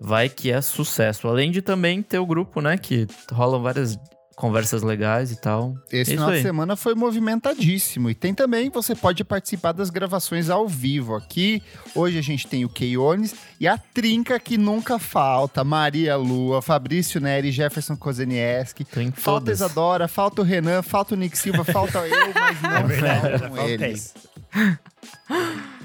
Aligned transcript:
vai 0.00 0.28
que 0.28 0.50
é 0.50 0.60
sucesso. 0.60 1.28
Além 1.28 1.50
de 1.50 1.62
também 1.62 2.02
ter 2.02 2.18
o 2.18 2.26
grupo, 2.26 2.60
né? 2.60 2.76
Que 2.76 3.06
rolam 3.32 3.62
várias 3.62 3.98
conversas 4.36 4.82
legais 4.82 5.32
e 5.32 5.40
tal. 5.40 5.74
Esse 5.90 5.96
É 5.96 6.02
isso 6.02 6.10
final 6.12 6.30
de 6.30 6.42
semana 6.42 6.76
foi 6.76 6.94
movimentadíssimo. 6.94 8.10
E 8.10 8.14
tem 8.14 8.34
também, 8.34 8.68
você 8.68 8.94
pode 8.94 9.24
participar 9.24 9.72
das 9.72 9.88
gravações 9.88 10.50
ao 10.50 10.68
vivo 10.68 11.14
aqui. 11.14 11.62
Hoje 11.94 12.18
a 12.18 12.22
gente 12.22 12.46
tem 12.46 12.62
o 12.62 12.68
Keiones 12.68 13.34
e 13.58 13.66
a 13.66 13.78
trinca 13.78 14.38
que 14.38 14.58
nunca 14.58 14.98
falta. 14.98 15.64
Maria 15.64 16.16
Lua, 16.16 16.60
Fabrício 16.60 17.18
Neri, 17.18 17.50
Jefferson 17.50 17.96
Kozenieski. 17.96 18.84
Tô 18.84 19.00
em 19.00 19.10
Falta 19.10 19.46
todas. 19.46 19.58
Isadora, 19.58 20.06
falta 20.06 20.42
o 20.42 20.44
Renan, 20.44 20.82
falta 20.82 21.14
o 21.14 21.16
Nick 21.16 21.36
Silva, 21.38 21.64
falta 21.64 21.98
eu, 22.06 22.32
mas 22.34 22.60
não 22.60 22.90
É 22.90 23.38
faltam 23.38 23.66
eles. 23.66 24.14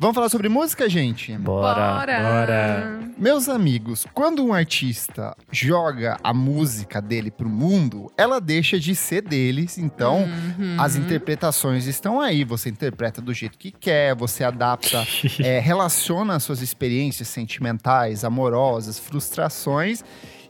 Vamos 0.00 0.14
falar 0.14 0.30
sobre 0.30 0.48
música, 0.48 0.88
gente? 0.88 1.36
Bora. 1.36 2.06
bora. 2.22 3.00
Meus 3.18 3.50
amigos, 3.50 4.06
quando 4.14 4.42
um 4.42 4.50
artista 4.54 5.36
joga 5.52 6.16
a 6.24 6.32
música 6.32 7.02
dele 7.02 7.30
pro 7.30 7.50
mundo, 7.50 8.10
ela 8.16 8.40
deixa 8.40 8.80
de 8.80 8.94
ser 8.94 9.20
deles, 9.20 9.76
então 9.76 10.20
Uhum. 10.22 10.76
as 10.80 10.96
interpretações 10.96 11.86
estão 11.86 12.18
aí. 12.18 12.44
Você 12.44 12.70
interpreta 12.70 13.20
do 13.20 13.34
jeito 13.34 13.58
que 13.58 13.70
quer, 13.70 14.14
você 14.14 14.42
adapta, 14.42 15.06
é, 15.44 15.58
relaciona 15.60 16.34
as 16.34 16.44
suas 16.44 16.62
experiências 16.62 17.28
sentimentais, 17.28 18.24
amorosas, 18.24 18.98
frustrações 18.98 20.02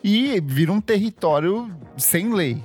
e 0.05 0.41
vira 0.47 0.71
um 0.71 0.81
território 0.81 1.69
sem 1.97 2.32
lei. 2.32 2.62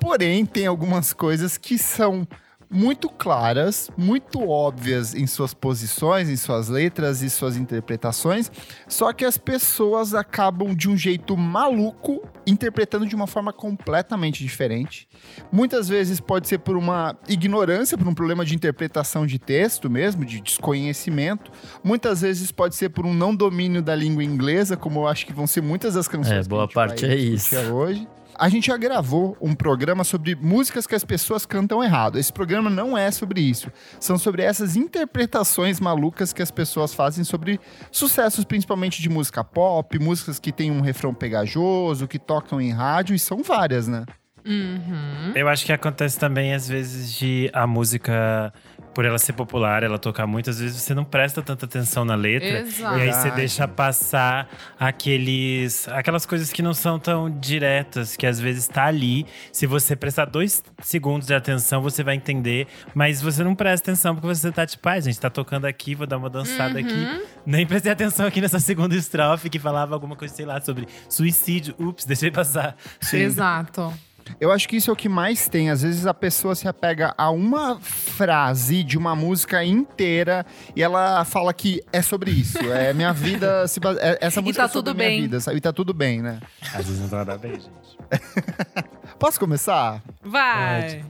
Porém, 0.00 0.44
tem 0.44 0.66
algumas 0.66 1.12
coisas 1.12 1.56
que 1.56 1.78
são 1.78 2.26
muito 2.70 3.08
claras, 3.08 3.90
muito 3.96 4.48
óbvias 4.48 5.14
em 5.14 5.26
suas 5.26 5.54
posições, 5.54 6.28
em 6.28 6.36
suas 6.36 6.68
letras 6.68 7.22
e 7.22 7.30
suas 7.30 7.56
interpretações, 7.56 8.50
só 8.88 9.12
que 9.12 9.24
as 9.24 9.38
pessoas 9.38 10.14
acabam 10.14 10.74
de 10.74 10.88
um 10.88 10.96
jeito 10.96 11.36
maluco 11.36 12.22
interpretando 12.46 13.06
de 13.06 13.14
uma 13.14 13.26
forma 13.26 13.52
completamente 13.52 14.42
diferente. 14.42 15.08
Muitas 15.50 15.88
vezes 15.88 16.20
pode 16.20 16.48
ser 16.48 16.58
por 16.58 16.76
uma 16.76 17.16
ignorância, 17.28 17.96
por 17.96 18.06
um 18.08 18.14
problema 18.14 18.44
de 18.44 18.54
interpretação 18.54 19.26
de 19.26 19.38
texto 19.38 19.88
mesmo, 19.88 20.24
de 20.24 20.40
desconhecimento. 20.40 21.50
Muitas 21.82 22.20
vezes 22.20 22.50
pode 22.50 22.74
ser 22.74 22.90
por 22.90 23.06
um 23.06 23.14
não 23.14 23.34
domínio 23.34 23.82
da 23.82 23.94
língua 23.94 24.22
inglesa, 24.24 24.76
como 24.76 25.00
eu 25.00 25.08
acho 25.08 25.26
que 25.26 25.32
vão 25.32 25.46
ser 25.46 25.62
muitas 25.62 25.94
das 25.94 26.08
canções 26.08 26.38
É, 26.38 26.42
que 26.42 26.48
boa 26.48 26.68
parte 26.68 27.04
é 27.04 27.16
isso. 27.16 27.56
hoje. 27.72 28.06
A 28.36 28.48
gente 28.48 28.66
já 28.66 28.76
gravou 28.76 29.36
um 29.40 29.54
programa 29.54 30.02
sobre 30.02 30.34
músicas 30.34 30.86
que 30.86 30.94
as 30.94 31.04
pessoas 31.04 31.46
cantam 31.46 31.82
errado. 31.82 32.18
Esse 32.18 32.32
programa 32.32 32.68
não 32.68 32.98
é 32.98 33.10
sobre 33.10 33.40
isso. 33.40 33.70
São 34.00 34.18
sobre 34.18 34.42
essas 34.42 34.76
interpretações 34.76 35.78
malucas 35.78 36.32
que 36.32 36.42
as 36.42 36.50
pessoas 36.50 36.92
fazem 36.92 37.22
sobre 37.22 37.60
sucessos, 37.92 38.44
principalmente 38.44 39.00
de 39.00 39.08
música 39.08 39.44
pop, 39.44 39.98
músicas 39.98 40.38
que 40.38 40.52
têm 40.52 40.70
um 40.70 40.80
refrão 40.80 41.14
pegajoso, 41.14 42.08
que 42.08 42.18
tocam 42.18 42.60
em 42.60 42.70
rádio, 42.70 43.14
e 43.14 43.18
são 43.18 43.42
várias, 43.42 43.86
né? 43.86 44.04
Uhum. 44.44 45.32
Eu 45.34 45.48
acho 45.48 45.64
que 45.64 45.72
acontece 45.72 46.18
também, 46.18 46.52
às 46.54 46.68
vezes, 46.68 47.12
de 47.12 47.50
a 47.52 47.66
música, 47.66 48.52
por 48.94 49.04
ela 49.04 49.18
ser 49.18 49.32
popular, 49.32 49.82
ela 49.82 49.98
tocar 49.98 50.26
muitas 50.26 50.60
vezes 50.60 50.76
você 50.80 50.94
não 50.94 51.04
presta 51.04 51.42
tanta 51.42 51.64
atenção 51.66 52.04
na 52.04 52.14
letra. 52.14 52.60
Exato. 52.60 52.98
E 52.98 53.02
aí 53.02 53.12
você 53.12 53.30
deixa 53.30 53.66
passar 53.66 54.48
aqueles, 54.78 55.88
aquelas 55.88 56.24
coisas 56.26 56.52
que 56.52 56.62
não 56.62 56.72
são 56.74 56.98
tão 56.98 57.30
diretas, 57.40 58.16
que 58.16 58.26
às 58.26 58.38
vezes 58.38 58.68
tá 58.68 58.84
ali. 58.84 59.26
Se 59.52 59.66
você 59.66 59.96
prestar 59.96 60.26
dois 60.26 60.62
segundos 60.82 61.26
de 61.26 61.34
atenção, 61.34 61.82
você 61.82 62.02
vai 62.04 62.14
entender. 62.14 62.66
Mas 62.94 63.20
você 63.22 63.42
não 63.42 63.54
presta 63.54 63.90
atenção 63.90 64.14
porque 64.14 64.28
você 64.28 64.52
tá 64.52 64.66
tipo, 64.66 64.88
ai, 64.88 65.00
gente, 65.00 65.18
tá 65.18 65.30
tocando 65.30 65.64
aqui, 65.64 65.94
vou 65.94 66.06
dar 66.06 66.18
uma 66.18 66.30
dançada 66.30 66.78
Uhum. 66.78 66.84
aqui. 66.84 67.26
Nem 67.46 67.66
prestei 67.66 67.90
atenção 67.92 68.26
aqui 68.26 68.40
nessa 68.40 68.58
segunda 68.60 68.94
estrofe 68.94 69.48
que 69.50 69.58
falava 69.58 69.94
alguma 69.94 70.16
coisa, 70.16 70.34
sei 70.34 70.44
lá, 70.46 70.60
sobre 70.60 70.86
suicídio. 71.08 71.74
Ups, 71.78 72.04
deixei 72.04 72.30
passar. 72.30 72.76
Exato. 73.12 73.92
Eu 74.40 74.50
acho 74.52 74.68
que 74.68 74.76
isso 74.76 74.90
é 74.90 74.92
o 74.92 74.96
que 74.96 75.08
mais 75.08 75.48
tem. 75.48 75.70
Às 75.70 75.82
vezes 75.82 76.06
a 76.06 76.14
pessoa 76.14 76.54
se 76.54 76.66
apega 76.68 77.14
a 77.16 77.30
uma 77.30 77.78
frase 77.80 78.82
de 78.82 78.96
uma 78.98 79.14
música 79.14 79.64
inteira 79.64 80.44
e 80.74 80.82
ela 80.82 81.24
fala 81.24 81.52
que 81.54 81.82
é 81.92 82.02
sobre 82.02 82.30
isso. 82.30 82.58
É 82.72 82.92
minha 82.92 83.12
vida. 83.12 83.66
se 83.68 83.78
base- 83.80 83.98
é- 84.00 84.18
essa 84.20 84.40
E 84.40 84.42
música 84.42 84.62
tá 84.62 84.68
é 84.68 84.72
sobre 84.72 84.90
tudo 84.90 84.96
minha 84.96 85.08
bem. 85.08 85.22
vida. 85.22 85.38
E 85.54 85.60
tá 85.60 85.72
tudo 85.72 85.92
bem, 85.94 86.22
né? 86.22 86.40
Às 86.74 86.86
vezes 86.86 87.00
não 87.00 87.08
tá 87.08 87.18
nada 87.18 87.38
bem, 87.38 87.52
gente. 87.52 87.64
Posso 89.18 89.38
começar? 89.38 90.02
Vai. 90.22 91.04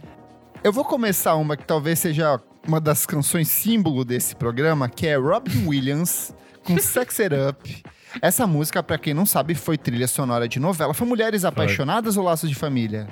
Eu 0.62 0.72
vou 0.72 0.84
começar 0.84 1.34
uma 1.36 1.56
que 1.56 1.64
talvez 1.64 1.98
seja 1.98 2.40
uma 2.66 2.80
das 2.80 3.04
canções 3.06 3.48
símbolo 3.48 4.04
desse 4.04 4.34
programa, 4.34 4.88
que 4.88 5.06
é 5.06 5.16
Robin 5.16 5.66
Williams 5.66 6.34
com 6.64 6.78
Sex 6.78 7.20
It 7.20 7.34
Up. 7.34 7.82
Essa 8.20 8.46
música, 8.46 8.82
pra 8.82 8.98
quem 8.98 9.14
não 9.14 9.26
sabe, 9.26 9.54
foi 9.54 9.76
trilha 9.76 10.06
sonora 10.06 10.48
de 10.48 10.58
novela. 10.58 10.94
Foi 10.94 11.06
Mulheres 11.06 11.44
Apaixonadas 11.44 12.16
ou 12.16 12.24
Laços 12.24 12.48
de 12.48 12.54
Família? 12.54 13.08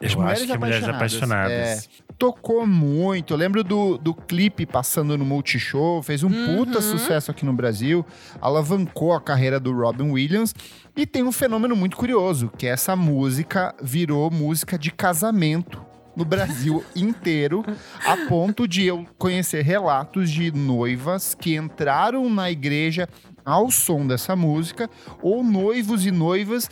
Eu 0.00 0.08
Acho 0.08 0.20
acho 0.22 0.46
que 0.46 0.58
Mulheres 0.58 0.88
Apaixonadas. 0.88 1.52
É, 1.52 1.80
tocou 2.18 2.66
muito. 2.66 3.32
Eu 3.32 3.38
lembro 3.38 3.64
do, 3.64 3.96
do 3.98 4.14
clipe 4.14 4.66
passando 4.66 5.16
no 5.16 5.24
Multishow, 5.24 6.02
fez 6.02 6.22
um 6.22 6.30
puta 6.30 6.80
sucesso 6.80 7.30
aqui 7.30 7.44
no 7.44 7.52
Brasil, 7.52 8.04
alavancou 8.40 9.12
a 9.12 9.20
carreira 9.20 9.58
do 9.58 9.72
Robin 9.72 10.10
Williams. 10.10 10.54
E 10.96 11.06
tem 11.06 11.22
um 11.22 11.32
fenômeno 11.32 11.74
muito 11.74 11.96
curioso, 11.96 12.50
que 12.56 12.66
essa 12.66 12.94
música 12.94 13.74
virou 13.82 14.30
música 14.30 14.78
de 14.78 14.90
casamento 14.90 15.84
no 16.16 16.24
Brasil 16.24 16.84
inteiro, 16.94 17.64
a 18.06 18.16
ponto 18.28 18.68
de 18.68 18.84
eu 18.84 19.04
conhecer 19.18 19.62
relatos 19.62 20.30
de 20.30 20.52
noivas 20.52 21.34
que 21.34 21.56
entraram 21.56 22.30
na 22.30 22.50
igreja 22.50 23.08
ao 23.44 23.70
som 23.70 24.06
dessa 24.06 24.34
música, 24.34 24.88
ou 25.22 25.42
noivos 25.44 26.04
e 26.06 26.10
noivas 26.10 26.68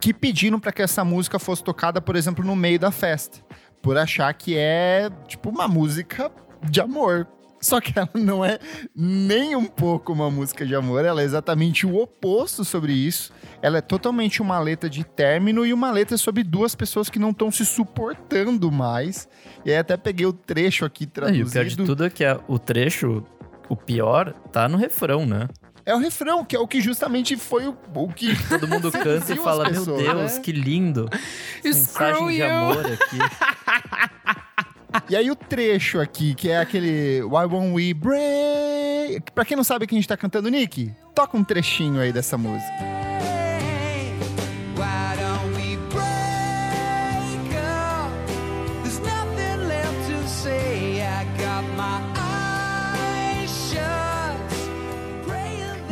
que 0.00 0.12
pediram 0.14 0.58
para 0.60 0.72
que 0.72 0.82
essa 0.82 1.04
música 1.04 1.38
fosse 1.38 1.62
tocada, 1.62 2.00
por 2.00 2.16
exemplo, 2.16 2.44
no 2.44 2.56
meio 2.56 2.78
da 2.78 2.90
festa, 2.90 3.38
por 3.82 3.96
achar 3.98 4.32
que 4.34 4.56
é 4.56 5.10
tipo 5.26 5.50
uma 5.50 5.68
música 5.68 6.30
de 6.68 6.80
amor. 6.80 7.26
Só 7.60 7.80
que 7.80 7.98
ela 7.98 8.10
não 8.14 8.44
é 8.44 8.58
nem 8.94 9.56
um 9.56 9.64
pouco 9.64 10.12
uma 10.12 10.30
música 10.30 10.66
de 10.66 10.74
amor, 10.74 11.02
ela 11.02 11.22
é 11.22 11.24
exatamente 11.24 11.86
o 11.86 11.96
oposto 11.96 12.62
sobre 12.62 12.92
isso. 12.92 13.32
Ela 13.62 13.78
é 13.78 13.80
totalmente 13.80 14.42
uma 14.42 14.58
letra 14.58 14.90
de 14.90 15.02
término 15.02 15.64
e 15.64 15.72
uma 15.72 15.90
letra 15.90 16.18
sobre 16.18 16.42
duas 16.42 16.74
pessoas 16.74 17.08
que 17.08 17.18
não 17.18 17.30
estão 17.30 17.50
se 17.50 17.64
suportando 17.64 18.70
mais. 18.70 19.26
E 19.64 19.70
aí 19.70 19.78
até 19.78 19.96
peguei 19.96 20.26
o 20.26 20.32
trecho 20.34 20.84
aqui 20.84 21.04
E 21.04 21.06
traduzido. 21.06 21.48
o 21.48 21.52
pior 21.52 21.64
de 21.64 21.76
tudo 21.76 22.04
é 22.04 22.10
que 22.10 22.22
a- 22.22 22.38
o 22.46 22.58
trecho, 22.58 23.24
o 23.66 23.74
pior, 23.76 24.34
tá 24.52 24.68
no 24.68 24.76
refrão, 24.76 25.24
né? 25.24 25.48
É 25.86 25.94
o 25.94 25.98
refrão, 25.98 26.44
que 26.44 26.56
é 26.56 26.58
o 26.58 26.66
que 26.66 26.80
justamente 26.80 27.36
foi 27.36 27.66
o, 27.68 27.76
o 27.94 28.08
que 28.12 28.34
Todo 28.48 28.66
mundo 28.66 28.90
canta 28.90 29.32
e 29.32 29.36
fala, 29.36 29.64
meu 29.70 29.80
pessoas, 29.80 30.02
Deus, 30.02 30.32
né?" 30.34 30.40
que 30.40 30.52
lindo. 30.52 31.08
Screw 31.60 31.74
Mensagem 31.74 32.26
de 32.28 32.36
you. 32.36 32.46
amor 32.46 32.86
aqui. 32.86 33.18
E 35.10 35.16
aí 35.16 35.28
o 35.28 35.34
trecho 35.34 36.00
aqui, 36.00 36.34
que 36.36 36.48
é 36.48 36.60
aquele 36.60 37.20
Why 37.24 37.46
Won't 37.46 37.72
We 37.74 37.92
Break? 37.92 39.32
Pra 39.34 39.44
quem 39.44 39.56
não 39.56 39.64
sabe 39.64 39.88
quem 39.88 39.98
a 39.98 40.00
gente 40.00 40.08
tá 40.08 40.16
cantando, 40.16 40.48
Nick, 40.48 40.92
toca 41.12 41.36
um 41.36 41.42
trechinho 41.42 42.00
aí 42.00 42.12
dessa 42.12 42.38
música. 42.38 43.13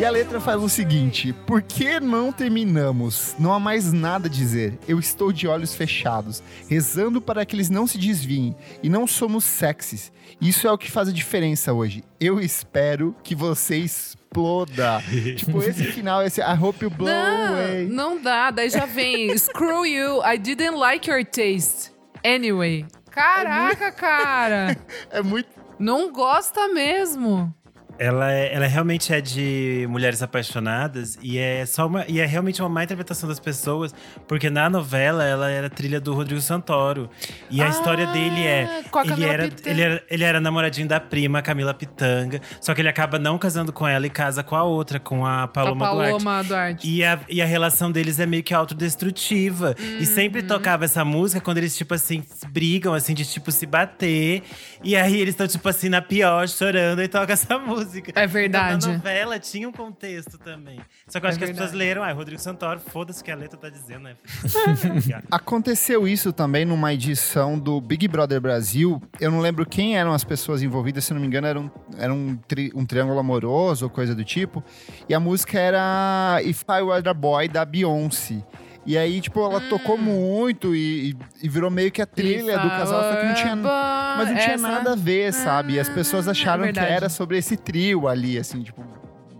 E 0.02 0.04
a 0.04 0.10
letra 0.10 0.40
faz 0.40 0.60
o 0.60 0.68
seguinte: 0.68 1.32
Por 1.46 1.62
que 1.62 2.00
não 2.00 2.32
terminamos? 2.32 3.36
Não 3.38 3.52
há 3.52 3.60
mais 3.60 3.92
nada 3.92 4.26
a 4.26 4.28
dizer. 4.28 4.76
Eu 4.88 4.98
estou 4.98 5.30
de 5.30 5.46
olhos 5.46 5.76
fechados, 5.76 6.42
rezando 6.68 7.22
para 7.22 7.46
que 7.46 7.54
eles 7.54 7.70
não 7.70 7.86
se 7.86 7.96
desviem. 7.96 8.56
E 8.82 8.88
não 8.88 9.06
somos 9.06 9.44
sexys. 9.44 10.10
Isso 10.40 10.66
é 10.66 10.72
o 10.72 10.76
que 10.76 10.90
faz 10.90 11.08
a 11.08 11.12
diferença 11.12 11.72
hoje. 11.72 12.02
Eu 12.18 12.40
espero 12.40 13.14
que 13.22 13.32
você 13.32 13.76
exploda. 13.76 15.00
tipo, 15.38 15.62
esse 15.62 15.84
final, 15.84 16.20
esse 16.24 16.40
I 16.40 16.58
hope 16.60 16.84
you 16.84 16.90
blow 16.90 17.08
away. 17.08 17.86
Não, 17.86 18.16
não 18.16 18.20
dá. 18.20 18.50
Daí 18.50 18.70
já 18.70 18.86
vem, 18.86 19.32
screw 19.38 19.86
you, 19.86 20.20
I 20.26 20.36
didn't 20.36 20.76
like 20.76 21.08
your 21.08 21.24
taste. 21.24 21.92
Anyway. 22.24 22.86
Caraca, 23.08 23.92
cara. 23.92 24.76
É 25.12 25.22
muito. 25.22 25.48
Não 25.78 26.10
gosta 26.10 26.66
mesmo. 26.66 27.54
Ela, 28.02 28.32
é, 28.32 28.52
ela 28.54 28.66
realmente 28.66 29.12
é 29.14 29.20
de 29.20 29.86
mulheres 29.88 30.22
apaixonadas 30.22 31.16
e 31.22 31.38
é 31.38 31.64
só 31.64 31.86
uma 31.86 32.04
e 32.08 32.18
é 32.18 32.26
realmente 32.26 32.60
uma 32.60 32.68
má 32.68 32.82
interpretação 32.82 33.28
das 33.28 33.38
pessoas, 33.38 33.94
porque 34.26 34.50
na 34.50 34.68
novela 34.68 35.22
ela 35.24 35.48
era 35.48 35.70
trilha 35.70 36.00
do 36.00 36.12
Rodrigo 36.12 36.40
Santoro. 36.40 37.08
E 37.48 37.62
a 37.62 37.66
Ah, 37.66 37.68
história 37.68 38.06
dele 38.08 38.42
é 38.42 38.82
com 38.90 38.98
a 38.98 39.02
ele 39.04 39.24
era, 39.24 39.50
ele 39.64 39.80
era 39.82 40.02
ele 40.10 40.24
era 40.24 40.40
namoradinho 40.40 40.88
da 40.88 40.98
prima 40.98 41.40
Camila 41.42 41.72
Pitanga, 41.72 42.40
só 42.60 42.74
que 42.74 42.80
ele 42.80 42.88
acaba 42.88 43.18
não 43.20 43.38
casando 43.38 43.72
com 43.72 43.86
ela 43.86 44.04
e 44.06 44.10
casa 44.10 44.42
com 44.42 44.56
a 44.56 44.64
outra, 44.64 44.98
com 44.98 45.24
a 45.24 45.46
Paloma, 45.46 45.86
a 45.86 45.92
Duarte. 45.94 46.10
Paloma 46.24 46.42
Duarte. 46.44 46.88
E 46.90 47.04
a, 47.04 47.20
e 47.28 47.40
a 47.40 47.46
relação 47.46 47.92
deles 47.92 48.18
é 48.18 48.26
meio 48.26 48.42
que 48.42 48.52
autodestrutiva. 48.52 49.74
E 49.78 49.98
Uhum. 50.00 50.04
sempre 50.06 50.42
tocava 50.42 50.84
essa 50.84 51.04
música 51.04 51.40
quando 51.40 51.58
eles, 51.58 51.76
tipo 51.76 51.94
assim, 51.94 52.24
brigam, 52.50 52.94
assim, 52.94 53.14
de 53.14 53.24
tipo 53.24 53.52
se 53.52 53.66
bater. 53.66 54.42
E 54.82 54.96
aí 54.96 55.20
eles 55.20 55.34
estão, 55.34 55.46
tipo 55.46 55.68
assim, 55.68 55.88
na 55.88 56.02
pior, 56.02 56.48
chorando 56.48 57.00
e 57.02 57.06
toca 57.08 57.32
essa 57.34 57.58
música. 57.60 57.91
É 58.14 58.26
verdade. 58.26 58.76
Então, 58.76 58.90
na 58.92 58.96
novela 58.98 59.38
tinha 59.38 59.68
um 59.68 59.72
contexto 59.72 60.38
também. 60.38 60.80
Só 61.08 61.18
que 61.20 61.26
eu 61.26 61.28
É 61.28 61.30
acho 61.30 61.38
que 61.38 61.44
as 61.44 61.50
pessoas 61.50 61.70
verdade. 61.72 61.88
leram, 61.88 62.02
ah, 62.02 62.12
Rodrigo 62.12 62.40
Santoro, 62.40 62.80
foda-se 62.80 63.22
que 63.22 63.30
a 63.30 63.34
letra 63.36 63.58
tá 63.58 63.68
dizendo, 63.68 64.00
né? 64.04 64.16
Aconteceu 65.30 66.06
isso 66.06 66.32
também 66.32 66.64
numa 66.64 66.92
edição 66.92 67.58
do 67.58 67.80
Big 67.80 68.06
Brother 68.08 68.40
Brasil. 68.40 69.00
Eu 69.20 69.30
não 69.30 69.40
lembro 69.40 69.64
quem 69.66 69.96
eram 69.98 70.12
as 70.12 70.24
pessoas 70.24 70.62
envolvidas, 70.62 71.04
se 71.04 71.12
não 71.14 71.20
me 71.20 71.26
engano, 71.26 71.46
era 71.46 71.60
um, 71.60 71.70
era 71.98 72.12
um, 72.12 72.36
tri- 72.48 72.72
um 72.74 72.84
triângulo 72.84 73.18
amoroso 73.18 73.84
ou 73.86 73.90
coisa 73.90 74.14
do 74.14 74.24
tipo. 74.24 74.62
E 75.08 75.14
a 75.14 75.20
música 75.20 75.58
era 75.58 76.40
If 76.44 76.62
I 76.68 76.82
Were 76.82 77.08
a 77.08 77.14
Boy, 77.14 77.48
da 77.48 77.64
Beyoncé. 77.64 78.42
E 78.84 78.98
aí, 78.98 79.20
tipo, 79.20 79.40
ela 79.40 79.60
tocou 79.60 79.96
muito 79.96 80.74
e, 80.74 81.16
e- 81.40 81.48
virou 81.48 81.70
meio 81.70 81.90
que 81.92 82.02
a 82.02 82.06
trilha 82.06 82.58
do 82.58 82.68
casal, 82.68 83.02
só 83.02 83.16
que 83.16 83.26
não 83.26 83.34
tinha. 83.34 83.54
Mas 83.56 84.28
não 84.28 84.36
tinha 84.36 84.54
Essa- 84.54 84.68
nada 84.68 84.92
a 84.92 84.96
ver, 84.96 85.32
sabe? 85.32 85.74
E 85.74 85.80
as 85.80 85.88
pessoas 85.88 86.26
acharam 86.26 86.62
que 86.64 86.72
verdade. 86.72 86.92
era 86.92 87.08
sobre 87.08 87.38
esse 87.38 87.56
trio 87.56 88.08
ali, 88.08 88.36
assim, 88.38 88.62
tipo, 88.62 88.82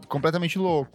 completamente 0.08 0.58
louco. 0.58 0.92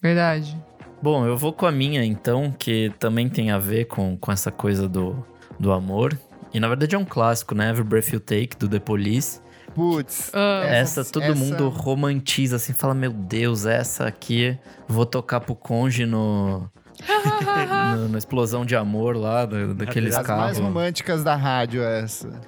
Verdade. 0.00 0.56
Bom, 1.02 1.26
eu 1.26 1.36
vou 1.36 1.52
com 1.52 1.66
a 1.66 1.72
minha 1.72 2.04
então, 2.04 2.54
que 2.56 2.92
também 3.00 3.28
tem 3.28 3.50
a 3.50 3.58
ver 3.58 3.86
com, 3.86 4.16
com 4.16 4.30
essa 4.30 4.50
coisa 4.52 4.88
do, 4.88 5.24
do 5.58 5.72
amor. 5.72 6.16
E 6.54 6.60
na 6.60 6.68
verdade 6.68 6.94
é 6.94 6.98
um 6.98 7.04
clássico, 7.04 7.54
né? 7.54 7.68
Every 7.70 7.84
Breath 7.86 8.12
You 8.12 8.20
Take, 8.20 8.56
do 8.58 8.68
The 8.68 8.78
Police. 8.78 9.40
Putz. 9.74 10.30
Ah, 10.34 10.62
Essa 10.66 11.04
todo 11.04 11.22
essa- 11.24 11.34
mundo 11.34 11.68
romantiza, 11.68 12.56
assim, 12.56 12.72
fala: 12.72 12.94
Meu 12.94 13.12
Deus, 13.12 13.66
essa 13.66 14.06
aqui 14.06 14.56
vou 14.88 15.04
tocar 15.04 15.40
pro 15.40 15.54
conge 15.54 16.06
no. 16.06 16.68
no- 17.96 18.08
na 18.08 18.18
explosão 18.18 18.64
de 18.64 18.74
amor 18.76 19.16
lá, 19.16 19.44
da- 19.46 19.72
daqueles 19.74 20.14
As 20.14 20.26
mais 20.26 20.26
carros. 20.26 20.58
românticas 20.58 21.22
da 21.24 21.34
rádio, 21.36 21.82
essa. 21.82 22.40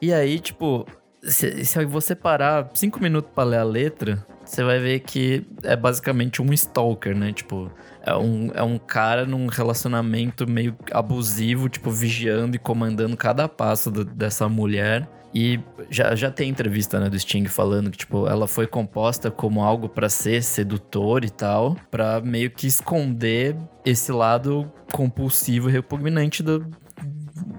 E 0.00 0.12
aí, 0.12 0.38
tipo, 0.38 0.86
se, 1.22 1.64
se 1.64 1.84
você 1.84 2.14
parar 2.14 2.68
cinco 2.74 3.00
minutos 3.00 3.30
pra 3.34 3.44
ler 3.44 3.58
a 3.58 3.64
letra, 3.64 4.24
você 4.44 4.62
vai 4.64 4.78
ver 4.78 5.00
que 5.00 5.46
é 5.62 5.76
basicamente 5.76 6.40
um 6.40 6.52
stalker, 6.52 7.16
né? 7.16 7.32
Tipo, 7.32 7.70
é 8.04 8.14
um, 8.16 8.50
é 8.54 8.62
um 8.62 8.78
cara 8.78 9.26
num 9.26 9.46
relacionamento 9.46 10.48
meio 10.48 10.74
abusivo, 10.92 11.68
tipo, 11.68 11.90
vigiando 11.90 12.56
e 12.56 12.58
comandando 12.58 13.16
cada 13.16 13.48
passo 13.48 13.90
do- 13.90 14.04
dessa 14.04 14.48
mulher. 14.48 15.08
E 15.34 15.60
já, 15.90 16.14
já 16.14 16.30
tem 16.30 16.48
entrevista, 16.48 16.98
né, 16.98 17.08
do 17.10 17.18
Sting 17.18 17.44
falando 17.46 17.90
que, 17.90 17.98
tipo, 17.98 18.26
ela 18.26 18.46
foi 18.46 18.66
composta 18.66 19.30
como 19.30 19.62
algo 19.62 19.88
pra 19.88 20.08
ser 20.08 20.42
sedutor 20.42 21.24
e 21.24 21.30
tal, 21.30 21.76
pra 21.90 22.20
meio 22.20 22.50
que 22.50 22.66
esconder 22.66 23.54
esse 23.84 24.10
lado 24.10 24.70
compulsivo 24.92 25.68
e 25.68 25.72
repugnante 25.72 26.42
do, 26.42 26.66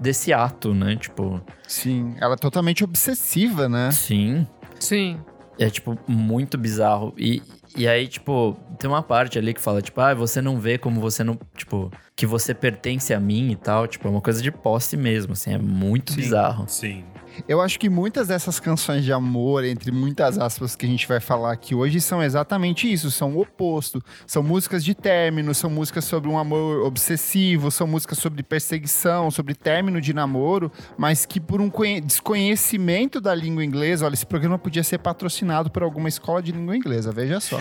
desse 0.00 0.32
ato, 0.32 0.74
né? 0.74 0.96
Tipo, 0.96 1.40
Sim, 1.66 2.14
ela 2.20 2.34
é 2.34 2.36
totalmente 2.36 2.82
obsessiva, 2.82 3.68
né? 3.68 3.90
sim. 3.92 4.46
Sim. 4.78 5.20
É, 5.58 5.68
tipo, 5.68 5.98
muito 6.08 6.56
bizarro. 6.56 7.12
E, 7.18 7.42
e 7.76 7.86
aí, 7.86 8.08
tipo, 8.08 8.56
tem 8.78 8.88
uma 8.88 9.02
parte 9.02 9.38
ali 9.38 9.52
que 9.52 9.60
fala, 9.60 9.82
tipo, 9.82 10.00
ah, 10.00 10.14
você 10.14 10.40
não 10.40 10.58
vê 10.58 10.78
como 10.78 10.98
você 11.02 11.22
não. 11.22 11.38
Tipo, 11.54 11.92
que 12.16 12.24
você 12.24 12.54
pertence 12.54 13.12
a 13.12 13.20
mim 13.20 13.50
e 13.50 13.56
tal. 13.56 13.86
Tipo, 13.86 14.08
é 14.08 14.10
uma 14.10 14.22
coisa 14.22 14.40
de 14.40 14.50
posse 14.50 14.96
mesmo, 14.96 15.34
assim, 15.34 15.52
é 15.52 15.58
muito 15.58 16.14
bizarro. 16.14 16.64
Sim. 16.66 17.04
Eu 17.48 17.60
acho 17.60 17.78
que 17.78 17.88
muitas 17.88 18.28
dessas 18.28 18.58
canções 18.60 19.04
de 19.04 19.12
amor, 19.12 19.64
entre 19.64 19.90
muitas 19.92 20.38
aspas 20.38 20.74
que 20.76 20.86
a 20.86 20.88
gente 20.88 21.06
vai 21.06 21.20
falar 21.20 21.52
aqui 21.52 21.74
hoje, 21.74 22.00
são 22.00 22.22
exatamente 22.22 22.90
isso, 22.90 23.10
são 23.10 23.34
o 23.36 23.40
oposto. 23.42 24.02
São 24.26 24.42
músicas 24.42 24.84
de 24.84 24.94
término, 24.94 25.54
são 25.54 25.70
músicas 25.70 26.04
sobre 26.04 26.28
um 26.28 26.38
amor 26.38 26.84
obsessivo, 26.86 27.70
são 27.70 27.86
músicas 27.86 28.18
sobre 28.18 28.42
perseguição, 28.42 29.30
sobre 29.30 29.54
término 29.54 30.00
de 30.00 30.12
namoro, 30.12 30.72
mas 30.96 31.24
que 31.26 31.38
por 31.38 31.60
um 31.60 31.68
conhe- 31.70 32.00
desconhecimento 32.00 33.20
da 33.20 33.34
língua 33.34 33.64
inglesa, 33.64 34.06
olha, 34.06 34.14
esse 34.14 34.26
programa 34.26 34.58
podia 34.58 34.82
ser 34.82 34.98
patrocinado 34.98 35.70
por 35.70 35.82
alguma 35.82 36.08
escola 36.08 36.42
de 36.42 36.52
língua 36.52 36.76
inglesa, 36.76 37.12
veja 37.12 37.38
só. 37.40 37.58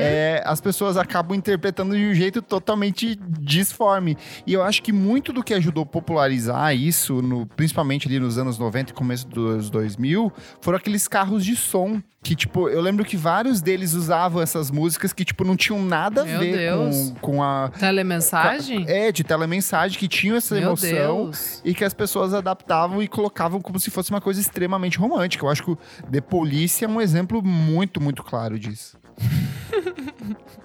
É, 0.00 0.42
as 0.46 0.60
pessoas 0.60 0.96
acabam 0.96 1.36
interpretando 1.36 1.96
de 1.96 2.04
um 2.06 2.14
jeito 2.14 2.40
totalmente 2.42 3.18
disforme. 3.38 4.16
E 4.46 4.52
eu 4.52 4.62
acho 4.62 4.82
que 4.82 4.92
muito 4.92 5.32
do 5.32 5.42
que 5.42 5.54
ajudou 5.54 5.82
a 5.82 5.86
popularizar 5.86 6.74
isso, 6.74 7.20
no- 7.22 7.46
principalmente 7.46 8.08
ali 8.08 8.18
nos 8.18 8.38
anos 8.38 8.58
90 8.58 8.90
e 8.90 8.94
começo 8.94 9.13
dos 9.22 9.70
2000, 9.70 10.32
foram 10.60 10.78
aqueles 10.78 11.06
carros 11.06 11.44
de 11.44 11.54
som. 11.54 12.02
Que, 12.22 12.34
tipo, 12.34 12.70
eu 12.70 12.80
lembro 12.80 13.04
que 13.04 13.18
vários 13.18 13.60
deles 13.60 13.92
usavam 13.92 14.40
essas 14.40 14.70
músicas 14.70 15.12
que, 15.12 15.26
tipo, 15.26 15.44
não 15.44 15.54
tinham 15.56 15.84
nada 15.84 16.22
a 16.22 16.24
Meu 16.24 16.38
ver 16.40 16.56
Deus. 16.56 17.12
com, 17.20 17.32
com 17.34 17.42
a. 17.42 17.68
Telemensagem? 17.68 18.86
É, 18.88 19.12
de 19.12 19.22
telemensagem, 19.22 19.98
que 19.98 20.08
tinham 20.08 20.34
essa 20.34 20.54
Meu 20.54 20.68
emoção. 20.68 20.88
Deus. 20.90 21.60
E 21.62 21.74
que 21.74 21.84
as 21.84 21.92
pessoas 21.92 22.32
adaptavam 22.32 23.02
e 23.02 23.08
colocavam 23.08 23.60
como 23.60 23.78
se 23.78 23.90
fosse 23.90 24.10
uma 24.10 24.22
coisa 24.22 24.40
extremamente 24.40 24.96
romântica. 24.96 25.44
Eu 25.44 25.50
acho 25.50 25.62
que 25.62 25.70
o 25.72 25.78
The 26.10 26.22
Police 26.22 26.82
é 26.82 26.88
um 26.88 26.98
exemplo 26.98 27.42
muito, 27.42 28.00
muito 28.00 28.22
claro 28.22 28.58
disso. 28.58 28.96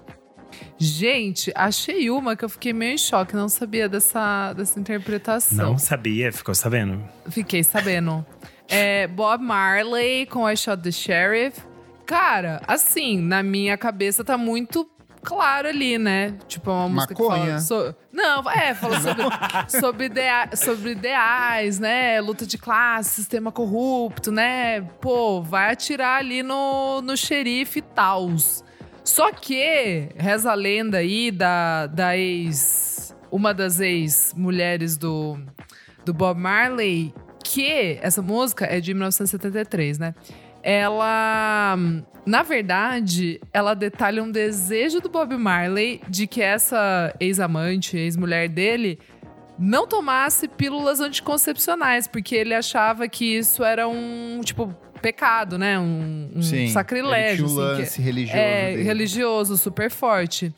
Gente, 0.79 1.51
achei 1.55 2.09
uma 2.09 2.35
que 2.37 2.45
eu 2.45 2.49
fiquei 2.49 2.71
meio 2.71 2.93
em 2.93 2.97
choque. 2.97 3.35
Não 3.35 3.49
sabia 3.49 3.89
dessa, 3.89 4.53
dessa 4.53 4.79
interpretação. 4.79 5.71
Não 5.71 5.77
sabia, 5.77 6.31
ficou 6.31 6.55
sabendo. 6.55 7.03
Fiquei 7.29 7.63
sabendo. 7.63 8.25
É, 8.67 9.05
Bob 9.07 9.43
Marley 9.43 10.25
com 10.27 10.49
I 10.49 10.55
Shot 10.55 10.81
the 10.81 10.91
Sheriff. 10.91 11.61
Cara, 12.05 12.61
assim, 12.65 13.19
na 13.19 13.43
minha 13.43 13.77
cabeça 13.77 14.23
tá 14.23 14.37
muito 14.37 14.89
claro 15.21 15.67
ali, 15.67 15.97
né? 15.97 16.35
Tipo, 16.47 16.69
é 16.71 16.73
uma 16.73 16.89
música 16.89 17.13
que 17.13 17.21
Maconha. 17.21 17.45
fala... 17.45 17.59
so- 17.59 17.95
Não, 18.13 18.49
é, 18.49 18.73
fala 18.73 18.99
sobre, 19.01 19.23
sobre, 19.81 20.05
idea- 20.05 20.49
sobre 20.55 20.91
ideais, 20.91 21.77
né? 21.77 22.21
Luta 22.21 22.45
de 22.45 22.57
classe, 22.57 23.15
sistema 23.15 23.51
corrupto, 23.51 24.31
né? 24.31 24.79
Pô, 25.01 25.41
vai 25.41 25.73
atirar 25.73 26.19
ali 26.19 26.41
no, 26.41 27.01
no 27.01 27.17
xerife 27.17 27.79
e 27.79 27.81
tals. 27.81 28.63
Só 29.09 29.31
que, 29.31 30.09
reza 30.15 30.51
a 30.51 30.53
lenda 30.53 30.99
aí 30.99 31.31
da, 31.31 31.87
da 31.87 32.15
ex... 32.15 33.15
Uma 33.31 33.53
das 33.55 33.79
ex-mulheres 33.79 34.97
do, 34.97 35.37
do 36.05 36.13
Bob 36.13 36.39
Marley, 36.39 37.13
que 37.43 37.99
essa 38.01 38.21
música 38.21 38.65
é 38.65 38.79
de 38.79 38.93
1973, 38.93 39.97
né? 39.97 40.15
Ela, 40.63 41.75
na 42.25 42.43
verdade, 42.43 43.41
ela 43.51 43.73
detalha 43.73 44.23
um 44.23 44.31
desejo 44.31 44.99
do 44.99 45.09
Bob 45.09 45.35
Marley 45.37 46.01
de 46.07 46.25
que 46.25 46.41
essa 46.41 47.13
ex-amante, 47.19 47.97
ex-mulher 47.97 48.47
dele, 48.47 48.99
não 49.59 49.85
tomasse 49.87 50.47
pílulas 50.47 51.01
anticoncepcionais, 51.01 52.07
porque 52.07 52.35
ele 52.35 52.53
achava 52.53 53.07
que 53.07 53.37
isso 53.37 53.63
era 53.63 53.87
um, 53.87 54.39
tipo, 54.43 54.75
pecado, 54.99 55.57
né? 55.57 55.79
Um, 55.79 56.31
um 56.35 56.41
Sim. 56.41 56.67
sacrilégio. 56.69 57.45
Ele 57.45 57.53
tinha 57.53 57.59
um 57.59 57.65
assim, 57.65 57.75
que- 57.75 57.81
lance 57.81 58.01
religioso 58.01 58.37
é, 58.37 58.71
dele. 58.71 58.83
religioso, 58.83 59.57
super 59.57 59.89
forte. 59.89 60.53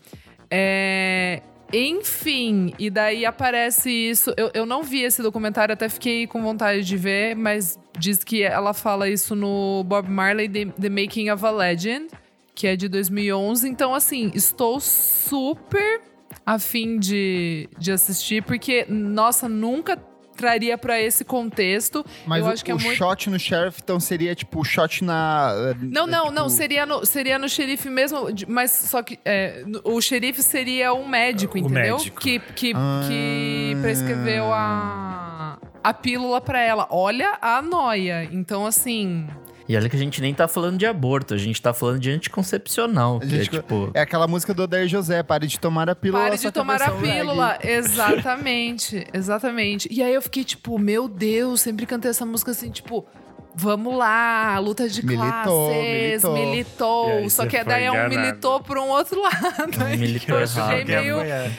É, 0.49 1.41
Enfim, 1.73 2.73
e 2.77 2.89
daí 2.89 3.25
aparece 3.25 3.89
isso. 3.89 4.33
Eu, 4.35 4.51
eu 4.53 4.65
não 4.65 4.83
vi 4.83 5.03
esse 5.03 5.21
documentário, 5.23 5.71
até 5.73 5.87
fiquei 5.87 6.27
com 6.27 6.41
vontade 6.41 6.83
de 6.83 6.97
ver, 6.97 7.33
mas 7.35 7.79
diz 7.97 8.23
que 8.25 8.43
ela 8.43 8.73
fala 8.73 9.07
isso 9.07 9.35
no 9.35 9.81
Bob 9.85 10.09
Marley, 10.09 10.49
The, 10.49 10.65
The 10.65 10.89
Making 10.89 11.29
of 11.29 11.45
a 11.45 11.49
Legend, 11.49 12.07
que 12.53 12.67
é 12.67 12.75
de 12.75 12.89
2011. 12.89 13.69
Então, 13.69 13.95
assim, 13.95 14.31
estou 14.35 14.81
super 14.81 16.01
afim 16.45 16.99
de, 16.99 17.69
de 17.77 17.91
assistir, 17.93 18.43
porque, 18.43 18.85
nossa, 18.89 19.47
nunca 19.47 19.95
traria 20.41 20.77
pra 20.77 20.99
esse 20.99 21.23
contexto. 21.23 22.03
Mas 22.25 22.39
eu 22.43 22.45
o, 22.49 22.49
acho 22.53 22.65
que 22.65 22.71
é 22.71 22.75
o 22.75 22.79
muito. 22.79 22.97
shot 22.97 23.29
no 23.29 23.39
sheriff, 23.39 23.79
então, 23.83 23.99
seria 23.99 24.33
tipo 24.33 24.59
o 24.59 24.63
shot 24.63 25.03
na. 25.03 25.51
eh, 25.55 25.75
Não, 25.79 26.07
eh, 26.07 26.11
não, 26.11 26.21
tipo, 26.23 26.31
não. 26.35 26.49
Seria 26.49 26.85
no, 26.85 27.05
seria 27.05 27.37
no 27.37 27.47
xerife 27.47 27.89
mesmo, 27.89 28.27
mas 28.47 28.71
só 28.71 29.03
que 29.03 29.19
é, 29.23 29.63
o 29.83 30.01
xerife 30.01 30.41
seria 30.41 30.93
um 30.93 31.07
médico, 31.07 31.55
O 31.55 31.57
entendeu? 31.59 31.97
médico. 31.97 32.19
Que, 32.19 32.39
que, 32.39 32.73
Ah. 32.75 33.01
que 33.07 33.77
prescreveu 33.81 34.51
a, 34.51 35.59
a 35.83 35.93
pílula 35.93 36.41
pra 36.41 36.59
ela. 36.59 36.87
Olha 36.89 37.37
a 37.41 37.61
noia. 37.61 38.27
Então, 38.31 38.65
assim. 38.65 39.27
E 39.71 39.77
olha 39.77 39.87
que 39.87 39.95
a 39.95 39.99
gente 39.99 40.19
nem 40.21 40.33
tá 40.33 40.49
falando 40.49 40.77
de 40.77 40.85
aborto, 40.85 41.33
a 41.33 41.37
gente 41.37 41.61
tá 41.61 41.73
falando 41.73 41.97
de 41.99 42.11
anticoncepcional. 42.11 43.19
Que 43.21 43.25
é 43.25 43.29
gente- 43.29 43.49
tipo. 43.51 43.89
É 43.93 44.01
aquela 44.01 44.27
música 44.27 44.53
do 44.53 44.63
Odair 44.63 44.85
José, 44.87 45.23
pare 45.23 45.47
de 45.47 45.57
tomar 45.57 45.89
a 45.89 45.95
pílula. 45.95 46.23
Pare 46.25 46.37
de 46.37 46.51
tomar 46.51 46.81
a 46.81 46.91
pílula. 46.91 47.57
Exatamente, 47.63 49.07
exatamente. 49.13 49.87
E 49.89 50.03
aí 50.03 50.13
eu 50.13 50.21
fiquei 50.21 50.43
tipo, 50.43 50.77
meu 50.77 51.07
Deus, 51.07 51.61
sempre 51.61 51.85
cantei 51.85 52.11
essa 52.11 52.25
música 52.25 52.51
assim, 52.51 52.69
tipo. 52.69 53.05
Vamos 53.53 53.97
lá, 53.97 54.57
luta 54.59 54.87
de 54.87 55.05
Militou, 55.05 55.23
classes, 55.69 56.23
militou. 56.23 56.33
militou. 56.33 57.07
Aí 57.17 57.29
Só 57.29 57.45
que 57.45 57.61
daí 57.65 57.83
é 57.83 57.91
um 57.91 57.95
enganado. 57.95 58.15
militou 58.21 58.59
por 58.61 58.77
um 58.77 58.87
outro 58.89 59.19
lado. 59.23 59.97
Militou 59.97 60.37
eu 60.39 60.41
errado. 60.43 60.71
é 60.71 60.83
meio, 60.85 61.17
mulher. 61.17 61.51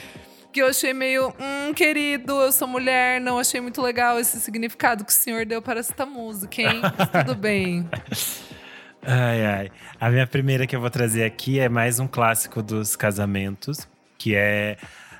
Que 0.53 0.61
eu 0.61 0.67
achei 0.67 0.93
meio, 0.93 1.33
hum, 1.39 1.73
querido, 1.73 2.39
eu 2.39 2.51
sou 2.51 2.67
mulher, 2.67 3.19
não 3.19 3.39
achei 3.39 3.59
muito 3.59 3.81
legal 3.81 4.19
esse 4.19 4.39
significado 4.39 5.03
que 5.03 5.11
o 5.11 5.15
senhor 5.15 5.45
deu 5.45 5.61
para 5.61 5.79
esta 5.79 6.05
música, 6.05 6.61
hein? 6.61 6.81
Tudo 7.25 7.35
bem. 7.35 7.89
Ai, 9.05 9.45
ai. 9.45 9.71
A 9.99 10.09
minha 10.09 10.25
primeira 10.25 10.65
que 10.65 10.73
eu 10.73 10.79
vou 10.79 10.89
trazer 10.89 11.25
aqui 11.25 11.59
é 11.59 11.67
mais 11.67 11.99
um 11.99 12.07
clássico 12.07 12.63
dos 12.63 12.95
casamentos, 12.95 13.85
que 14.17 14.33
é 14.33 14.77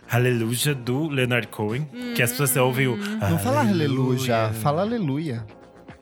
Aleluia 0.09 0.73
do 0.73 1.09
Leonard 1.09 1.47
Cohen. 1.47 1.85
Que 2.15 2.21
as 2.23 2.31
pessoas 2.31 2.55
ouvem 2.55 2.87
o. 2.87 2.95
Não 2.95 3.37
fala 3.39 3.59
aleluia, 3.59 4.51
fala 4.61 4.81
aleluia. 4.83 5.45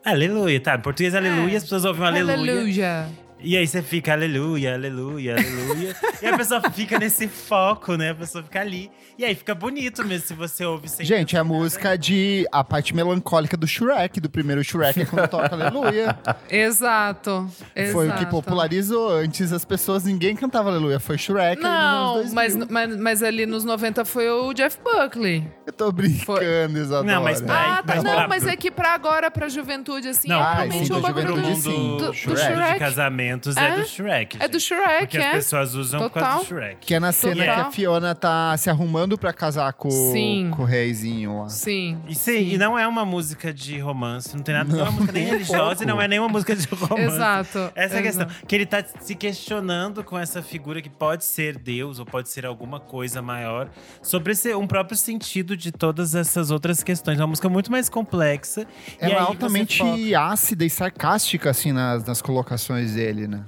Aleluia, 0.06 0.60
tá. 0.60 0.76
Em 0.76 0.80
português, 0.80 1.16
aleluia, 1.16 1.54
É. 1.54 1.58
as 1.58 1.64
pessoas 1.64 1.84
ouvem 1.86 2.04
um 2.04 2.06
aleluia. 2.06 2.36
Aleluia. 2.36 3.10
E 3.44 3.58
aí 3.58 3.66
você 3.68 3.82
fica 3.82 4.14
aleluia, 4.14 4.74
aleluia, 4.76 5.36
aleluia. 5.36 5.96
e 6.22 6.26
a 6.28 6.38
pessoa 6.38 6.62
fica 6.72 7.00
nesse 7.00 7.28
foco, 7.28 7.96
né? 7.96 8.12
A 8.12 8.16
pessoa 8.16 8.44
fica 8.44 8.62
ali. 8.62 8.92
E 9.18 9.26
aí 9.26 9.34
fica 9.36 9.54
bonito 9.56 10.04
mesmo 10.06 10.28
se 10.28 10.34
você 10.34 10.64
ouve 10.66 10.88
sem 10.88 11.06
Gente, 11.06 11.36
é 11.36 11.40
a 11.40 11.44
nada. 11.44 11.56
música 11.56 11.98
de. 11.98 12.46
A 12.52 12.64
parte 12.64 12.96
melancólica 12.96 13.58
do 13.58 13.68
Shrek, 13.68 14.20
do 14.20 14.30
primeiro 14.30 14.64
Shrek, 14.64 15.02
é 15.02 15.06
quando 15.06 15.28
toca 15.28 15.54
Aleluia. 15.56 16.18
Exato. 16.50 17.50
Foi 17.92 18.08
o 18.08 18.12
que 18.12 18.18
exato. 18.18 18.28
popularizou. 18.28 19.10
Antes 19.12 19.52
as 19.52 19.66
pessoas, 19.66 20.04
ninguém 20.04 20.36
cantava 20.36 20.70
Aleluia. 20.70 21.00
Foi 21.00 21.18
Shrek. 21.18 21.62
Não, 21.62 22.16
ali 22.16 22.24
nos 22.24 22.34
mas, 22.34 22.56
anos 22.56 22.68
2000. 22.68 22.88
mas, 22.90 23.02
mas 23.02 23.24
ali 23.24 23.46
nos 23.46 23.64
90 23.66 24.06
foi 24.06 24.30
o 24.30 24.54
Jeff 24.54 24.78
Buckley. 24.84 25.50
Eu 25.66 25.74
tô 25.74 25.92
brincando, 25.92 26.78
Isadora. 26.78 27.04
Não, 27.16 27.24
mas 27.24 27.42
pra- 27.42 27.80
ah, 27.80 27.84
tá. 27.84 27.96
mas 27.96 28.04
Não, 28.04 28.12
pra- 28.16 28.28
mas 28.28 28.46
é 28.48 28.56
que 28.56 28.70
pra 28.72 28.94
agora, 28.94 29.30
pra 29.32 29.50
juventude, 29.50 30.08
assim, 30.10 30.28
Não, 30.28 30.40
é 30.42 30.54
realmente 30.56 30.92
um 30.94 31.02
da 31.02 31.12
bagulho 31.12 31.42
do, 31.42 31.56
sim. 31.56 31.98
do, 31.98 32.08
do 32.08 32.14
Shrek. 32.14 32.40
Shrek. 32.42 32.80
de 32.80 32.84
casamentos 33.32 33.58
é, 33.58 33.68
É. 33.68 33.76
do 33.80 33.86
Shrek. 33.88 34.38
É 34.40 34.48
do 34.48 34.60
gente. 34.60 34.62
Shrek, 34.62 35.00
Porque 35.00 35.18
é. 35.18 35.28
as 35.30 35.36
pessoas 35.36 35.76
usam 35.76 36.02
por 36.02 36.10
causa 36.12 36.26
Total. 36.28 36.40
do 36.40 36.46
Shrek. 36.48 36.78
Que 36.86 36.96
é 36.96 37.00
na 37.00 37.12
cena 37.12 37.36
Total. 37.36 37.56
que 37.56 37.62
a 37.62 37.72
Fiona 37.72 38.16
tá 38.16 38.56
se 38.58 38.70
arrumando 38.70 39.18
pra 39.18 39.34
casar 39.34 39.74
com, 39.74 39.90
Sim. 39.90 40.52
com 40.56 40.64
o 40.64 40.66
reizinho 40.66 41.40
lá. 41.42 41.50
Sim. 41.50 42.00
E 42.08 42.16
sim, 42.16 42.54
e 42.54 42.58
não 42.58 42.78
é 42.78 42.88
uma 42.88 43.06
música 43.06 43.54
de 43.54 43.80
romance, 43.80 44.36
não 44.36 44.44
tem 44.44 44.56
nada, 44.56 44.72
não, 44.72 44.80
é 44.80 44.84
uma 44.84 44.92
música 44.92 45.12
nem 45.12 45.26
um 45.28 45.30
religiosa 45.32 45.84
e 45.84 45.88
não 45.88 46.02
é 46.02 46.08
nem 46.08 46.20
uma 46.20 46.30
música 46.30 46.56
de 46.56 46.68
romance. 46.68 47.02
Exato. 47.16 47.72
Essa 47.76 47.96
é 47.96 48.00
a 48.00 48.02
questão. 48.04 48.28
Que 48.48 48.56
ele 48.56 48.66
tá 48.66 48.84
se 49.00 49.16
questionando 49.16 50.04
com 50.04 50.18
essa 50.18 50.42
figura 50.42 50.82
que 50.82 50.90
pode 50.90 51.24
ser 51.26 51.58
Deus 51.58 52.00
ou 52.00 52.06
pode 52.06 52.30
ser 52.30 52.46
alguma 52.46 52.80
coisa 52.80 53.22
maior, 53.22 53.70
sobre 54.02 54.34
esse, 54.34 54.54
um 54.56 54.68
próprio 54.68 54.98
sentido 54.98 55.56
de 55.56 55.72
todas 55.72 56.16
essas 56.16 56.52
outras 56.52 56.84
questões. 56.84 57.18
É 57.20 57.22
uma 57.22 57.28
música 57.28 57.50
muito 57.50 57.72
mais 57.72 57.90
complexa. 57.90 58.66
e 59.02 59.06
Ela 59.06 59.14
é 59.16 59.20
altamente 59.20 59.82
ácida 60.16 60.66
e 60.66 60.70
sarcástica, 60.70 61.50
assim, 61.50 61.72
nas, 61.72 62.04
nas 62.06 62.22
colocações 62.22 62.94
dele, 62.94 63.21
né? 63.28 63.46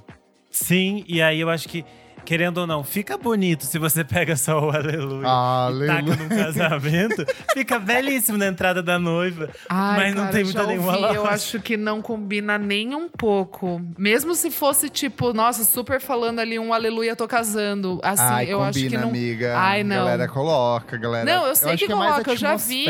Sim, 0.50 1.04
e 1.08 1.22
aí 1.22 1.40
eu 1.40 1.50
acho 1.50 1.68
que, 1.68 1.84
querendo 2.24 2.60
ou 2.60 2.68
não, 2.68 2.84
fica 2.84 3.18
bonito 3.18 3.66
se 3.66 3.78
você 3.78 4.04
pega 4.04 4.36
só 4.36 4.60
o 4.60 4.72
aleluia. 4.72 5.20
E 5.20 5.88
taca 5.88 5.98
Aleluia. 5.98 6.16
num 6.16 6.30
casamento, 6.30 7.26
fica 7.54 7.80
belíssimo 7.80 8.38
na 8.38 8.48
entrada 8.48 8.82
da 8.82 8.98
noiva. 8.98 9.50
Ai, 9.70 9.98
mas 9.98 10.16
não 10.16 10.24
cara, 10.24 10.34
tem 10.34 10.46
já 10.46 10.54
muita 10.54 10.68
nenhuma 10.68 10.98
ouvi, 10.98 11.16
Eu 11.16 11.26
acho 11.26 11.60
que 11.60 11.78
não 11.78 12.02
combina 12.02 12.58
nem 12.58 12.96
um 12.96 13.10
pouco. 13.10 13.82
Mesmo 13.98 14.36
se 14.36 14.50
fosse, 14.50 14.90
tipo, 14.90 15.34
nossa, 15.34 15.64
super 15.64 16.00
falando 16.00 16.40
ali 16.40 16.58
um 16.58 16.74
aleluia, 16.74 17.16
tô 17.16 17.28
casando. 17.28 18.00
Assim, 18.04 18.24
Ai, 18.24 18.46
eu 18.46 18.60
combina, 18.60 18.70
acho 18.70 18.90
que 18.90 18.98
não. 18.98 19.10
amiga. 19.10 19.58
Ai, 19.58 19.84
não. 19.84 19.96
A 20.02 20.06
galera 20.06 20.28
coloca, 20.28 20.98
galera. 20.98 21.26
Não, 21.26 21.48
eu 21.48 21.56
sei 21.56 21.74
acho 21.74 21.86
que 21.86 21.92
é 21.92 21.96
mais 21.96 22.12
coloca, 22.12 22.32
eu 22.32 22.38
já 22.38 22.56
vi. 22.56 22.86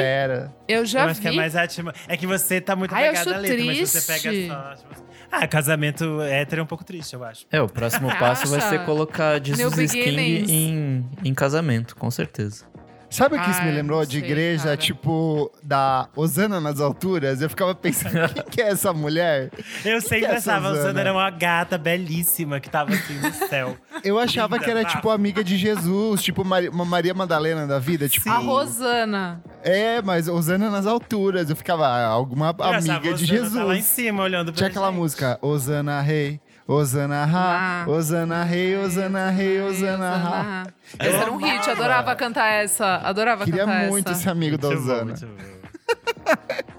Eu 0.67 0.85
já 0.85 1.01
eu 1.01 1.05
acho 1.09 1.15
vi. 1.15 1.21
que 1.21 1.27
é 1.27 1.31
mais 1.31 1.55
atima. 1.55 1.93
É 2.07 2.17
que 2.17 2.27
você 2.27 2.61
tá 2.61 2.75
muito 2.75 2.93
Ai, 2.93 3.05
eu 3.05 3.09
apegada 3.11 3.29
à 3.31 3.33
acho 3.33 3.41
letra, 3.41 3.65
mas 3.65 3.89
você 3.89 4.01
triste. 4.01 4.47
pega 4.47 4.55
só. 4.55 4.75
tipo 4.75 5.03
ah, 5.35 5.47
casamento 5.47 6.21
hétero 6.21 6.61
é 6.61 6.63
um 6.63 6.67
pouco 6.67 6.83
triste, 6.83 7.15
eu 7.15 7.23
acho. 7.23 7.47
É, 7.51 7.59
o 7.59 7.67
próximo 7.67 8.07
passo 8.19 8.47
vai 8.47 8.61
ser 8.61 8.85
colocar 8.85 9.22
Jesus 9.43 9.57
New 9.59 9.71
beginnings. 9.71 10.49
em, 10.49 11.05
em 11.23 11.33
casamento, 11.33 11.95
com 11.95 12.09
certeza. 12.11 12.65
Sabe 13.09 13.37
o 13.37 13.43
que 13.43 13.47
isso 13.51 13.61
me 13.61 13.67
Ai, 13.69 13.75
lembrou 13.75 14.03
de 14.03 14.19
sei, 14.19 14.27
igreja, 14.27 14.63
cara. 14.63 14.77
tipo, 14.77 15.51
da 15.61 16.09
Osana 16.15 16.59
nas 16.59 16.79
alturas? 16.81 17.43
Eu 17.43 17.49
ficava 17.49 17.75
pensando, 17.75 18.27
quem 18.33 18.43
que 18.45 18.59
é 18.59 18.69
essa 18.69 18.91
mulher? 18.91 19.51
Eu 19.85 20.01
sempre 20.01 20.21
que 20.21 20.25
é 20.25 20.37
achava, 20.37 20.69
a 20.69 20.71
Suzana? 20.71 20.87
Sandra 20.87 21.01
era 21.01 21.13
uma 21.13 21.29
gata 21.29 21.77
belíssima 21.77 22.59
que 22.59 22.71
tava 22.71 22.91
assim 22.91 23.13
no 23.19 23.31
céu. 23.47 23.77
Eu 24.03 24.17
achava 24.17 24.57
que 24.57 24.65
era, 24.65 24.79
Linda, 24.79 24.89
tá? 24.89 24.95
tipo, 24.95 25.11
amiga 25.11 25.43
de 25.43 25.57
Jesus, 25.57 26.23
tipo, 26.23 26.41
uma 26.41 26.85
Maria 26.85 27.13
Madalena 27.13 27.67
da 27.67 27.77
vida, 27.77 28.09
tipo... 28.09 28.27
A 28.27 28.37
Rosana. 28.37 29.43
É, 29.61 30.01
mas 30.01 30.27
Osana 30.27 30.71
nas 30.71 30.87
alturas. 30.87 31.51
Eu 31.51 31.55
ficava, 31.55 31.85
ah, 31.85 32.07
alguma 32.07 32.47
Eu 32.57 32.65
amiga 32.65 33.13
de 33.13 33.27
Sandra 33.27 33.49
Tá 33.51 33.63
lá 33.63 33.73
em 33.75 33.77
Jesus. 33.77 33.85
cima, 33.85 34.23
olhando 34.23 34.47
pra 34.51 34.57
Tinha 34.57 34.69
aquela 34.69 34.91
música, 34.91 35.37
Osana 35.39 36.01
Rei, 36.01 36.41
Osana 36.67 37.25
Ra. 37.25 37.85
Osana 37.87 38.43
Rei, 38.43 38.75
Osana 38.77 39.29
Rei, 39.29 39.61
Osana 39.61 40.15
Ra. 40.17 40.67
Esse 40.99 41.15
era 41.17 41.31
um 41.31 41.37
hit, 41.37 41.69
adorava 41.69 42.15
cantar 42.15 42.47
essa. 42.53 42.97
Adorava 43.03 43.43
Queria 43.45 43.65
cantar 43.65 43.87
muito 43.89 44.09
essa. 44.11 44.21
ser 44.21 44.29
amigo 44.29 44.57
da 44.57 44.69
Muito 44.69 44.79
bom, 44.81 44.91
Osana. 44.93 45.05
muito 45.05 45.27
bom. 45.27 46.63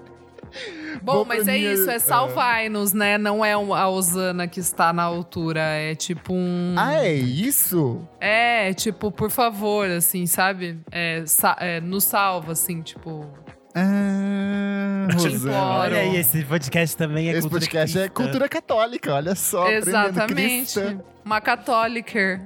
Vou 1.03 1.23
mas 1.25 1.47
é 1.47 1.53
minha- 1.57 1.73
isso, 1.73 1.87
é 1.89 1.99
salvai-nos, 1.99 2.91
né? 2.93 3.17
Não 3.19 3.45
é 3.45 3.51
a 3.53 3.87
Osana 3.87 4.47
que 4.47 4.59
está 4.59 4.91
na 4.91 5.03
altura, 5.03 5.59
é 5.59 5.93
tipo 5.93 6.33
um. 6.33 6.73
Ah, 6.77 6.95
é 6.95 7.13
isso? 7.13 8.01
É, 8.19 8.73
tipo, 8.73 9.11
por 9.11 9.29
favor, 9.29 9.87
assim, 9.87 10.25
sabe? 10.25 10.79
É, 10.91 11.23
sa- 11.27 11.57
é, 11.59 11.79
nos 11.79 12.05
salva, 12.05 12.53
assim, 12.53 12.81
tipo. 12.81 13.27
Ah, 13.75 15.07
Rosana. 15.13 15.35
imploro. 15.35 15.79
Olha 15.81 15.97
aí, 15.97 16.15
esse 16.15 16.43
podcast 16.45 16.95
também 16.95 17.27
é 17.27 17.31
Esse 17.31 17.41
cultura 17.41 17.59
podcast 17.59 17.99
é 17.99 18.09
cultura 18.09 18.47
católica, 18.49 19.13
olha 19.13 19.35
só. 19.35 19.69
Exatamente. 19.69 20.79
Uma 21.25 21.41
católica. 21.41 22.39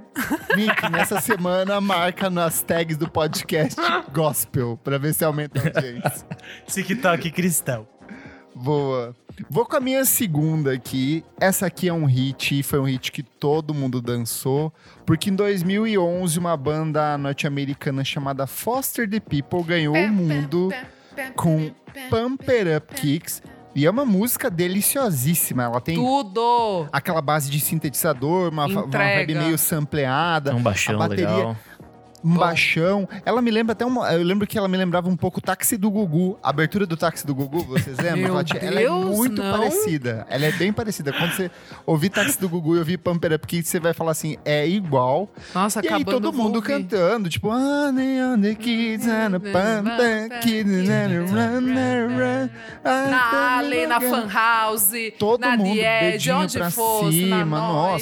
Nick, 0.55 0.89
nessa 0.89 1.19
semana 1.21 1.79
marca 1.79 2.29
nas 2.29 2.63
tags 2.63 2.97
do 2.97 3.09
podcast 3.09 3.79
gospel, 4.11 4.79
pra 4.83 4.97
ver 4.97 5.13
se 5.13 5.23
aumenta 5.23 5.59
a 5.59 5.65
audiência. 5.65 6.27
TikTok 6.65 7.29
cristão. 7.31 7.87
Boa. 8.55 9.15
Vou 9.49 9.65
com 9.65 9.77
a 9.77 9.79
minha 9.79 10.03
segunda 10.03 10.73
aqui. 10.73 11.23
Essa 11.39 11.67
aqui 11.67 11.87
é 11.87 11.93
um 11.93 12.05
hit, 12.05 12.63
foi 12.63 12.79
um 12.79 12.83
hit 12.83 13.11
que 13.11 13.21
todo 13.23 13.73
mundo 13.73 14.01
dançou, 14.01 14.73
porque 15.05 15.29
em 15.29 15.35
2011 15.35 16.39
uma 16.39 16.57
banda 16.57 17.17
norte-americana 17.17 18.03
chamada 18.03 18.47
Foster 18.47 19.09
the 19.09 19.19
People 19.19 19.63
ganhou 19.63 19.95
o 19.95 20.09
mundo 20.09 20.73
com 21.35 21.71
Pump 22.09 22.49
It 22.49 22.69
Up 22.75 22.93
Kicks. 22.95 23.41
E 23.75 23.85
é 23.85 23.89
uma 23.89 24.03
música 24.03 24.49
deliciosíssima. 24.49 25.63
Ela 25.63 25.79
tem 25.79 25.95
Tudo! 25.95 26.87
aquela 26.91 27.21
base 27.21 27.49
de 27.49 27.59
sintetizador, 27.59 28.49
uma, 28.51 28.65
uma 28.65 28.87
vibe 28.87 29.35
meio 29.35 29.57
sampleada. 29.57 30.55
Um 30.55 30.61
baixão 30.61 30.95
a 30.95 30.97
bateria- 30.97 31.29
legal. 31.29 31.55
Um 32.23 32.33
Bom. 32.33 32.39
baixão. 32.39 33.07
Ela 33.25 33.41
me 33.41 33.51
lembra 33.51 33.73
até 33.73 33.85
uma. 33.85 34.11
Eu 34.13 34.23
lembro 34.23 34.47
que 34.47 34.57
ela 34.57 34.67
me 34.67 34.77
lembrava 34.77 35.09
um 35.09 35.15
pouco 35.15 35.39
o 35.39 35.41
táxi 35.41 35.77
do 35.77 35.89
Gugu. 35.89 36.37
A 36.43 36.49
abertura 36.49 36.85
do 36.85 36.97
táxi 36.97 37.25
do 37.25 37.33
Gugu, 37.33 37.63
vocês 37.63 37.97
lembram? 37.97 38.35
Ela, 38.61 38.79
é 38.79 38.83
Deus, 38.83 39.17
muito 39.17 39.41
não. 39.41 39.51
parecida. 39.51 40.25
Ela 40.29 40.45
é 40.45 40.51
bem 40.51 40.71
parecida. 40.73 41.11
Quando 41.13 41.31
você 41.31 41.51
ouvir 41.85 42.09
táxi 42.09 42.39
do 42.39 42.49
Gugu 42.49 42.75
e 42.75 42.79
ouvir 42.79 42.97
Pump 42.97 43.23
It 43.25 43.35
Up 43.35 43.47
Kids, 43.47 43.69
você 43.69 43.79
vai 43.79 43.93
falar 43.93 44.11
assim: 44.11 44.37
é 44.43 44.67
igual. 44.67 45.29
Nossa, 45.53 45.81
e 45.83 45.87
aí 45.87 46.03
todo 46.05 46.31
mundo 46.33 46.55
ouvir. 46.55 46.67
cantando, 46.67 47.29
tipo, 47.29 47.49
Honey 47.49 48.21
on 48.21 48.41
the 48.41 48.55
kids 48.55 49.07
and 49.07 49.35
a 49.35 50.39
kids 50.41 50.89
run. 51.31 52.49
Na 52.83 53.57
Ali, 53.59 53.87
na 53.87 53.99
Fan 53.99 54.27
House, 54.29 54.91
Todo 55.17 55.41
na 55.41 55.57
mundo, 55.57 55.75
dedinho 55.75 56.37
onde 56.37 56.57
pra 56.57 56.71
fosse, 56.71 57.11
cima, 57.11 57.45
na 57.45 57.45
Noi. 57.45 58.01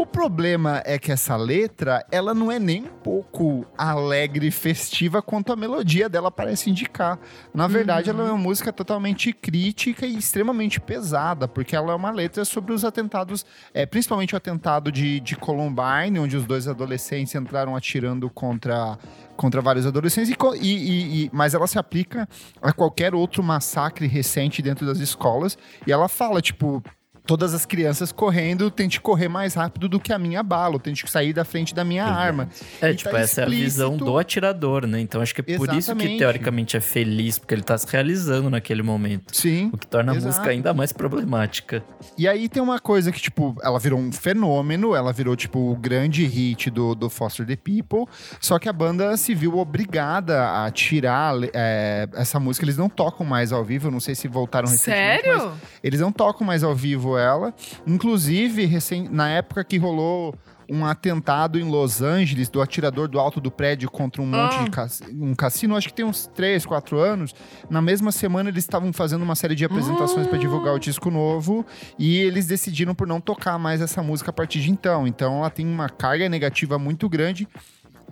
O 0.00 0.06
problema 0.06 0.80
é 0.86 0.96
que 0.96 1.10
essa 1.10 1.34
letra, 1.34 2.06
ela 2.12 2.32
não 2.32 2.52
é 2.52 2.58
nem 2.60 2.84
um 2.84 2.86
pouco 2.86 3.66
alegre 3.76 4.46
e 4.46 4.50
festiva 4.52 5.20
quanto 5.20 5.52
a 5.52 5.56
melodia 5.56 6.08
dela 6.08 6.30
parece 6.30 6.70
indicar. 6.70 7.18
Na 7.52 7.66
verdade, 7.66 8.08
ela 8.08 8.22
é 8.22 8.30
uma 8.30 8.38
música 8.38 8.72
totalmente 8.72 9.32
crítica 9.32 10.06
e 10.06 10.16
extremamente 10.16 10.80
pesada, 10.80 11.48
porque 11.48 11.74
ela 11.74 11.90
é 11.90 11.96
uma 11.96 12.12
letra 12.12 12.44
sobre 12.44 12.72
os 12.72 12.84
atentados, 12.84 13.44
é, 13.74 13.84
principalmente 13.86 14.34
o 14.34 14.36
atentado 14.36 14.92
de, 14.92 15.18
de 15.18 15.34
Columbine, 15.34 16.20
onde 16.20 16.36
os 16.36 16.46
dois 16.46 16.68
adolescentes 16.68 17.34
entraram 17.34 17.74
atirando 17.74 18.30
contra 18.30 18.96
contra 19.36 19.60
vários 19.60 19.86
adolescentes, 19.86 20.30
e- 20.60 20.66
e- 20.66 21.24
e- 21.26 21.30
mas 21.32 21.54
ela 21.54 21.66
se 21.68 21.78
aplica 21.78 22.28
a 22.60 22.72
qualquer 22.72 23.14
outro 23.14 23.40
massacre 23.40 24.06
recente 24.08 24.60
dentro 24.60 24.84
das 24.84 24.98
escolas. 24.98 25.56
E 25.86 25.92
ela 25.92 26.08
fala, 26.08 26.42
tipo, 26.42 26.82
todas 27.28 27.52
as 27.52 27.66
crianças 27.66 28.10
correndo, 28.10 28.70
tente 28.70 28.98
correr 29.02 29.28
mais 29.28 29.52
rápido 29.52 29.86
do 29.86 30.00
que 30.00 30.14
a 30.14 30.18
minha 30.18 30.42
bala, 30.42 30.78
tente 30.80 31.08
sair 31.10 31.34
da 31.34 31.44
frente 31.44 31.74
da 31.74 31.84
minha 31.84 32.06
arma. 32.06 32.48
É, 32.80 32.90
E 32.90 32.94
tipo, 32.94 33.10
tá 33.10 33.18
essa 33.20 33.42
é 33.42 33.44
a 33.44 33.48
visão 33.50 33.88
explícito. 33.88 34.04
do 34.10 34.18
atirador, 34.18 34.86
né? 34.86 34.98
Então 34.98 35.20
acho 35.20 35.34
que 35.34 35.42
é 35.42 35.44
por 35.44 35.66
isso 35.68 35.68
que 35.68 35.76
Exatamente. 35.76 36.18
teoricamente 36.18 36.76
é 36.78 36.80
feliz, 36.80 37.38
porque 37.38 37.54
ele 37.54 37.62
tá 37.62 37.76
se 37.76 37.86
realizando 37.86 38.48
naquele 38.48 38.82
momento. 38.82 39.36
Sim. 39.36 39.68
O 39.70 39.76
que 39.76 39.86
torna 39.86 40.12
a 40.12 40.16
Exato. 40.16 40.26
música 40.26 40.48
ainda 40.50 40.72
mais 40.72 40.90
problemática. 40.90 41.84
E 42.16 42.26
aí 42.26 42.48
tem 42.48 42.62
uma 42.62 42.78
coisa 42.78 43.12
que, 43.12 43.20
tipo, 43.20 43.54
ela 43.62 43.78
virou 43.78 43.98
um 44.00 44.10
fenômeno, 44.10 44.94
ela 44.94 45.12
virou, 45.12 45.36
tipo, 45.36 45.58
o 45.70 45.76
grande 45.76 46.24
hit 46.24 46.70
do, 46.70 46.94
do 46.94 47.10
Foster 47.10 47.44
the 47.44 47.56
People, 47.56 48.06
só 48.40 48.58
que 48.58 48.70
a 48.70 48.72
banda 48.72 49.14
se 49.18 49.34
viu 49.34 49.58
obrigada 49.58 50.64
a 50.64 50.70
tirar 50.70 51.34
é, 51.52 52.08
essa 52.14 52.40
música. 52.40 52.64
Eles 52.64 52.78
não 52.78 52.88
tocam 52.88 53.26
mais 53.26 53.52
ao 53.52 53.62
vivo, 53.62 53.88
eu 53.88 53.90
não 53.90 54.00
sei 54.00 54.14
se 54.14 54.26
voltaram 54.28 54.66
recentemente, 54.66 55.28
mas 55.28 55.42
Sério? 55.42 55.52
Eles 55.84 56.00
não 56.00 56.10
tocam 56.10 56.46
mais 56.46 56.64
ao 56.64 56.74
vivo 56.74 57.17
ela. 57.18 57.52
Inclusive, 57.86 58.64
recém, 58.66 59.08
na 59.10 59.28
época 59.28 59.64
que 59.64 59.76
rolou 59.76 60.34
um 60.70 60.84
atentado 60.84 61.58
em 61.58 61.62
Los 61.62 62.02
Angeles 62.02 62.50
do 62.50 62.60
atirador 62.60 63.08
do 63.08 63.18
alto 63.18 63.40
do 63.40 63.50
prédio 63.50 63.90
contra 63.90 64.20
um 64.20 64.26
monte 64.26 64.54
Ah. 64.58 64.64
de 64.64 64.70
cas- 64.70 65.00
um 65.18 65.34
cassino, 65.34 65.74
acho 65.74 65.88
que 65.88 65.94
tem 65.94 66.04
uns 66.04 66.26
3, 66.26 66.66
4 66.66 66.98
anos. 66.98 67.34
Na 67.70 67.80
mesma 67.80 68.12
semana 68.12 68.50
eles 68.50 68.64
estavam 68.64 68.92
fazendo 68.92 69.22
uma 69.22 69.34
série 69.34 69.54
de 69.54 69.64
apresentações 69.64 70.26
para 70.26 70.36
divulgar 70.38 70.74
o 70.74 70.78
disco 70.78 71.10
novo 71.10 71.64
e 71.98 72.18
eles 72.18 72.46
decidiram 72.46 72.94
por 72.94 73.06
não 73.06 73.18
tocar 73.18 73.58
mais 73.58 73.80
essa 73.80 74.02
música 74.02 74.28
a 74.28 74.32
partir 74.32 74.60
de 74.60 74.70
então. 74.70 75.06
Então 75.06 75.38
ela 75.38 75.48
tem 75.48 75.66
uma 75.66 75.88
carga 75.88 76.28
negativa 76.28 76.78
muito 76.78 77.08
grande. 77.08 77.48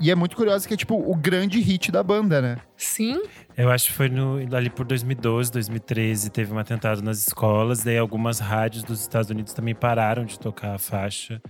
E 0.00 0.10
é 0.10 0.14
muito 0.14 0.34
curioso 0.36 0.66
que 0.68 0.74
é 0.74 0.76
tipo 0.78 0.94
o 0.94 1.14
grande 1.14 1.58
hit 1.60 1.90
da 1.92 2.02
banda, 2.02 2.40
né? 2.42 2.56
Sim. 2.76 3.22
Eu 3.56 3.70
acho 3.70 3.86
que 3.88 3.92
foi 3.94 4.08
no, 4.08 4.36
ali 4.54 4.68
por 4.68 4.84
2012, 4.84 5.50
2013, 5.50 6.30
teve 6.30 6.52
um 6.52 6.58
atentado 6.58 7.00
nas 7.02 7.26
escolas. 7.26 7.82
Daí 7.82 7.96
algumas 7.96 8.38
rádios 8.38 8.84
dos 8.84 9.00
Estados 9.00 9.30
Unidos 9.30 9.54
também 9.54 9.74
pararam 9.74 10.24
de 10.24 10.38
tocar 10.38 10.74
a 10.74 10.78
faixa. 10.78 11.40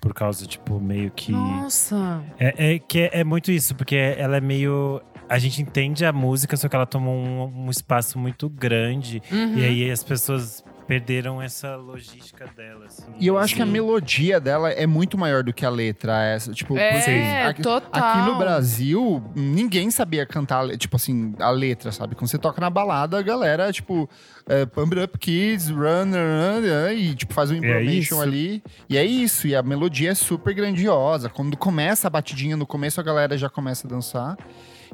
Por 0.00 0.14
causa, 0.14 0.46
tipo, 0.46 0.80
meio 0.80 1.10
que. 1.10 1.32
Nossa. 1.32 2.24
É, 2.38 2.74
é 2.74 2.78
que 2.78 3.00
é, 3.00 3.20
é 3.20 3.24
muito 3.24 3.52
isso, 3.52 3.74
porque 3.74 3.94
ela 3.94 4.38
é 4.38 4.40
meio. 4.40 5.02
A 5.28 5.38
gente 5.38 5.60
entende 5.60 6.04
a 6.04 6.12
música, 6.12 6.56
só 6.56 6.66
que 6.68 6.74
ela 6.74 6.86
tomou 6.86 7.14
um, 7.14 7.66
um 7.66 7.70
espaço 7.70 8.18
muito 8.18 8.48
grande. 8.48 9.22
Uhum. 9.30 9.58
E 9.58 9.64
aí 9.64 9.90
as 9.90 10.02
pessoas 10.02 10.64
perderam 10.92 11.40
essa 11.40 11.74
logística 11.76 12.46
dela. 12.54 12.84
assim. 12.84 13.04
E 13.18 13.26
eu 13.26 13.38
acho 13.38 13.54
que 13.54 13.62
a 13.62 13.66
melodia 13.66 14.38
dela 14.38 14.70
é 14.70 14.86
muito 14.86 15.16
maior 15.16 15.42
do 15.42 15.50
que 15.52 15.64
a 15.64 15.70
letra. 15.70 16.22
Essa, 16.22 16.52
tipo, 16.52 16.76
É, 16.76 17.46
aqui, 17.46 17.62
total. 17.62 18.02
aqui 18.02 18.30
no 18.30 18.36
Brasil, 18.36 19.24
ninguém 19.34 19.90
sabia 19.90 20.26
cantar, 20.26 20.68
tipo 20.76 20.96
assim, 20.96 21.34
a 21.38 21.48
letra, 21.50 21.90
sabe? 21.92 22.14
Quando 22.14 22.28
você 22.28 22.36
toca 22.38 22.60
na 22.60 22.68
balada, 22.68 23.18
a 23.18 23.22
galera, 23.22 23.72
tipo, 23.72 24.08
é, 24.46 24.66
Pump 24.66 24.92
It 24.94 25.04
Up 25.04 25.18
Kids, 25.18 25.70
Run, 25.70 26.10
Run, 26.12 26.60
Run, 26.60 26.92
e 26.92 27.14
tipo, 27.14 27.32
faz 27.32 27.50
um 27.50 27.54
information 27.54 28.16
isso. 28.16 28.20
ali. 28.20 28.62
E 28.88 28.98
é 28.98 29.04
isso, 29.04 29.46
e 29.46 29.56
a 29.56 29.62
melodia 29.62 30.10
é 30.10 30.14
super 30.14 30.52
grandiosa. 30.52 31.30
Quando 31.30 31.56
começa 31.56 32.06
a 32.06 32.10
batidinha 32.10 32.54
no 32.56 32.66
começo, 32.66 33.00
a 33.00 33.02
galera 33.02 33.38
já 33.38 33.48
começa 33.48 33.86
a 33.86 33.90
dançar. 33.90 34.36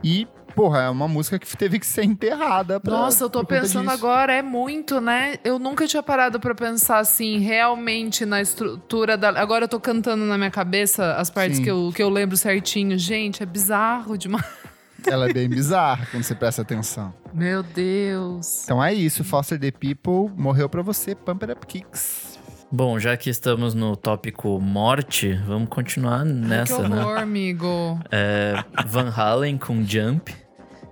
E, 0.04 0.28
porra, 0.58 0.80
é 0.80 0.90
uma 0.90 1.06
música 1.06 1.38
que 1.38 1.56
teve 1.56 1.78
que 1.78 1.86
ser 1.86 2.02
enterrada. 2.02 2.80
Pra, 2.80 2.90
Nossa, 2.90 3.22
eu 3.22 3.30
tô 3.30 3.44
pensando 3.44 3.88
disso. 3.88 3.94
agora, 3.94 4.32
é 4.32 4.42
muito, 4.42 5.00
né? 5.00 5.36
Eu 5.44 5.56
nunca 5.56 5.86
tinha 5.86 6.02
parado 6.02 6.40
pra 6.40 6.52
pensar 6.52 6.98
assim, 6.98 7.38
realmente 7.38 8.26
na 8.26 8.42
estrutura 8.42 9.16
da. 9.16 9.28
Agora 9.40 9.66
eu 9.66 9.68
tô 9.68 9.78
cantando 9.78 10.24
na 10.24 10.36
minha 10.36 10.50
cabeça 10.50 11.14
as 11.14 11.30
partes 11.30 11.58
Sim. 11.58 11.62
que 11.62 11.70
eu, 11.70 11.92
que 11.94 12.02
eu 12.02 12.08
lembro 12.08 12.36
certinho. 12.36 12.98
Gente, 12.98 13.40
é 13.40 13.46
bizarro 13.46 14.18
demais. 14.18 14.44
Ela 15.06 15.30
é 15.30 15.32
bem 15.32 15.48
bizarra 15.48 16.08
quando 16.10 16.24
você 16.24 16.34
presta 16.34 16.62
atenção. 16.62 17.14
Meu 17.32 17.62
Deus. 17.62 18.64
Então 18.64 18.82
é 18.82 18.92
isso, 18.92 19.22
Foster 19.22 19.60
the 19.60 19.70
People 19.70 20.34
morreu 20.36 20.68
pra 20.68 20.82
você, 20.82 21.14
Pump 21.14 21.44
It 21.44 21.52
Up 21.52 21.66
Kicks. 21.68 22.36
Bom, 22.70 22.98
já 22.98 23.16
que 23.16 23.30
estamos 23.30 23.74
no 23.74 23.96
tópico 23.96 24.60
morte, 24.60 25.32
vamos 25.46 25.68
continuar 25.70 26.24
que 26.24 26.32
nessa, 26.32 26.86
né? 26.86 27.00
horror, 27.00 27.18
amigo. 27.18 27.98
É, 28.10 28.62
Van 28.86 29.08
Halen 29.08 29.56
com 29.56 29.82
Jump, 29.82 30.34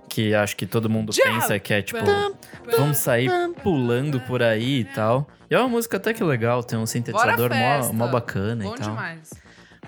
que 0.09 0.33
acho 0.33 0.55
que 0.55 0.65
todo 0.65 0.89
mundo 0.89 1.13
Jump! 1.13 1.27
pensa 1.27 1.59
que 1.59 1.73
é 1.73 1.81
tipo, 1.81 1.99
vamos 2.77 2.97
sair 2.97 3.29
pulando 3.63 4.19
por 4.21 4.41
aí 4.41 4.79
e 4.79 4.85
tal. 4.85 5.27
E 5.49 5.55
é 5.55 5.59
uma 5.59 5.69
música 5.69 5.97
até 5.97 6.13
que 6.13 6.23
legal, 6.23 6.63
tem 6.63 6.77
um 6.77 6.85
sintetizador 6.85 7.51
mó, 7.53 7.93
mó 7.93 8.07
bacana 8.07 8.63
Bom 8.63 8.75
e 8.75 8.77
tal. 8.77 8.89
demais. 8.89 9.33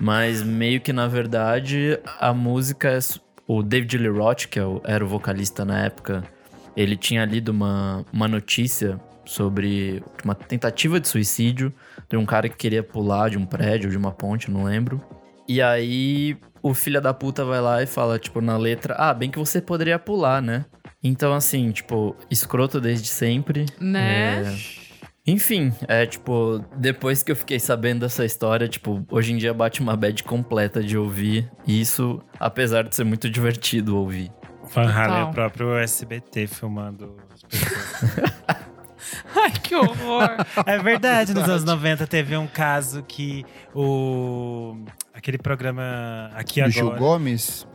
Mas 0.00 0.42
meio 0.42 0.80
que 0.80 0.92
na 0.92 1.06
verdade 1.06 1.98
a 2.18 2.32
música 2.32 2.88
é. 2.88 2.98
O 3.46 3.64
David 3.64 3.98
Lee 3.98 4.08
Roth, 4.08 4.46
que 4.46 4.60
é 4.60 4.62
era 4.84 5.04
o 5.04 5.08
vocalista 5.08 5.64
na 5.64 5.84
época, 5.84 6.22
ele 6.76 6.96
tinha 6.96 7.24
lido 7.24 7.48
uma, 7.48 8.04
uma 8.12 8.28
notícia 8.28 9.00
sobre 9.24 10.02
uma 10.24 10.36
tentativa 10.36 11.00
de 11.00 11.08
suicídio 11.08 11.72
de 12.08 12.16
um 12.16 12.24
cara 12.24 12.48
que 12.48 12.56
queria 12.56 12.82
pular 12.82 13.28
de 13.28 13.38
um 13.38 13.44
prédio, 13.44 13.90
de 13.90 13.96
uma 13.96 14.12
ponte, 14.12 14.50
não 14.50 14.64
lembro. 14.64 15.00
E 15.48 15.60
aí 15.60 16.36
o 16.62 16.74
filho 16.74 17.00
da 17.00 17.12
puta 17.14 17.44
vai 17.44 17.60
lá 17.60 17.82
e 17.82 17.86
fala, 17.86 18.18
tipo, 18.18 18.40
na 18.40 18.56
letra, 18.56 18.94
ah, 18.98 19.14
bem 19.14 19.30
que 19.30 19.38
você 19.38 19.60
poderia 19.60 19.98
pular, 19.98 20.40
né? 20.42 20.64
Então, 21.02 21.32
assim, 21.32 21.70
tipo, 21.70 22.14
escroto 22.30 22.80
desde 22.80 23.08
sempre. 23.08 23.66
Né? 23.80 24.42
É, 24.42 24.56
enfim, 25.26 25.72
é 25.88 26.06
tipo, 26.06 26.64
depois 26.76 27.22
que 27.22 27.32
eu 27.32 27.36
fiquei 27.36 27.58
sabendo 27.58 28.00
dessa 28.00 28.24
história, 28.24 28.68
tipo, 28.68 29.04
hoje 29.10 29.32
em 29.32 29.36
dia 29.36 29.54
bate 29.54 29.80
uma 29.80 29.96
bad 29.96 30.22
completa 30.24 30.82
de 30.82 30.98
ouvir. 30.98 31.50
E 31.66 31.80
isso, 31.80 32.20
apesar 32.38 32.82
de 32.84 32.94
ser 32.94 33.04
muito 33.04 33.30
divertido 33.30 33.96
ouvir. 33.96 34.30
Van 34.72 34.88
Halen 34.88 35.20
é 35.20 35.24
o 35.24 35.30
próprio 35.30 35.76
SBT 35.78 36.46
filmando 36.46 37.16
as 37.32 37.42
pessoas. 37.42 38.40
Ai, 39.34 39.50
que 39.50 39.74
horror. 39.74 40.28
É 40.66 40.78
verdade, 40.78 41.34
nos 41.34 41.48
anos 41.48 41.64
90 41.64 42.06
teve 42.06 42.36
um 42.36 42.46
caso 42.46 43.02
que 43.02 43.44
o. 43.74 44.76
Aquele 45.20 45.36
programa 45.36 46.30
aqui 46.34 46.62
Do 46.62 46.70
Gil 46.70 46.86
agora. 46.86 46.98
Gomes. 46.98 47.68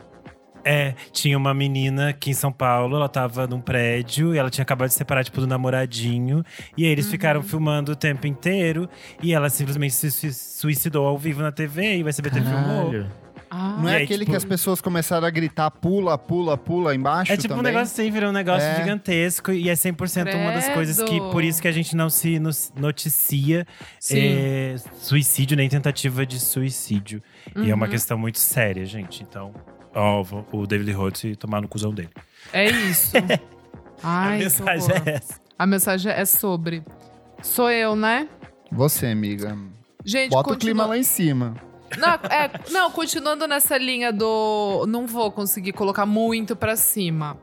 É, 0.64 0.94
tinha 1.12 1.38
uma 1.38 1.54
menina 1.54 2.08
aqui 2.08 2.30
em 2.30 2.34
São 2.34 2.50
Paulo, 2.50 2.96
ela 2.96 3.08
tava 3.08 3.46
num 3.46 3.60
prédio 3.60 4.34
e 4.34 4.38
ela 4.38 4.50
tinha 4.50 4.62
acabado 4.64 4.88
de 4.88 4.94
se 4.94 4.98
separar, 4.98 5.22
tipo, 5.22 5.40
do 5.40 5.46
namoradinho. 5.46 6.42
E 6.76 6.84
aí 6.84 6.90
eles 6.90 7.08
ficaram 7.08 7.40
filmando 7.40 7.92
o 7.92 7.94
tempo 7.96 8.26
inteiro 8.26 8.90
e 9.22 9.32
ela 9.32 9.48
simplesmente 9.48 9.94
se 9.94 10.10
sui- 10.10 10.32
suicidou 10.32 11.06
ao 11.06 11.16
vivo 11.16 11.40
na 11.40 11.52
TV 11.52 11.98
e 11.98 12.02
o 12.02 12.08
SBT 12.08 12.40
filmou. 12.40 13.06
Ah, 13.48 13.76
Não 13.80 13.88
é 13.88 13.96
aí, 13.98 14.02
aquele 14.04 14.20
tipo- 14.20 14.32
que 14.32 14.36
as 14.36 14.44
pessoas 14.44 14.80
começaram 14.80 15.26
a 15.26 15.30
gritar 15.30 15.70
pula, 15.70 16.18
pula, 16.18 16.58
pula 16.58 16.94
embaixo 16.94 17.32
É 17.32 17.36
tipo 17.36 17.54
um 17.54 17.58
também? 17.58 17.72
negócio 17.72 17.92
assim, 18.02 18.10
virou 18.10 18.30
um 18.30 18.32
negócio 18.32 18.66
É. 18.66 18.76
gigantesco 18.76 19.52
e 19.52 19.68
é 19.68 19.74
100% 19.76 20.34
uma 20.36 20.50
das 20.52 20.68
coisas 20.70 20.96
que, 20.98 21.04
Credo. 21.18 21.30
por 21.30 21.44
isso 21.44 21.62
que 21.62 21.68
a 21.68 21.72
gente 21.72 21.94
não 21.94 22.10
se 22.10 22.40
noticia 22.76 23.64
é, 24.10 24.74
suicídio 24.98 25.56
nem 25.56 25.68
tentativa 25.68 26.26
de 26.26 26.40
suicídio. 26.40 27.22
E 27.54 27.70
é 27.70 27.74
uma 27.74 27.86
Uhum. 27.86 27.92
questão 27.92 28.18
muito 28.18 28.38
séria, 28.38 28.84
gente. 28.84 29.22
Então, 29.22 29.54
ó, 29.94 30.24
o 30.52 30.66
David 30.66 30.90
Roth 30.92 31.22
tomar 31.38 31.60
no 31.62 31.68
cuzão 31.68 31.94
dele. 31.94 32.10
É 32.52 32.68
isso. 32.68 33.12
Ai, 34.02 34.36
a 34.36 34.38
mensagem 34.40 34.90
é 35.06 35.10
essa. 35.10 35.40
A 35.58 35.66
mensagem 35.66 36.12
é 36.12 36.24
sobre. 36.24 36.82
Sou 37.42 37.70
eu, 37.70 37.94
né? 37.96 38.28
Você, 38.72 39.06
amiga. 39.06 39.56
Gente, 40.04 40.30
Bota 40.30 40.50
o 40.50 40.52
continua- 40.54 40.58
clima 40.74 40.86
lá 40.86 40.98
em 40.98 41.02
cima. 41.02 41.54
Não, 41.96 42.08
é, 42.30 42.50
não, 42.70 42.90
continuando 42.90 43.46
nessa 43.46 43.76
linha 43.78 44.12
do. 44.12 44.84
Não 44.88 45.06
vou 45.06 45.30
conseguir 45.30 45.72
colocar 45.72 46.06
muito 46.06 46.54
pra 46.56 46.76
cima. 46.76 47.38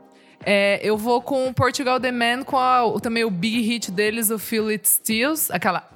É, 0.46 0.78
eu 0.82 0.96
vou 0.96 1.22
com 1.22 1.48
o 1.48 1.54
Portugal 1.54 1.98
The 1.98 2.12
Man, 2.12 2.42
com 2.44 2.58
a- 2.58 2.82
também 3.00 3.24
o 3.24 3.30
big 3.30 3.60
hit 3.62 3.90
deles, 3.90 4.30
o 4.30 4.38
Feel 4.38 4.68
It 4.68 4.86
Steals. 4.88 5.50
Aquela. 5.50 5.88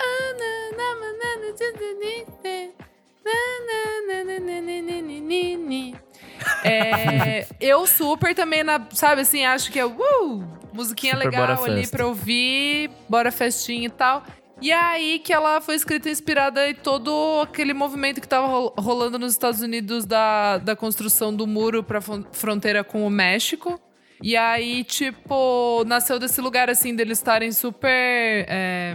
É, 6.65 7.47
eu 7.61 7.87
super 7.87 8.35
também, 8.35 8.63
na, 8.63 8.81
sabe 8.93 9.23
assim, 9.23 9.45
acho 9.45 9.71
que 9.71 9.79
é 9.79 9.85
uh, 9.85 9.93
musiquinha 10.73 11.15
Super 11.15 11.25
legal 11.27 11.65
ali 11.65 11.87
pra 11.87 12.07
ouvir, 12.07 12.91
bora 13.09 13.31
festinha 13.31 13.87
e 13.87 13.91
tal. 13.91 14.23
E 14.61 14.73
aí 14.73 15.21
que 15.21 15.33
ela 15.33 15.61
foi 15.61 15.77
escrita 15.77 16.11
inspirada 16.11 16.69
em 16.69 16.75
todo 16.75 17.41
aquele 17.43 17.73
movimento 17.73 18.21
que 18.21 18.27
tava 18.27 18.47
ro- 18.49 18.75
rolando 18.77 19.19
nos 19.19 19.33
Estados 19.33 19.61
Unidos 19.63 20.05
da, 20.05 20.59
da 20.59 20.75
construção 20.75 21.33
do 21.35 21.47
muro 21.47 21.85
fron- 22.01 22.25
fronteira 22.33 22.83
com 22.83 23.07
o 23.07 23.11
México. 23.11 23.81
E 24.21 24.37
aí, 24.37 24.83
tipo, 24.83 25.85
nasceu 25.87 26.19
desse 26.19 26.41
lugar, 26.41 26.69
assim, 26.69 26.93
deles 26.95 27.19
estarem 27.19 27.53
super. 27.53 27.89
é, 28.49 28.93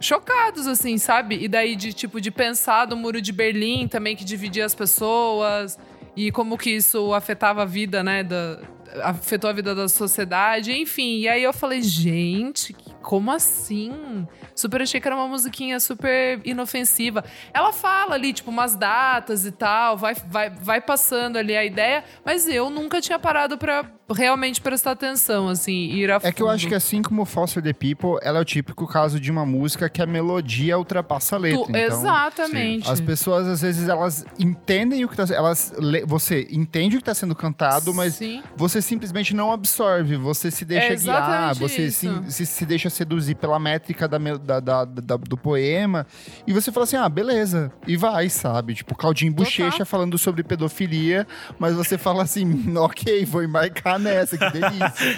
chocados, 0.00 0.66
assim, 0.66 0.98
sabe? 0.98 1.38
E 1.40 1.46
daí 1.46 1.76
de 1.76 1.92
tipo 1.92 2.20
de 2.20 2.30
pensar 2.30 2.86
do 2.86 2.96
muro 2.96 3.20
de 3.20 3.32
Berlim 3.32 3.86
também 3.86 4.16
que 4.16 4.24
dividia 4.24 4.64
as 4.64 4.74
pessoas 4.74 5.78
e 6.16 6.32
como 6.32 6.56
que 6.58 6.70
isso 6.70 7.12
afetava 7.12 7.62
a 7.62 7.66
vida, 7.66 8.02
né, 8.02 8.24
da 8.24 8.58
afetou 9.04 9.48
a 9.48 9.52
vida 9.52 9.72
da 9.74 9.88
sociedade, 9.88 10.72
enfim. 10.72 11.18
E 11.20 11.28
aí 11.28 11.42
eu 11.44 11.52
falei, 11.52 11.80
gente, 11.82 12.74
como 13.02 13.30
assim? 13.30 14.26
Super 14.54 14.82
achei 14.82 15.00
que 15.00 15.08
era 15.08 15.16
uma 15.16 15.28
musiquinha 15.28 15.80
super 15.80 16.40
inofensiva. 16.44 17.24
Ela 17.52 17.72
fala 17.72 18.14
ali, 18.14 18.32
tipo, 18.32 18.50
umas 18.50 18.74
datas 18.76 19.44
e 19.46 19.52
tal, 19.52 19.96
vai, 19.96 20.14
vai, 20.14 20.50
vai 20.50 20.80
passando 20.80 21.36
ali 21.36 21.56
a 21.56 21.64
ideia, 21.64 22.04
mas 22.24 22.46
eu 22.48 22.70
nunca 22.70 23.00
tinha 23.00 23.18
parado 23.18 23.58
pra 23.58 23.84
realmente 24.12 24.60
prestar 24.60 24.92
atenção, 24.92 25.48
assim, 25.48 25.72
ir 25.92 26.10
a 26.10 26.16
É 26.22 26.32
que 26.32 26.42
eu 26.42 26.46
fundo. 26.46 26.54
acho 26.54 26.68
que 26.68 26.74
assim 26.74 27.02
como 27.02 27.24
Foster 27.24 27.62
the 27.62 27.72
People, 27.72 28.18
ela 28.22 28.38
é 28.38 28.42
o 28.42 28.44
típico 28.44 28.86
caso 28.86 29.18
de 29.20 29.30
uma 29.30 29.44
música 29.46 29.88
que 29.88 30.02
a 30.02 30.06
melodia 30.06 30.78
ultrapassa 30.78 31.36
a 31.36 31.38
letra. 31.38 31.58
Tu- 31.64 31.70
então, 31.70 31.80
Exatamente. 31.80 32.90
As 32.90 33.00
pessoas, 33.00 33.46
às 33.46 33.60
vezes, 33.60 33.88
elas 33.88 34.24
entendem 34.38 35.04
o 35.04 35.08
que 35.08 35.16
tá... 35.16 35.24
Elas, 35.34 35.72
você 36.06 36.46
entende 36.50 36.96
o 36.96 36.98
que 36.98 37.04
tá 37.04 37.14
sendo 37.14 37.34
cantado, 37.34 37.92
mas 37.94 38.14
Sim. 38.14 38.42
você 38.56 38.80
simplesmente 38.82 39.34
não 39.34 39.52
absorve. 39.52 40.16
Você 40.16 40.50
se 40.50 40.64
deixa 40.64 40.92
É 40.92 40.96
guiar, 40.96 41.54
você 41.54 41.90
se, 41.90 42.08
se, 42.28 42.46
se 42.46 42.66
deixa 42.66 42.90
seduzir 42.90 43.34
pela 43.36 43.58
métrica 43.58 44.08
da, 44.08 44.18
da- 44.18 44.60
da- 44.60 44.84
da- 44.84 45.16
do 45.16 45.36
poema. 45.36 46.06
E 46.46 46.52
você 46.52 46.72
fala 46.72 46.84
assim, 46.84 46.96
ah, 46.96 47.08
beleza. 47.08 47.72
E 47.86 47.96
vai, 47.96 48.28
sabe? 48.28 48.74
Tipo, 48.74 48.94
Claudinho. 48.94 49.32
Bochecha 49.32 49.84
falando 49.84 50.18
sobre 50.18 50.42
pedofilia, 50.42 51.26
mas 51.58 51.74
você 51.74 51.96
fala 51.96 52.22
assim, 52.24 52.44
ok, 52.76 53.24
vou 53.24 53.42
embarcar 53.44 53.98
nessa, 54.00 54.36
que 54.38 54.50
delícia. 54.50 55.14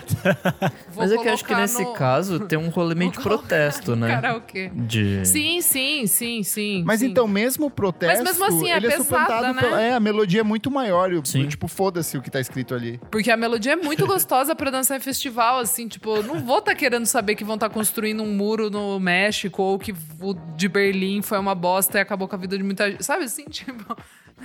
Vou 0.91 1.03
Mas 1.05 1.13
é 1.13 1.19
que 1.19 1.29
eu 1.29 1.33
acho 1.33 1.45
que 1.45 1.55
nesse 1.55 1.83
no- 1.83 1.93
caso 1.95 2.41
tem 2.41 2.59
um 2.59 2.69
rolê 2.69 2.95
meio 2.95 3.11
de 3.11 3.19
protesto, 3.21 3.97
né? 3.97 4.09
Karaokê. 4.09 4.71
De... 4.75 5.25
Sim, 5.27 5.61
sim, 5.61 6.07
sim, 6.07 6.43
sim. 6.43 6.83
Mas 6.85 7.01
sim. 7.01 7.07
então, 7.07 7.27
mesmo 7.27 7.67
o 7.67 7.71
protesto, 7.71 8.23
Mas 8.25 8.39
mesmo 8.39 8.45
assim, 8.45 8.71
é 8.71 8.77
ele 8.77 8.87
é 8.87 8.91
pesada, 8.91 9.05
suplantado 9.05 9.55
né? 9.55 9.61
pela- 9.61 9.81
É, 9.81 9.93
a 9.95 10.01
melodia 10.01 10.41
é 10.41 10.45
muito 10.45 10.71
maior. 10.71 11.13
e, 11.13 11.21
Sim. 11.25 11.47
Tipo, 11.47 11.69
foda-se 11.69 12.17
o 12.19 12.23
que 12.23 12.31
tá 12.31 12.41
escrito 12.41 12.75
ali. 12.75 13.01
Porque 13.11 13.31
a 13.31 13.37
melodia 13.37 13.73
é 13.73 13.77
muito 13.77 14.07
gostosa 14.07 14.55
pra 14.55 14.71
dançar 14.71 14.97
em 14.97 15.01
festival, 15.01 15.59
assim, 15.59 15.87
tipo, 15.89 16.17
eu 16.17 16.23
não 16.23 16.41
vou 16.41 16.59
estar 16.59 16.75
querendo 16.75 17.07
saber 17.07 17.35
que 17.35 17.45
vão 17.45 17.55
estar 17.55 17.71
construindo 17.71 18.23
um 18.23 18.35
muro 18.35 18.69
no 18.71 18.99
México 18.99 19.63
ou 19.63 19.79
que 19.79 19.93
o 20.21 20.35
de 20.57 20.69
Berlim 20.69 21.23
foi 21.23 21.39
uma 21.39 21.55
bosta 21.55 21.99
e 21.99 22.01
acabou 22.01 22.27
com 22.29 22.35
a 22.35 22.39
vida 22.39 22.57
de 22.57 22.65
muita 22.65 22.91
gente. 22.91 23.05
Sabe 23.05 23.25
assim, 23.25 23.45
tipo, 23.51 23.97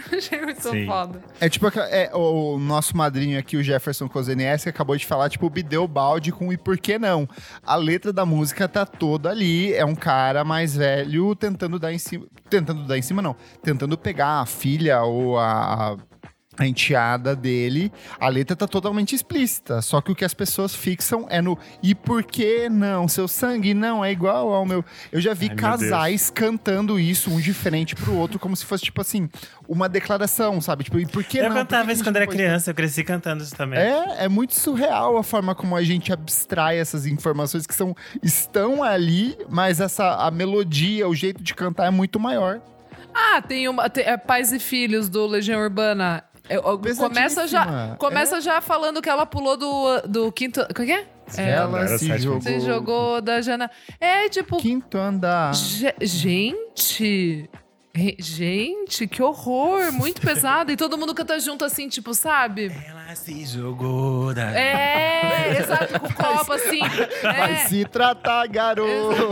achei 0.15 0.41
muito 0.41 0.61
Sim. 0.61 0.85
foda. 0.85 1.21
É 1.39 1.49
tipo 1.49 1.67
é, 1.67 2.09
o 2.13 2.57
nosso 2.57 2.95
madrinho 2.95 3.39
aqui, 3.39 3.57
o 3.57 3.63
Jefferson 3.63 4.07
Kozenies, 4.07 4.67
acabou 4.67 4.95
de 4.95 5.05
falar, 5.05 5.29
tipo, 5.29 5.49
bideu 5.49 5.87
balde 5.87 6.31
com 6.31 6.51
e 6.51 6.57
por 6.57 6.77
que 6.77 6.97
não? 6.97 7.27
A 7.63 7.75
letra 7.75 8.13
da 8.13 8.25
música 8.25 8.67
tá 8.67 8.85
toda 8.85 9.29
ali, 9.29 9.73
é 9.73 9.85
um 9.85 9.95
cara 9.95 10.43
mais 10.43 10.75
velho 10.75 11.35
tentando 11.35 11.79
dar 11.79 11.93
em 11.93 11.97
cima. 11.97 12.25
Tentando 12.49 12.85
dar 12.85 12.97
em 12.97 13.01
cima, 13.01 13.21
não. 13.21 13.35
Tentando 13.61 13.97
pegar 13.97 14.41
a 14.41 14.45
filha 14.45 15.01
ou 15.01 15.37
a. 15.37 15.97
a 16.57 16.65
enteada 16.65 17.35
dele, 17.35 17.91
a 18.19 18.27
letra 18.29 18.55
tá 18.55 18.67
totalmente 18.67 19.13
explícita. 19.13 19.81
Só 19.81 20.01
que 20.01 20.11
o 20.11 20.15
que 20.15 20.25
as 20.25 20.33
pessoas 20.33 20.75
fixam 20.75 21.25
é 21.29 21.41
no 21.41 21.57
e 21.83 21.93
por 21.93 22.23
que 22.23 22.67
não? 22.69 23.07
Seu 23.07 23.27
sangue 23.27 23.73
não 23.73 24.03
é 24.03 24.11
igual 24.11 24.51
ao 24.53 24.65
meu. 24.65 24.83
Eu 25.11 25.21
já 25.21 25.33
vi 25.33 25.49
Ai, 25.49 25.55
casais 25.55 26.29
cantando 26.29 26.99
isso, 26.99 27.29
um 27.31 27.39
de 27.39 27.53
frente 27.53 27.95
pro 27.95 28.15
outro, 28.15 28.39
como 28.39 28.55
se 28.55 28.65
fosse, 28.65 28.85
tipo 28.85 28.99
assim, 29.01 29.29
uma 29.67 29.87
declaração, 29.87 30.59
sabe? 30.59 30.83
Tipo, 30.85 30.99
e 30.99 31.05
por 31.05 31.23
que 31.23 31.37
Eu 31.37 31.43
não? 31.43 31.51
Que 31.51 31.57
cantava 31.57 31.91
isso 31.91 32.03
quando 32.03 32.15
era 32.15 32.27
criança, 32.27 32.71
eu 32.71 32.75
cresci 32.75 33.03
cantando 33.03 33.43
isso 33.43 33.55
também. 33.55 33.79
é, 33.79 34.25
é 34.25 34.27
muito 34.29 34.55
surreal 34.55 35.17
a 35.17 35.23
forma 35.23 35.53
como 35.53 35.75
a 35.75 35.83
gente 35.83 36.11
abstrai 36.11 36.77
essas 36.79 37.05
informações 37.05 37.67
que 37.67 37.75
são 37.75 37.95
estão 38.23 38.83
ali, 38.83 39.37
mas 39.49 39.79
essa 39.79 40.15
a 40.25 40.31
melodia, 40.31 41.07
o 41.07 41.13
jeito 41.15 41.43
de 41.43 41.53
cantar 41.53 41.85
é 41.85 41.91
muito 41.91 42.19
maior. 42.19 42.59
Ah, 43.13 43.41
tem 43.41 43.67
uma. 43.67 43.89
tem- 43.89 44.03
é, 44.05 44.15
Pais 44.15 44.51
e 44.51 44.59
Filhos 44.59 45.09
do 45.09 45.25
Legião 45.25 45.59
Urbana. 45.61 46.23
Eu- 46.49 46.61
eu- 46.61 46.95
começa 46.97 47.47
já, 47.47 47.95
começa 47.97 48.41
já 48.41 48.61
falando 48.61 49.01
que 49.01 49.09
ela 49.09 49.25
pulou 49.25 49.57
do, 49.57 50.01
do 50.07 50.31
quinto. 50.31 50.61
O 50.61 50.73
que 50.73 50.91
é? 50.91 51.05
É, 51.37 51.49
Ela 51.51 51.79
era 51.79 51.97
se 51.97 52.17
jogou, 52.17 52.41
Você 52.41 52.59
jogou 52.61 53.21
da 53.21 53.41
Jana. 53.41 53.69
É 53.99 54.29
tipo. 54.29 54.57
quinto 54.57 54.97
andar. 54.97 55.53
Ge- 55.53 55.93
gente! 56.01 57.49
Gente, 58.19 59.07
que 59.07 59.21
horror! 59.23 59.91
Muito 59.91 60.21
pesado. 60.21 60.71
E 60.71 60.77
todo 60.77 60.97
mundo 60.97 61.15
canta 61.15 61.39
junto 61.39 61.65
assim, 61.65 61.89
tipo, 61.89 62.13
sabe? 62.13 62.71
Ela 62.87 63.15
se 63.15 63.45
jogou 63.45 64.33
da... 64.33 64.51
É, 64.57 65.57
exato, 65.59 65.99
com 65.99 66.07
o 66.07 66.13
copo 66.13 66.53
assim. 66.53 66.79
Vai 67.23 67.53
É, 67.53 67.55
se 67.67 67.85
tratar, 67.85 68.47
garoto. 68.47 69.29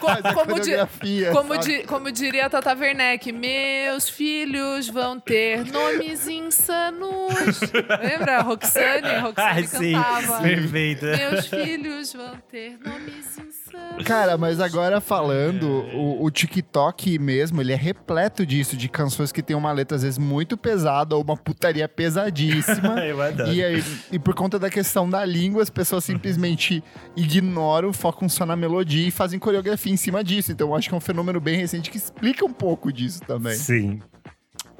co- 0.00 0.06
Faz 0.10 0.24
a 0.24 0.34
como, 0.34 0.58
di- 0.60 1.26
como, 1.32 1.56
di- 1.58 1.82
como 1.84 2.10
diria 2.12 2.46
a 2.46 2.50
Tata 2.50 2.74
Werneck, 2.74 3.30
meus 3.32 4.08
filhos 4.08 4.88
vão 4.88 5.20
ter 5.20 5.64
nomes 5.70 6.26
insanos. 6.26 7.60
Lembra? 8.02 8.38
A 8.38 8.42
Roxane? 8.42 9.06
A 9.06 9.20
Roxane 9.20 9.66
sim, 9.68 9.92
cantava. 9.92 10.42
perfeita. 10.42 11.06
Meus 11.16 11.46
filhos 11.46 12.12
vão 12.12 12.36
ter 12.50 12.78
nomes 12.84 13.26
insanos. 13.38 13.59
Cara, 14.04 14.38
mas 14.38 14.60
agora 14.60 15.00
falando, 15.00 15.68
o, 15.94 16.24
o 16.24 16.30
TikTok 16.30 17.18
mesmo, 17.18 17.60
ele 17.60 17.72
é 17.72 17.76
repleto 17.76 18.46
disso, 18.46 18.76
de 18.76 18.88
canções 18.88 19.30
que 19.30 19.42
tem 19.42 19.54
uma 19.56 19.72
letra 19.72 19.96
às 19.96 20.02
vezes 20.02 20.18
muito 20.18 20.56
pesada 20.56 21.14
ou 21.14 21.22
uma 21.22 21.36
putaria 21.36 21.88
pesadíssima. 21.88 23.00
Eu 23.04 23.20
adoro. 23.20 23.52
E, 23.52 23.62
aí, 23.62 23.84
e 24.10 24.18
por 24.18 24.34
conta 24.34 24.58
da 24.58 24.70
questão 24.70 25.08
da 25.08 25.24
língua, 25.24 25.62
as 25.62 25.70
pessoas 25.70 26.04
simplesmente 26.04 26.82
ignoram, 27.16 27.92
focam 27.92 28.28
só 28.28 28.46
na 28.46 28.56
melodia 28.56 29.08
e 29.08 29.10
fazem 29.10 29.38
coreografia 29.38 29.92
em 29.92 29.96
cima 29.96 30.24
disso. 30.24 30.52
Então 30.52 30.68
eu 30.68 30.74
acho 30.74 30.88
que 30.88 30.94
é 30.94 30.98
um 30.98 31.00
fenômeno 31.00 31.40
bem 31.40 31.56
recente 31.56 31.90
que 31.90 31.96
explica 31.96 32.44
um 32.44 32.52
pouco 32.52 32.92
disso 32.92 33.20
também. 33.20 33.54
Sim. 33.54 34.00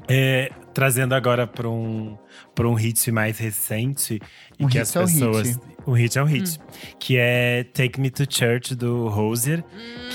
É, 0.09 0.50
trazendo 0.74 1.14
agora 1.14 1.46
para 1.46 1.68
um, 1.68 2.16
pra 2.54 2.68
um 2.68 2.74
hit 2.74 3.11
mais 3.11 3.38
recente, 3.38 4.20
e 4.59 4.64
Um 4.64 4.68
que 4.68 4.78
hit 4.78 4.83
as 4.83 4.96
é 4.96 5.00
um 5.00 5.04
pessoas. 5.06 5.48
hit. 5.48 5.61
Um 5.87 5.92
hit 5.94 6.18
é 6.18 6.22
um 6.22 6.26
hit. 6.26 6.61
Que 6.98 7.16
é 7.16 7.64
Take 7.64 7.98
Me 7.98 8.11
to 8.11 8.24
Church, 8.28 8.74
do 8.74 9.09
Rosier. 9.09 9.64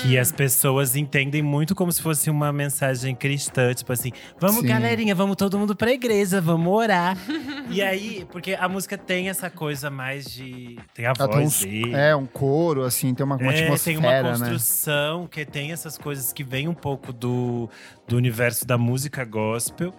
Que 0.00 0.16
as 0.16 0.30
pessoas 0.30 0.94
entendem 0.94 1.42
muito 1.42 1.74
como 1.74 1.90
se 1.90 2.00
fosse 2.00 2.30
uma 2.30 2.52
mensagem 2.52 3.14
cristã. 3.16 3.74
Tipo 3.74 3.92
assim, 3.92 4.12
vamos, 4.38 4.60
Sim. 4.60 4.68
galerinha, 4.68 5.12
vamos 5.14 5.34
todo 5.36 5.58
mundo 5.58 5.74
pra 5.74 5.90
igreja, 5.92 6.40
vamos 6.40 6.72
orar. 6.72 7.16
e 7.68 7.82
aí, 7.82 8.24
porque 8.30 8.54
a 8.54 8.68
música 8.68 8.96
tem 8.96 9.28
essa 9.28 9.50
coisa 9.50 9.90
mais 9.90 10.26
de. 10.26 10.78
Tem 10.94 11.04
a 11.04 11.08
Ela 11.18 11.28
tem 11.28 11.40
voz 11.40 11.46
uns- 11.46 11.64
dele. 11.64 11.94
é, 11.94 12.14
um 12.14 12.26
coro, 12.26 12.84
assim, 12.84 13.12
tem 13.12 13.24
uma, 13.26 13.34
uma 13.36 13.50
É, 13.52 13.54
tem 13.54 13.62
atmosfera, 13.64 14.28
uma 14.28 14.38
né? 14.38 14.50
construção 14.52 15.26
que 15.26 15.44
tem 15.44 15.72
essas 15.72 15.98
coisas 15.98 16.32
que 16.32 16.44
vem 16.44 16.68
um 16.68 16.74
pouco 16.74 17.12
do, 17.12 17.68
do 18.06 18.16
universo 18.16 18.64
da 18.64 18.78
música 18.78 19.24
gospel. 19.24 19.92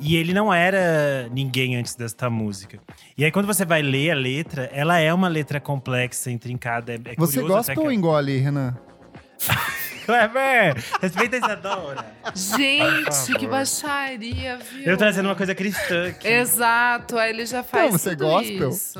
E 0.00 0.16
ele 0.16 0.34
não 0.34 0.52
era 0.52 1.28
ninguém 1.30 1.76
antes 1.76 1.94
desta 1.94 2.28
música. 2.28 2.78
E 3.16 3.24
aí, 3.24 3.30
quando 3.30 3.46
você 3.46 3.64
vai 3.64 3.80
ler 3.80 4.10
a 4.10 4.14
letra, 4.14 4.68
ela 4.72 4.98
é 4.98 5.12
uma 5.14 5.28
letra 5.28 5.60
complexa, 5.60 6.30
intrincada. 6.30 6.92
É, 6.94 6.96
é 6.96 7.14
Você 7.16 7.40
curioso 7.40 7.48
gosta 7.48 7.80
ou 7.80 7.88
que- 7.88 7.94
engole, 7.94 8.38
Renan? 8.38 8.76
Kleber, 10.04 10.74
respeita 11.00 11.36
a 11.36 11.38
Isadora. 11.38 12.06
Gente, 12.34 13.38
que 13.38 13.46
baixaria, 13.46 14.58
viu? 14.58 14.82
Eu 14.84 14.96
trazendo 14.98 15.26
uma 15.28 15.34
coisa 15.34 15.54
cristã 15.54 16.08
aqui. 16.08 16.28
Exato, 16.28 17.16
aí 17.16 17.30
ele 17.30 17.46
já 17.46 17.62
faz 17.62 17.84
Não, 17.90 17.98
você 17.98 18.10
é 18.10 18.14
gospel? 18.14 18.68
isso. 18.68 18.98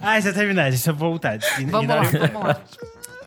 Ah, 0.00 0.14
deixa 0.14 0.28
eu 0.28 0.34
terminar, 0.34 0.70
deixa 0.70 0.90
eu 0.90 0.94
voltar. 0.94 1.36
E- 1.58 1.64
Vamos 1.66 1.88
lá, 1.94 2.00
vamos 2.02 2.42
lá. 2.42 2.60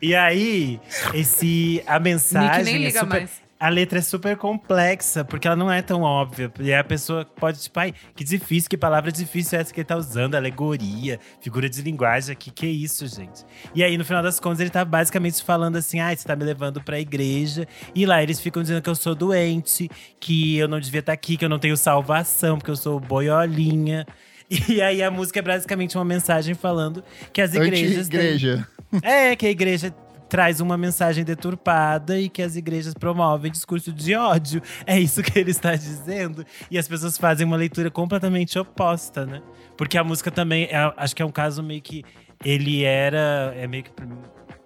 E 0.02 0.16
aí, 0.16 0.82
esse, 1.14 1.84
a 1.86 2.00
mensagem 2.00 2.64
nem 2.66 2.76
é 2.76 2.78
liga 2.88 3.00
super, 3.02 3.20
mais. 3.20 3.43
A 3.64 3.70
letra 3.70 4.00
é 4.00 4.02
super 4.02 4.36
complexa, 4.36 5.24
porque 5.24 5.48
ela 5.48 5.56
não 5.56 5.72
é 5.72 5.82
tão 5.82 6.02
óbvia. 6.02 6.52
E 6.60 6.74
a 6.74 6.84
pessoa 6.84 7.24
pode, 7.24 7.62
tipo, 7.62 7.80
ai, 7.80 7.94
que 8.14 8.22
difícil, 8.22 8.70
que 8.70 8.76
palavra 8.76 9.10
difícil 9.10 9.58
é 9.58 9.62
essa 9.62 9.74
que 9.74 9.80
ele 9.80 9.86
tá 9.86 9.96
usando, 9.96 10.36
alegoria, 10.36 11.18
figura 11.42 11.70
de 11.70 11.82
linguagem 11.82 12.34
aqui, 12.34 12.52
que 12.52 12.68
isso, 12.68 13.08
gente. 13.08 13.46
E 13.74 13.82
aí, 13.82 13.98
no 13.98 14.04
final 14.04 14.22
das 14.22 14.38
contas, 14.38 14.60
ele 14.60 14.70
tá 14.70 14.84
basicamente 14.84 15.42
falando 15.42 15.78
assim, 15.78 16.02
ai, 16.02 16.14
você 16.18 16.28
tá 16.28 16.36
me 16.36 16.44
levando 16.44 16.82
pra 16.84 17.00
igreja. 17.00 17.66
E 17.96 18.06
lá 18.06 18.22
eles 18.22 18.38
ficam 18.38 18.62
dizendo 18.62 18.82
que 18.82 18.90
eu 18.90 18.96
sou 18.96 19.16
doente, 19.16 19.90
que 20.20 20.58
eu 20.58 20.68
não 20.68 20.82
devia 20.82 21.00
estar 21.00 21.14
aqui, 21.14 21.38
que 21.38 21.46
eu 21.46 21.50
não 21.50 21.58
tenho 21.58 21.78
salvação, 21.78 22.58
porque 22.58 22.72
eu 22.72 22.76
sou 22.76 23.00
boiolinha. 23.00 24.06
E 24.70 24.82
aí 24.82 25.02
a 25.02 25.10
música 25.10 25.40
é 25.40 25.42
basicamente 25.42 25.98
uma 25.98 26.06
mensagem 26.06 26.54
falando 26.54 27.04
que 27.32 27.42
as 27.42 27.56
igrejas 27.56 28.08
têm- 28.08 28.20
Anti-igreja. 28.20 28.68
é, 29.02 29.36
que 29.36 29.48
a 29.48 29.50
igreja 29.50 29.90
traz 30.34 30.60
uma 30.60 30.76
mensagem 30.76 31.24
deturpada 31.24 32.20
e 32.20 32.28
que 32.28 32.42
as 32.42 32.56
igrejas 32.56 32.96
promovem 32.96 33.52
discurso 33.52 33.94
de 33.94 34.16
ódio. 34.16 34.64
É 34.84 35.00
isso 35.00 35.22
que 35.22 35.38
ele 35.38 35.52
está 35.52 35.76
dizendo. 35.76 36.44
E 36.72 36.78
as 36.80 36.88
pessoas 36.88 37.20
fazem 37.20 37.46
uma 37.46 37.56
leitura 37.56 37.92
completamente 37.92 38.58
oposta, 38.58 39.28
né? 39.28 39.44
Porque 39.78 39.96
a 39.96 40.04
música 40.04 40.32
também, 40.32 40.64
é- 40.72 40.92
acho 40.98 41.16
que 41.16 41.22
é 41.22 41.26
um 41.26 41.32
caso 41.32 41.62
meio 41.62 41.84
que 41.84 42.04
ele 42.44 42.84
era, 42.84 43.54
é 43.56 43.68
meio 43.68 43.84
que 43.84 43.92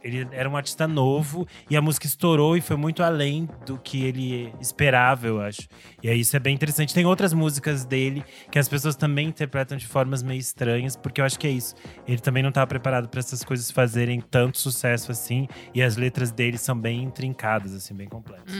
ele 0.07 0.27
era 0.31 0.49
um 0.49 0.55
artista 0.55 0.87
novo 0.87 1.45
e 1.69 1.75
a 1.75 1.81
música 1.81 2.07
estourou 2.07 2.55
e 2.55 2.61
foi 2.61 2.77
muito 2.77 3.03
além 3.03 3.47
do 3.65 3.77
que 3.77 4.05
ele 4.05 4.53
esperava, 4.59 5.27
eu 5.27 5.41
acho. 5.41 5.67
E 6.01 6.09
aí 6.09 6.19
isso 6.19 6.35
é 6.35 6.39
bem 6.39 6.55
interessante. 6.55 6.93
Tem 6.93 7.05
outras 7.05 7.33
músicas 7.33 7.83
dele 7.83 8.23
que 8.49 8.57
as 8.57 8.69
pessoas 8.69 8.95
também 8.95 9.27
interpretam 9.27 9.77
de 9.77 9.85
formas 9.85 10.23
meio 10.23 10.39
estranhas, 10.39 10.95
porque 10.95 11.19
eu 11.19 11.25
acho 11.25 11.37
que 11.37 11.45
é 11.45 11.51
isso. 11.51 11.75
Ele 12.07 12.19
também 12.19 12.41
não 12.41 12.49
estava 12.49 12.65
preparado 12.67 13.09
para 13.09 13.19
essas 13.19 13.43
coisas 13.43 13.69
fazerem 13.69 14.21
tanto 14.21 14.57
sucesso 14.57 15.11
assim, 15.11 15.47
e 15.73 15.81
as 15.81 15.97
letras 15.97 16.31
dele 16.31 16.57
são 16.57 16.77
bem 16.77 17.03
intrincadas, 17.03 17.73
assim, 17.73 17.93
bem 17.93 18.07
complexas. 18.07 18.55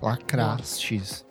Lacrastes. 0.00 1.26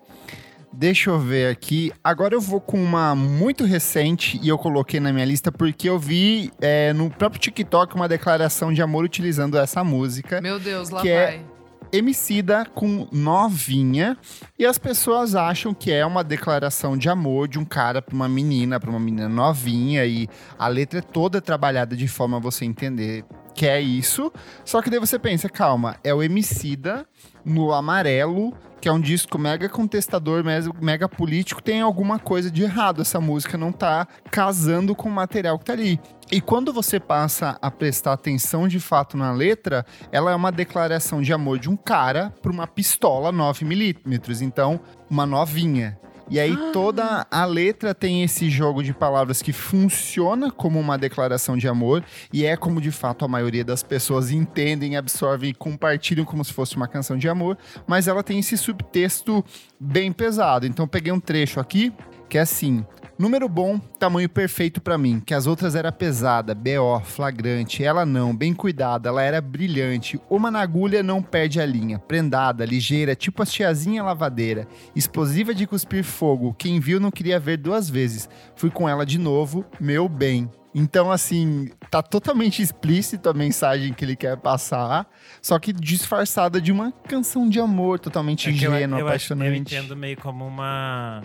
Deixa 0.78 1.10
eu 1.10 1.18
ver 1.18 1.50
aqui. 1.52 1.92
Agora 2.04 2.36
eu 2.36 2.42
vou 2.42 2.60
com 2.60 2.82
uma 2.84 3.16
muito 3.16 3.64
recente 3.64 4.38
e 4.44 4.50
eu 4.50 4.58
coloquei 4.58 5.00
na 5.00 5.14
minha 5.14 5.26
lista 5.26 5.50
porque 5.52 5.88
eu 5.88 5.98
vi 5.98 6.52
é, 6.60 6.92
no 6.92 7.10
próprio 7.10 7.40
TikTok 7.40 7.96
uma 7.96 8.10
declaração 8.10 8.74
de 8.74 8.82
amor 8.82 9.06
utilizando 9.06 9.58
essa 9.58 9.84
música. 9.86 10.42
Meu 10.42 10.60
Deus, 10.60 10.90
lá 10.90 11.02
Que 11.02 11.10
é- 11.10 11.26
vai. 11.26 11.46
Emicida 11.94 12.66
com 12.66 13.08
novinha 13.10 14.18
e 14.60 14.66
as 14.66 14.78
pessoas 14.78 15.34
acham 15.34 15.74
que 15.74 15.92
é 15.94 16.06
uma 16.06 16.26
declaração 16.26 16.98
de 16.98 17.08
amor 17.08 17.48
de 17.48 17.58
um 17.58 17.64
cara 17.64 18.02
pra 18.02 18.14
uma 18.14 18.28
menina, 18.28 18.78
pra 18.82 18.90
uma 18.90 19.00
menina 19.00 19.30
novinha 19.30 20.04
e 20.06 20.28
a 20.60 20.68
letra 20.68 21.00
é 21.00 21.02
toda 21.02 21.40
trabalhada 21.40 21.96
de 21.96 22.08
forma 22.08 22.36
a 22.36 22.40
você 22.40 22.66
entender 22.66 23.24
que 23.54 23.66
é 23.66 23.80
isso. 23.80 24.30
Só 24.66 24.82
que 24.82 24.90
daí 24.90 25.00
você 25.00 25.18
pensa, 25.18 25.48
calma, 25.48 25.96
é 26.04 26.14
o 26.14 26.22
Emicida 26.22 27.06
no 27.46 27.72
Amarelo, 27.72 28.54
que 28.86 28.89
é 28.89 28.93
um 28.93 29.02
disco 29.02 29.39
mega 29.39 29.67
contestador, 29.67 30.43
mega 30.80 31.10
político, 31.10 31.60
tem 31.60 31.82
alguma 31.82 32.19
coisa 32.19 32.52
de 32.52 32.62
errado. 32.62 33.02
Essa 33.02 33.19
música 33.19 33.58
não 33.58 33.71
tá 33.71 34.08
casando 34.30 34.93
com 34.93 35.10
o 35.10 35.12
material 35.12 35.58
que 35.58 35.65
tá 35.65 35.74
ali. 35.74 36.00
E 36.32 36.39
quando 36.39 36.71
você 36.71 37.00
passa 37.00 37.58
a 37.60 37.71
prestar 37.71 38.13
atenção 38.13 38.67
de 38.67 38.80
fato 38.80 39.17
na 39.17 39.32
letra, 39.32 39.84
ela 40.12 40.30
é 40.30 40.36
uma 40.36 40.52
declaração 40.52 41.19
de 41.19 41.34
amor 41.34 41.58
de 41.58 41.67
um 41.67 41.76
cara 41.76 42.32
pra 42.43 42.52
uma 42.52 42.67
pistola 42.67 43.34
9mm. 43.34 44.43
Então, 44.43 44.80
uma 45.10 45.26
novinha. 45.26 45.98
E 46.30 46.40
aí 46.40 46.56
toda 46.72 47.28
a 47.30 47.46
letra 47.46 47.94
tem 47.94 48.24
esse 48.24 48.50
jogo 48.50 48.82
de 48.82 48.94
palavras 48.94 49.42
que 49.42 49.54
funciona 49.54 50.52
como 50.52 50.80
uma 50.80 50.98
declaração 50.98 51.56
de 51.56 51.68
amor 51.68 52.04
e 52.34 52.46
é 52.46 52.58
como 52.58 52.82
de 52.82 52.92
fato 52.92 53.24
a 53.24 53.28
maioria 53.28 53.64
das 53.64 53.84
pessoas 53.84 54.32
entendem, 54.32 54.98
absorvem 54.98 55.52
e 55.52 55.54
compartilham 55.54 56.26
como 56.26 56.44
se 56.44 56.52
fosse 56.52 56.76
uma 56.76 56.88
canção 56.88 57.18
de 57.18 57.30
amor, 57.30 57.58
mas 57.86 58.08
ela 58.08 58.24
tem 58.24 58.40
esse 58.40 58.58
subtexto 58.58 59.46
bem 59.80 60.12
pesado. 60.12 60.66
Então 60.66 60.88
peguei 60.88 61.14
um 61.14 61.20
trecho 61.20 61.60
aqui 61.60 61.94
que 62.28 62.38
é 62.38 62.42
assim: 62.42 62.86
Número 63.17 63.47
bom, 63.47 63.80
tamanho 63.80 64.28
perfeito 64.28 64.82
pra 64.82 64.97
mim, 64.97 65.21
que 65.25 65.34
as 65.34 65.47
outras 65.47 65.73
era 65.73 65.89
pesada, 65.89 66.54
BO, 66.54 66.99
flagrante, 67.06 67.82
ela 67.82 68.06
não, 68.06 68.36
bem 68.36 68.54
cuidada, 68.54 69.08
ela 69.08 69.21
era 69.23 69.39
brilhante, 69.39 70.19
uma 70.30 70.51
na 70.51 70.60
agulha 70.60 71.01
não 71.01 71.21
perde 71.21 71.62
a 71.62 71.65
linha, 71.65 71.97
prendada, 71.97 72.65
ligeira, 72.65 73.15
tipo 73.15 73.41
as 73.41 73.49
tiazinha 73.54 74.04
lavadeira, 74.04 74.67
explosiva 74.93 75.56
de 75.56 75.65
cuspir 75.65 76.04
fogo, 76.04 76.54
quem 76.58 76.78
viu 76.82 76.99
não 76.99 77.10
queria 77.10 77.39
ver 77.39 77.56
duas 77.56 77.89
vezes, 77.89 78.28
fui 78.54 78.69
com 78.69 78.88
ela 78.89 79.06
de 79.06 79.17
novo, 79.17 79.63
meu 79.80 80.10
bem. 80.10 80.49
Então, 80.78 81.10
assim, 81.10 81.69
tá 81.89 82.04
totalmente 82.04 82.62
explícito 82.62 83.30
a 83.30 83.34
mensagem 83.34 83.93
que 83.93 84.04
ele 84.04 84.17
quer 84.17 84.36
passar, 84.36 85.08
só 85.41 85.58
que 85.58 85.71
disfarçada 85.71 86.60
de 86.60 86.69
uma 86.69 86.91
canção 87.08 87.47
de 87.47 87.62
amor 87.62 87.97
totalmente 87.97 88.47
É 88.47 88.51
eu- 88.51 88.56
ingênua, 88.56 88.99
eu, 88.99 89.06
acho- 89.06 89.34
apaixonante. 89.34 89.73
Eu 89.73 89.80
entendo 89.80 89.95
meio 89.95 90.17
como 90.17 90.45
uma 90.45 91.21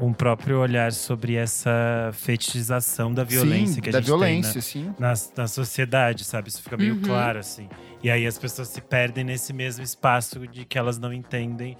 um 0.00 0.12
próprio 0.12 0.60
olhar 0.60 0.92
sobre 0.92 1.34
essa 1.34 2.10
fetichização 2.12 3.12
da 3.12 3.24
violência 3.24 3.74
Sim, 3.74 3.80
que 3.80 3.88
a 3.88 3.92
da 3.92 3.98
gente 3.98 4.06
violência, 4.06 4.60
sim. 4.60 4.84
tem 4.84 4.94
na, 4.98 5.08
na, 5.12 5.14
na 5.38 5.48
sociedade, 5.48 6.24
sabe? 6.24 6.48
Isso 6.50 6.62
fica 6.62 6.76
meio 6.76 6.94
Uhum. 6.94 7.02
claro, 7.02 7.38
assim. 7.40 7.68
E 8.02 8.08
aí 8.10 8.26
as 8.26 8.38
pessoas 8.38 8.68
se 8.68 8.80
perdem 8.80 9.24
nesse 9.24 9.52
mesmo 9.52 9.82
espaço 9.82 10.46
de 10.46 10.64
que 10.64 10.78
elas 10.78 10.98
não 10.98 11.12
entendem 11.12 11.76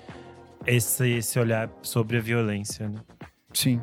esse, 0.67 1.09
esse 1.11 1.39
olhar 1.39 1.71
sobre 1.81 2.17
a 2.17 2.21
violência, 2.21 2.89
né? 2.89 2.99
Sim. 3.53 3.81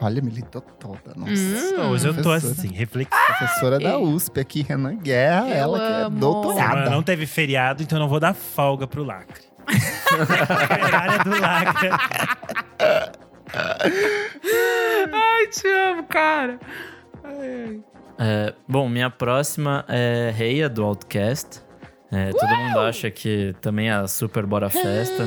Olha, 0.00 0.22
militou 0.22 0.60
toda. 0.60 1.12
Nossa. 1.16 1.32
Hum, 1.32 1.90
Hoje 1.90 2.06
eu 2.08 2.22
tô 2.22 2.30
assim, 2.32 2.68
reflexiva. 2.72 3.16
Professora 3.38 3.78
da 3.80 3.98
USP 3.98 4.40
aqui, 4.40 4.62
Renan 4.62 4.96
Guerra, 4.96 5.48
Eu 5.48 5.54
ela 5.54 5.78
que 5.78 5.84
é 5.84 6.02
amo. 6.04 6.18
doutorada. 6.20 6.62
Semana 6.72 6.90
não 6.90 7.02
teve 7.02 7.26
feriado, 7.26 7.82
então 7.82 7.98
eu 7.98 8.00
não 8.02 8.08
vou 8.08 8.18
dar 8.20 8.32
folga 8.34 8.86
pro 8.86 9.02
lacre. 9.04 9.42
Operária 10.64 11.18
do 11.24 11.30
lacre. 11.40 11.88
Ai, 15.12 15.46
te 15.48 15.68
amo, 15.68 16.04
cara. 16.04 16.58
Ai, 17.24 17.32
ai. 17.68 17.80
É, 18.18 18.54
bom, 18.68 18.88
minha 18.88 19.10
próxima 19.10 19.84
é 19.88 20.32
Reia 20.34 20.68
do 20.68 20.84
Outcast. 20.84 21.60
É, 22.10 22.30
todo 22.30 22.48
mundo 22.56 22.78
acha 22.80 23.10
que 23.10 23.54
também 23.60 23.88
é 23.88 23.92
a 23.92 24.06
Super 24.06 24.44
Bora 24.44 24.68
Festa. 24.68 25.24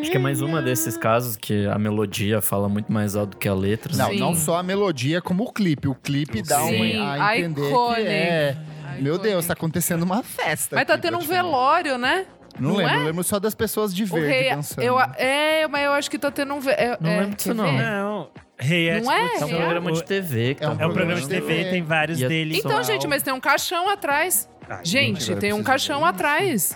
Acho 0.00 0.10
que 0.10 0.16
é 0.16 0.20
mais 0.20 0.40
uma 0.42 0.60
desses 0.62 0.96
casos 0.96 1.34
que 1.34 1.66
a 1.66 1.78
melodia 1.78 2.40
fala 2.40 2.68
muito 2.68 2.92
mais 2.92 3.16
alto 3.16 3.30
do 3.30 3.36
que 3.36 3.48
a 3.48 3.54
letra. 3.54 3.96
Não, 3.96 4.10
Sim. 4.10 4.18
não 4.18 4.34
só 4.34 4.58
a 4.58 4.62
melodia, 4.62 5.20
como 5.20 5.44
o 5.44 5.52
clipe. 5.52 5.88
O 5.88 5.94
clipe 5.94 6.42
dá 6.42 6.60
Sim, 6.60 6.98
uma, 6.98 7.24
a 7.24 7.38
entender 7.38 7.68
iconic. 7.68 8.02
que 8.02 8.08
é... 8.08 8.56
Meu 9.00 9.14
Iconic. 9.14 9.22
Deus, 9.22 9.46
tá 9.46 9.54
acontecendo 9.54 10.02
uma 10.02 10.22
festa. 10.22 10.76
Mas 10.76 10.86
tá 10.86 10.94
aqui, 10.94 11.02
tendo 11.02 11.18
um 11.18 11.22
velório, 11.22 11.98
né? 11.98 12.26
Não, 12.58 12.70
não 12.70 12.76
lembro, 12.76 12.94
é? 12.94 13.04
lembro 13.04 13.24
só 13.24 13.38
das 13.38 13.54
pessoas 13.54 13.94
de 13.94 14.04
verde 14.04 14.26
rei. 14.28 14.50
dançando. 14.50 14.82
Eu, 14.84 14.98
é, 15.00 15.66
mas 15.68 15.84
eu 15.84 15.92
acho 15.92 16.10
que 16.10 16.18
tá 16.18 16.30
tendo 16.30 16.54
um. 16.54 16.60
É, 16.70 16.96
Não 17.00 17.10
é, 17.10 17.20
lembro 17.20 17.36
disso, 17.36 17.54
não. 17.54 17.72
Não, 17.72 18.30
Rei 18.56 18.88
é, 18.88 19.00
Não 19.00 19.10
é? 19.10 19.28
tipo, 19.30 19.42
É 19.42 19.44
um 19.44 19.48
Real? 19.48 19.60
programa 19.62 19.92
de 19.92 20.04
TV. 20.04 20.56
É 20.60 20.68
um 20.68 20.76
tá 20.76 20.82
É 20.84 20.86
um 20.86 20.92
programa 20.92 21.20
de 21.20 21.26
rolando. 21.26 21.46
TV, 21.48 21.70
tem 21.70 21.82
vários 21.82 22.20
E 22.20 22.24
a- 22.24 22.28
deles. 22.28 22.58
Então, 22.58 22.82
gente, 22.84 23.06
mas 23.08 23.20
tem 23.22 23.34
um 23.34 23.40
caixão 23.40 23.90
atrás. 23.90 24.48
Ai, 24.68 24.84
Gente, 24.84 25.34
tem 25.36 25.50
eu 25.50 25.56
um 25.56 25.62
caixão 25.62 26.00
ver. 26.00 26.06
atrás. 26.06 26.74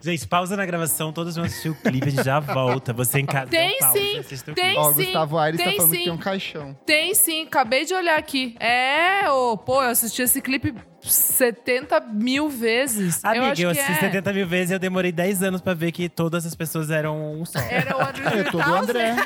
Gente, 0.00 0.26
pausa 0.26 0.56
na 0.56 0.64
gravação, 0.66 1.12
todos 1.12 1.36
vão 1.36 1.44
assistir 1.44 1.68
o 1.70 1.74
clipe, 1.74 2.08
a 2.08 2.10
gente 2.10 2.24
já 2.24 2.40
volta. 2.40 2.92
Você 2.92 3.20
em 3.20 3.26
casa. 3.26 3.46
Tem 3.50 3.78
pausa, 3.78 3.98
sim, 3.98 4.22
tem 4.22 4.54
clipe. 4.54 4.76
Ó, 4.76 4.90
o 4.90 4.94
sim, 4.94 5.04
Gustavo 5.04 5.38
Aires 5.38 5.58
tá 5.60 5.66
tem 5.66 5.76
falando 5.76 5.90
que 5.92 5.96
sim. 5.98 6.04
tem 6.04 6.12
um 6.12 6.18
caixão. 6.18 6.78
Tem 6.86 7.14
sim, 7.14 7.42
acabei 7.44 7.84
de 7.84 7.94
olhar 7.94 8.18
aqui. 8.18 8.56
É, 8.60 9.30
ô, 9.30 9.56
pô, 9.56 9.82
eu 9.82 9.90
assisti 9.90 10.22
esse 10.22 10.40
clipe 10.40 10.74
70 11.00 12.00
mil 12.00 12.48
vezes. 12.48 13.22
eu 13.24 13.30
Amiga, 13.30 13.52
acho 13.52 13.62
eu 13.62 13.72
que 13.72 13.78
assisti 13.80 14.04
é. 14.04 14.08
70 14.10 14.32
mil 14.32 14.46
vezes 14.46 14.70
e 14.70 14.74
eu 14.74 14.78
demorei 14.78 15.10
10 15.12 15.42
anos 15.42 15.60
pra 15.60 15.74
ver 15.74 15.90
que 15.92 16.08
todas 16.08 16.46
as 16.46 16.54
pessoas 16.54 16.90
eram 16.90 17.40
um 17.40 17.44
só. 17.44 17.58
Era 17.58 17.96
o 17.96 18.00
Andrew 18.00 18.28
É, 18.28 18.44
todo 18.44 18.70
o 18.70 18.74
André. 18.74 19.16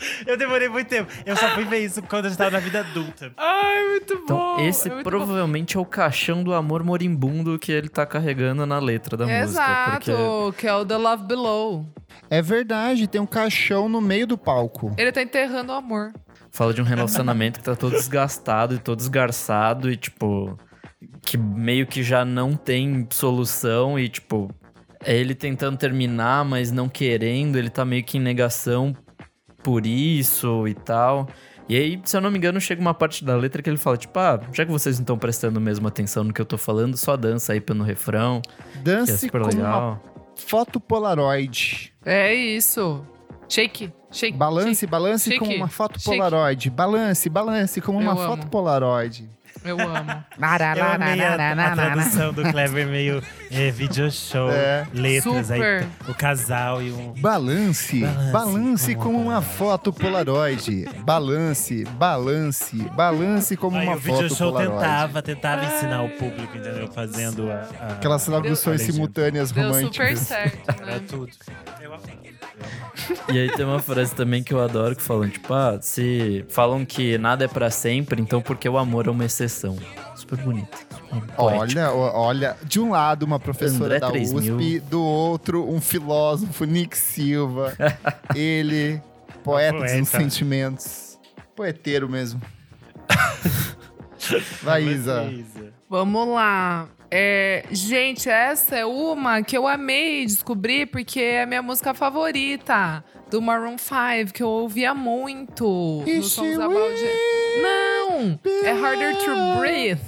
Eu 0.26 0.36
demorei 0.36 0.68
muito 0.68 0.88
tempo. 0.88 1.10
Eu 1.24 1.36
só 1.36 1.48
fui 1.50 1.64
ver 1.64 1.78
isso 1.84 2.02
quando 2.02 2.26
eu 2.26 2.30
estava 2.30 2.50
na 2.50 2.58
vida 2.58 2.80
adulta. 2.80 3.32
Ai, 3.36 3.84
muito 3.90 4.14
Então, 4.14 4.36
bom. 4.36 4.60
esse 4.60 4.88
é 4.88 4.92
muito 4.92 5.04
provavelmente 5.04 5.76
é 5.76 5.80
o 5.80 5.84
caixão 5.84 6.42
do 6.42 6.52
amor 6.54 6.82
morimbundo 6.82 7.58
que 7.58 7.70
ele 7.72 7.88
tá 7.88 8.04
carregando 8.06 8.64
na 8.66 8.78
letra 8.78 9.16
da 9.16 9.24
bom. 9.26 9.30
música. 9.30 9.60
Exato, 9.62 10.12
Porque 10.46 10.60
que 10.60 10.66
é 10.66 10.74
o 10.74 10.84
The 10.84 10.96
Love 10.96 11.24
Below. 11.24 11.86
É 12.30 12.42
verdade, 12.42 13.06
tem 13.06 13.20
um 13.20 13.26
caixão 13.26 13.88
no 13.88 14.00
meio 14.00 14.26
do 14.26 14.36
palco. 14.38 14.92
Ele 14.96 15.12
tá 15.12 15.22
enterrando 15.22 15.72
o 15.72 15.76
amor. 15.76 16.12
fala 16.50 16.72
de 16.74 16.80
um 16.80 16.84
relacionamento 16.84 17.58
que 17.60 17.64
tá 17.64 17.76
todo 17.76 17.92
desgastado 17.92 18.74
e 18.74 18.78
todo 18.78 18.98
esgarçado 19.00 19.90
e, 19.90 19.96
tipo, 19.96 20.58
que 21.22 21.36
meio 21.36 21.86
que 21.86 22.02
já 22.02 22.24
não 22.24 22.54
tem 22.54 23.06
solução 23.10 23.98
e, 23.98 24.08
tipo, 24.08 24.50
é 25.04 25.14
ele 25.16 25.34
tentando 25.34 25.76
terminar, 25.76 26.44
mas 26.44 26.72
não 26.72 26.88
querendo, 26.88 27.56
ele 27.58 27.68
tá 27.70 27.84
meio 27.84 28.02
que 28.02 28.16
em 28.16 28.20
negação 28.20 28.94
por 29.66 29.84
isso 29.84 30.68
e 30.68 30.74
tal. 30.74 31.26
E 31.68 31.76
aí, 31.76 32.00
se 32.04 32.16
eu 32.16 32.20
não 32.20 32.30
me 32.30 32.38
engano, 32.38 32.60
chega 32.60 32.80
uma 32.80 32.94
parte 32.94 33.24
da 33.24 33.34
letra 33.34 33.60
que 33.60 33.68
ele 33.68 33.76
fala, 33.76 33.96
tipo, 33.96 34.16
ah, 34.16 34.40
já 34.52 34.64
que 34.64 34.70
vocês 34.70 34.96
não 34.98 35.02
estão 35.02 35.18
prestando 35.18 35.60
mesmo 35.60 35.88
atenção 35.88 36.22
no 36.22 36.32
que 36.32 36.40
eu 36.40 36.44
tô 36.44 36.56
falando, 36.56 36.96
só 36.96 37.16
dança 37.16 37.52
aí 37.52 37.60
pelo 37.60 37.82
refrão, 37.82 38.40
que 38.40 38.78
é 38.78 38.82
Dance 38.82 39.18
super 39.18 39.40
como 39.40 39.52
uma 39.54 39.58
legal. 39.60 40.02
foto 40.36 40.78
Polaroid. 40.78 41.92
É 42.04 42.32
isso. 42.32 43.04
Shake, 43.48 43.92
shake. 44.12 44.38
Balance, 44.38 44.76
shake. 44.76 44.86
balance 44.90 45.24
Shake. 45.24 45.40
como 45.40 45.52
uma 45.56 45.66
foto 45.68 45.98
Shake. 46.00 46.16
Polaroid. 46.16 46.70
Balance, 46.70 47.28
balance 47.28 47.80
como 47.80 47.98
uma 47.98 48.12
Eu 48.12 48.16
foto 48.18 48.42
amo. 48.42 48.46
Polaroid. 48.50 49.28
Eu 49.66 49.80
amo. 49.80 50.24
Eu 50.76 50.84
amei 50.84 51.20
a, 51.22 51.52
a 51.52 51.74
tradução 51.74 52.32
do 52.32 52.42
Clever 52.42 52.86
meio 52.86 53.22
é, 53.50 53.70
video 53.70 54.10
show, 54.10 54.50
É. 54.50 54.86
letras 54.92 55.46
Super. 55.48 55.82
aí, 55.82 55.88
o 56.08 56.14
casal 56.14 56.82
e 56.82 56.92
um. 56.92 57.12
Balance, 57.20 58.00
balance, 58.00 58.32
Balance 58.32 58.94
como 58.96 59.20
uma 59.20 59.42
foto 59.42 59.92
Polaroid. 59.92 60.86
Balance, 61.04 61.84
balance, 61.96 62.76
balance 62.94 63.56
como 63.56 63.76
Aí 63.76 63.86
uma 63.86 63.96
o 63.96 63.98
video 63.98 64.22
foto 64.28 64.34
show 64.36 64.52
Polaroid. 64.52 64.80
tentava, 64.80 65.22
tentava 65.22 65.64
ensinar 65.64 66.02
o 66.02 66.08
público, 66.10 66.56
entendeu? 66.56 66.88
Fazendo 66.88 67.50
a. 67.50 67.68
a 67.80 67.86
Aquelas 67.94 68.24
traduções 68.24 68.82
Deu- 68.84 68.92
simultâneas 68.92 69.50
Deu 69.50 69.64
super 69.64 69.76
românticas. 69.78 70.18
certo, 70.20 70.68
Era 70.82 70.86
né? 70.92 71.00
tudo. 71.08 71.30
Eu 71.80 71.94
amei. 71.94 72.26
E 73.32 73.38
aí 73.38 73.50
tem 73.52 73.64
uma 73.66 73.78
frase 73.78 74.14
também 74.14 74.42
que 74.42 74.52
eu 74.54 74.60
adoro 74.62 74.96
que 74.96 75.02
falam, 75.02 75.28
tipo, 75.28 75.52
ah, 75.52 75.78
se 75.80 76.44
falam 76.48 76.84
que 76.84 77.18
nada 77.18 77.44
é 77.44 77.48
pra 77.48 77.70
sempre, 77.70 78.20
então 78.20 78.40
porque 78.40 78.68
o 78.68 78.78
amor 78.78 79.06
é 79.06 79.10
uma 79.10 79.24
exceção. 79.56 79.76
Super 80.14 80.38
bonito. 80.38 80.86
Olha, 81.36 81.92
olha, 81.92 82.56
de 82.64 82.78
um 82.78 82.90
lado 82.90 83.22
uma 83.22 83.38
professora 83.40 83.96
André 83.96 84.00
da 84.00 84.10
3000. 84.10 84.56
USP, 84.56 84.80
do 84.80 85.02
outro 85.02 85.68
um 85.68 85.80
filósofo, 85.80 86.64
Nick 86.64 86.96
Silva. 86.96 87.74
Ele, 88.34 89.00
poeta 89.42 89.78
dos 89.78 89.92
Poeta. 89.92 90.04
sentimentos. 90.04 91.18
Poeteiro 91.54 92.08
mesmo. 92.08 92.40
Vai, 94.62 94.82
Isa. 94.82 95.32
Vamos 95.88 96.28
lá. 96.28 96.88
É, 97.08 97.64
gente, 97.70 98.28
essa 98.28 98.76
é 98.76 98.84
uma 98.84 99.40
que 99.42 99.56
eu 99.56 99.68
amei 99.68 100.26
descobrir 100.26 100.86
porque 100.86 101.20
é 101.20 101.42
a 101.44 101.46
minha 101.46 101.62
música 101.62 101.94
favorita 101.94 103.04
do 103.30 103.42
Maroon 103.42 103.76
5, 103.78 104.32
que 104.32 104.42
eu 104.42 104.48
ouvia 104.48 104.94
muito 104.94 106.02
Is 106.06 106.32
Songs 106.32 106.54
she 106.54 106.62
About 106.62 106.96
Jane. 106.96 107.62
Não! 107.62 108.40
É 108.64 108.72
Harder 108.72 109.16
to 109.16 109.58
Breathe. 109.58 110.00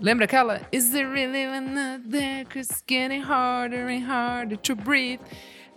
Lembra 0.00 0.26
aquela? 0.26 0.60
Is 0.72 0.94
it 0.94 1.06
really 1.06 1.44
another? 1.44 2.44
Cause 2.52 2.68
it's 2.70 2.82
getting 2.86 3.22
harder 3.22 3.88
and 3.88 4.04
harder 4.04 4.56
to 4.56 4.74
breathe. 4.74 5.20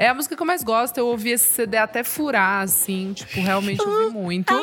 É 0.02 0.08
a 0.08 0.14
música 0.14 0.34
que 0.34 0.42
eu 0.42 0.48
mais 0.48 0.64
gosto. 0.64 0.98
Eu 0.98 1.08
ouvi 1.08 1.32
esse 1.32 1.54
CD 1.54 1.76
até 1.76 2.06
furar, 2.06 2.64
assim. 2.64 3.12
Tipo, 3.14 3.42
realmente 3.42 3.82
ouvi 3.86 4.14
muito. 4.14 4.54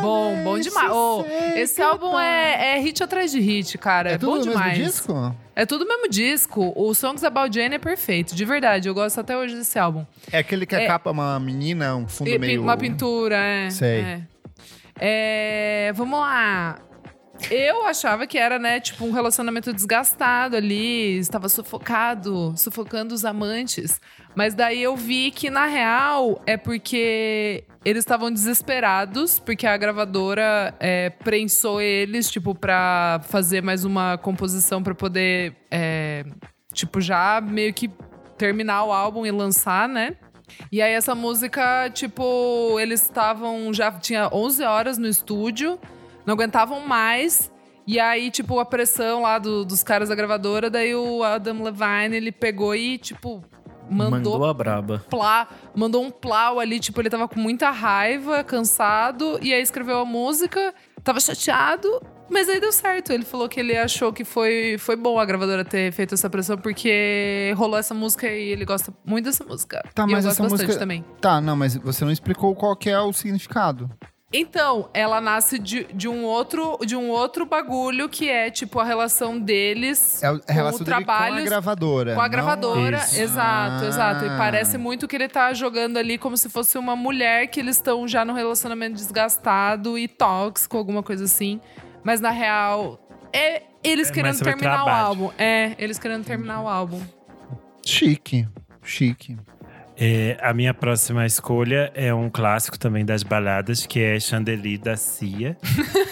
Bom, 0.00 0.42
bom 0.42 0.58
demais. 0.58 0.90
Oh, 0.90 1.22
esse 1.56 1.82
álbum 1.82 2.18
é, 2.18 2.76
é 2.76 2.80
hit 2.80 3.02
atrás 3.02 3.30
de 3.30 3.38
hit, 3.38 3.76
cara. 3.76 4.12
É, 4.12 4.14
É 4.14 4.18
bom 4.18 4.38
demais. 4.38 4.78
mesmo 4.78 4.84
disco? 4.92 5.36
É 5.54 5.66
tudo 5.66 5.84
o 5.84 5.88
mesmo 5.88 6.08
disco. 6.08 6.72
O 6.74 6.94
Songs 6.94 7.22
About 7.22 7.54
Jane 7.54 7.74
é 7.74 7.78
perfeito, 7.78 8.34
de 8.34 8.44
verdade. 8.46 8.88
Eu 8.88 8.94
gosto 8.94 9.20
até 9.20 9.36
hoje 9.36 9.54
desse 9.54 9.78
álbum. 9.78 10.06
É 10.32 10.38
aquele 10.38 10.64
que 10.64 10.74
a 10.74 10.80
É. 10.80 10.86
capa 10.86 11.10
é 11.10 11.12
uma 11.12 11.38
menina, 11.38 11.94
um 11.96 12.08
fundo 12.08 12.30
E 12.30 12.38
meio... 12.38 12.62
Uma 12.62 12.78
pintura, 12.78 13.36
é. 13.36 13.68
Sei. 13.70 14.00
É. 14.00 14.20
É, 14.98 15.92
vamos 15.94 16.18
lá. 16.18 16.78
Eu 17.50 17.86
achava 17.86 18.26
que 18.26 18.38
era, 18.38 18.58
né, 18.58 18.80
tipo, 18.80 19.04
um 19.04 19.12
relacionamento 19.12 19.72
desgastado 19.72 20.56
ali, 20.56 21.18
estava 21.18 21.48
sufocado, 21.48 22.54
sufocando 22.56 23.14
os 23.14 23.24
amantes. 23.24 24.00
Mas 24.34 24.54
daí 24.54 24.82
eu 24.82 24.96
vi 24.96 25.30
que, 25.30 25.48
na 25.48 25.66
real, 25.66 26.42
é 26.46 26.56
porque 26.56 27.64
eles 27.84 28.00
estavam 28.00 28.30
desesperados, 28.30 29.38
porque 29.38 29.66
a 29.66 29.76
gravadora 29.76 30.74
é, 30.78 31.10
prensou 31.10 31.80
eles, 31.80 32.30
tipo, 32.30 32.54
pra 32.54 33.20
fazer 33.28 33.62
mais 33.62 33.84
uma 33.84 34.18
composição 34.18 34.82
pra 34.82 34.94
poder, 34.94 35.54
é, 35.70 36.24
tipo, 36.74 37.00
já 37.00 37.40
meio 37.40 37.72
que 37.72 37.90
terminar 38.36 38.84
o 38.84 38.92
álbum 38.92 39.24
e 39.24 39.30
lançar, 39.30 39.88
né? 39.88 40.16
E 40.70 40.82
aí 40.82 40.92
essa 40.92 41.14
música, 41.14 41.88
tipo, 41.90 42.78
eles 42.78 43.02
estavam 43.02 43.72
já 43.72 43.90
tinha 43.92 44.28
11 44.32 44.62
horas 44.64 44.98
no 44.98 45.06
estúdio, 45.06 45.78
não 46.26 46.34
aguentavam 46.34 46.80
mais. 46.86 47.50
E 47.86 48.00
aí, 48.00 48.30
tipo, 48.32 48.58
a 48.58 48.64
pressão 48.64 49.22
lá 49.22 49.38
do- 49.38 49.64
dos 49.64 49.82
caras 49.84 50.08
da 50.08 50.14
gravadora, 50.16 50.68
daí 50.68 50.92
o 50.94 51.22
Adam 51.22 51.62
Levine, 51.62 52.16
ele 52.16 52.32
pegou 52.32 52.74
e, 52.74 52.98
tipo, 52.98 53.44
mandou, 53.88 54.10
Mandou 54.10 54.44
a 54.44 54.52
braba. 54.52 55.04
plá, 55.08 55.46
mandou 55.72 56.02
um 56.04 56.10
plau 56.10 56.58
ali, 56.58 56.80
tipo, 56.80 57.00
ele 57.00 57.08
tava 57.08 57.28
com 57.28 57.38
muita 57.38 57.70
raiva, 57.70 58.42
cansado, 58.42 59.38
e 59.40 59.54
aí 59.54 59.62
escreveu 59.62 60.00
a 60.00 60.04
música, 60.04 60.74
tava 61.04 61.20
chateado, 61.20 62.02
mas 62.28 62.48
aí 62.48 62.58
deu 62.58 62.72
certo. 62.72 63.12
Ele 63.12 63.24
falou 63.24 63.48
que 63.48 63.60
ele 63.60 63.76
achou 63.76 64.12
que 64.12 64.24
foi, 64.24 64.74
foi 64.80 64.96
bom 64.96 65.20
a 65.20 65.24
gravadora 65.24 65.64
ter 65.64 65.92
feito 65.92 66.14
essa 66.14 66.28
pressão, 66.28 66.58
porque 66.58 67.54
rolou 67.56 67.78
essa 67.78 67.94
música 67.94 68.28
e 68.28 68.48
ele 68.48 68.64
gosta 68.64 68.92
muito 69.04 69.26
dessa 69.26 69.44
música. 69.44 69.80
Tá, 69.94 70.02
e 70.02 70.10
mas 70.10 70.24
eu 70.24 70.30
gosto 70.30 70.32
essa 70.32 70.42
bastante 70.42 70.66
música- 70.66 70.80
também. 70.80 71.04
Tá, 71.20 71.40
não, 71.40 71.54
mas 71.54 71.76
você 71.76 72.04
não 72.04 72.10
explicou 72.10 72.52
qual 72.56 72.74
que 72.74 72.90
é 72.90 72.98
o 72.98 73.12
significado. 73.12 73.88
Então, 74.32 74.90
ela 74.92 75.20
nasce 75.20 75.56
de, 75.56 75.84
de 75.94 76.08
um 76.08 76.24
outro 76.24 76.76
de 76.84 76.96
um 76.96 77.08
outro 77.10 77.46
bagulho 77.46 78.08
que 78.08 78.28
é 78.28 78.50
tipo 78.50 78.80
a 78.80 78.84
relação 78.84 79.38
deles 79.38 80.20
É 80.20 80.26
a 80.26 80.36
com 80.38 80.52
relação 80.52 80.80
o 80.80 80.84
dele 80.84 80.96
com 81.04 81.12
a 81.12 81.14
trabalho 81.16 81.44
gravadora. 81.44 82.14
com 82.16 82.20
a 82.20 82.28
gravadora, 82.28 82.96
Isso. 82.98 83.20
exato, 83.20 83.84
Ah. 83.84 83.88
exato. 83.88 84.24
E 84.24 84.28
parece 84.36 84.76
muito 84.76 85.06
que 85.06 85.14
ele 85.14 85.28
tá 85.28 85.54
jogando 85.54 85.96
ali 85.96 86.18
como 86.18 86.36
se 86.36 86.48
fosse 86.48 86.76
uma 86.76 86.96
mulher 86.96 87.46
que 87.46 87.60
eles 87.60 87.76
estão 87.76 88.06
já 88.08 88.24
num 88.24 88.32
relacionamento 88.34 88.94
desgastado 88.96 89.96
e 89.96 90.08
tóxico, 90.08 90.76
alguma 90.76 91.04
coisa 91.04 91.24
assim. 91.24 91.60
Mas 92.02 92.20
na 92.20 92.30
real, 92.30 92.98
é 93.32 93.62
eles 93.84 94.10
É 94.10 94.12
querendo 94.12 94.34
o 94.40 94.42
terminar 94.44 94.80
o 94.82 94.84
trabalho. 94.84 95.06
álbum. 95.06 95.30
É, 95.38 95.76
eles 95.78 96.00
querendo 96.00 96.24
terminar 96.24 96.62
o 96.62 96.68
álbum. 96.68 97.00
Chique, 97.84 98.46
chique. 98.82 99.36
É, 99.98 100.36
a 100.42 100.52
minha 100.52 100.74
próxima 100.74 101.24
escolha 101.24 101.90
é 101.94 102.12
um 102.12 102.28
clássico 102.28 102.78
também 102.78 103.04
das 103.04 103.22
baladas, 103.22 103.86
que 103.86 103.98
é 103.98 104.20
Chandelier 104.20 104.78
da 104.78 104.94
Cia. 104.96 105.56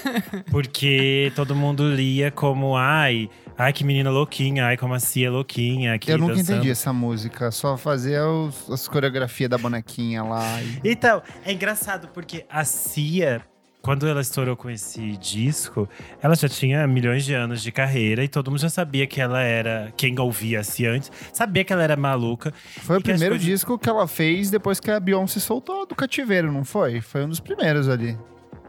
porque 0.50 1.30
todo 1.36 1.54
mundo 1.54 1.88
lia 1.92 2.30
como, 2.30 2.76
ai, 2.76 3.28
ai 3.58 3.72
que 3.72 3.84
menina 3.84 4.10
louquinha, 4.10 4.66
ai 4.66 4.76
como 4.76 4.94
a 4.94 5.00
Cia 5.00 5.26
é 5.26 5.30
louquinha. 5.30 5.94
Aqui 5.94 6.10
Eu 6.10 6.18
nunca 6.18 6.34
dançando. 6.36 6.56
entendi 6.56 6.70
essa 6.70 6.92
música. 6.92 7.50
Só 7.50 7.76
fazia 7.76 8.26
os, 8.26 8.70
as 8.70 8.88
coreografias 8.88 9.50
da 9.50 9.58
bonequinha 9.58 10.22
lá. 10.22 10.62
e- 10.62 10.80
Então, 10.90 11.22
é 11.44 11.52
engraçado 11.52 12.08
porque 12.08 12.44
a 12.48 12.64
Cia, 12.64 13.42
quando 13.84 14.08
ela 14.08 14.22
estourou 14.22 14.56
com 14.56 14.70
esse 14.70 15.14
disco, 15.18 15.86
ela 16.22 16.34
já 16.34 16.48
tinha 16.48 16.86
milhões 16.86 17.22
de 17.22 17.34
anos 17.34 17.62
de 17.62 17.70
carreira 17.70 18.24
e 18.24 18.28
todo 18.28 18.50
mundo 18.50 18.60
já 18.60 18.70
sabia 18.70 19.06
que 19.06 19.20
ela 19.20 19.42
era. 19.42 19.92
Quem 19.94 20.18
ouvia 20.18 20.60
a 20.60 20.64
Cia 20.64 20.90
antes, 20.90 21.12
sabia 21.34 21.62
que 21.64 21.70
ela 21.70 21.82
era 21.82 21.94
maluca. 21.94 22.50
Foi 22.80 22.96
o 22.96 23.02
primeiro 23.02 23.34
coisas- 23.34 23.46
disco 23.46 23.78
que 23.78 23.86
ela 23.86 24.08
fez 24.08 24.50
depois 24.50 24.80
que 24.80 24.90
a 24.90 24.98
Beyoncé 24.98 25.38
soltou 25.38 25.86
do 25.86 25.94
cativeiro, 25.94 26.50
não 26.50 26.64
foi? 26.64 27.02
Foi 27.02 27.26
um 27.26 27.28
dos 27.28 27.40
primeiros 27.40 27.86
ali. 27.86 28.16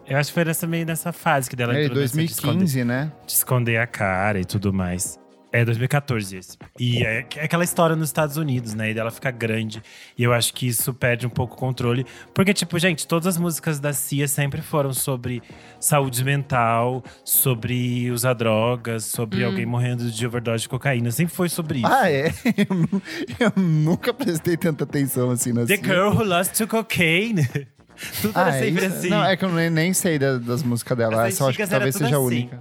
Eu 0.06 0.18
acho 0.18 0.32
que 0.32 0.34
foi 0.34 0.44
nessa, 0.44 0.68
meio 0.68 0.86
nessa 0.86 1.14
fase 1.14 1.50
que 1.50 1.56
dela 1.56 1.74
É, 1.78 1.86
entrou 1.86 1.98
nessa 2.02 2.18
de 2.18 2.26
esconder- 2.26 2.58
2015, 2.58 2.84
né? 2.84 3.12
de 3.26 3.32
esconder 3.32 3.78
a 3.78 3.88
cara 3.88 4.38
e 4.40 4.44
tudo 4.46 4.74
mais. 4.74 5.18
É 5.56 5.64
2014 5.64 6.38
esse. 6.38 6.58
E 6.80 7.06
é 7.06 7.26
é 7.38 7.44
aquela 7.46 7.64
história 7.64 7.96
nos 7.96 8.10
Estados 8.10 8.36
Unidos, 8.38 8.74
né? 8.74 8.92
E 8.92 8.94
dela 8.94 9.10
fica 9.12 9.32
grande. 9.32 9.82
E 10.18 10.24
eu 10.24 10.34
acho 10.34 10.54
que 10.54 10.68
isso 10.68 10.94
perde 10.94 11.26
um 11.26 11.30
pouco 11.30 11.54
o 11.56 11.58
controle. 11.58 12.06
Porque, 12.34 12.54
tipo, 12.54 12.78
gente, 12.78 13.08
todas 13.08 13.28
as 13.28 13.38
músicas 13.38 13.80
da 13.80 13.94
Cia 13.94 14.28
sempre 14.28 14.62
foram 14.62 14.92
sobre 14.94 15.42
saúde 15.80 16.24
mental, 16.24 17.04
sobre 17.24 18.10
usar 18.12 18.34
drogas, 18.34 19.06
sobre 19.06 19.44
alguém 19.44 19.66
morrendo 19.66 20.10
de 20.12 20.28
overdose 20.28 20.64
de 20.64 20.70
cocaína. 20.70 21.10
Sempre 21.12 21.34
foi 21.34 21.48
sobre 21.50 21.80
isso. 21.80 21.88
Ah, 21.88 22.10
é? 22.12 22.34
Eu, 22.58 22.76
nu- 22.76 23.02
eu 23.40 23.62
nunca 23.62 24.14
prestei 24.14 24.58
tanta 24.58 24.84
atenção 24.84 25.32
assim 25.32 25.54
na 25.54 25.66
The 25.66 25.78
Cia. 25.78 25.86
Girl 25.86 26.10
Who 26.10 26.24
Lost 26.24 26.54
to 26.58 26.68
Cocaine. 26.68 27.48
Tudo 28.22 28.38
era 28.38 28.52
Ah, 28.52 28.56
é 28.58 28.60
sempre 28.62 28.86
isso? 28.88 28.96
assim. 28.98 29.10
Não, 29.10 29.24
é 29.24 29.38
que 29.38 29.46
eu 29.46 29.52
nem, 29.54 29.70
nem 29.70 29.94
sei 29.94 30.20
da- 30.20 30.38
das 30.38 30.62
músicas 30.64 30.98
dela. 30.98 31.24
As 31.26 31.34
Essa 31.34 31.44
eu 31.44 31.48
acho 31.48 31.56
que 31.56 31.62
era 31.62 31.72
talvez 31.72 31.96
seja 31.96 32.06
a 32.16 32.18
assim. 32.18 32.26
única. 32.28 32.60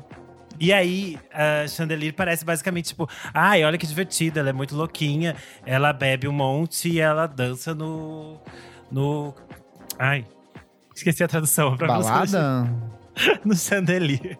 E 0.59 0.73
aí, 0.73 1.19
a 1.33 1.67
Chandelier 1.67 2.14
parece 2.14 2.45
basicamente 2.45 2.87
tipo: 2.87 3.09
ai, 3.33 3.64
olha 3.64 3.77
que 3.79 3.87
divertida, 3.87 4.40
ela 4.40 4.51
é 4.51 4.53
muito 4.53 4.75
louquinha, 4.77 5.35
ela 5.67 5.93
bebe 5.93 6.29
um 6.29 6.33
monte 6.33 6.88
e 6.88 7.01
ela 7.01 7.27
dança 7.27 7.75
no. 7.75 8.38
no. 8.90 9.35
Ai, 9.99 10.25
esqueci 10.95 11.23
a 11.25 11.29
tradução 11.29 11.77
pra. 11.77 11.88
Balada? 11.88 12.69
No 13.45 13.55
Chandelier. 13.55 14.37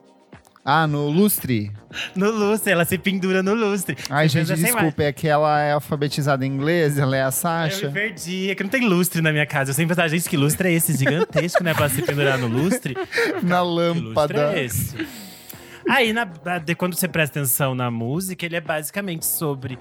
Ah, 0.65 0.85
no 0.87 1.09
Lustre. 1.09 1.71
No 2.17 2.31
lustre, 2.31 2.73
ela 2.73 2.85
se 2.87 2.97
pendura 2.99 3.41
no 3.43 3.55
lustre. 3.55 3.97
Ai, 4.11 4.29
gente, 4.29 4.49
lá, 4.49 4.57
desculpa, 4.57 5.03
é 5.03 5.13
que 5.13 5.29
ela 5.29 5.61
é 5.61 5.73
alfabetizada 5.73 6.45
em 6.45 6.49
inglês, 6.51 6.99
ela 6.99 7.15
é 7.15 7.23
a 7.23 7.27
Eu 7.27 7.33
Sasha. 7.33 7.87
me 7.89 7.93
perdi, 7.93 8.51
é 8.51 8.55
que 8.55 8.63
não 8.65 8.71
tem 8.71 8.81
lustre 8.89 9.21
na 9.21 9.31
minha 9.31 9.45
casa. 9.47 9.71
Eu 9.71 9.75
sempre 9.75 9.91
pensava, 9.95 10.09
gente, 10.09 10.29
que 10.29 10.37
lustre 10.37 10.71
é 10.71 10.73
esse 10.73 10.97
gigantesco, 10.97 11.63
né? 11.63 11.73
Pra 11.75 11.89
se 11.91 12.01
pendurar 12.03 12.37
no 12.39 12.49
lustre. 12.49 12.95
Na 13.45 13.61
Que 13.61 13.65
lustre 13.65 14.03
lâmpada. 14.03 14.53
é 14.57 14.65
esse? 14.65 14.97
Aí, 15.89 16.13
na- 16.13 16.25
de- 16.59 16.75
quando 16.75 16.95
você 16.95 17.07
presta 17.09 17.41
atenção 17.41 17.75
na 17.75 17.91
música, 17.91 18.45
ele 18.47 18.57
é 18.57 18.61
basicamente 18.61 19.27
sobre 19.27 19.79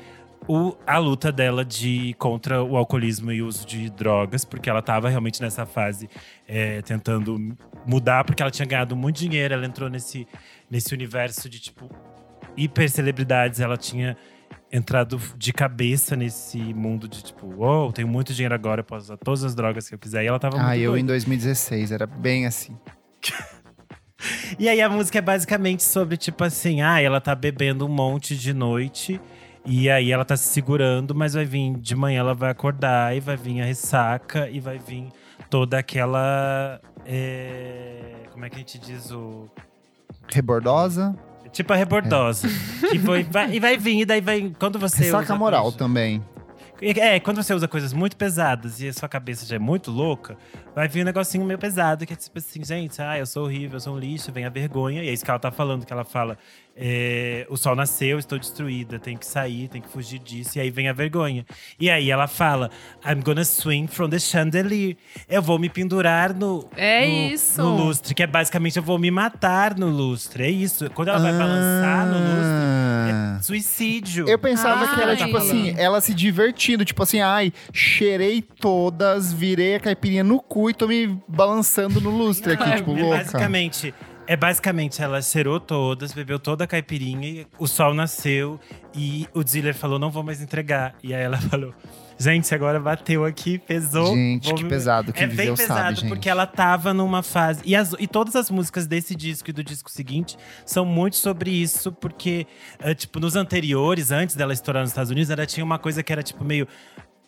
o- 0.48 0.76
a 0.86 0.98
luta 0.98 1.32
dela 1.32 1.64
de 1.64 2.14
contra 2.20 2.62
o 2.62 2.76
alcoolismo 2.76 3.32
e 3.32 3.42
o 3.42 3.48
uso 3.48 3.66
de 3.66 3.90
drogas, 3.90 4.44
porque 4.44 4.70
ela 4.70 4.82
tava 4.82 5.08
realmente 5.10 5.42
nessa 5.42 5.66
fase 5.66 6.10
é, 6.46 6.82
tentando 6.82 7.56
mudar, 7.86 8.26
porque 8.26 8.44
ela 8.44 8.52
tinha 8.52 8.66
ganhado 8.66 8.96
muito 8.96 9.18
dinheiro, 9.18 9.54
ela 9.54 9.66
entrou 9.66 9.90
nesse, 9.90 10.28
nesse 10.70 10.94
universo 10.94 11.48
de 11.50 11.60
tipo 11.62 11.90
hiper 12.58 12.90
celebridades, 12.90 13.62
ela 13.62 13.78
tinha 13.78 14.18
entrado 14.70 15.20
de 15.38 15.54
cabeça 15.54 16.16
nesse 16.16 16.58
mundo 16.58 17.08
de 17.08 17.24
tipo, 17.24 17.46
uou, 17.48 17.94
tenho 17.94 18.08
muito 18.08 18.34
dinheiro 18.34 18.54
agora, 18.54 18.82
eu 18.82 18.86
posso 18.86 19.06
usar 19.06 19.18
todas 19.18 19.44
as 19.46 19.56
drogas 19.56 19.88
que 19.88 19.96
eu 19.96 20.00
quiser. 20.00 20.24
E 20.24 20.28
ela 20.28 20.40
tava 20.40 20.58
Ah, 20.60 20.78
eu 20.78 20.92
doida. 20.92 21.00
em 21.00 21.06
2016, 21.06 21.92
era 21.92 22.06
bem 22.06 22.46
assim. 22.46 22.78
E 24.60 24.68
aí 24.70 24.82
a 24.82 24.90
música 24.90 25.18
é 25.18 25.22
basicamente 25.22 25.84
sobre, 25.84 26.18
tipo 26.18 26.44
assim, 26.44 26.82
ah, 26.82 27.02
ela 27.02 27.20
tá 27.22 27.34
bebendo 27.36 27.86
um 27.86 27.90
monte 27.90 28.36
de 28.38 28.54
noite. 28.54 29.20
E 29.66 29.90
aí 29.90 30.12
ela 30.12 30.26
tá 30.26 30.36
se 30.36 30.48
segurando, 30.50 31.16
mas 31.16 31.34
vai 31.34 31.46
vir 31.46 31.74
de 31.78 31.96
manhã 31.96 32.20
ela 32.20 32.34
vai 32.34 32.50
acordar 32.52 33.16
e 33.16 33.20
vai 33.22 33.38
vir 33.38 33.62
a 33.62 33.66
ressaca 33.66 34.50
e 34.50 34.60
vai 34.60 34.78
vir 34.78 35.08
toda 35.50 35.78
aquela. 35.78 36.82
é, 37.06 38.24
como 38.32 38.44
é 38.46 38.50
que 38.50 38.56
a 38.56 38.60
gente 38.60 38.78
diz 38.80 39.10
o. 39.12 39.50
Rebordosa. 40.32 41.16
Tipo 41.52 41.72
a 41.74 41.76
rebordosa. 41.76 42.48
que 42.90 42.98
foi, 43.00 43.24
vai- 43.24 43.54
e 43.56 43.60
vai 43.60 43.78
vir, 43.78 44.02
e 44.02 44.06
daí 44.06 44.20
vai. 44.22 44.52
Quando 44.60 44.80
você. 44.80 45.04
Ressaca 45.06 45.36
moral 45.36 45.72
também. 45.72 46.22
É, 46.86 47.20
quando 47.20 47.42
você 47.42 47.54
usa 47.54 47.66
coisas 47.66 47.94
muito 47.94 48.18
pesadas 48.18 48.82
e 48.82 48.90
a 48.90 48.94
sua 48.94 49.08
cabeça 49.08 49.46
já 49.46 49.56
é 49.56 49.60
muito 49.60 49.90
louca, 49.90 50.36
vai 50.76 50.88
vir 50.88 51.02
um 51.02 51.06
negocinho 51.06 51.46
meio 51.46 51.58
pesado, 51.58 52.06
que 52.06 52.12
é 52.12 52.16
tipo 52.16 52.38
assim, 52.38 52.64
gente, 52.64 53.02
ah, 53.02 53.18
eu 53.18 53.26
sou 53.26 53.46
horrível, 53.46 53.78
eu 53.78 53.80
sou 53.80 53.96
um 53.96 53.98
lixo, 54.00 54.32
vem 54.34 54.44
a 54.44 54.50
vergonha. 54.50 55.02
E 55.02 55.08
é 55.08 55.14
isso 55.14 55.24
que 55.24 55.32
ela 55.32 55.40
tá 55.40 55.50
falando, 55.50 55.86
que 55.86 55.94
ela 55.94 56.04
fala: 56.04 56.38
é, 56.76 57.46
o 57.50 57.56
sol 57.58 57.76
nasceu, 57.76 58.18
estou 58.18 58.40
destruída, 58.40 58.98
tenho 58.98 59.18
que 59.20 59.26
sair, 59.26 59.68
tenho 59.68 59.84
que 59.84 59.90
fugir 59.92 60.18
disso. 60.20 60.58
E 60.58 60.62
aí 60.62 60.72
vem 60.72 60.90
a 60.90 60.94
vergonha. 60.94 61.46
E 61.80 61.90
aí 61.90 62.10
ela 62.10 62.28
fala: 62.28 62.72
I'm 63.06 63.22
gonna 63.22 63.46
swing 63.46 63.88
from 63.88 64.10
the 64.10 64.18
chandelier. 64.20 64.96
Eu 65.30 65.42
vou 65.42 65.60
me 65.60 65.70
pendurar 65.70 66.34
no, 66.34 66.68
É 66.76 67.06
no, 67.06 67.34
isso. 67.34 67.62
no 67.62 67.76
lustre, 67.86 68.16
que 68.16 68.24
é 68.24 68.28
basicamente 68.28 68.78
eu 68.78 68.84
vou 68.84 68.98
me 68.98 69.12
matar 69.12 69.78
no 69.78 69.88
lustre. 69.90 70.44
É 70.44 70.50
isso. 70.50 70.90
Quando 70.92 71.10
ela 71.10 71.20
vai 71.20 71.32
balançar 71.32 72.08
no 72.08 72.14
lustre, 72.14 72.64
Ah. 72.64 73.38
é 73.40 73.44
suicídio. 73.44 74.28
Eu 74.28 74.40
pensava 74.40 74.88
que 74.96 75.00
era 75.02 75.12
Ai. 75.12 75.18
tipo 75.18 75.38
assim, 75.38 75.76
ela 75.78 76.02
se 76.02 76.14
divertindo, 76.14 76.84
tipo 76.84 77.04
assim, 77.04 77.20
ai, 77.22 77.54
cheirei 77.72 78.42
todas, 78.42 79.32
virei 79.32 79.76
a 79.76 79.80
caipirinha 79.80 80.24
no 80.24 80.40
cu 80.40 80.70
e 80.70 80.74
tô 80.74 80.88
me 80.88 81.20
balançando 81.28 82.02
no 82.02 82.10
lustre 82.10 82.54
aqui, 82.54 82.64
É, 82.70 82.76
tipo, 82.78 82.98
é 82.98 83.02
louca. 83.02 83.18
Basicamente, 83.18 83.94
é 84.28 84.36
basicamente, 84.36 85.02
ela 85.02 85.22
cheirou 85.22 85.60
todas, 85.60 86.14
bebeu 86.14 86.40
toda 86.40 86.64
a 86.64 86.68
caipirinha, 86.68 87.28
e 87.28 87.48
o 87.58 87.68
sol 87.68 87.94
nasceu 87.94 88.60
e 88.96 89.28
o 89.34 89.44
dealer 89.44 89.76
falou: 89.76 90.00
não 90.00 90.10
vou 90.12 90.24
mais 90.24 90.42
entregar. 90.42 90.96
E 91.04 91.14
aí 91.14 91.22
ela 91.24 91.38
falou. 91.50 91.74
Gente, 92.16 92.54
agora 92.54 92.80
bateu 92.80 93.26
aqui, 93.26 93.58
pesou. 93.58 94.16
Gente, 94.16 94.46
vou 94.46 94.56
que 94.56 94.64
me-" 94.64 94.70
pesado, 94.70 95.12
quem 95.12 95.24
É 95.24 95.28
bem 95.28 95.54
pesado, 95.56 95.80
sabe, 95.80 95.96
gente. 96.02 96.10
porque 96.10 96.30
ela 96.30 96.46
tava 96.46 96.94
numa 96.94 97.24
fase. 97.24 97.60
E, 97.66 97.76
as- 97.76 97.96
e 98.00 98.06
todas 98.08 98.36
as 98.36 98.52
músicas 98.52 98.86
desse 98.86 99.16
disco 99.16 99.50
e 99.50 99.54
do 99.54 99.64
disco 99.64 99.90
seguinte 99.90 100.38
são 100.64 100.86
muito 100.86 101.16
sobre 101.18 101.50
isso, 101.50 101.92
porque, 101.92 102.46
eh, 102.80 102.94
tipo, 102.94 103.20
nos 103.20 103.36
anteriores, 103.36 104.12
antes 104.12 104.36
dela 104.36 104.54
estourar 104.54 104.84
nos 104.84 104.92
Estados 104.92 105.10
Unidos, 105.10 105.32
ela 105.32 105.46
tinha 105.48 105.64
uma 105.66 105.80
coisa 105.80 106.04
que 106.04 106.14
era, 106.14 106.22
tipo, 106.22 106.46
meio. 106.46 106.68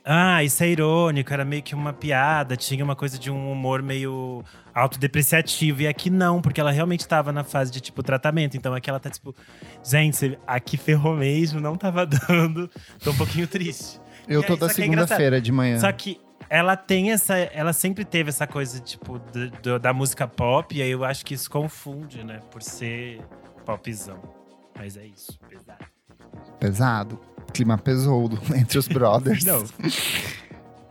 Ah, 0.08 0.44
isso 0.44 0.64
é 0.64 0.70
irônico, 0.70 1.34
era 1.34 1.44
meio 1.44 1.64
que 1.64 1.74
uma 1.74 1.92
piada, 1.92 2.56
tinha 2.56 2.84
uma 2.84 2.96
coisa 2.96 3.18
de 3.18 3.32
um 3.32 3.52
humor 3.52 3.82
meio 3.82 4.44
autodepreciativo. 4.72 5.82
E 5.82 5.88
aqui 5.88 6.10
não, 6.12 6.42
porque 6.42 6.62
ela 6.62 6.72
realmente 6.72 7.08
tava 7.08 7.32
na 7.32 7.44
fase 7.44 7.72
de, 7.72 7.82
tipo, 7.82 8.04
tratamento. 8.04 8.56
Então 8.56 8.74
aqui 8.74 8.88
ela 8.90 9.00
tá, 9.00 9.10
tipo, 9.10 9.36
gente, 9.84 10.38
aqui 10.46 10.78
ferrou 10.78 11.16
mesmo, 11.16 11.60
não 11.60 11.76
tava 11.76 12.06
dando. 12.08 12.70
Tô 13.04 13.12
um 13.12 13.18
pouquinho 13.18 13.48
triste. 13.48 14.00
Eu 14.28 14.44
tô 14.44 14.56
da 14.56 14.68
é 14.68 14.70
segunda-feira 14.70 15.42
de 15.42 15.52
manhã. 15.52 15.80
Só 15.80 15.92
que 15.92 16.20
ela 16.50 16.76
tem 16.78 17.12
essa. 17.12 17.36
Ela 17.38 17.74
sempre 17.74 18.06
teve 18.06 18.30
essa 18.30 18.46
coisa, 18.46 18.80
tipo, 18.80 19.18
do- 19.20 19.50
do- 19.50 19.80
da 19.80 19.92
música 19.92 20.28
pop, 20.28 20.76
e 20.78 20.82
aí 20.84 20.92
eu 20.92 21.04
acho 21.04 21.26
que 21.26 21.34
isso 21.34 21.50
confunde, 21.50 22.24
né? 22.24 22.40
Por 22.52 22.62
ser 22.62 23.22
popzão. 23.66 24.22
Mas 24.78 24.98
é 24.98 25.06
isso, 25.06 25.40
pesado. 25.50 25.86
Pesado. 26.60 27.20
Clima 27.56 27.78
pesoudo 27.78 28.38
entre 28.56 28.78
os 28.78 28.88
brothers. 28.88 29.46
Não. 29.46 29.64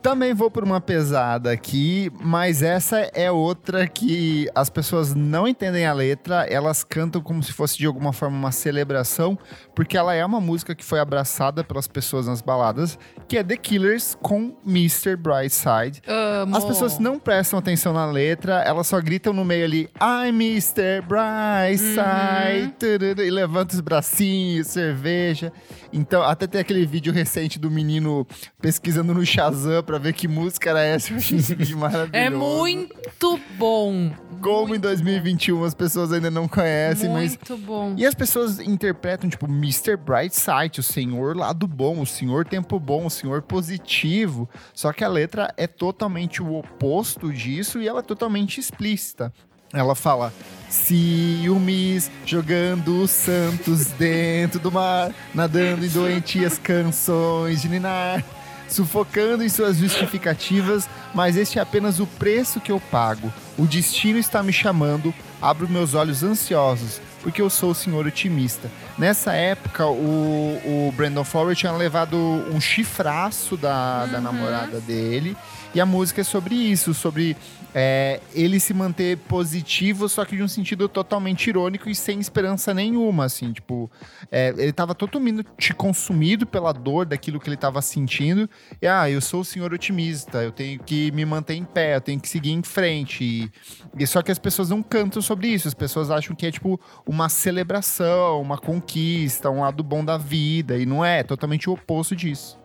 Também 0.05 0.35
vou 0.35 0.51
por 0.51 0.63
uma 0.63 0.83
pesada 0.83 1.51
aqui, 1.51 2.13
mas 2.21 2.63
essa 2.63 2.99
é 3.15 3.31
outra 3.31 3.89
que 3.89 4.47
as 4.55 4.69
pessoas 4.69 5.15
não 5.15 5.49
entendem 5.49 5.87
a 5.87 5.95
letra, 5.95 6.45
elas 6.45 6.85
cantam 6.85 7.23
como 7.23 7.43
se 7.43 7.55
fosse 7.55 7.79
de 7.79 7.87
alguma 7.87 8.13
forma 8.13 8.37
uma 8.37 8.53
celebração, 8.53 9.39
porque 9.75 9.97
ela 9.97 10.13
é 10.13 10.23
uma 10.23 10.43
música 10.43 10.75
que 10.75 10.85
foi 10.85 11.01
abraçada 11.01 11.65
pelas 11.65 11.89
pessoas 11.89 12.27
nas 12.27 12.43
baladas, 12.43 12.99
que 13.27 13.39
é 13.39 13.43
The 13.43 13.57
Killers 13.57 14.15
com 14.21 14.55
Mr. 14.67 15.17
Brightside. 15.17 16.03
Amo. 16.07 16.55
As 16.55 16.67
pessoas 16.67 16.99
não 16.99 17.19
prestam 17.19 17.59
atenção 17.59 17.95
na 17.95 18.05
letra, 18.05 18.57
elas 18.61 18.87
só 18.87 19.01
gritam 19.01 19.33
no 19.33 19.43
meio 19.43 19.65
ali, 19.65 19.89
I'm 20.03 20.29
Mr. 20.29 21.01
Brightside, 21.09 22.75
tururu, 22.79 23.23
e 23.23 23.31
levanta 23.31 23.75
os 23.75 23.81
bracinhos, 23.81 24.67
cerveja. 24.67 25.51
Então, 25.91 26.23
até 26.23 26.47
tem 26.47 26.61
aquele 26.61 26.85
vídeo 26.85 27.11
recente 27.11 27.59
do 27.59 27.71
menino 27.71 28.27
pesquisando 28.61 29.15
no 29.15 29.25
Shazam 29.25 29.83
pra 29.83 29.94
ver 29.99 30.13
que 30.13 30.27
música 30.29 30.71
era 30.71 30.83
essa. 30.83 31.13
Eu 31.13 31.17
achei 31.17 31.39
esse 31.39 31.55
vídeo 31.55 31.77
maravilhoso. 31.79 32.11
É 32.13 32.31
muito 32.31 33.41
bom. 33.57 34.11
Como 34.41 34.75
em 34.75 34.79
Muito 34.79 34.83
2021 34.83 35.65
as 35.65 35.75
pessoas 35.75 36.13
ainda 36.13 36.31
não 36.31 36.47
conhecem, 36.47 37.09
mas 37.09 37.31
Muito 37.31 37.57
bom. 37.59 37.95
e 37.97 38.05
as 38.05 38.15
pessoas 38.15 38.61
interpretam, 38.61 39.31
tipo, 39.31 39.47
Mr. 39.47 39.97
Brightside, 39.97 40.81
o 40.81 40.83
senhor 40.83 41.35
lado 41.35 41.67
bom, 41.67 42.01
o 42.01 42.07
senhor 42.07 42.45
tempo 42.45 42.79
bom, 42.79 43.07
o 43.07 43.11
senhor 43.11 43.41
positivo. 43.41 44.47
Só 44.75 44.93
que 44.93 45.03
a 45.03 45.09
letra 45.09 45.53
é 45.57 45.67
totalmente 45.67 46.43
o 46.43 46.55
oposto 46.55 47.33
disso 47.33 47.81
e 47.81 47.89
ela 47.89 48.01
é 48.01 48.03
totalmente 48.03 48.61
explícita. 48.61 49.33
Ela 49.73 49.95
fala 49.95 50.33
ciúmes, 50.69 52.11
jogando 52.25 53.03
os 53.03 53.11
santos 53.11 53.87
dentro 53.93 54.61
do 54.61 54.71
mar, 54.71 55.13
nadando 55.35 55.85
em 55.85 55.89
doentias 55.89 56.59
canções 56.59 57.63
de 57.63 57.69
ninar, 57.69 58.23
sufocando 58.69 59.45
em 59.45 59.49
suas 59.49 59.77
justificativas, 59.77 60.89
mas 61.15 61.37
este 61.37 61.59
é 61.59 61.63
apenas 61.63 62.01
o 62.01 62.07
preço 62.07 62.61
que 62.61 62.73
eu 62.73 62.81
pago. 62.81 63.33
O 63.57 63.67
destino 63.67 64.19
está 64.19 64.43
me 64.43 64.53
chamando, 64.53 65.15
abro 65.41 65.69
meus 65.69 65.95
olhos 65.95 66.23
ansiosos, 66.23 67.01
porque 67.23 67.41
eu 67.41 67.49
sou 67.49 67.71
o 67.71 67.75
senhor 67.75 68.07
otimista. 68.07 68.71
Nessa 68.99 69.33
época, 69.33 69.87
o, 69.87 70.89
o 70.89 70.93
Brandon 70.97 71.25
Flowers 71.25 71.59
tinha 71.59 71.73
levado 71.73 72.17
um 72.17 72.61
chifraço 72.61 73.57
da, 73.57 74.07
da 74.07 74.21
namorada 74.21 74.81
dele. 74.81 75.37
E 75.75 75.81
a 75.81 75.87
música 75.87 76.21
é 76.21 76.25
sobre 76.25 76.55
isso, 76.55 76.95
sobre 76.95 77.37
é, 77.75 78.21
ele 78.33 78.61
se 78.61 78.73
manter 78.73 79.19
positivo, 79.19 80.09
só 80.09 80.25
que 80.25 80.37
de 80.37 80.43
um 80.43 80.49
sentido 80.49 80.89
totalmente 80.89 81.49
irônico 81.49 81.91
e 81.91 81.95
sem 81.95 82.21
esperança 82.21 82.73
nenhuma, 82.73 83.25
assim, 83.25 83.53
tipo, 83.53 83.91
é, 84.31 84.55
ele 84.57 84.73
tava 84.73 84.95
totalmente 84.95 85.75
consumido 85.75 86.47
pela 86.47 86.73
dor 86.73 87.05
daquilo 87.05 87.41
que 87.41 87.49
ele 87.49 87.57
tava 87.57 87.83
sentindo, 87.83 88.49
e 88.81 88.87
ah, 88.87 89.11
eu 89.11 89.21
sou 89.21 89.41
o 89.41 89.45
senhor 89.45 89.73
otimista, 89.73 90.43
eu 90.43 90.53
tenho 90.53 90.79
que 90.79 91.11
me 91.11 91.25
manter 91.25 91.55
em 91.55 91.65
pé, 91.65 91.97
eu 91.97 92.01
tenho 92.01 92.21
que 92.21 92.29
seguir 92.29 92.53
em 92.53 92.63
frente, 92.63 93.25
e, 93.25 93.51
e 93.99 94.07
só 94.07 94.23
que 94.23 94.31
as 94.31 94.39
pessoas 94.39 94.71
não 94.71 94.83
cantam 94.83 95.21
sobre 95.21 95.49
isso, 95.49 95.67
as 95.67 95.75
pessoas 95.75 96.11
acham 96.11 96.37
que 96.37 96.47
é, 96.47 96.53
tipo, 96.53 96.81
uma 97.05 97.29
celebração, 97.29 98.41
uma 98.41 98.57
conquista, 98.57 99.51
um 99.51 99.61
lado 99.61 99.83
bom 99.83 100.05
da 100.05 100.17
vida, 100.17 100.79
e 100.79 100.87
não 100.87 101.05
é, 101.05 101.21
é 101.21 101.23
totalmente 101.23 101.69
o 101.69 101.73
oposto 101.73 102.15
disso. 102.15 102.64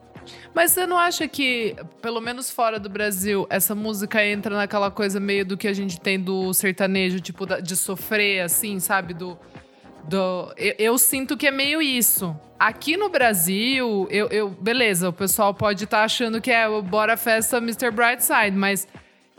Mas 0.53 0.71
você 0.71 0.85
não 0.85 0.97
acha 0.97 1.27
que, 1.27 1.75
pelo 2.01 2.19
menos 2.19 2.49
fora 2.51 2.79
do 2.79 2.89
Brasil, 2.89 3.45
essa 3.49 3.73
música 3.75 4.25
entra 4.25 4.55
naquela 4.55 4.89
coisa 4.91 5.19
meio 5.19 5.45
do 5.45 5.55
que 5.57 5.67
a 5.67 5.73
gente 5.73 5.99
tem 5.99 6.19
do 6.19 6.53
sertanejo, 6.53 7.19
tipo, 7.19 7.45
de 7.61 7.75
sofrer, 7.75 8.41
assim, 8.41 8.79
sabe? 8.79 9.13
Do. 9.13 9.37
do 10.03 10.53
eu, 10.57 10.75
eu 10.79 10.97
sinto 10.97 11.37
que 11.37 11.47
é 11.47 11.51
meio 11.51 11.81
isso. 11.81 12.35
Aqui 12.59 12.97
no 12.97 13.09
Brasil, 13.09 14.07
eu, 14.11 14.27
eu- 14.27 14.49
beleza, 14.49 15.09
o 15.09 15.13
pessoal 15.13 15.53
pode 15.53 15.85
estar 15.85 16.03
achando 16.03 16.41
que 16.41 16.51
é 16.51 16.67
Bora 16.81 17.15
Festa 17.15 17.57
Mr. 17.57 17.89
Brightside, 17.91 18.55
mas 18.57 18.87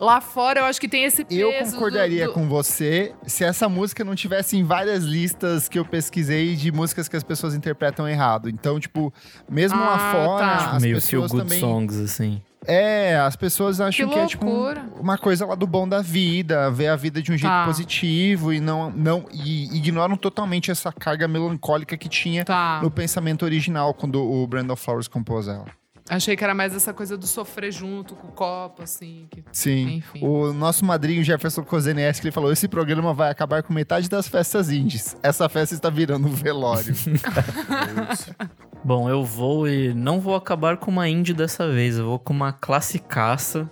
lá 0.00 0.20
fora 0.20 0.60
eu 0.60 0.64
acho 0.64 0.80
que 0.80 0.88
tem 0.88 1.04
esse 1.04 1.24
peso. 1.24 1.40
Eu 1.40 1.64
do- 1.64 1.70
concordaria 1.72 2.26
do- 2.26 2.32
com 2.32 2.48
você 2.48 3.12
se 3.26 3.44
essa 3.44 3.68
música 3.68 4.02
não 4.02 4.14
tivesse 4.14 4.56
em 4.56 4.64
várias 4.64 5.04
listas 5.04 5.68
que 5.68 5.78
eu 5.78 5.84
pesquisei 5.84 6.56
de 6.56 6.72
músicas 6.72 7.08
que 7.08 7.16
as 7.16 7.22
pessoas 7.22 7.54
interpretam 7.54 8.08
errado. 8.08 8.48
Então, 8.48 8.80
tipo, 8.80 9.12
mesmo 9.48 9.78
lá 9.78 9.94
Ah, 9.96 10.12
fora, 10.12 10.46
tá. 10.46 10.70
as 10.76 10.82
Meio 10.82 11.00
feel 11.00 11.22
pessoas 11.22 11.30
good 11.32 11.44
também. 11.44 11.60
songs, 11.60 11.98
assim. 12.00 12.42
É, 12.66 13.16
as 13.16 13.36
pessoas 13.36 13.80
acham 13.80 14.06
Que 14.06 14.12
que, 14.14 14.18
é 14.20 14.26
tipo 14.26 14.44
um- 14.46 15.00
uma 15.00 15.16
coisa 15.16 15.46
lá 15.46 15.54
do 15.54 15.66
bom 15.66 15.88
da 15.88 16.02
vida, 16.02 16.70
ver 16.70 16.88
a 16.88 16.96
vida 16.96 17.22
de 17.22 17.32
um 17.32 17.36
jeito 17.36 17.50
Tá. 17.50 17.64
positivo 17.64 18.52
e 18.52 18.60
não, 18.60 18.90
não 18.90 19.24
e 19.32 19.64
ignoram 19.74 20.14
totalmente 20.14 20.70
essa 20.70 20.92
carga 20.92 21.26
melancólica 21.26 21.96
que 21.96 22.06
tinha 22.06 22.44
Tá. 22.44 22.80
no 22.82 22.90
pensamento 22.90 23.46
original 23.46 23.94
quando 23.94 24.22
o 24.22 24.46
Brandon 24.46 24.76
Flowers 24.76 25.08
compôs 25.08 25.48
ela. 25.48 25.64
Achei 26.10 26.36
que 26.36 26.42
era 26.42 26.54
mais 26.54 26.74
essa 26.74 26.92
coisa 26.92 27.16
do 27.16 27.24
sofrer 27.26 27.70
junto 27.70 28.16
com 28.16 28.26
o 28.28 28.32
copo, 28.32 28.82
assim. 28.82 29.28
que- 29.30 29.44
Sim. 29.52 29.98
Enfim. 29.98 30.18
O 30.26 30.52
nosso 30.52 30.84
madrinho 30.84 31.22
Jefferson 31.22 31.62
Kozeneski, 31.62 32.26
ele 32.26 32.32
falou: 32.32 32.50
esse 32.52 32.66
programa 32.66 33.14
vai 33.14 33.30
acabar 33.30 33.62
com 33.62 33.72
metade 33.72 34.08
das 34.08 34.26
festas 34.26 34.70
indies. 34.70 35.16
Essa 35.22 35.48
festa 35.48 35.74
está 35.74 35.88
virando 35.88 36.26
um 36.26 36.32
velório. 36.32 36.92
Bom, 38.82 39.08
eu 39.08 39.24
vou 39.24 39.68
e 39.68 39.92
não 39.94 40.20
vou 40.20 40.34
acabar 40.34 40.76
com 40.78 40.90
uma 40.90 41.08
indie 41.08 41.32
dessa 41.34 41.70
vez. 41.70 41.96
Eu 41.98 42.06
vou 42.06 42.18
com 42.18 42.32
uma 42.32 42.52
classicaça. 42.52 43.70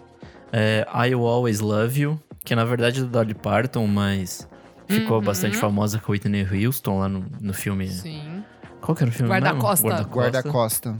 É, 0.53 0.86
I 0.95 1.14
Will 1.14 1.26
Always 1.26 1.61
Love 1.61 2.01
You. 2.01 2.20
Que 2.45 2.55
na 2.55 2.64
verdade 2.64 3.01
é 3.01 3.03
do 3.03 3.09
Dolly 3.09 3.34
Parton, 3.34 3.86
mas 3.86 4.49
ficou 4.86 5.18
Uhum. 5.18 5.24
bastante 5.24 5.57
famosa 5.57 5.99
com 5.99 6.12
Whitney 6.12 6.47
Houston 6.66 6.99
lá 7.01 7.09
no, 7.09 7.26
no 7.41 7.53
filme. 7.53 7.89
Sim. 7.89 8.43
Qual 8.80 8.95
que 8.95 9.03
era 9.03 9.11
o 9.11 9.12
filme 9.12 9.28
Guarda-costa. 9.30 10.03
Guarda-costa. 10.05 10.97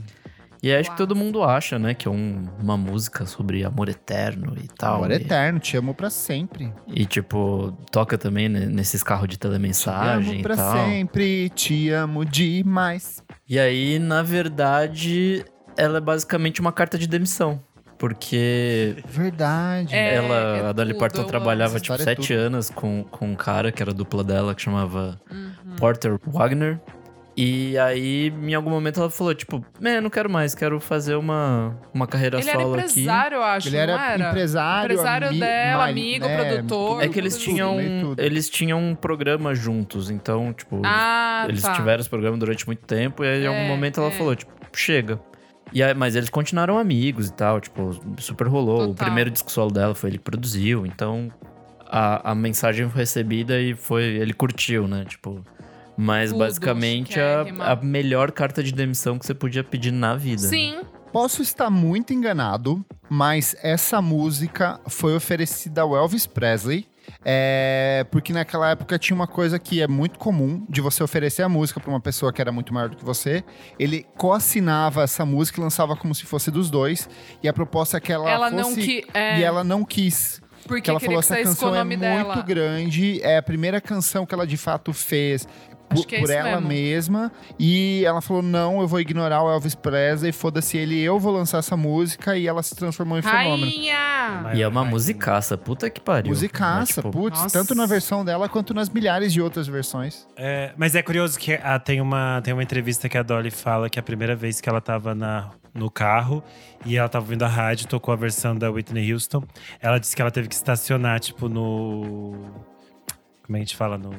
E 0.61 0.73
acho 0.73 0.89
que 0.89 0.89
Uau. 0.89 0.97
todo 0.97 1.15
mundo 1.15 1.41
acha, 1.43 1.79
né, 1.79 1.93
que 1.93 2.07
é 2.07 2.11
um- 2.11 2.45
uma 2.61 2.75
música 2.75 3.25
sobre 3.25 3.63
amor 3.63 3.87
eterno 3.87 4.55
e 4.61 4.67
tal. 4.67 4.95
Amor 4.97 5.11
e, 5.11 5.15
eterno, 5.15 5.57
te 5.59 5.77
amo 5.77 5.93
pra 5.93 6.09
sempre. 6.09 6.73
e, 6.87 7.05
tipo, 7.05 7.71
toca 7.91 8.17
também 8.17 8.49
né, 8.49 8.65
nesses 8.65 9.01
carros 9.01 9.27
de 9.29 9.35
Te 9.37 9.39
telemensagem 9.39 10.31
amo 10.31 10.39
e 10.39 10.43
pra 10.43 10.55
tal. 10.57 10.73
sempre, 10.73 11.49
te 11.49 11.89
amo 11.91 12.25
demais. 12.25 13.23
E 13.47 13.57
aí, 13.57 13.99
na 13.99 14.21
verdade, 14.21 15.45
ela 15.77 15.97
é 15.99 16.01
basicamente 16.01 16.59
uma 16.59 16.71
carta 16.73 16.97
de 16.97 17.07
demissão. 17.07 17.61
Porque 17.97 18.95
Verdade. 19.09 19.93
É, 19.93 20.15
ela, 20.15 20.35
é 20.57 20.65
a 20.67 20.71
Dolly 20.71 20.93
Parton 20.93 21.19
amo 21.19 21.27
trabalhava, 21.27 21.79
tipo, 21.81 21.93
é 21.95 21.97
sete 21.97 22.27
tudo. 22.29 22.39
anos 22.39 22.69
com, 22.69 23.03
com 23.03 23.27
um 23.31 23.35
cara 23.35 23.73
que 23.73 23.81
era 23.81 23.93
dupla 23.93 24.23
dela, 24.23 24.55
que 24.55 24.61
chamava 24.61 25.19
Uhum. 25.29 25.75
Porter 25.77 26.17
Wagner. 26.25 26.79
E 27.41 27.77
aí, 27.77 28.33
em 28.43 28.53
algum 28.53 28.69
momento, 28.69 28.99
ela 28.99 29.09
falou, 29.09 29.33
tipo, 29.33 29.63
"É, 29.81 30.01
não 30.01 30.09
quero 30.09 30.29
mais, 30.29 30.53
quero 30.53 30.77
fazer 30.79 31.15
uma, 31.15 31.79
uma 31.93 32.05
carreira 32.05 32.37
Ele 32.39 32.49
era 32.49 32.59
solo 32.59 32.73
aqui. 32.75 32.83
empresário, 32.83 33.35
eu 33.37 33.43
acho, 33.43 33.67
Ele 33.69 33.75
não 33.77 33.83
era, 33.83 34.11
era? 34.13 34.27
empresário, 34.29 34.91
Empresário 34.93 35.27
ami- 35.29 35.39
dela, 35.39 35.77
mari- 35.77 35.91
amigo, 35.91 36.25
né, 36.27 36.37
produtor. 36.53 37.03
É 37.03 37.07
que 37.07 37.17
eles 37.17 37.35
tudo, 37.37 37.43
tinham, 37.45 37.77
tudo. 38.01 38.19
eles 38.21 38.49
tinham 38.49 38.79
um 38.79 38.93
programa 38.93 39.55
juntos, 39.55 40.09
então, 40.09 40.51
tipo, 40.51 40.81
Ah, 40.83 41.45
eles 41.47 41.61
tá. 41.61 41.71
tiveram 41.73 42.01
esse 42.01 42.09
programa 42.09 42.37
durante 42.37 42.67
muito 42.67 42.85
tempo, 42.85 43.23
e 43.23 43.27
aí, 43.27 43.43
em 43.43 43.47
algum 43.47 43.59
É, 43.61 43.67
momento 43.69 44.01
ela 44.01 44.09
é. 44.09 44.11
falou, 44.11 44.35
tipo, 44.35 44.51
chega. 44.75 45.17
E 45.71 45.81
aí, 45.81 45.93
mas 45.93 46.15
eles 46.17 46.29
continuaram 46.29 46.77
amigos 46.77 47.27
e 47.29 47.33
tal, 47.33 47.61
tipo, 47.61 47.97
super 48.17 48.47
rolou. 48.47 48.81
O 48.81 48.87
Total. 48.87 49.05
primeiro 49.05 49.29
disco 49.29 49.49
solo 49.51 49.71
dela 49.71 49.95
foi 49.95 50.09
ele 50.09 50.17
que 50.17 50.23
produziu, 50.25 50.85
então 50.85 51.31
a, 51.87 52.31
a 52.31 52.35
mensagem 52.35 52.89
foi 52.89 53.01
recebida 53.01 53.59
e 53.61 53.75
foi. 53.75 54.03
Ele 54.03 54.33
curtiu, 54.33 54.87
né? 54.87 55.05
Tipo. 55.07 55.41
Mas 56.01 56.29
Tudo, 56.31 56.39
basicamente 56.39 57.19
a, 57.19 57.41
a 57.71 57.75
melhor 57.75 58.31
carta 58.31 58.63
de 58.63 58.71
demissão 58.71 59.19
que 59.19 59.25
você 59.25 59.33
podia 59.33 59.63
pedir 59.65 59.91
na 59.91 60.15
vida. 60.15 60.41
né? 60.43 60.47
Sim. 60.47 60.79
Posso 61.11 61.41
estar 61.41 61.69
muito 61.69 62.13
enganado, 62.13 62.85
mas 63.09 63.55
essa 63.63 64.01
música 64.01 64.79
foi 64.87 65.13
oferecida 65.15 65.81
ao 65.81 65.93
Elvis 65.95 66.25
Presley. 66.25 66.87
é, 67.25 68.05
porque 68.11 68.31
naquela 68.31 68.69
época 68.69 68.97
tinha 68.99 69.15
uma 69.15 69.27
coisa 69.27 69.57
que 69.59 69.81
é 69.81 69.87
muito 69.87 70.17
comum 70.19 70.65
de 70.69 70.79
você 70.79 71.03
oferecer 71.03 71.41
a 71.41 71.49
música 71.49 71.79
para 71.79 71.89
uma 71.89 71.99
pessoa 71.99 72.31
que 72.31 72.39
era 72.39 72.51
muito 72.51 72.73
maior 72.73 72.87
do 72.89 72.95
que 72.95 73.03
você. 73.03 73.43
Ele 73.79 74.05
coassinava 74.15 75.01
essa 75.03 75.25
música 75.25 75.59
e 75.59 75.63
lançava 75.63 75.95
como 75.97 76.13
se 76.15 76.25
fosse 76.25 76.49
dos 76.51 76.69
dois. 76.69 77.09
E 77.43 77.49
a 77.49 77.53
proposta 77.53 77.97
é 77.97 77.99
que 77.99 78.13
ela, 78.13 78.29
Ela 78.29 78.49
fosse. 78.51 79.03
não. 79.13 79.21
É, 79.21 79.39
E 79.39 79.43
ela 79.43 79.63
não 79.63 79.83
quis. 79.83 80.39
porque 80.67 80.83
que 80.83 80.89
ela 80.91 80.99
falou 80.99 81.15
que 81.15 81.19
essa 81.33 81.43
canção 81.43 81.75
é 81.75 81.83
muito 81.83 81.99
dela. 81.99 82.41
grande, 82.43 83.19
é 83.23 83.37
a 83.37 83.41
primeira 83.43 83.81
canção 83.81 84.25
que 84.27 84.33
ela 84.35 84.45
de 84.45 84.57
fato 84.57 84.93
fez 84.93 85.47
por, 85.89 86.13
é 86.13 86.19
por 86.19 86.29
ela 86.29 86.61
mesmo. 86.61 86.67
mesma. 86.67 87.31
E 87.57 88.03
ela 88.05 88.21
falou: 88.21 88.41
não, 88.41 88.81
eu 88.81 88.87
vou 88.87 88.99
ignorar 88.99 89.41
o 89.43 89.49
Elvis 89.49 89.75
Presley, 89.75 90.31
foda-se 90.31 90.77
ele, 90.77 90.99
eu 90.99 91.19
vou 91.19 91.33
lançar 91.33 91.57
essa 91.59 91.75
música 91.75 92.37
e 92.37 92.47
ela 92.47 92.61
se 92.63 92.75
transformou 92.75 93.17
em 93.17 93.21
fenômeno. 93.21 93.65
Rainha! 93.71 94.51
E 94.53 94.61
é 94.61 94.67
uma 94.67 94.85
musicaça, 94.85 95.57
puta 95.57 95.89
que 95.89 95.99
pariu. 95.99 96.29
Musicaça, 96.29 96.99
É, 96.99 97.03
tipo, 97.03 97.11
putz, 97.11 97.41
Nossa. 97.41 97.59
tanto 97.59 97.73
na 97.75 97.85
versão 97.85 98.23
dela 98.23 98.47
quanto 98.47 98.73
nas 98.73 98.89
milhares 98.89 99.33
de 99.33 99.41
outras 99.41 99.67
versões. 99.67 100.27
É, 100.37 100.71
mas 100.77 100.95
é 100.95 101.01
curioso 101.01 101.37
que 101.39 101.53
ah, 101.53 101.79
tem, 101.79 101.99
uma, 102.01 102.41
tem 102.43 102.53
uma 102.53 102.63
entrevista 102.63 103.09
que 103.09 103.17
a 103.17 103.23
Dolly 103.23 103.51
fala 103.51 103.89
que 103.89 103.99
a 103.99 104.03
primeira 104.03 104.35
vez 104.35 104.61
que 104.61 104.69
ela 104.69 104.79
tava 104.81 105.15
na, 105.15 105.49
no 105.73 105.89
carro 105.89 106.43
e 106.85 106.97
ela 106.97 107.09
tava 107.09 107.25
ouvindo 107.25 107.43
a 107.43 107.47
rádio, 107.47 107.87
tocou 107.87 108.13
a 108.13 108.17
versão 108.17 108.55
da 108.55 108.69
Whitney 108.71 109.11
Houston. 109.11 109.43
Ela 109.81 109.99
disse 109.99 110.15
que 110.15 110.21
ela 110.21 110.31
teve 110.31 110.47
que 110.47 110.55
estacionar, 110.55 111.19
tipo, 111.19 111.49
no. 111.49 112.33
Como 113.43 113.49
é 113.49 113.51
que 113.53 113.55
a 113.55 113.59
gente 113.59 113.75
fala? 113.75 113.97
No. 113.97 114.11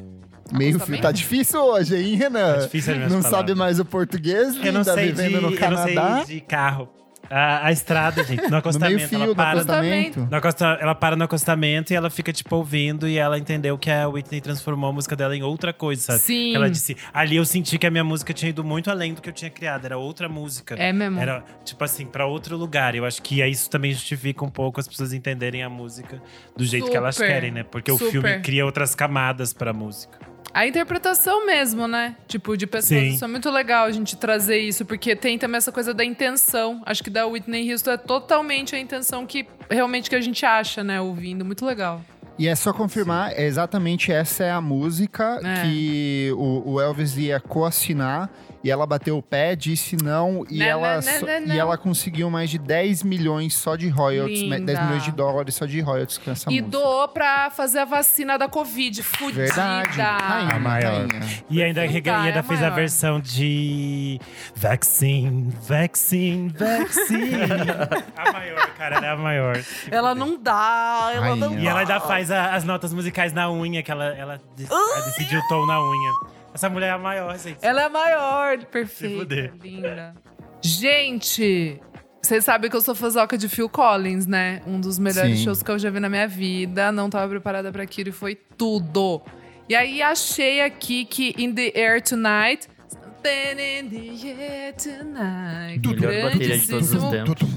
Meio 0.52 0.70
Acostamento? 0.76 0.86
fio. 0.86 1.00
Tá 1.02 1.12
difícil 1.12 1.60
hoje, 1.60 1.96
hein, 1.96 2.14
Renan? 2.16 2.54
Tá 2.54 2.60
difícil 2.62 2.94
Não 2.96 3.08
palavras. 3.08 3.26
sabe 3.30 3.54
mais 3.54 3.78
o 3.80 3.84
português, 3.84 4.56
Eu 4.62 4.72
não 4.72 4.82
tá 4.84 4.94
sei 4.94 5.06
vivendo 5.12 5.28
de, 5.28 5.34
no 5.40 5.46
eu 5.48 5.50
não 5.50 5.56
Canadá. 5.58 6.22
sei 6.24 6.36
de 6.36 6.40
carro. 6.42 6.88
A, 7.32 7.68
a 7.68 7.70
estrada, 7.70 8.24
gente, 8.24 8.38
no 8.38 8.42
No 8.42 8.50
meio 8.50 8.58
acostamento. 8.58 9.08
fio 9.08 9.22
ela 9.22 9.34
para 9.36 9.54
no 9.54 9.60
acostamento. 9.60 10.28
No 10.28 10.36
acosta- 10.36 10.78
ela 10.80 10.94
para 10.96 11.14
no 11.14 11.22
acostamento 11.22 11.92
e 11.92 11.96
ela 11.96 12.10
fica, 12.10 12.32
tipo, 12.32 12.56
ouvindo 12.56 13.06
e 13.06 13.18
ela 13.18 13.38
entendeu 13.38 13.78
que 13.78 13.88
a 13.88 14.08
Whitney 14.08 14.40
transformou 14.40 14.90
a 14.90 14.92
música 14.92 15.14
dela 15.14 15.36
em 15.36 15.40
outra 15.44 15.72
coisa, 15.72 16.02
sabe? 16.02 16.18
Sim. 16.18 16.56
Ela 16.56 16.68
disse, 16.68 16.96
ali 17.14 17.36
eu 17.36 17.44
senti 17.44 17.78
que 17.78 17.86
a 17.86 17.90
minha 17.90 18.02
música 18.02 18.32
tinha 18.34 18.48
ido 18.50 18.64
muito 18.64 18.90
além 18.90 19.14
do 19.14 19.22
que 19.22 19.28
eu 19.28 19.32
tinha 19.32 19.48
criado, 19.50 19.84
era 19.84 19.96
outra 19.96 20.28
música. 20.28 20.74
É 20.74 20.92
mesmo. 20.92 21.20
Era, 21.20 21.44
tipo 21.64 21.84
assim, 21.84 22.04
pra 22.04 22.26
outro 22.26 22.56
lugar. 22.56 22.96
Eu 22.96 23.04
acho 23.04 23.22
que 23.22 23.40
isso 23.46 23.70
também 23.70 23.92
justifica 23.92 24.44
um 24.44 24.50
pouco 24.50 24.80
as 24.80 24.88
pessoas 24.88 25.12
entenderem 25.12 25.62
a 25.62 25.68
música 25.70 26.20
do 26.56 26.64
jeito 26.64 26.90
que 26.90 26.96
elas 26.96 27.14
Super. 27.14 27.28
querem, 27.28 27.52
né? 27.52 27.62
Porque 27.62 27.92
o 27.92 27.96
Super. 27.98 28.10
filme 28.10 28.40
cria 28.40 28.66
outras 28.66 28.92
camadas 28.96 29.52
pra 29.52 29.72
música. 29.72 30.18
A 30.52 30.66
interpretação 30.66 31.46
mesmo, 31.46 31.86
né? 31.86 32.16
Tipo, 32.26 32.56
de 32.56 32.66
pessoas. 32.66 33.00
Sim. 33.00 33.08
Isso 33.14 33.24
é 33.24 33.28
muito 33.28 33.48
legal 33.50 33.86
a 33.86 33.92
gente 33.92 34.16
trazer 34.16 34.58
isso, 34.58 34.84
porque 34.84 35.14
tem 35.14 35.38
também 35.38 35.58
essa 35.58 35.70
coisa 35.70 35.94
da 35.94 36.04
intenção. 36.04 36.82
Acho 36.84 37.04
que 37.04 37.10
da 37.10 37.24
Whitney 37.26 37.70
Houston 37.72 37.92
é 37.92 37.96
totalmente 37.96 38.74
a 38.74 38.78
intenção 38.78 39.24
que 39.26 39.46
realmente 39.70 40.10
que 40.10 40.16
a 40.16 40.20
gente 40.20 40.44
acha, 40.44 40.82
né? 40.82 41.00
Ouvindo. 41.00 41.44
Muito 41.44 41.64
legal. 41.64 42.00
E 42.38 42.48
é 42.48 42.54
só 42.54 42.72
confirmar, 42.72 43.32
é 43.32 43.44
exatamente 43.44 44.10
essa 44.10 44.42
é 44.44 44.50
a 44.50 44.60
música 44.62 45.38
É. 45.44 45.62
que 45.62 46.32
o, 46.34 46.72
o 46.72 46.80
Elvis 46.80 47.16
ia 47.18 47.38
coassinar 47.38 48.30
e 48.62 48.70
ela 48.70 48.86
bateu 48.86 49.16
o 49.16 49.22
pé, 49.22 49.56
disse 49.56 49.96
não 50.02 50.44
e, 50.50 50.58
Não, 50.58 50.66
ela, 50.66 50.94
não, 50.96 51.02
só- 51.02 51.26
não, 51.26 51.26
não, 51.26 51.40
e 51.42 51.48
não. 51.48 51.56
ela 51.56 51.78
conseguiu 51.78 52.30
mais 52.30 52.50
de 52.50 52.58
10 52.58 53.02
milhões 53.02 53.54
só 53.54 53.74
de 53.76 53.88
royalties, 53.88 54.40
Linda. 54.42 54.60
10 54.74 54.84
milhões 54.84 55.02
de 55.04 55.12
dólares 55.12 55.54
só 55.54 55.64
de 55.66 55.80
royalties 55.80 56.18
com 56.18 56.30
essa 56.30 56.50
e 56.50 56.60
música. 56.60 56.68
doou 56.70 57.08
pra 57.08 57.50
fazer 57.50 57.78
a 57.80 57.84
vacina 57.84 58.36
da 58.38 58.48
Covid. 58.48 59.02
Fudida. 59.02 59.44
Verdade. 59.44 59.98
Rainha, 60.00 60.54
A 60.54 60.58
maior. 60.58 60.92
rainha. 61.08 61.42
E 61.48 61.62
ainda, 61.62 61.84
e 61.86 61.88
ainda 61.88 62.38
é 62.40 62.42
fez 62.42 62.60
a 62.60 62.62
maior. 62.64 62.74
versão 62.76 63.20
de 63.20 64.20
Vaccine, 64.54 65.50
Vaccine, 65.66 66.48
Vaccine. 66.50 67.30
a 68.16 68.32
maior, 68.32 68.66
cara, 68.76 68.96
ela 68.96 69.06
é 69.06 69.10
a 69.10 69.16
maior. 69.16 69.58
Ela 69.90 70.14
não 70.14 70.40
dá, 70.40 71.10
ela 71.14 71.34
não 71.36 71.48
Rainha. 71.50 71.62
E 71.62 71.66
ela 71.66 71.80
ainda 71.80 71.98
faz 72.00 72.30
a- 72.30 72.54
as 72.54 72.64
notas 72.64 72.92
musicais 72.92 73.32
na 73.32 73.50
unha, 73.50 73.82
que 73.82 73.90
ela, 73.90 74.04
ela, 74.06 74.40
ela 74.58 75.04
decidiu 75.06 75.40
o 75.40 75.48
tom 75.48 75.66
na 75.66 75.80
unha. 75.82 76.39
Essa 76.52 76.68
mulher 76.68 76.88
é 76.88 76.90
a 76.90 76.98
maior, 76.98 77.38
gente. 77.38 77.58
Ela 77.62 77.82
é 77.82 77.88
maior, 77.88 78.64
perfeita, 78.64 79.18
fuder. 79.18 79.52
linda. 79.62 80.14
Gente, 80.62 81.80
vocês 82.22 82.44
sabem 82.44 82.70
que 82.70 82.76
eu 82.76 82.80
sou 82.80 82.94
fãzoca 82.94 83.38
de 83.38 83.48
Phil 83.48 83.68
Collins, 83.68 84.26
né? 84.26 84.60
Um 84.66 84.80
dos 84.80 84.98
melhores 84.98 85.38
Sim. 85.38 85.44
shows 85.44 85.62
que 85.62 85.70
eu 85.70 85.78
já 85.78 85.90
vi 85.90 86.00
na 86.00 86.08
minha 86.08 86.28
vida. 86.28 86.92
Não 86.92 87.08
tava 87.08 87.28
preparada 87.28 87.72
pra 87.72 87.82
aquilo 87.82 88.10
e 88.10 88.12
foi 88.12 88.34
tudo. 88.34 89.22
E 89.68 89.74
aí 89.74 90.02
achei 90.02 90.60
aqui 90.60 91.04
que 91.04 91.34
In 91.38 91.54
the 91.54 91.72
Air 91.74 92.02
Tonight. 92.02 92.68
Something 92.88 93.60
in 93.60 93.88
the 93.88 94.30
air 94.32 94.74
tonight. 94.74 95.86
Melhor 95.86 96.30
bateria 96.30 96.58
de 96.58 96.68
todos 96.68 96.92
os 96.92 97.10
tempos. 97.10 97.48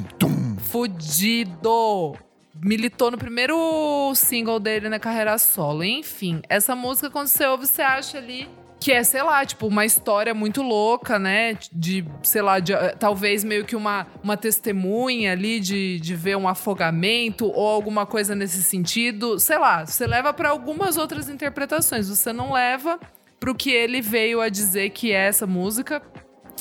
Fudido. 0.70 2.16
Militou 2.64 3.10
no 3.10 3.18
primeiro 3.18 4.14
single 4.16 4.60
dele 4.60 4.90
na 4.90 5.00
carreira 5.00 5.38
solo. 5.38 5.84
Enfim, 5.84 6.42
essa 6.48 6.76
música, 6.76 7.10
quando 7.10 7.28
você 7.28 7.46
ouve, 7.46 7.66
você 7.66 7.82
acha 7.82 8.18
ali 8.18 8.48
que 8.84 8.92
é, 8.92 9.02
sei 9.02 9.24
lá, 9.24 9.46
tipo, 9.46 9.66
uma 9.68 9.86
história 9.86 10.34
muito 10.34 10.62
louca, 10.62 11.18
né? 11.18 11.58
De, 11.72 12.06
sei 12.22 12.42
lá, 12.42 12.60
de, 12.60 12.74
eh, 12.74 12.94
talvez 13.00 13.42
meio 13.42 13.64
que 13.64 13.78
uma, 13.78 14.06
uma 14.22 14.36
testemunha 14.36 15.32
ali 15.32 15.62
de, 15.62 16.02
de 16.02 16.14
ver 16.14 16.36
um 16.36 16.50
afogamento 16.50 17.46
ou 17.46 17.66
alguma 17.66 18.06
coisa 18.06 18.36
nesse 18.36 18.62
sentido. 18.62 19.40
Sei 19.40 19.58
lá, 19.58 19.86
você 19.86 20.06
leva 20.06 20.34
pra 20.34 20.50
algumas 20.50 20.98
outras 20.98 21.30
interpretações. 21.30 22.10
Você 22.10 22.34
não 22.34 22.52
leva 22.52 23.00
pro 23.40 23.56
que 23.56 23.72
ele 23.72 24.02
veio 24.02 24.42
a 24.42 24.50
dizer 24.50 24.90
que 24.90 25.14
é 25.14 25.28
essa 25.28 25.48
música. 25.48 26.02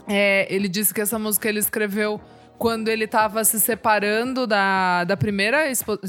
É, 0.07 0.47
ele 0.49 0.69
disse 0.69 0.95
que 0.95 1.01
essa 1.01 1.19
música 1.19 1.49
ele 1.49 1.59
escreveu 1.59 2.21
quando 2.63 2.87
ele 2.87 3.09
tava 3.09 3.43
se 3.43 3.59
separando 3.59 4.47
da, 4.47 5.03
da 5.03 5.17
primeira 5.17 5.69
esposa. 5.69 6.01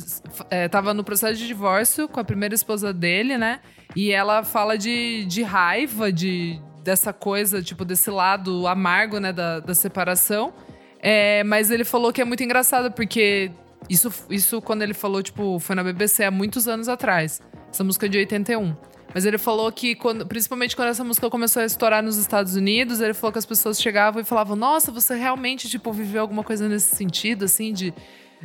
É, 0.51 0.68
tava 0.68 0.93
no 0.93 1.04
processo 1.04 1.34
de 1.34 1.47
divórcio 1.47 2.08
com 2.08 2.20
a 2.20 2.24
primeira 2.24 2.54
esposa 2.54 2.93
dele, 2.93 3.39
né? 3.39 3.60
E 3.95 4.12
ela 4.12 4.43
fala 4.43 4.78
de, 4.78 5.26
de 5.26 5.41
raiva, 5.41 6.12
de, 6.12 6.62
dessa 6.84 7.12
coisa, 7.12 7.60
tipo, 7.64 7.84
desse 7.84 8.12
lado 8.12 8.68
amargo, 8.68 9.20
né, 9.20 9.34
da, 9.34 9.62
da 9.62 9.74
separação. 9.74 10.54
É, 10.99 11.43
mas 11.43 11.72
ele 11.72 11.84
falou 11.84 12.14
que 12.14 12.22
é 12.22 12.26
muito 12.26 12.43
engraçado, 12.43 12.91
porque 12.91 13.49
isso, 13.89 14.14
isso, 14.30 14.62
quando 14.62 14.84
ele 14.84 14.93
falou, 14.93 15.24
tipo, 15.24 15.58
foi 15.58 15.76
na 15.76 15.84
BBC 15.84 16.24
há 16.24 16.30
muitos 16.30 16.68
anos 16.68 16.88
atrás. 16.88 17.41
Essa 17.72 17.84
música 17.84 18.06
é 18.06 18.10
de 18.10 18.20
81. 18.20 18.76
Mas 19.14 19.26
ele 19.26 19.38
falou 19.38 19.72
que, 19.72 19.95
quando, 19.95 20.26
principalmente 20.26 20.76
quando 20.76 20.89
essa 20.89 21.03
música 21.03 21.30
começou 21.30 21.61
a 21.61 21.66
estourar 21.66 22.01
nos 22.01 22.18
Estados 22.18 22.55
Unidos, 22.55 22.99
ele 22.99 23.14
falou 23.14 23.32
que 23.32 23.38
as 23.38 23.45
pessoas 23.45 23.80
chegavam 23.80 24.22
e 24.22 24.26
falavam: 24.26 24.55
Nossa, 24.55 24.91
você 24.91 25.16
realmente, 25.16 25.70
tipo, 25.70 25.93
viveu 25.93 26.22
alguma 26.22 26.43
coisa 26.43 26.68
nesse 26.68 26.95
sentido, 26.95 27.45
assim, 27.45 27.72
de, 27.72 27.93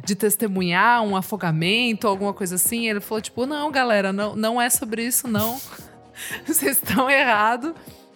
de 0.05 0.15
testemunhar 0.15 1.03
um 1.03 1.17
afogamento, 1.17 2.07
alguma 2.07 2.35
coisa 2.35 2.57
assim? 2.57 2.89
Ele 2.89 3.01
falou: 3.01 3.23
Tipo, 3.23 3.47
não, 3.47 3.71
galera, 3.73 4.13
não, 4.13 4.37
não 4.37 4.61
é 4.61 4.69
sobre 4.69 5.05
isso, 5.07 5.27
não. 5.27 5.59
Vocês 6.47 6.77
estão 6.83 7.09
errados. 7.09 7.73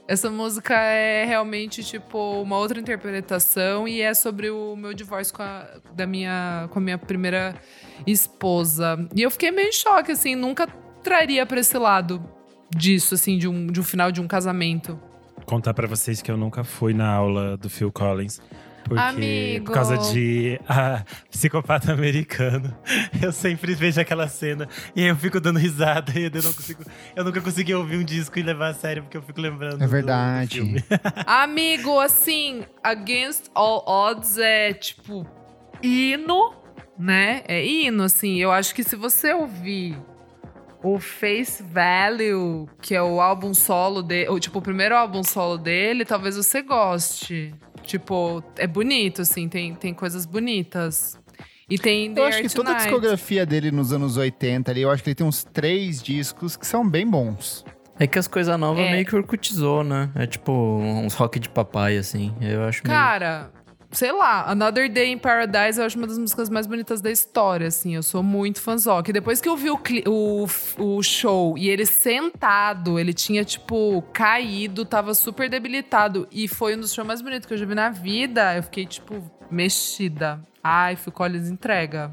Essa 0.07 0.29
música 0.29 0.75
é 0.75 1.25
realmente, 1.25 1.83
tipo, 1.83 2.43
uma 2.43 2.59
outra 2.59 2.79
interpretação 2.79 3.87
e 3.87 4.03
é 4.03 4.13
sobre 4.13 4.51
o 4.51 4.77
meu 4.77 4.93
divórcio 4.93 5.33
com 5.33 5.43
a, 5.43 5.67
da 5.95 6.07
minha, 6.07 6.69
com 6.71 6.81
a 6.81 6.83
minha 6.83 6.99
primeira 6.99 7.55
esposa. 8.07 8.99
E 9.15 9.23
eu 9.23 9.31
fiquei 9.31 9.51
meio 9.53 9.69
em 9.69 9.73
choque, 9.73 10.13
assim, 10.13 10.35
nunca 10.35 10.67
traria 11.03 11.47
pra 11.47 11.61
esse 11.61 11.79
lado 11.79 12.23
disso, 12.77 13.15
assim, 13.15 13.39
de 13.39 13.49
um, 13.49 13.67
de 13.67 13.81
um 13.81 13.83
final 13.83 14.11
de 14.11 14.21
um 14.21 14.27
casamento. 14.27 14.99
Contar 15.47 15.75
pra 15.75 15.87
vocês 15.87 16.23
que 16.23 16.31
eu 16.31 16.37
nunca 16.37 16.65
fui 16.65 16.95
na 16.95 17.09
aula 17.09 17.57
do 17.57 17.69
Phil 17.69 17.91
Collins. 17.91 18.41
Porque, 18.85 19.01
Amigo. 19.01 19.67
por 19.67 19.75
causa 19.75 19.97
de 20.13 20.61
ah, 20.69 21.05
psicopata 21.31 21.93
americano, 21.93 22.77
eu 23.23 23.33
sempre 23.33 23.75
vejo 23.75 24.01
aquela 24.01 24.27
cena 24.27 24.69
e 24.95 25.03
aí 25.03 25.09
eu 25.09 25.17
fico 25.17 25.41
dando 25.41 25.59
risada 25.59 26.13
e 26.19 26.25
eu 26.25 26.31
não 26.43 26.53
consigo. 26.53 26.83
Eu 27.15 27.25
nunca 27.25 27.41
consegui 27.41 27.75
ouvir 27.75 27.97
um 27.97 28.05
disco 28.05 28.39
e 28.39 28.43
levar 28.43 28.71
a 28.71 28.75
sério, 28.75 29.03
porque 29.03 29.17
eu 29.17 29.23
fico 29.23 29.41
lembrando. 29.41 29.83
É 29.83 29.87
verdade. 29.87 30.61
Do, 30.61 30.65
filme. 30.67 30.85
Amigo, 31.27 31.99
assim, 32.01 32.65
Against 32.83 33.47
All 33.55 33.85
Odds 33.87 34.37
é, 34.39 34.73
tipo, 34.73 35.27
hino, 35.83 36.53
né? 36.99 37.43
É 37.47 37.65
hino, 37.65 38.03
assim. 38.03 38.37
Eu 38.39 38.51
acho 38.51 38.75
que 38.75 38.83
se 38.83 38.97
você 38.97 39.33
ouvir 39.33 39.97
o 40.83 40.99
Face 40.99 41.63
Value, 41.63 42.69
que 42.81 42.95
é 42.95 43.03
o 43.03 43.21
álbum 43.21 43.55
solo 43.55 44.03
dele, 44.03 44.29
ou 44.29 44.41
tipo, 44.41 44.59
o 44.59 44.63
primeiro 44.63 44.97
álbum 44.97 45.23
solo 45.23 45.57
dele, 45.59 46.05
talvez 46.05 46.37
você 46.37 46.63
goste. 46.63 47.55
Tipo, 47.83 48.43
é 48.57 48.67
bonito, 48.67 49.23
assim, 49.23 49.49
tem, 49.49 49.75
tem 49.75 49.93
coisas 49.95 50.25
bonitas. 50.27 51.19
E 51.71 51.79
tem 51.79 52.13
The 52.13 52.21
Eu 52.21 52.25
acho 52.25 52.37
Air 52.39 52.49
que 52.49 52.55
toda 52.55 52.71
a 52.71 52.75
Tonight. 52.75 52.91
discografia 52.91 53.47
dele 53.47 53.71
nos 53.71 53.93
anos 53.93 54.17
80 54.17 54.71
ali, 54.71 54.83
eu 54.83 54.91
acho 54.91 55.03
que 55.03 55.11
ele 55.11 55.15
tem 55.15 55.27
uns 55.27 55.43
três 55.45 56.03
discos 56.03 56.57
que 56.57 56.67
são 56.67 56.89
bem 56.89 57.07
bons. 57.09 57.65
É 57.99 58.07
que 58.07 58.19
as 58.19 58.27
coisas 58.27 58.59
novas 58.59 58.85
É. 58.85 58.91
meio 58.91 59.07
que 59.07 59.15
orcutizou, 59.15 59.85
né? 59.85 60.11
É 60.15 60.27
tipo 60.27 60.53
uns 60.53 61.15
rock 61.15 61.39
de 61.39 61.49
papai, 61.49 61.97
assim. 61.97 62.35
Eu 62.41 62.65
acho 62.65 62.83
meio... 62.87 62.99
Sei 63.93 64.11
lá, 64.11 64.51
Another 64.51 64.91
Day 64.91 65.13
in 65.13 65.19
Paradise 65.19 65.79
eu 65.79 65.85
acho 65.85 65.99
uma 65.99 66.07
das 66.07 66.17
músicas 66.17 66.49
mais 66.49 66.67
bonitas 66.67 67.03
da 67.03 67.11
história, 67.11 67.67
assim. 67.67 67.95
Eu 67.95 68.03
sou 68.03 68.23
muito 68.23 68.59
fãzoca. 68.59 69.11
E 69.11 69.13
depois 69.13 69.39
que 69.39 69.49
eu 69.49 69.55
vi 69.55 69.71
o, 69.71 69.79
o, 70.07 70.47
o 70.79 71.03
show 71.03 71.59
e 71.59 71.69
ele 71.69 71.85
sentado, 71.85 72.99
ele 72.99 73.13
tinha, 73.13 73.45
tipo, 73.45 74.03
caído, 74.15 74.87
tava 74.87 75.13
super 75.13 75.51
debilitado. 75.51 76.27
E 76.33 76.49
foi 76.49 76.75
um 76.75 76.81
dos 76.81 76.95
shows 76.95 77.07
mais 77.07 77.21
bonitos 77.21 77.47
que 77.47 77.53
eu 77.53 77.59
já 77.59 77.67
vi 77.67 77.75
na 77.75 77.91
vida. 77.91 78.57
Eu 78.57 78.63
fiquei, 78.63 78.87
tipo, 78.87 79.31
mexida. 79.51 80.43
Ai, 80.65 80.97
Phil 80.97 81.13
Collins 81.13 81.51
entrega. 81.51 82.11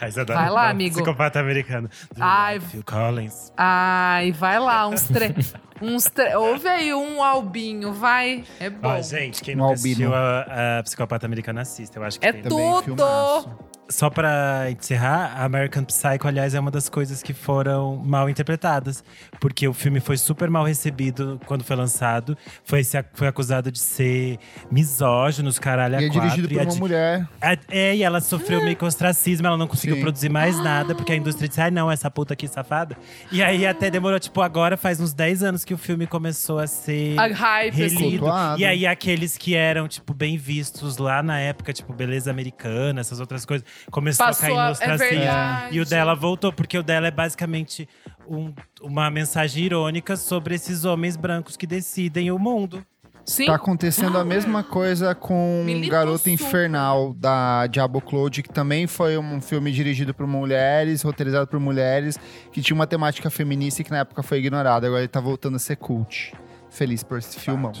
Mas 0.00 0.18
adoro 0.18 0.38
Vai 0.38 0.50
lá, 0.50 0.66
o 0.66 0.70
amigo. 0.70 0.94
Psicopata 0.96 1.40
americano. 1.40 1.88
Do 2.14 2.22
Ai. 2.22 2.60
Phil 2.60 2.82
Collins. 2.84 3.52
Ai, 3.56 4.32
vai 4.32 4.58
lá, 4.58 4.86
uns 4.88 5.04
três. 5.04 5.54
uns 5.80 6.04
tre... 6.04 6.34
Ouve 6.36 6.68
aí 6.68 6.92
um 6.94 7.22
albinho, 7.22 7.92
vai. 7.92 8.44
É 8.60 8.70
bom. 8.70 8.88
Ó, 8.88 9.00
gente, 9.00 9.42
quem 9.42 9.54
Um 9.54 9.58
nunca 9.58 9.70
albino. 9.72 9.86
assistiu 9.92 10.14
a, 10.14 10.78
a 10.78 10.82
Psicopata 10.82 11.26
Americana 11.26 11.60
assista. 11.62 11.98
Eu 11.98 12.04
acho 12.04 12.20
que 12.20 12.26
É 12.26 12.32
tem. 12.32 12.42
Também 12.42 12.82
Tudo! 12.82 13.75
Só 13.88 14.10
pra 14.10 14.68
encerrar, 14.70 15.34
a 15.36 15.44
American 15.44 15.84
Psycho, 15.84 16.26
aliás, 16.26 16.54
é 16.54 16.60
uma 16.60 16.72
das 16.72 16.88
coisas 16.88 17.22
que 17.22 17.32
foram 17.32 17.96
mal 17.96 18.28
interpretadas. 18.28 19.04
Porque 19.40 19.68
o 19.68 19.72
filme 19.72 20.00
foi 20.00 20.16
super 20.16 20.50
mal 20.50 20.64
recebido 20.64 21.40
quando 21.46 21.62
foi 21.62 21.76
lançado. 21.76 22.36
Foi, 22.64 22.82
foi 23.14 23.28
acusado 23.28 23.70
de 23.70 23.78
ser 23.78 24.38
misógino, 24.70 25.48
os 25.48 25.58
caralho 25.58 26.00
E 26.00 26.04
é 26.04 26.08
quatro, 26.08 26.20
dirigido 26.20 26.48
por 26.48 26.60
a 26.60 26.64
uma 26.64 26.74
mulher. 26.74 27.28
a- 27.40 27.56
É, 27.70 27.94
e 27.94 28.02
ela 28.02 28.20
sofreu 28.20 28.60
meio 28.64 28.74
que 28.76 28.84
ostracismo, 28.84 29.46
ela 29.46 29.56
não 29.56 29.68
conseguiu 29.68 29.96
Sim. 29.96 30.02
produzir 30.02 30.28
mais 30.30 30.58
nada, 30.62 30.94
porque 30.94 31.12
a 31.12 31.16
indústria 31.16 31.48
disse, 31.48 31.60
ai 31.60 31.70
não, 31.70 31.90
essa 31.90 32.10
puta 32.10 32.34
aqui 32.34 32.48
safada. 32.48 32.96
E 33.30 33.42
aí 33.42 33.66
até 33.66 33.88
demorou, 33.90 34.18
tipo, 34.18 34.40
agora 34.40 34.76
faz 34.76 35.00
uns 35.00 35.12
10 35.12 35.42
anos 35.44 35.64
que 35.64 35.72
o 35.74 35.78
filme 35.78 36.06
começou 36.08 36.58
a 36.58 36.66
ser 36.66 37.16
A 37.18 37.26
hype, 37.32 37.84
assim. 37.84 37.96
relido. 37.98 38.26
E 38.58 38.64
aí 38.64 38.84
aqueles 38.86 39.36
que 39.38 39.54
eram, 39.54 39.86
tipo, 39.86 40.12
bem 40.12 40.36
vistos 40.36 40.96
lá 40.98 41.22
na 41.22 41.38
época, 41.38 41.72
tipo, 41.72 41.92
beleza 41.92 42.30
americana, 42.30 43.00
essas 43.00 43.20
outras 43.20 43.44
coisas, 43.44 43.66
começou 43.90 44.26
Passou 44.26 44.46
a 44.46 44.48
cair 44.48 44.58
a- 44.58 44.62
no 44.62 44.68
é 44.68 44.72
ostracismo. 44.72 45.18
verdade. 45.18 45.76
e 45.76 45.80
o 45.80 45.84
dela 45.86 46.14
voltou, 46.14 46.52
porque 46.52 46.76
o 46.78 46.82
dela 46.82 47.06
é 47.06 47.10
basicamente 47.10 47.88
um- 48.28 48.52
uma 48.82 49.10
mensagem 49.10 49.64
irônica 49.64 50.16
sobre 50.16 50.54
esses 50.54 50.84
homens 50.84 51.16
brancos 51.16 51.56
que 51.56 51.66
decidem 51.66 52.30
o 52.30 52.38
mundo. 52.38 52.84
Sim. 53.24 53.46
Tá 53.46 53.56
acontecendo 53.56 54.16
a 54.18 54.24
mesma 54.24 54.62
coisa 54.62 55.12
com 55.12 55.64
Militou 55.66 55.90
Garota 55.90 56.18
super. 56.18 56.30
Infernal, 56.32 57.12
da 57.14 57.66
Diablo 57.66 58.00
Cloud, 58.00 58.40
que 58.40 58.48
também 58.48 58.86
foi 58.86 59.18
um 59.18 59.40
filme 59.40 59.72
dirigido 59.72 60.14
por 60.14 60.28
mulheres, 60.28 61.02
roteirizado 61.02 61.48
por 61.48 61.58
mulheres, 61.58 62.16
que 62.52 62.62
tinha 62.62 62.74
uma 62.76 62.86
temática 62.86 63.28
feminista 63.28 63.80
e 63.82 63.84
que 63.84 63.90
na 63.90 63.98
época 63.98 64.22
foi 64.22 64.38
ignorada. 64.38 64.86
Agora 64.86 65.00
ele 65.02 65.08
tá 65.08 65.18
voltando 65.20 65.56
a 65.56 65.58
ser 65.58 65.74
cult. 65.74 66.34
Feliz 66.70 67.02
por 67.02 67.18
esse 67.18 67.40
filmão. 67.40 67.72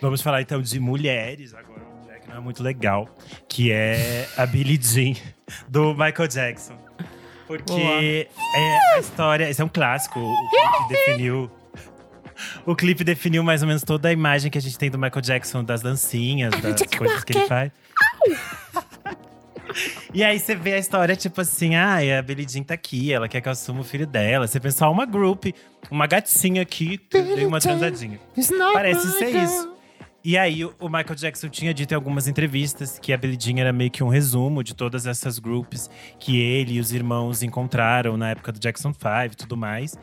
Vamos 0.00 0.22
falar 0.22 0.40
então 0.40 0.62
de 0.62 0.80
mulheres 0.80 1.52
agora, 1.52 1.73
é 2.36 2.40
muito 2.40 2.62
legal, 2.62 3.08
que 3.48 3.70
é 3.70 4.28
a 4.36 4.46
Billie 4.46 4.78
Jean 4.80 5.14
do 5.68 5.92
Michael 5.92 6.28
Jackson. 6.28 6.76
Porque 7.46 8.28
é 8.56 8.94
a 8.94 8.98
história, 8.98 9.48
esse 9.48 9.60
é 9.60 9.64
um 9.64 9.68
clássico, 9.68 10.18
o 10.18 10.50
clipe 10.50 10.88
definiu 10.88 11.50
o 12.66 12.74
clipe 12.74 13.04
definiu 13.04 13.42
mais 13.44 13.62
ou 13.62 13.68
menos 13.68 13.82
toda 13.82 14.08
a 14.08 14.12
imagem 14.12 14.50
que 14.50 14.58
a 14.58 14.60
gente 14.60 14.76
tem 14.76 14.90
do 14.90 14.98
Michael 14.98 15.20
Jackson, 15.20 15.62
das 15.62 15.82
dancinhas, 15.82 16.52
das 16.60 16.82
coisas 16.96 17.22
que 17.24 17.36
ele 17.36 17.46
faz. 17.46 17.70
E 20.12 20.22
aí 20.22 20.38
você 20.38 20.54
vê 20.54 20.74
a 20.74 20.78
história, 20.78 21.16
tipo 21.16 21.40
assim, 21.40 21.74
ah, 21.74 21.96
a 22.16 22.22
Billie 22.22 22.46
Jean 22.48 22.62
tá 22.62 22.74
aqui, 22.74 23.12
ela 23.12 23.28
quer 23.28 23.40
que 23.40 23.48
eu 23.48 23.52
assuma 23.52 23.80
o 23.80 23.84
filho 23.84 24.06
dela. 24.06 24.46
Você 24.46 24.60
pensa, 24.60 24.88
uma 24.88 25.04
group, 25.04 25.46
uma 25.90 26.06
gatinha 26.06 26.62
aqui, 26.62 27.00
dei 27.10 27.44
uma 27.44 27.58
transadinha. 27.58 28.20
Parece 28.72 29.10
ser 29.18 29.34
isso. 29.34 29.73
E 30.24 30.38
aí, 30.38 30.64
o 30.64 30.88
Michael 30.88 31.16
Jackson 31.16 31.50
tinha 31.50 31.74
dito 31.74 31.92
em 31.92 31.94
algumas 31.94 32.26
entrevistas 32.26 32.98
que 32.98 33.12
a 33.12 33.16
Billie 33.16 33.36
Jean 33.38 33.60
era 33.60 33.74
meio 33.74 33.90
que 33.90 34.02
um 34.02 34.08
resumo 34.08 34.64
de 34.64 34.74
todas 34.74 35.06
essas 35.06 35.38
groups 35.38 35.90
que 36.18 36.40
ele 36.40 36.76
e 36.76 36.80
os 36.80 36.92
irmãos 36.92 37.42
encontraram 37.42 38.16
na 38.16 38.30
época 38.30 38.50
do 38.50 38.58
Jackson 38.58 38.94
5 38.94 39.04
e 39.32 39.36
tudo 39.36 39.54
mais. 39.54 39.98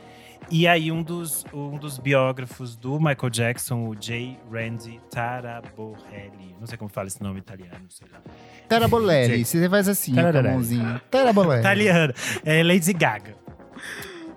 E 0.52 0.68
aí, 0.68 0.92
um 0.92 1.02
dos, 1.02 1.44
um 1.52 1.76
dos 1.76 1.98
biógrafos 1.98 2.76
do 2.76 3.00
Michael 3.00 3.32
Jackson, 3.32 3.88
o 3.88 3.96
J. 3.96 4.38
Randy 4.52 5.02
Taraborelli, 5.10 6.56
não 6.60 6.68
sei 6.68 6.78
como 6.78 6.92
fala 6.92 7.08
esse 7.08 7.24
nome 7.24 7.40
italiano, 7.40 7.86
sei 7.90 8.08
lá. 8.14 8.22
Tarabolelli, 8.70 9.42
você 9.44 9.68
faz 9.68 9.88
assim, 9.88 10.14
com 10.14 10.20
a 10.20 10.44
mãozinha. 10.44 11.02
Tarabolelli. 11.10 11.62
Italiano. 11.62 12.14
É 12.46 12.62
Lady 12.62 12.94
Gaga. 12.94 13.36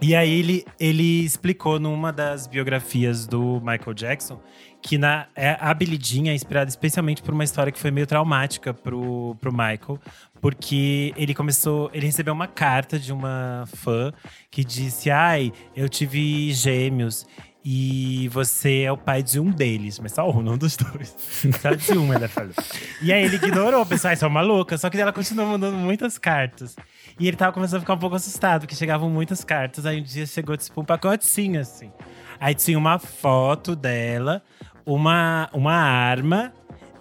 E 0.01 0.15
aí 0.15 0.39
ele, 0.39 0.65
ele 0.79 1.25
explicou 1.25 1.79
numa 1.79 2.13
das 2.13 2.47
biografias 2.47 3.27
do 3.27 3.61
Michael 3.61 3.95
Jackson 3.95 4.41
que 4.85 4.99
na, 4.99 5.27
é, 5.35 5.57
a 5.59 5.75
Jean 5.99 6.29
é 6.29 6.35
inspirada 6.35 6.69
especialmente 6.69 7.23
por 7.23 7.33
uma 7.33 7.43
história 7.43 7.73
que 7.73 7.79
foi 7.79 7.91
meio 7.91 8.07
traumática 8.07 8.75
pro, 8.75 9.35
pro 9.41 9.51
Michael. 9.51 9.99
Porque 10.43 11.15
ele 11.17 11.35
começou… 11.35 11.91
Ele 11.95 12.05
recebeu 12.05 12.35
uma 12.35 12.47
carta 12.47 12.99
de 12.99 13.11
uma 13.11 13.65
fã 13.67 14.13
que 14.51 14.63
disse… 14.63 15.11
Ai, 15.11 15.55
eu 15.75 15.89
tive 15.89 16.53
gêmeos 16.53 17.27
e 17.65 18.29
você 18.29 18.83
é 18.83 18.93
o 18.93 18.97
pai 18.99 19.23
de 19.23 19.41
um 19.41 19.51
deles. 19.51 19.99
Mas 19.99 20.13
só 20.13 20.31
um, 20.31 20.43
não 20.43 20.59
dos 20.59 20.77
dois. 20.77 21.17
Só 21.63 21.73
de 21.73 21.99
um, 21.99 22.13
ela 22.13 22.29
falou. 22.29 22.53
E 23.01 23.11
aí 23.11 23.25
ele 23.25 23.37
ignorou, 23.37 23.87
pensou, 23.87 24.11
ai, 24.11 24.17
são 24.17 24.29
maluca. 24.29 24.77
Só 24.77 24.91
que 24.91 25.01
ela 25.01 25.15
continuou 25.15 25.49
mandando 25.49 25.79
muitas 25.79 26.19
cartas. 26.19 26.77
E 27.19 27.27
ele 27.27 27.39
tava 27.39 27.55
começando 27.55 27.79
a 27.79 27.81
ficar 27.81 27.95
um 27.95 27.99
pouco 27.99 28.17
assustado, 28.17 28.61
porque 28.63 28.75
chegavam 28.75 29.09
muitas 29.09 29.43
cartas. 29.43 29.87
Aí 29.87 29.99
um 29.99 30.05
dia 30.05 30.27
chegou, 30.27 30.55
tipo, 30.59 30.79
um 30.79 30.85
pacotinho, 30.85 31.59
assim. 31.59 31.91
Aí 32.39 32.55
tinha 32.55 32.77
uma 32.77 32.99
foto 32.99 33.75
dela, 33.75 34.43
uma, 34.87 35.49
uma 35.53 35.75
arma 35.75 36.53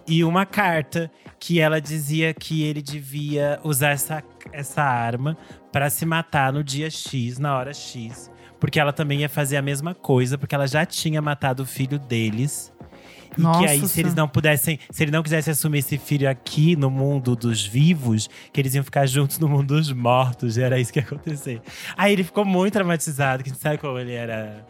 e 0.06 0.22
uma 0.24 0.44
carta 0.44 1.10
que 1.38 1.60
ela 1.60 1.80
dizia 1.80 2.32
que 2.32 2.62
ele 2.62 2.82
devia 2.82 3.58
usar 3.62 3.90
essa, 3.90 4.22
essa 4.52 4.82
arma 4.82 5.36
para 5.72 5.90
se 5.90 6.06
matar 6.06 6.52
no 6.52 6.62
dia 6.62 6.90
X, 6.90 7.38
na 7.38 7.56
hora 7.56 7.72
X. 7.72 8.30
Porque 8.60 8.80
ela 8.80 8.92
também 8.92 9.20
ia 9.20 9.28
fazer 9.28 9.56
a 9.56 9.62
mesma 9.62 9.94
coisa, 9.94 10.38
porque 10.38 10.54
ela 10.54 10.66
já 10.66 10.86
tinha 10.86 11.20
matado 11.20 11.62
o 11.62 11.66
filho 11.66 11.98
deles. 11.98 12.72
E 13.36 13.40
Nossa 13.40 13.60
que 13.60 13.66
aí, 13.66 13.86
se 13.86 14.00
eles 14.00 14.14
não 14.14 14.28
pudessem, 14.28 14.78
se 14.90 15.02
ele 15.02 15.10
não 15.10 15.22
quisesse 15.22 15.50
assumir 15.50 15.80
esse 15.80 15.98
filho 15.98 16.30
aqui 16.30 16.76
no 16.76 16.88
mundo 16.90 17.34
dos 17.34 17.66
vivos, 17.66 18.30
que 18.52 18.60
eles 18.60 18.74
iam 18.74 18.84
ficar 18.84 19.06
juntos 19.06 19.38
no 19.38 19.48
mundo 19.48 19.74
dos 19.74 19.92
mortos. 19.92 20.56
Era 20.56 20.78
isso 20.78 20.92
que 20.92 21.00
ia 21.00 21.04
acontecer. 21.04 21.60
Aí 21.96 22.12
ele 22.12 22.24
ficou 22.24 22.44
muito 22.44 22.74
traumatizado, 22.74 23.42
que 23.42 23.50
sabe 23.50 23.78
como 23.78 23.98
ele 23.98 24.12
era 24.12 24.64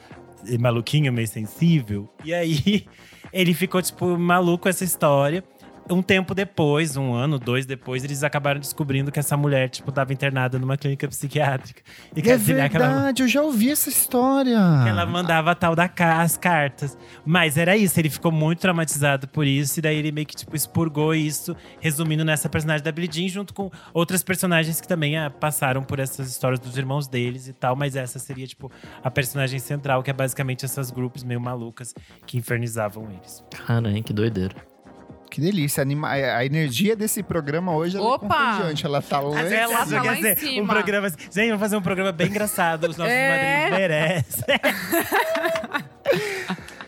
maluquinho, 0.59 1.12
meio 1.12 1.28
sensível. 1.28 2.09
E 2.24 2.32
aí 2.32 2.86
ele 3.32 3.55
ficou, 3.55 3.80
tipo, 3.82 4.18
maluco 4.18 4.68
essa 4.68 4.84
história. 4.84 5.42
Um 5.91 6.01
tempo 6.01 6.35
depois, 6.35 6.97
um 6.97 7.12
ano, 7.12 7.39
dois 7.39 7.66
depois, 7.66 8.03
eles 8.05 8.24
acabaram 8.24 8.59
descobrindo 8.59 9.12
que 9.12 9.18
essa 9.18 9.37
mulher, 9.37 9.68
tipo, 9.68 9.93
tava 9.93 10.14
internada 10.14 10.59
numa 10.59 10.78
clínica 10.78 11.07
psiquiátrica. 11.07 11.82
E 12.16 12.22
que 12.22 12.30
É 12.30 12.39
que 12.39 12.51
ela- 12.53 12.68
verdade, 12.68 13.22
eu 13.22 13.28
já 13.28 13.43
ouvi 13.43 13.70
essa 13.70 13.91
história. 13.91 14.59
que 14.82 14.89
ela 14.89 15.05
mandava 15.05 15.51
a 15.51 15.55
tal 15.55 15.76
da 15.76 15.87
ca- 15.87 16.22
as 16.22 16.39
cartas. 16.39 16.97
Mas 17.24 17.59
era 17.59 17.76
isso, 17.76 18.01
ele 18.01 18.09
ficou 18.09 18.32
muito 18.32 18.61
traumatizado 18.61 19.28
por 19.28 19.47
isso. 19.47 19.78
E 19.78 19.82
daí 19.82 19.97
ele 19.99 20.11
meio 20.11 20.26
que, 20.26 20.35
tipo, 20.35 20.57
expurgou 20.57 21.14
isso, 21.14 21.55
resumindo 21.80 22.24
nessa 22.24 22.49
personagem 22.49 22.82
da 22.82 22.91
Billie 22.91 23.11
Jean, 23.12 23.28
junto 23.28 23.53
com 23.53 23.70
outras 23.93 24.22
personagens 24.22 24.80
que 24.80 24.89
também 24.89 25.18
ah, 25.18 25.28
passaram 25.28 25.82
por 25.82 25.99
essas 25.99 26.30
histórias 26.30 26.59
dos 26.61 26.78
irmãos 26.78 27.07
deles 27.07 27.47
e 27.47 27.53
tal. 27.53 27.76
Mas 27.76 27.95
essa 27.95 28.18
seria, 28.18 28.47
tipo, 28.47 28.72
a 29.03 29.11
personagem 29.11 29.59
central, 29.59 30.03
que 30.03 30.11
é 30.11 30.14
basicamente 30.14 30.64
essas 30.64 30.91
grupos 30.91 31.22
meio 31.22 31.41
malucas 31.41 31.95
que 32.26 32.39
infernizavam 32.39 33.11
eles. 33.11 33.45
Caramba, 33.66 34.01
que 34.03 34.12
doideira. 34.14 34.55
Que 35.35 35.41
delícia. 35.41 35.82
Anima... 35.82 36.11
A 36.11 36.47
energia 36.47 36.95
desse 36.95 37.20
programa 37.20 37.74
hoje 37.74 37.97
ela 37.97 38.07
Opa! 38.07 38.24
é 38.24 38.28
contagiante. 38.28 38.87
Ela 38.87 39.03
tá 39.03 39.18
lá. 39.18 39.41
Ela 39.41 39.85
cima. 39.85 39.97
tá 40.01 40.03
lá 40.05 40.16
em 40.16 40.32
um 40.32 40.37
cima. 40.37 40.72
programa. 40.74 41.07
assim- 41.09 41.16
Gente, 41.18 41.47
vamos 41.49 41.61
fazer 41.61 41.76
um 41.76 41.82
programa 41.82 42.12
bem 42.12 42.28
engraçado. 42.28 42.85
Os 42.85 42.97
nossos 42.97 43.12
É. 43.12 43.68
madrinhos 43.68 43.80
merecem. 43.80 44.45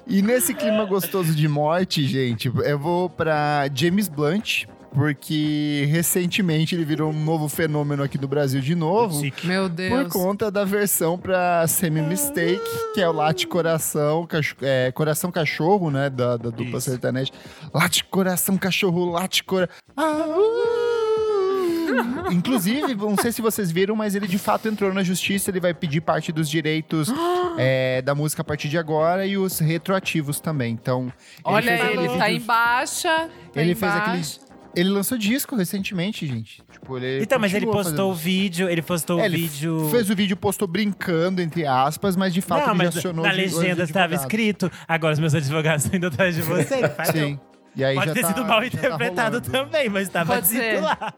E 0.06 0.22
nesse 0.22 0.54
clima 0.54 0.84
gostoso 0.84 1.34
de 1.34 1.48
morte, 1.48 2.06
gente, 2.06 2.46
eu 2.64 2.78
vou 2.78 3.10
pra 3.10 3.68
James 3.74 4.06
Blunt, 4.06 4.66
porque 4.96 5.86
recentemente 5.90 6.74
ele 6.74 6.82
virou 6.82 7.10
um 7.12 7.22
novo 7.22 7.50
fenômeno 7.50 8.02
aqui 8.02 8.16
no 8.16 8.26
Brasil 8.26 8.62
de 8.62 8.74
novo. 8.74 9.20
Meu 9.44 9.64
Por 9.64 9.68
Deus. 9.68 10.08
conta 10.10 10.50
da 10.50 10.64
versão 10.64 11.18
pra 11.18 11.66
Semi 11.68 12.00
Mistake, 12.00 12.64
que 12.94 13.02
é 13.02 13.06
o 13.06 13.12
Late 13.12 13.46
Coração, 13.46 14.26
cacho- 14.26 14.56
é, 14.62 14.90
Coração 14.92 15.30
Cachorro, 15.30 15.90
né? 15.90 16.08
Da, 16.08 16.38
da 16.38 16.48
dupla 16.48 16.78
Isso. 16.78 16.88
sertaneja. 16.90 17.30
Late 17.74 18.04
Coração 18.04 18.56
Cachorro, 18.56 19.10
Late 19.10 19.44
Coração. 19.44 19.74
Ah, 19.94 20.24
uh, 20.28 22.32
inclusive, 22.32 22.94
não 22.94 23.18
sei 23.18 23.32
se 23.32 23.42
vocês 23.42 23.70
viram, 23.70 23.94
mas 23.94 24.14
ele 24.14 24.26
de 24.26 24.38
fato 24.38 24.66
entrou 24.66 24.94
na 24.94 25.02
justiça. 25.02 25.50
Ele 25.50 25.60
vai 25.60 25.74
pedir 25.74 26.00
parte 26.00 26.32
dos 26.32 26.48
direitos 26.48 27.12
é, 27.58 28.00
da 28.00 28.14
música 28.14 28.40
a 28.40 28.44
partir 28.46 28.70
de 28.70 28.78
agora 28.78 29.26
e 29.26 29.36
os 29.36 29.58
retroativos 29.58 30.40
também. 30.40 30.72
Então, 30.72 31.12
Olha, 31.44 31.76
fez 31.76 31.80
ele, 31.90 31.98
aquele 32.06 32.18
tá 32.18 32.32
em 32.32 32.40
baixa. 32.40 33.28
tá 33.52 33.60
Ele 33.60 33.72
em 33.72 33.74
fez 33.74 33.92
aquele. 33.94 34.45
Ele 34.76 34.90
lançou 34.90 35.16
disco 35.16 35.56
recentemente, 35.56 36.26
gente. 36.26 36.62
Tipo, 36.70 36.98
ele 36.98 37.22
Então, 37.24 37.38
mas 37.38 37.52
ele 37.54 37.64
postou 37.66 38.10
o 38.10 38.14
fazendo- 38.14 38.14
vídeo, 38.14 38.68
ele 38.68 38.82
postou 38.82 39.18
É, 39.18 39.22
o 39.22 39.24
ele 39.24 39.36
vídeo. 39.38 39.88
Fez 39.90 40.10
o 40.10 40.14
vídeo, 40.14 40.36
postou 40.36 40.68
brincando, 40.68 41.40
entre 41.40 41.66
aspas, 41.66 42.14
mas 42.14 42.34
de 42.34 42.42
fato 42.42 42.60
Não, 42.66 42.68
ele 42.74 42.78
mas 42.78 42.92
já 42.94 42.98
acionou 43.00 43.24
na 43.24 43.32
legenda 43.32 43.82
estava 43.84 44.14
escrito. 44.14 44.70
Agora 44.86 45.14
os 45.14 45.18
meus 45.18 45.34
advogados 45.34 45.84
estão 45.84 45.96
indo 45.96 46.06
atrás 46.08 46.34
de 46.34 46.42
você. 46.42 46.76
Sim. 47.10 47.40
E 47.74 47.84
aí 47.84 47.94
Pode 47.94 48.08
já 48.08 48.14
ter 48.14 48.20
tá- 48.22 48.28
sido 48.28 48.44
mal 48.44 48.60
tá 48.60 48.66
interpretado 48.66 49.38
rolando. 49.38 49.50
também, 49.50 49.88
mas 49.88 50.02
estava 50.08 50.40
dito 50.40 50.80
lá. 50.82 51.14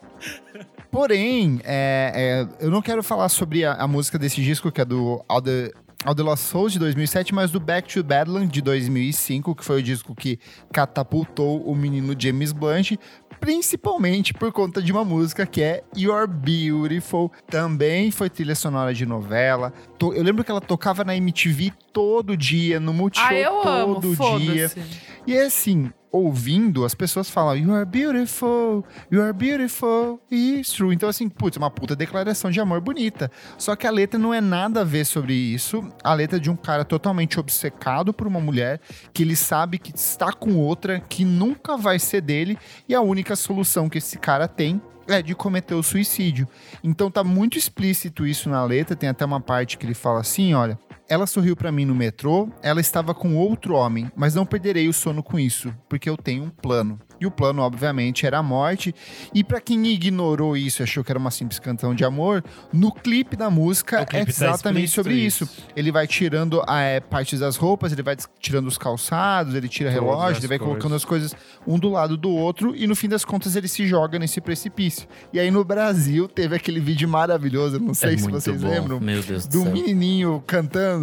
Porém, 0.90 1.60
é, 1.64 2.46
é, 2.60 2.64
eu 2.64 2.70
não 2.70 2.80
quero 2.80 3.02
falar 3.02 3.28
sobre 3.28 3.64
a, 3.64 3.74
a 3.74 3.86
música 3.86 4.18
desse 4.18 4.42
disco, 4.42 4.72
que 4.72 4.80
é 4.80 4.84
do 4.84 5.22
All 5.28 5.42
the, 5.42 5.70
All 6.04 6.14
the 6.14 6.22
Lost 6.22 6.44
Souls, 6.44 6.72
de 6.72 6.78
2007, 6.78 7.34
mas 7.34 7.50
do 7.50 7.60
Back 7.60 7.92
to 7.92 8.02
Badland, 8.02 8.50
de 8.50 8.62
2005, 8.62 9.54
que 9.54 9.64
foi 9.64 9.80
o 9.80 9.82
disco 9.82 10.14
que 10.14 10.38
catapultou 10.72 11.62
o 11.62 11.74
menino 11.76 12.14
James 12.18 12.52
Blunt, 12.52 12.92
principalmente 13.40 14.32
por 14.34 14.52
conta 14.52 14.80
de 14.82 14.92
uma 14.92 15.04
música 15.04 15.46
que 15.46 15.62
é 15.62 15.82
You're 15.96 16.26
Beautiful. 16.26 17.32
Também 17.48 18.10
foi 18.10 18.28
trilha 18.30 18.54
sonora 18.54 18.92
de 18.94 19.04
novela. 19.06 19.72
Eu 20.00 20.22
lembro 20.22 20.44
que 20.44 20.50
ela 20.50 20.60
tocava 20.60 21.04
na 21.04 21.16
MTV 21.16 21.72
todo 21.92 22.36
dia, 22.36 22.78
no 22.78 22.92
Multishow 22.92 23.26
Ah, 23.28 23.34
eu 23.34 23.68
amo. 23.68 23.94
todo 23.96 24.38
dia. 24.40 24.68
Foda-se. 24.68 24.82
E 25.26 25.36
é 25.36 25.44
assim, 25.44 25.90
ouvindo, 26.10 26.84
as 26.84 26.94
pessoas 26.94 27.28
falam, 27.30 27.56
You 27.56 27.74
are 27.74 27.84
beautiful, 27.84 28.84
you 29.10 29.22
are 29.22 29.32
beautiful, 29.32 30.20
it's 30.30 30.72
true. 30.72 30.92
Então, 30.92 31.08
assim, 31.08 31.28
putz, 31.28 31.56
uma 31.56 31.70
puta 31.70 31.94
declaração 31.94 32.50
de 32.50 32.60
amor 32.60 32.80
bonita. 32.80 33.30
Só 33.56 33.76
que 33.76 33.86
a 33.86 33.90
letra 33.90 34.18
não 34.18 34.32
é 34.32 34.40
nada 34.40 34.80
a 34.80 34.84
ver 34.84 35.04
sobre 35.04 35.34
isso. 35.34 35.86
A 36.02 36.14
letra 36.14 36.38
é 36.38 36.40
de 36.40 36.50
um 36.50 36.56
cara 36.56 36.84
totalmente 36.84 37.38
obcecado 37.38 38.12
por 38.12 38.26
uma 38.26 38.40
mulher, 38.40 38.80
que 39.12 39.22
ele 39.22 39.36
sabe 39.36 39.78
que 39.78 39.94
está 39.94 40.32
com 40.32 40.56
outra, 40.56 41.00
que 41.00 41.24
nunca 41.24 41.76
vai 41.76 41.98
ser 41.98 42.20
dele, 42.20 42.58
e 42.88 42.94
a 42.94 43.00
única 43.00 43.36
solução 43.36 43.88
que 43.88 43.98
esse 43.98 44.18
cara 44.18 44.48
tem 44.48 44.80
é 45.06 45.22
de 45.22 45.34
cometer 45.34 45.74
o 45.74 45.82
suicídio. 45.82 46.46
Então 46.84 47.10
tá 47.10 47.24
muito 47.24 47.56
explícito 47.56 48.26
isso 48.26 48.48
na 48.48 48.62
letra, 48.64 48.94
tem 48.94 49.08
até 49.08 49.24
uma 49.24 49.40
parte 49.40 49.78
que 49.78 49.86
ele 49.86 49.94
fala 49.94 50.20
assim, 50.20 50.52
olha, 50.54 50.78
ela 51.08 51.26
sorriu 51.26 51.56
pra 51.56 51.72
mim 51.72 51.84
no 51.84 51.94
metrô, 51.94 52.48
ela 52.62 52.80
estava 52.80 53.14
com 53.14 53.34
outro 53.36 53.74
homem, 53.74 54.10
mas 54.14 54.34
não 54.34 54.44
perderei 54.44 54.88
o 54.88 54.92
sono 54.92 55.22
com 55.22 55.38
isso, 55.38 55.74
porque 55.88 56.08
eu 56.08 56.16
tenho 56.16 56.44
um 56.44 56.50
plano. 56.50 56.98
E 57.20 57.26
o 57.26 57.30
plano, 57.32 57.62
obviamente, 57.62 58.26
era 58.26 58.38
a 58.38 58.42
morte. 58.42 58.94
E 59.34 59.42
pra 59.42 59.60
quem 59.60 59.84
ignorou 59.88 60.56
isso 60.56 60.82
e 60.82 60.84
achou 60.84 61.02
que 61.02 61.10
era 61.10 61.18
uma 61.18 61.32
simples 61.32 61.58
canção 61.58 61.92
de 61.92 62.04
amor, 62.04 62.44
no 62.72 62.92
clipe 62.92 63.34
da 63.36 63.50
música 63.50 64.06
clipe 64.06 64.30
é 64.30 64.32
tá 64.32 64.46
exatamente 64.46 64.84
explícito 64.84 65.02
sobre 65.02 65.14
isso. 65.14 65.44
isso. 65.44 65.66
Ele 65.74 65.90
vai 65.90 66.06
tirando 66.06 66.62
a, 66.66 66.80
é, 66.80 67.00
partes 67.00 67.40
das 67.40 67.56
roupas, 67.56 67.92
ele 67.92 68.04
vai 68.04 68.16
tirando 68.38 68.68
os 68.68 68.78
calçados, 68.78 69.54
ele 69.54 69.68
tira 69.68 69.90
Todas 69.90 70.04
relógio, 70.04 70.40
ele 70.40 70.46
vai 70.46 70.58
coisas. 70.58 70.74
colocando 70.74 70.94
as 70.94 71.04
coisas 71.04 71.36
um 71.66 71.76
do 71.76 71.88
lado 71.88 72.16
do 72.16 72.30
outro 72.30 72.74
e 72.76 72.86
no 72.86 72.94
fim 72.94 73.08
das 73.08 73.24
contas 73.24 73.56
ele 73.56 73.66
se 73.66 73.84
joga 73.84 74.16
nesse 74.16 74.40
precipício. 74.40 75.08
E 75.32 75.40
aí 75.40 75.50
no 75.50 75.64
Brasil 75.64 76.28
teve 76.28 76.54
aquele 76.54 76.78
vídeo 76.78 77.08
maravilhoso, 77.08 77.80
não 77.80 77.94
sei 77.94 78.14
é 78.14 78.18
se 78.18 78.30
vocês 78.30 78.62
bom. 78.62 78.68
lembram, 78.68 79.00
Meu 79.00 79.22
Deus 79.22 79.44
do, 79.46 79.64
do 79.64 79.70
menininho 79.70 80.40
cantando 80.46 80.97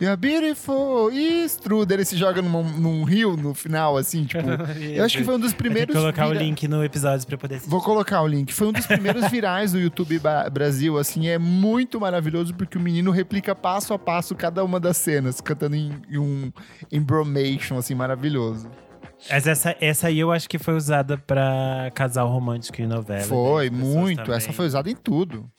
You're 0.00 0.16
beautiful, 0.16 1.10
true. 1.62 1.86
Daí 1.86 1.96
ele 1.98 2.04
se 2.04 2.16
joga 2.16 2.40
num, 2.42 2.62
num 2.62 3.04
rio 3.04 3.36
no 3.36 3.54
final, 3.54 3.96
assim, 3.96 4.24
tipo. 4.24 4.44
eu 4.80 5.04
acho 5.04 5.18
que 5.18 5.24
foi 5.24 5.34
um 5.34 5.40
dos 5.40 5.52
primeiros. 5.54 5.94
colocar 5.94 6.26
o 6.26 6.30
vira- 6.30 6.42
link 6.42 6.66
no 6.68 6.84
episódio 6.84 7.26
pra 7.26 7.36
poder 7.38 7.56
assistir. 7.56 7.70
Vou 7.70 7.80
colocar 7.82 8.22
o 8.22 8.26
link. 8.26 8.52
Foi 8.52 8.66
um 8.68 8.72
dos 8.72 8.86
primeiros 8.86 9.30
virais 9.30 9.72
do 9.72 9.78
YouTube 9.78 10.20
Brasil, 10.52 10.98
assim, 10.98 11.28
é 11.28 11.38
muito 11.38 12.00
maravilhoso 12.00 12.54
porque 12.54 12.76
o 12.78 12.80
menino 12.80 13.10
replica 13.10 13.54
passo 13.54 13.92
a 13.94 13.98
passo 13.98 14.34
cada 14.34 14.64
uma 14.64 14.78
das 14.80 14.96
cenas, 14.96 15.40
cantando 15.40 15.76
em, 15.76 15.92
em 16.10 16.18
um 16.18 16.52
embromation, 16.90 17.78
assim, 17.78 17.94
maravilhoso. 17.94 18.68
Mas 19.30 19.46
essa, 19.46 19.74
essa 19.80 20.08
aí 20.08 20.18
eu 20.18 20.30
acho 20.30 20.48
que 20.48 20.58
foi 20.58 20.74
usada 20.74 21.16
pra 21.16 21.90
casal 21.94 22.28
romântico 22.28 22.80
em 22.82 22.86
novela. 22.86 23.22
foi, 23.22 23.70
né? 23.70 23.76
As 23.76 23.82
pessoas 23.82 23.94
muito. 23.96 24.16
também. 24.18 24.36
Essa 24.36 24.52
foi 24.52 24.66
usada 24.66 24.90
em 24.90 24.94
tudo. 24.94 25.50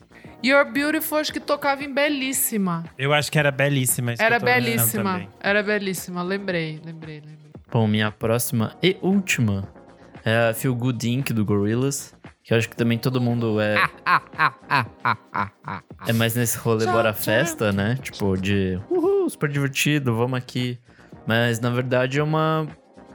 You're 0.44 0.70
Beautiful, 0.72 1.18
acho 1.18 1.34
que 1.34 1.40
tocava 1.40 1.84
em 1.84 1.94
Belíssima. 1.94 2.84
Eu 2.98 3.14
acho 3.14 3.32
que 3.32 3.40
era 3.40 3.52
belíssima. 3.52 4.14
isso 4.14 4.20
que 4.20 4.24
Era 4.26 4.36
eu 4.36 4.40
tô 4.40 4.46
achando 4.46 4.64
belíssima. 4.64 5.28
Era 5.40 5.64
belíssima. 5.64 6.24
Lembrei, 6.24 6.80
lembrei, 6.86 7.16
lembrei. 7.16 7.52
Bom, 7.72 7.88
minha 7.88 8.12
próxima 8.12 8.76
e 8.82 8.98
última 9.02 9.68
é 10.24 10.50
a 10.50 10.54
Feel 10.54 10.76
Good 10.76 11.10
Inc. 11.10 11.32
do 11.34 11.44
Gorillaz. 11.44 12.14
Que 12.44 12.54
eu 12.54 12.58
acho 12.58 12.70
que 12.70 12.78
também 12.78 12.98
todo 12.98 13.20
mundo 13.20 13.60
é. 13.60 13.76
É 16.08 16.14
mais 16.14 16.34
nesse 16.36 16.58
rolê 16.58 16.86
Bora 16.86 17.14
Festa, 17.14 17.74
né? 17.74 17.98
Tipo, 18.02 18.38
de 18.38 18.80
uhul, 18.90 19.30
super 19.30 19.50
divertido, 19.50 20.16
vamos 20.16 20.38
aqui. 20.38 20.80
Mas 21.26 21.60
na 21.60 21.70
verdade 21.70 22.20
é 22.20 22.24
uma, 22.24 22.66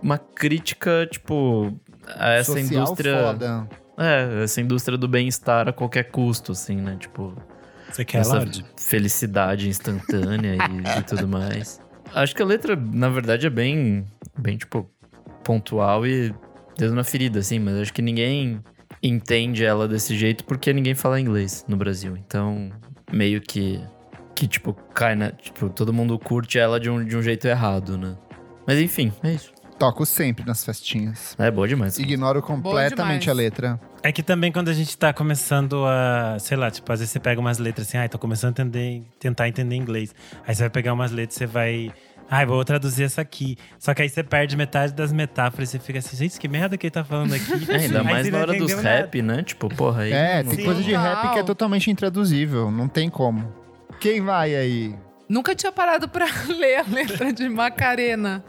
uma 0.03 0.19
crítica, 0.19 1.09
tipo, 1.11 1.73
a 2.15 2.33
essa 2.33 2.53
Social 2.53 2.83
indústria. 2.83 3.23
foda. 3.23 3.69
É, 4.03 4.43
essa 4.45 4.61
indústria 4.61 4.99
do 4.99 5.07
bem-estar 5.09 5.69
a 5.69 5.73
qualquer 5.73 6.05
custo, 6.11 6.53
assim, 6.53 6.77
né? 6.77 6.97
Tipo, 6.99 7.35
Você 7.91 8.05
quer, 8.05 8.19
essa 8.19 8.37
Lorde? 8.37 8.65
felicidade 8.79 9.69
instantânea 9.69 10.55
e, 10.57 10.99
e 10.99 11.03
tudo 11.03 11.29
mais. 11.29 11.81
Acho 12.15 12.35
que 12.35 12.43
a 12.43 12.47
letra, 12.47 12.77
na 12.77 13.09
verdade, 13.09 13.47
é 13.47 13.51
bem, 13.51 14.05
bem, 14.39 14.57
tipo, 14.57 14.89
pontual 15.43 16.07
e 16.07 16.35
dedo 16.77 16.95
na 16.95 17.05
ferida, 17.05 17.39
assim, 17.39 17.59
mas 17.59 17.77
acho 17.77 17.93
que 17.93 18.03
ninguém 18.03 18.61
entende 19.03 19.65
ela 19.65 19.89
desse 19.89 20.17
jeito 20.17 20.45
porque 20.45 20.73
ninguém 20.73 20.95
fala 20.95 21.21
inglês 21.21 21.65
no 21.69 21.77
Brasil. 21.77 22.17
Então, 22.17 22.71
meio 23.13 23.41
que, 23.41 23.81
que 24.35 24.47
tipo, 24.47 24.75
cai 24.95 25.15
na. 25.15 25.31
Tipo, 25.33 25.69
todo 25.71 25.93
mundo 25.93 26.19
curte 26.19 26.59
ela 26.59 26.79
de 26.79 26.91
um, 26.91 27.05
de 27.05 27.17
um 27.17 27.23
jeito 27.23 27.47
errado, 27.47 27.97
né? 27.99 28.17
Mas 28.67 28.79
enfim, 28.79 29.13
é 29.23 29.33
isso. 29.33 29.53
Toco 29.83 30.07
sempre 30.07 30.45
nas 30.47 30.65
festinhas. 30.65 31.35
É 31.37 31.51
boa 31.51 31.67
demais. 31.67 31.99
Ignoro 31.99 32.41
completamente 32.41 33.23
demais. 33.23 33.29
a 33.29 33.33
letra. 33.33 33.81
É 34.01 34.13
que 34.13 34.23
também 34.23 34.53
quando 34.53 34.69
a 34.69 34.73
gente 34.73 34.97
tá 34.97 35.13
começando 35.13 35.85
a, 35.85 36.37
sei 36.39 36.57
lá, 36.57 36.71
tipo, 36.71 36.93
às 36.93 37.01
vezes 37.01 37.11
você 37.11 37.19
pega 37.19 37.41
umas 37.41 37.59
letras 37.59 37.89
assim, 37.89 37.99
ai, 37.99 38.09
tô 38.09 38.17
começando 38.17 38.51
a 38.61 38.63
entender, 38.63 39.03
tentar 39.19 39.49
entender 39.49 39.75
inglês. 39.75 40.15
Aí 40.47 40.55
você 40.55 40.63
vai 40.63 40.71
pegar 40.71 40.93
umas 40.93 41.11
letras, 41.11 41.37
você 41.37 41.47
vai, 41.47 41.91
ai, 42.31 42.47
vou 42.47 42.65
traduzir 42.65 43.03
essa 43.03 43.23
aqui. 43.23 43.57
Só 43.77 43.93
que 43.93 44.03
aí 44.03 44.09
você 44.09 44.23
perde 44.23 44.57
metade 44.57 44.93
das 44.93 45.13
metáforas, 45.13 45.71
você 45.71 45.81
fica 45.81 45.99
assim, 45.99 46.17
gente, 46.17 46.39
que 46.39 46.47
merda 46.47 46.77
que 46.77 46.87
ele 46.87 46.93
tá 46.93 47.03
falando 47.03 47.35
aqui. 47.35 47.51
É, 47.69 47.75
ainda 47.79 47.99
Aí 48.01 48.05
mais 48.05 48.29
na 48.31 48.39
hora 48.39 48.53
dos 48.53 48.71
entendeu 48.71 48.77
nada. 48.77 48.97
rap, 48.99 49.21
né? 49.21 49.43
Tipo, 49.43 49.69
porra, 49.69 50.03
aí. 50.03 50.13
É, 50.13 50.43
não- 50.45 50.51
tem 50.51 50.61
Sim. 50.61 50.65
coisa 50.65 50.81
de 50.81 50.93
rap 50.95 51.21
que 51.23 51.27
é 51.27 51.29
Total. 51.31 51.45
totalmente 51.45 51.91
intraduzível. 51.91 52.71
Não 52.71 52.87
tem 52.87 53.11
como. 53.11 53.53
Quem 53.99 54.21
vai 54.21 54.55
aí? 54.55 54.95
Nunca 55.29 55.55
tinha 55.55 55.73
parado 55.73 56.09
pra 56.09 56.27
ler 56.49 56.77
a 56.77 56.85
letra 56.89 57.33
de 57.33 57.49
Macarena. 57.49 58.45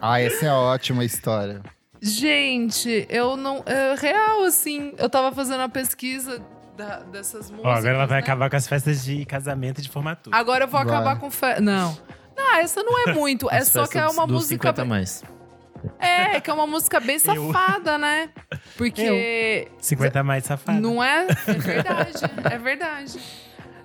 Ah, 0.00 0.20
essa 0.20 0.46
é 0.46 0.52
ótima 0.52 1.04
história. 1.04 1.60
Gente, 2.00 3.06
eu 3.10 3.36
não. 3.36 3.62
É 3.66 3.94
real, 3.94 4.44
assim. 4.44 4.94
Eu 4.96 5.08
tava 5.10 5.34
fazendo 5.34 5.60
a 5.60 5.68
pesquisa 5.68 6.40
da- 6.76 7.00
dessas 7.00 7.50
músicas. 7.50 7.70
Ó, 7.72 7.76
agora 7.76 7.94
ela 7.94 8.06
vai 8.06 8.18
né? 8.18 8.22
acabar 8.24 8.48
com 8.48 8.56
as 8.56 8.66
festas 8.66 9.04
de 9.04 9.24
casamento 9.26 9.80
e 9.80 9.82
de 9.82 9.88
formatura. 9.90 10.34
Agora 10.36 10.64
eu 10.64 10.68
vou 10.68 10.82
Vai. 10.82 10.94
acabar 10.94 11.18
com. 11.18 11.30
Fe... 11.30 11.60
Não. 11.60 11.96
Não, 12.36 12.56
essa 12.56 12.82
não 12.82 13.06
é 13.08 13.12
muito. 13.14 13.50
é 13.50 13.62
só 13.62 13.86
que 13.86 13.98
é 13.98 14.06
uma 14.06 14.26
dos 14.26 14.34
música. 14.44 14.68
50 14.68 14.82
a 14.82 14.84
mais. 14.86 15.22
É, 15.98 16.40
que 16.40 16.50
é 16.50 16.54
uma 16.54 16.66
música 16.66 17.00
bem 17.00 17.18
safada, 17.20 17.98
né? 17.98 18.30
Porque. 18.78 19.68
50 19.78 20.22
mais 20.22 20.44
safado. 20.44 20.80
Não 20.80 21.04
é? 21.04 21.26
É 21.46 21.52
verdade. 21.52 22.12
é 22.50 22.58
verdade. 22.58 23.18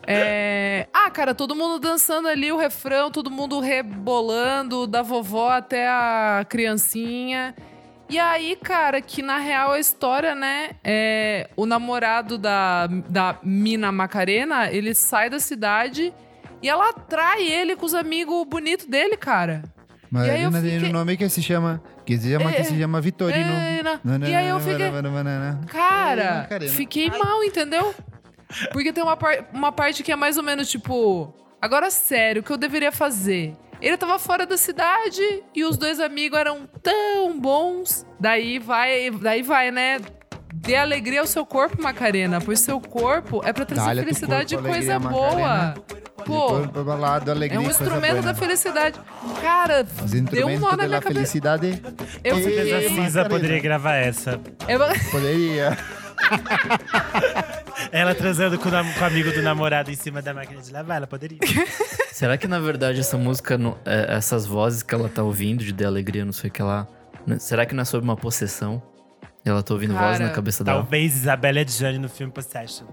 É... 0.08 0.88
Ah, 0.94 1.10
cara, 1.12 1.34
todo 1.36 1.56
mundo 1.56 1.80
dançando 1.80 2.28
ali 2.28 2.52
o 2.52 2.58
refrão, 2.58 3.10
todo 3.12 3.30
mundo 3.32 3.60
rebolando, 3.60 4.86
da 4.88 5.02
vovó 5.02 5.50
até 5.52 5.88
a 5.88 6.46
criancinha. 6.48 7.56
E 8.10 8.20
aí, 8.20 8.56
cara, 8.56 9.02
que 9.02 9.22
na 9.22 9.38
real 9.40 9.72
a 9.72 9.80
história, 9.80 10.36
né? 10.36 10.72
É, 10.84 11.50
o 11.56 11.66
namorado 11.66 12.38
da, 12.38 12.88
da 12.88 13.38
Mina 13.44 13.92
Macarena, 13.92 14.70
ele 14.72 14.94
sai 14.94 15.30
da 15.30 15.40
cidade 15.40 16.14
e 16.62 16.70
ela 16.70 16.90
atrai 16.90 17.42
ele 17.44 17.76
com 17.76 17.86
os 17.86 17.96
amigos 17.96 18.46
bonitos 18.48 18.86
dele, 18.86 19.18
cara. 19.18 19.64
Mas 20.12 20.30
aí 20.30 20.44
eu 20.44 20.52
tem 20.52 20.62
fiquei- 20.62 20.90
um 20.90 20.94
nome 20.94 21.18
que 21.18 21.28
se 21.28 21.42
chama. 21.42 21.82
Que 22.06 22.16
se 22.18 22.32
chama, 22.32 22.52
É, 22.52 22.54
que 22.54 22.64
se 22.64 22.78
chama 22.80 23.02
Vitorino. 23.02 23.54
É, 23.54 23.82
E 24.30 24.36
aí 24.36 24.48
eu 24.50 24.60
fiquei. 24.60 24.92
Cara, 25.68 26.48
fiquei 26.70 27.10
mal, 27.10 27.44
entendeu? 27.44 27.94
Porque 28.72 28.92
tem 28.94 29.04
uma, 29.04 29.18
par- 29.18 29.46
uma 29.54 29.72
parte 29.72 30.04
que 30.04 30.12
é 30.12 30.16
mais 30.16 30.38
ou 30.38 30.44
menos 30.44 30.70
tipo. 30.70 31.34
Agora, 31.62 31.90
sério, 31.90 32.42
o 32.42 32.44
que 32.46 32.52
eu 32.52 32.58
deveria 32.58 32.92
fazer? 32.92 33.56
Ele 33.82 33.98
tava 33.98 34.18
fora 34.20 34.46
da 34.46 34.58
cidade 34.58 35.44
e 35.54 35.64
os 35.66 35.78
dois 35.78 36.00
amigos 36.00 36.40
eram 36.40 36.68
tão 36.82 37.40
bons. 37.40 38.06
Daí 38.20 38.58
vai, 38.60 39.10
daí 39.12 39.42
vai, 39.42 39.72
né? 39.72 40.00
Dê 40.54 40.76
alegria 40.78 41.20
ao 41.20 41.28
seu 41.28 41.46
corpo, 41.46 41.82
Macarena, 41.82 42.40
pois 42.40 42.60
seu 42.62 42.80
corpo 42.80 43.42
é 43.44 43.52
pra 43.52 43.66
trazer 43.66 43.96
felicidade 44.04 44.54
e 44.56 44.58
corpo, 44.58 44.72
coisa 44.72 44.96
alegria, 44.96 45.12
boa. 45.12 45.32
Macarena. 45.38 45.76
Pô, 46.26 46.84
balado, 46.84 47.30
alegria 47.30 47.60
é 47.60 47.62
um 47.62 47.68
e 47.68 47.70
instrumento 47.70 48.22
da 48.24 48.34
felicidade. 48.34 49.00
Cara, 49.42 49.86
Os 50.04 50.10
deu 50.12 50.48
um 50.48 50.58
nó 50.58 50.72
na 50.72 50.78
da 50.78 50.88
minha 50.88 51.02
cabeça. 51.02 51.14
felicidade. 51.20 51.80
Eu 52.24 52.38
fiquei. 52.38 52.74
a 52.74 52.80
Cisa 52.82 53.00
Macarena. 53.02 53.30
poderia 53.30 53.60
gravar 53.60 53.96
essa. 53.96 54.40
Eu... 54.68 54.80
Poderia. 55.12 55.78
Ela 57.92 58.14
transando 58.16 58.58
com 58.58 58.70
o, 58.70 58.72
com 58.72 59.02
o 59.02 59.06
amigo 59.06 59.32
do 59.32 59.42
namorado 59.42 59.92
em 59.92 59.96
cima 59.96 60.22
da 60.22 60.34
máquina 60.34 60.62
de 60.62 60.72
lavar, 60.72 60.98
ela 60.98 61.08
poderia. 61.08 61.38
Será 62.12 62.38
que 62.38 62.48
na 62.48 62.60
verdade 62.60 63.00
essa 63.00 63.18
música, 63.18 63.58
não- 63.58 63.78
é, 63.86 64.16
essas 64.16 64.46
vozes 64.46 64.82
que 64.84 64.94
ela 64.94 65.10
tá 65.10 65.24
ouvindo 65.24 65.64
de 65.64 65.74
The 65.74 65.86
Alegria, 65.86 66.26
não 66.26 66.34
sei 66.34 66.50
o 66.50 66.54
que 66.54 66.64
lá. 66.64 66.88
né, 67.26 67.38
Será 67.40 67.66
que 67.66 67.74
não 67.76 67.82
é 67.82 67.86
sobre 67.86 68.04
uma 68.06 68.16
possessão? 68.16 68.82
Ela 69.44 69.62
tá 69.62 69.74
ouvindo 69.74 69.94
voz 69.94 70.18
Cara, 70.18 70.26
na 70.26 70.30
cabeça 70.32 70.64
dela. 70.64 70.80
Talvez 70.80 71.16
Isabelle 71.16 71.60
Adjani 71.60 72.00
no 72.00 72.10
filme 72.10 72.32
Possession. 72.34 72.88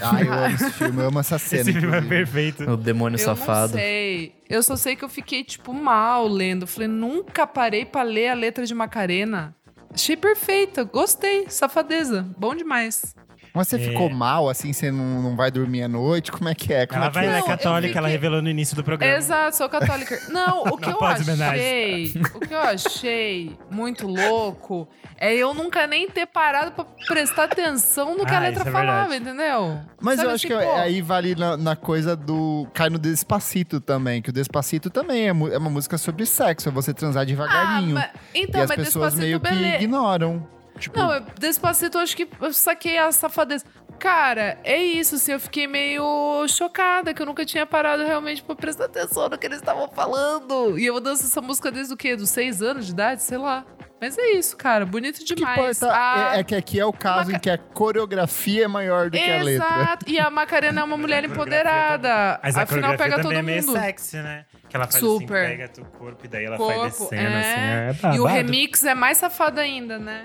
Ai, 0.00 0.26
eu 0.28 0.32
amo 0.32 0.54
esse 0.54 0.70
filme, 0.72 1.00
eu 1.02 1.08
amo 1.08 1.20
essa 1.20 1.38
cena. 1.38 1.62
Esse 1.70 1.72
filme 1.80 1.96
é 1.96 2.00
perfeito. 2.00 2.68
O 2.70 2.76
demônio 2.76 3.14
Eu 3.16 3.24
safado. 3.24 3.72
não 3.72 3.78
sei. 3.80 4.34
Eu 4.48 4.62
só 4.62 4.76
sei 4.76 4.94
que 4.96 5.04
eu 5.04 5.08
fiquei, 5.08 5.42
tipo, 5.44 5.72
mal 5.72 6.26
lendo. 6.26 6.66
Falei, 6.66 6.88
nunca 6.88 7.46
parei 7.46 7.84
pra 7.84 8.02
ler 8.02 8.28
a 8.28 8.34
letra 8.34 8.64
de 8.66 8.74
Macarena. 8.74 9.54
Achei 9.92 10.16
perfeita, 10.16 10.84
gostei. 10.84 11.46
Safadeza, 11.48 12.22
bom 12.38 12.54
demais. 12.54 13.14
Mas 13.54 13.68
você 13.68 13.78
ficou 13.78 14.08
mal, 14.08 14.48
assim, 14.48 14.72
você 14.72 14.90
não, 14.90 15.20
não 15.22 15.36
vai 15.36 15.50
dormir 15.50 15.82
à 15.82 15.88
noite? 15.88 16.32
Como 16.32 16.48
é 16.48 16.54
que 16.54 16.72
é? 16.72 16.86
Como 16.86 16.98
Ela 16.98 17.06
é 17.06 17.08
que 17.10 17.14
vai, 17.14 17.24
é? 17.24 17.28
ela 17.28 17.38
é 17.38 17.42
católica, 17.42 17.98
ela 17.98 18.08
fiquei- 18.08 18.12
revelou 18.12 18.40
no 18.42 18.48
início 18.48 18.74
do 18.74 18.82
programa. 18.82 19.14
Exato, 19.14 19.56
sou 19.56 19.68
católica. 19.68 20.18
Não, 20.32 20.62
o 20.62 20.76
que 20.78 20.90
Não 20.90 20.98
eu 20.98 21.04
achei, 21.06 22.12
o 22.34 22.40
que 22.40 22.54
eu 22.54 22.60
achei 22.60 23.58
muito 23.70 24.06
louco 24.06 24.88
é 25.18 25.34
eu 25.34 25.52
nunca 25.52 25.86
nem 25.86 26.08
ter 26.08 26.26
parado 26.26 26.72
pra 26.72 26.84
prestar 27.06 27.44
atenção 27.44 28.16
no 28.16 28.24
que 28.24 28.32
a 28.34 28.38
Ah, 28.38 28.40
letra 28.40 28.60
isso 28.60 28.68
é 28.68 28.72
falava, 28.72 29.16
entendeu? 29.16 29.80
Mas 30.00 30.16
Sabe 30.16 30.28
eu 30.28 30.34
acho 30.34 30.46
assim, 30.46 30.56
que 30.58 30.64
pô, 30.66 30.72
aí 30.76 31.02
vale 31.02 31.34
na, 31.34 31.56
na 31.56 31.76
coisa 31.76 32.16
do. 32.16 32.66
Cai 32.72 32.88
no 32.88 32.98
Despacito 32.98 33.80
também, 33.80 34.22
que 34.22 34.30
o 34.30 34.32
Despacito 34.32 34.88
também 34.90 35.24
é, 35.24 35.28
é 35.28 35.32
uma 35.58 35.70
música 35.70 35.98
sobre 35.98 36.24
sexo, 36.26 36.68
é 36.68 36.72
você 36.72 36.94
transar 36.94 37.22
ah, 37.22 37.26
devagarinho. 37.26 37.94
mas, 37.94 38.10
então, 38.34 38.60
e 38.60 38.64
as 38.64 38.68
mas 38.70 38.76
pessoas 38.78 39.14
Despacito, 39.14 39.20
meio 39.22 39.40
que 39.40 39.48
beleza. 39.50 39.76
ignoram. 39.76 40.61
Tipo, 40.78 40.98
Não, 40.98 41.14
eu- 41.14 41.24
Despacito, 41.38 41.98
eu 41.98 42.02
acho 42.02 42.16
que 42.16 42.28
eu 42.40 42.52
saquei 42.52 42.98
a 42.98 43.10
safadeza. 43.12 43.64
Cara, 43.98 44.58
é 44.64 44.76
isso, 44.82 45.14
assim, 45.14 45.30
eu 45.32 45.38
fiquei 45.38 45.68
meio 45.68 46.44
chocada, 46.48 47.14
que 47.14 47.22
eu 47.22 47.26
nunca 47.26 47.44
tinha 47.46 47.64
parado 47.64 48.02
realmente 48.04 48.42
pra 48.42 48.56
prestar 48.56 48.86
atenção 48.86 49.28
no 49.28 49.38
que 49.38 49.46
eles 49.46 49.58
estavam 49.58 49.88
falando. 49.88 50.76
E 50.76 50.84
eu 50.86 50.98
danço 50.98 51.22
essa 51.24 51.40
música 51.40 51.70
desde 51.70 51.94
o 51.94 51.96
quê? 51.96 52.16
Dos 52.16 52.30
seis 52.30 52.60
anos 52.62 52.86
de 52.86 52.92
idade? 52.92 53.22
Sei 53.22 53.38
lá. 53.38 53.64
Mas 54.00 54.18
é 54.18 54.32
isso, 54.32 54.56
cara, 54.56 54.84
bonito 54.84 55.18
o 55.18 55.24
que 55.24 55.36
demais. 55.36 55.76
importa 55.76 55.94
Ah, 55.96 56.32
é, 56.34 56.40
é 56.40 56.42
que 56.42 56.56
aqui 56.56 56.80
é 56.80 56.84
o 56.84 56.92
caso 56.92 57.26
Maca- 57.30 57.36
em 57.36 57.38
que 57.38 57.48
a 57.50 57.56
coreografia 57.56 58.64
é 58.64 58.66
maior 58.66 59.08
do 59.08 59.16
que 59.16 59.30
a 59.30 59.40
letra. 59.44 59.66
Exato. 59.68 60.04
E 60.10 60.18
a 60.18 60.28
Macarena 60.28 60.80
é 60.80 60.84
uma 60.84 60.96
mulher 60.98 61.24
empoderada. 61.24 62.40
Mas 62.42 62.56
a 62.56 62.62
Afinal, 62.62 62.96
pega 62.96 63.22
todo 63.22 63.32
é 63.32 63.42
meio 63.42 63.64
mundo. 63.64 63.78
sexy, 63.78 64.16
né? 64.16 64.44
Que 64.68 64.74
ela 64.76 64.86
faz 64.86 64.96
Super. 64.98 65.44
assim, 65.46 65.50
pega 65.56 65.68
teu 65.68 65.84
corpo 65.84 66.24
e 66.24 66.28
daí 66.28 66.44
ela 66.46 66.56
Corpo, 66.56 66.80
vai 66.80 66.90
descendo 66.90 67.14
é. 67.14 67.88
assim. 67.90 68.06
É 68.08 68.16
E 68.16 68.20
o 68.20 68.24
remix 68.24 68.82
é 68.84 68.94
mais 68.94 69.18
safado 69.18 69.60
ainda, 69.60 69.98
né? 70.00 70.24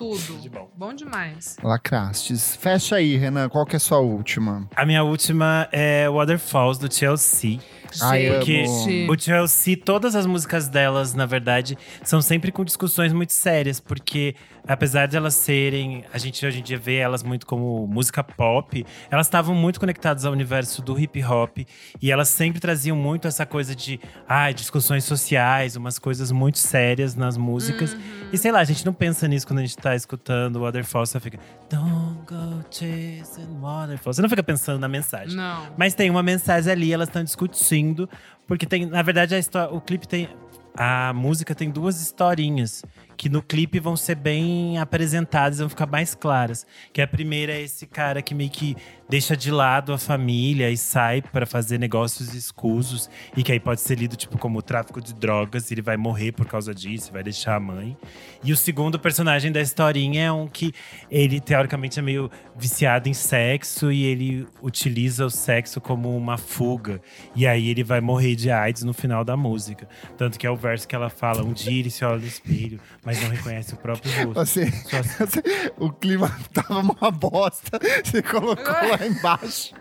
Tudo. 0.00 0.40
De 0.40 0.48
bom. 0.48 0.70
Bom 0.74 0.94
demais. 0.94 1.58
Lacrastes. 1.62 2.56
Fecha 2.56 2.96
aí, 2.96 3.18
Renan. 3.18 3.50
Qual 3.50 3.66
que 3.66 3.76
é 3.76 3.78
a 3.78 3.80
sua 3.80 3.98
última? 3.98 4.66
A 4.74 4.86
minha 4.86 5.04
última 5.04 5.68
é 5.70 6.08
Waterfalls, 6.08 6.78
do 6.78 6.90
Chelsea. 6.90 7.58
Ai, 8.00 8.28
amo. 8.28 8.36
Porque 8.38 8.64
Gente. 8.64 9.10
o 9.10 9.20
Chelsea, 9.20 9.76
todas 9.76 10.14
as 10.14 10.24
músicas 10.24 10.68
delas, 10.68 11.12
na 11.12 11.26
verdade, 11.26 11.76
são 12.02 12.22
sempre 12.22 12.50
com 12.50 12.64
discussões 12.64 13.12
muito 13.12 13.34
sérias, 13.34 13.78
porque 13.78 14.34
apesar 14.66 15.06
de 15.06 15.16
elas 15.16 15.34
serem, 15.34 16.04
a 16.12 16.18
gente 16.18 16.44
hoje 16.44 16.60
em 16.60 16.62
dia 16.62 16.78
vê 16.78 16.96
elas 16.96 17.22
muito 17.22 17.46
como 17.46 17.86
música 17.86 18.22
pop, 18.22 18.84
elas 19.10 19.26
estavam 19.26 19.54
muito 19.54 19.80
conectadas 19.80 20.24
ao 20.24 20.32
universo 20.32 20.82
do 20.82 20.98
hip 20.98 21.22
hop 21.24 21.58
e 22.00 22.10
elas 22.10 22.28
sempre 22.28 22.60
traziam 22.60 22.96
muito 22.96 23.26
essa 23.28 23.44
coisa 23.46 23.74
de, 23.74 24.00
ah, 24.28 24.50
discussões 24.52 25.04
sociais, 25.04 25.76
umas 25.76 25.98
coisas 25.98 26.30
muito 26.32 26.58
sérias 26.58 27.14
nas 27.14 27.36
músicas. 27.36 27.96
E 28.32 28.38
sei 28.38 28.52
lá, 28.52 28.60
a 28.60 28.64
gente 28.64 28.84
não 28.86 28.92
pensa 28.92 29.26
nisso 29.26 29.46
quando 29.46 29.58
a 29.58 29.62
gente 29.62 29.76
tá 29.76 29.94
escutando 29.94 30.56
o 30.56 30.60
Waterfall, 30.60 31.06
só 31.06 31.18
fica 31.20 31.38
Don't 31.68 32.20
go 32.26 32.64
chasing 32.70 33.60
waterfalls. 33.60 34.16
Você 34.16 34.22
não 34.22 34.28
fica 34.28 34.42
pensando 34.42 34.78
na 34.78 34.88
mensagem. 34.88 35.36
Não. 35.36 35.66
Mas 35.76 35.94
tem 35.94 36.10
uma 36.10 36.22
mensagem 36.22 36.70
ali, 36.72 36.92
elas 36.92 37.08
estão 37.08 37.22
discutindo. 37.22 38.08
Porque 38.46 38.66
tem, 38.66 38.86
na 38.86 39.02
verdade, 39.02 39.34
a 39.34 39.38
histó- 39.38 39.68
o 39.72 39.80
clipe 39.80 40.06
tem. 40.08 40.28
A 40.76 41.12
música 41.12 41.54
tem 41.54 41.70
duas 41.70 42.00
historinhas 42.00 42.84
que 43.20 43.28
no 43.28 43.42
clipe 43.42 43.78
vão 43.78 43.98
ser 43.98 44.14
bem 44.14 44.78
apresentadas, 44.78 45.58
vão 45.58 45.68
ficar 45.68 45.84
mais 45.84 46.14
claras. 46.14 46.66
Que 46.90 47.02
a 47.02 47.06
primeira 47.06 47.52
é 47.52 47.60
esse 47.60 47.86
cara 47.86 48.22
que 48.22 48.34
meio 48.34 48.48
que 48.48 48.74
deixa 49.10 49.36
de 49.36 49.50
lado 49.50 49.92
a 49.92 49.98
família 49.98 50.70
e 50.70 50.76
sai 50.76 51.20
para 51.20 51.44
fazer 51.44 51.78
negócios 51.78 52.32
escusos 52.32 53.10
e 53.36 53.42
que 53.42 53.50
aí 53.52 53.60
pode 53.60 53.80
ser 53.82 53.98
lido 53.98 54.16
tipo 54.16 54.38
como 54.38 54.62
tráfico 54.62 55.02
de 55.02 55.12
drogas, 55.12 55.70
ele 55.70 55.82
vai 55.82 55.96
morrer 55.96 56.32
por 56.32 56.46
causa 56.46 56.72
disso, 56.72 57.12
vai 57.12 57.22
deixar 57.22 57.56
a 57.56 57.60
mãe. 57.60 57.94
E 58.42 58.52
o 58.52 58.56
segundo 58.56 58.98
personagem 58.98 59.52
da 59.52 59.60
historinha 59.60 60.26
é 60.26 60.32
um 60.32 60.48
que 60.48 60.72
ele 61.10 61.40
teoricamente 61.40 61.98
é 61.98 62.02
meio 62.02 62.30
viciado 62.56 63.08
em 63.08 63.12
sexo 63.12 63.92
e 63.92 64.04
ele 64.04 64.46
utiliza 64.62 65.26
o 65.26 65.30
sexo 65.30 65.78
como 65.78 66.16
uma 66.16 66.38
fuga. 66.38 67.02
E 67.34 67.46
aí 67.46 67.68
ele 67.68 67.82
vai 67.82 68.00
morrer 68.00 68.34
de 68.34 68.50
AIDS 68.50 68.82
no 68.82 68.94
final 68.94 69.24
da 69.24 69.36
música. 69.36 69.86
Tanto 70.16 70.38
que 70.38 70.46
é 70.46 70.50
o 70.50 70.56
verso 70.56 70.88
que 70.88 70.94
ela 70.94 71.10
fala: 71.10 71.42
um 71.42 71.52
dia 71.52 71.80
ele 71.80 71.90
se 71.90 72.04
olha 72.04 72.20
no 72.20 72.26
espelho, 72.26 72.80
mas 73.10 73.22
não 73.22 73.30
reconhece 73.30 73.74
o 73.74 73.76
próprio 73.76 74.12
rosto. 74.26 74.34
Você, 74.34 74.70
Só- 74.70 75.02
você- 75.26 75.72
o 75.78 75.90
clima 75.92 76.30
tava 76.52 76.78
uma 76.80 77.10
bosta. 77.10 77.78
Você 78.04 78.22
colocou 78.22 78.64
lá 78.64 78.98
embaixo 79.06 79.74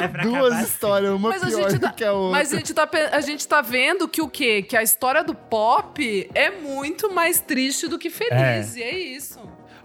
É 0.00 0.08
pra 0.08 0.22
duas 0.22 0.36
acabar 0.46 0.54
assim. 0.56 0.64
histórias, 0.64 1.10
uma 1.12 1.28
Mas 1.30 1.42
a 1.42 1.46
pior 1.46 1.70
gente 1.70 1.78
do 1.78 1.86
tá- 1.86 1.92
que 1.92 2.04
a 2.04 2.12
outra. 2.12 2.38
Mas 2.38 2.52
a 2.52 2.56
gente, 2.56 2.74
tá, 2.74 2.88
a 3.12 3.20
gente 3.20 3.48
tá 3.48 3.60
vendo 3.60 4.08
que 4.08 4.22
o 4.22 4.28
quê? 4.28 4.62
Que 4.62 4.76
a 4.76 4.82
história 4.82 5.24
do 5.24 5.34
pop 5.34 6.30
é 6.34 6.50
muito 6.50 7.12
mais 7.12 7.40
triste 7.40 7.88
do 7.88 7.98
que 7.98 8.10
feliz. 8.10 8.76
E 8.76 8.82
é 8.82 8.96
isso. 8.98 9.40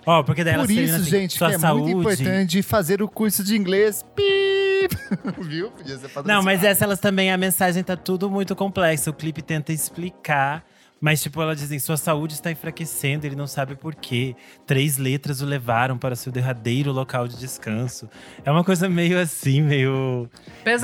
Ó, 0.06 0.24
porque 0.24 0.44
daí 0.44 0.56
Por 0.56 0.72
isso, 0.72 0.96
assim, 0.96 1.04
gente, 1.04 1.38
que 1.38 1.44
é 1.44 1.60
saúde. 1.60 1.94
muito 1.94 2.00
importante 2.14 2.64
fazer 2.64 3.02
o 3.02 3.08
curso 3.08 3.44
de 3.44 3.56
inglês. 3.58 4.04
Pip! 4.16 4.98
Viu? 5.42 5.70
Podia 5.72 5.98
ser 5.98 6.10
Não, 6.26 6.42
mas 6.42 6.64
essa 6.64 6.86
elas 6.86 7.00
também, 7.00 7.32
a 7.32 7.38
mensagem 7.38 7.84
tá 7.84 7.96
tudo 7.98 8.30
muito 8.30 8.56
complexa. 8.56 9.10
O 9.10 9.14
clipe 9.14 9.42
tenta 9.42 9.74
explicar. 9.74 10.64
Mas, 11.02 11.22
tipo, 11.22 11.42
ela 11.42 11.56
dizem, 11.56 11.80
sua 11.80 11.98
saúde 11.98 12.34
está 12.34 12.52
enfraquecendo, 12.52 13.26
ele 13.26 13.36
não 13.36 13.48
sabe 13.48 13.76
por 13.76 13.96
quê. 13.96 14.36
Três 14.66 14.98
letras 14.98 15.42
o 15.42 15.46
levaram 15.46 15.98
para 15.98 16.16
seu 16.16 16.32
derradeiro 16.32 16.92
local 16.92 17.28
de 17.28 17.38
descanso. 17.38 18.10
É 18.44 18.52
uma 18.52 18.64
coisa 18.64 18.90
meio 18.90 19.20
assim, 19.20 19.62
meio. 19.62 20.30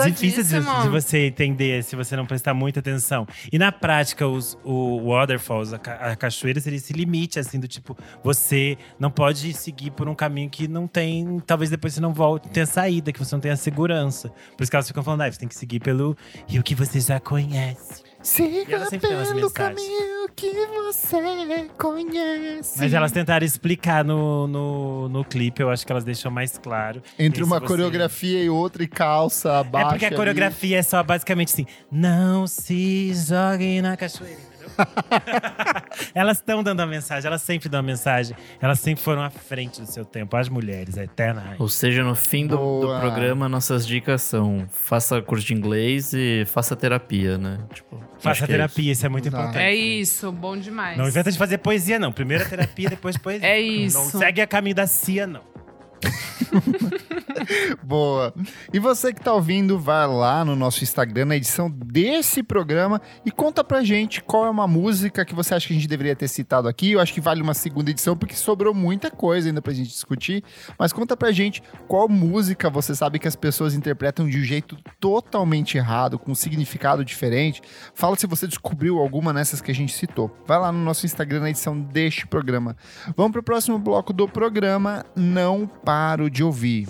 Difícil 0.06 0.44
de, 0.44 0.84
de 0.84 0.90
você 0.90 1.28
entender 1.28 1.84
se 1.84 1.96
você 1.96 2.16
não 2.16 2.26
prestar 2.26 2.54
muita 2.54 2.80
atenção. 2.80 3.28
E 3.52 3.60
na 3.60 3.72
prática, 3.72 4.28
os, 4.28 4.58
o 4.64 5.12
waterfalls, 5.12 5.74
a, 5.74 5.78
a 6.12 6.16
cachoeira, 6.16 6.60
seria 6.60 6.78
esse 6.78 6.94
limite, 6.94 7.40
assim, 7.40 7.60
do 7.60 7.68
tipo, 7.68 7.98
você 8.24 8.78
não 9.00 9.12
pode 9.12 9.54
seguir 9.54 9.92
por 9.92 10.08
um 10.08 10.16
caminho 10.16 10.50
que 10.50 10.68
não 10.68 10.88
tem. 10.88 11.40
Talvez 11.46 11.70
depois 11.70 11.94
você 11.94 12.00
não 12.00 12.14
volte, 12.14 12.50
tenha 12.50 12.66
saída, 12.66 13.12
que 13.12 13.20
você 13.20 13.36
não 13.36 13.42
tenha 13.42 13.56
segurança. 13.58 14.30
Por 14.56 14.64
isso 14.64 14.72
que 14.72 14.76
elas 14.76 14.88
ficam 14.88 15.04
falando, 15.04 15.22
ah, 15.22 15.32
você 15.32 15.40
tem 15.40 15.48
que 15.48 15.56
seguir 15.56 15.80
pelo 15.80 16.16
rio 16.48 16.64
que 16.64 16.74
você 16.74 17.00
já 17.00 17.20
conhece. 17.20 18.05
Siga 18.26 18.88
pelo 19.00 19.52
caminho 19.52 20.28
que 20.36 20.52
você 20.84 21.70
conhece. 21.78 22.80
Mas 22.80 22.92
elas 22.92 23.12
tentaram 23.12 23.46
explicar 23.46 24.04
no, 24.04 24.48
no, 24.48 25.10
no 25.10 25.24
clipe, 25.24 25.62
eu 25.62 25.70
acho 25.70 25.86
que 25.86 25.92
elas 25.92 26.04
deixam 26.04 26.32
mais 26.32 26.58
claro. 26.58 27.04
Entre 27.20 27.44
uma 27.44 27.60
você- 27.60 27.68
coreografia 27.68 28.44
e 28.44 28.50
outra, 28.50 28.84
e 28.84 28.88
calça, 28.88 29.60
abaixo. 29.60 29.88
É 29.88 29.90
porque 29.92 30.06
a 30.06 30.08
ali. 30.08 30.18
coreografia 30.18 30.80
é 30.80 30.84
só 30.84 31.04
basicamente 31.04 31.54
assim: 31.54 31.68
não 31.92 32.48
se 32.48 33.14
jogue 33.14 33.80
na 33.82 33.96
cachoeira. 33.96 34.55
elas 36.14 36.38
estão 36.38 36.64
dando 36.64 36.82
a 36.82 36.86
mensagem, 36.86 37.28
elas 37.28 37.42
sempre 37.42 37.70
dão 37.70 37.80
a 37.80 37.84
mensagem. 37.84 38.36
Elas 38.62 38.80
sempre 38.80 39.04
foram 39.04 39.22
à 39.22 39.30
frente 39.30 39.82
do 39.82 39.88
seu 39.88 40.06
tempo. 40.06 40.36
As 40.36 40.50
mulheres, 40.50 40.98
a 40.98 41.04
eterna. 41.04 41.56
Ou 41.60 41.70
seja, 41.70 42.04
no 42.04 42.16
fim 42.16 42.48
do, 42.48 42.58
do 42.82 43.00
programa, 43.00 43.48
nossas 43.50 43.86
dicas 43.86 44.22
são: 44.22 44.68
faça 44.70 45.22
curso 45.22 45.46
de 45.46 45.54
inglês 45.54 46.14
e 46.14 46.46
faça 46.46 46.76
terapia, 46.76 47.38
né? 47.38 47.60
Tipo, 47.74 48.04
Faça 48.18 48.46
é 48.46 48.48
terapia, 48.48 48.92
isso 48.92 49.06
é 49.06 49.10
muito 49.10 49.28
Exato. 49.28 49.44
importante. 49.44 49.64
É 49.64 49.76
isso, 49.76 50.32
bom 50.32 50.58
demais. 50.58 50.98
Não 50.98 51.08
inventa 51.08 51.32
de 51.32 51.38
fazer 51.38 51.58
poesia, 51.60 52.00
não. 52.00 52.12
Primeiro 52.12 52.44
a 52.44 52.48
terapia, 52.48 52.90
depois 52.90 53.18
poesia. 53.18 53.48
É 53.48 53.60
isso. 53.60 53.98
Não 53.98 54.06
segue 54.06 54.42
a 54.42 54.48
caminho 54.48 54.76
da 54.76 54.88
CIA, 54.88 55.28
não. 55.28 55.42
Boa. 57.84 58.34
E 58.74 58.80
você 58.80 59.14
que 59.14 59.22
tá 59.22 59.34
ouvindo, 59.34 59.78
vai 59.78 60.08
lá 60.08 60.44
no 60.44 60.56
nosso 60.56 60.84
Instagram, 60.84 61.26
na 61.26 61.36
edição 61.36 61.70
desse 61.70 62.42
programa, 62.42 63.02
e 63.26 63.32
conta 63.32 63.64
pra 63.64 63.84
gente 63.84 64.22
qual 64.22 64.46
é 64.46 64.50
uma 64.50 64.68
música 64.68 65.26
que 65.26 65.36
você 65.36 65.54
acha 65.54 65.68
que 65.68 65.74
a 65.74 65.76
gente 65.76 65.88
deveria 65.88 66.16
ter 66.16 66.28
citado 66.28 66.68
aqui. 66.68 66.92
Eu 66.92 67.00
acho 67.00 67.14
que 67.14 67.22
vale 67.22 67.42
uma 67.42 67.54
segunda 67.54 67.92
edição, 67.92 68.16
porque 68.16 68.36
sobrou 68.36 68.74
muita 68.74 69.12
coisa 69.12 69.50
ainda 69.50 69.62
pra 69.62 69.74
gente 69.74 69.90
discutir. 69.90 70.44
Mas 70.78 70.94
conta 70.94 71.16
pra 71.16 71.32
gente 71.32 71.62
qual 71.88 72.08
música 72.08 72.70
você 72.70 72.96
sabe 72.96 73.20
que 73.20 73.28
as 73.28 73.36
pessoas 73.36 73.74
interpretam 73.74 74.28
de 74.28 74.40
um 74.40 74.44
jeito 74.44 74.78
totalmente 75.00 75.78
errado, 75.78 76.18
com 76.18 76.32
um 76.32 76.36
significado 76.36 77.04
diferente. 77.04 77.62
Fala 77.94 78.16
se 78.16 78.28
você 78.28 78.48
descobriu 78.48 79.00
alguma 79.00 79.34
nessas 79.34 79.62
que 79.62 79.72
a 79.72 79.76
gente 79.76 79.94
citou. 79.94 80.36
Vai 80.48 80.60
lá 80.60 80.72
no 80.72 80.80
nosso 80.80 81.06
Instagram, 81.06 81.42
na 81.42 81.50
edição 81.50 81.80
deste 81.80 82.28
programa. 82.28 82.76
Vamos 83.16 83.32
pro 83.32 83.44
próximo 83.44 83.78
bloco 83.78 84.14
do 84.14 84.28
programa. 84.28 85.06
Não 85.16 85.68
paro 85.96 86.30
de 86.30 86.44
ouvir. 86.44 86.90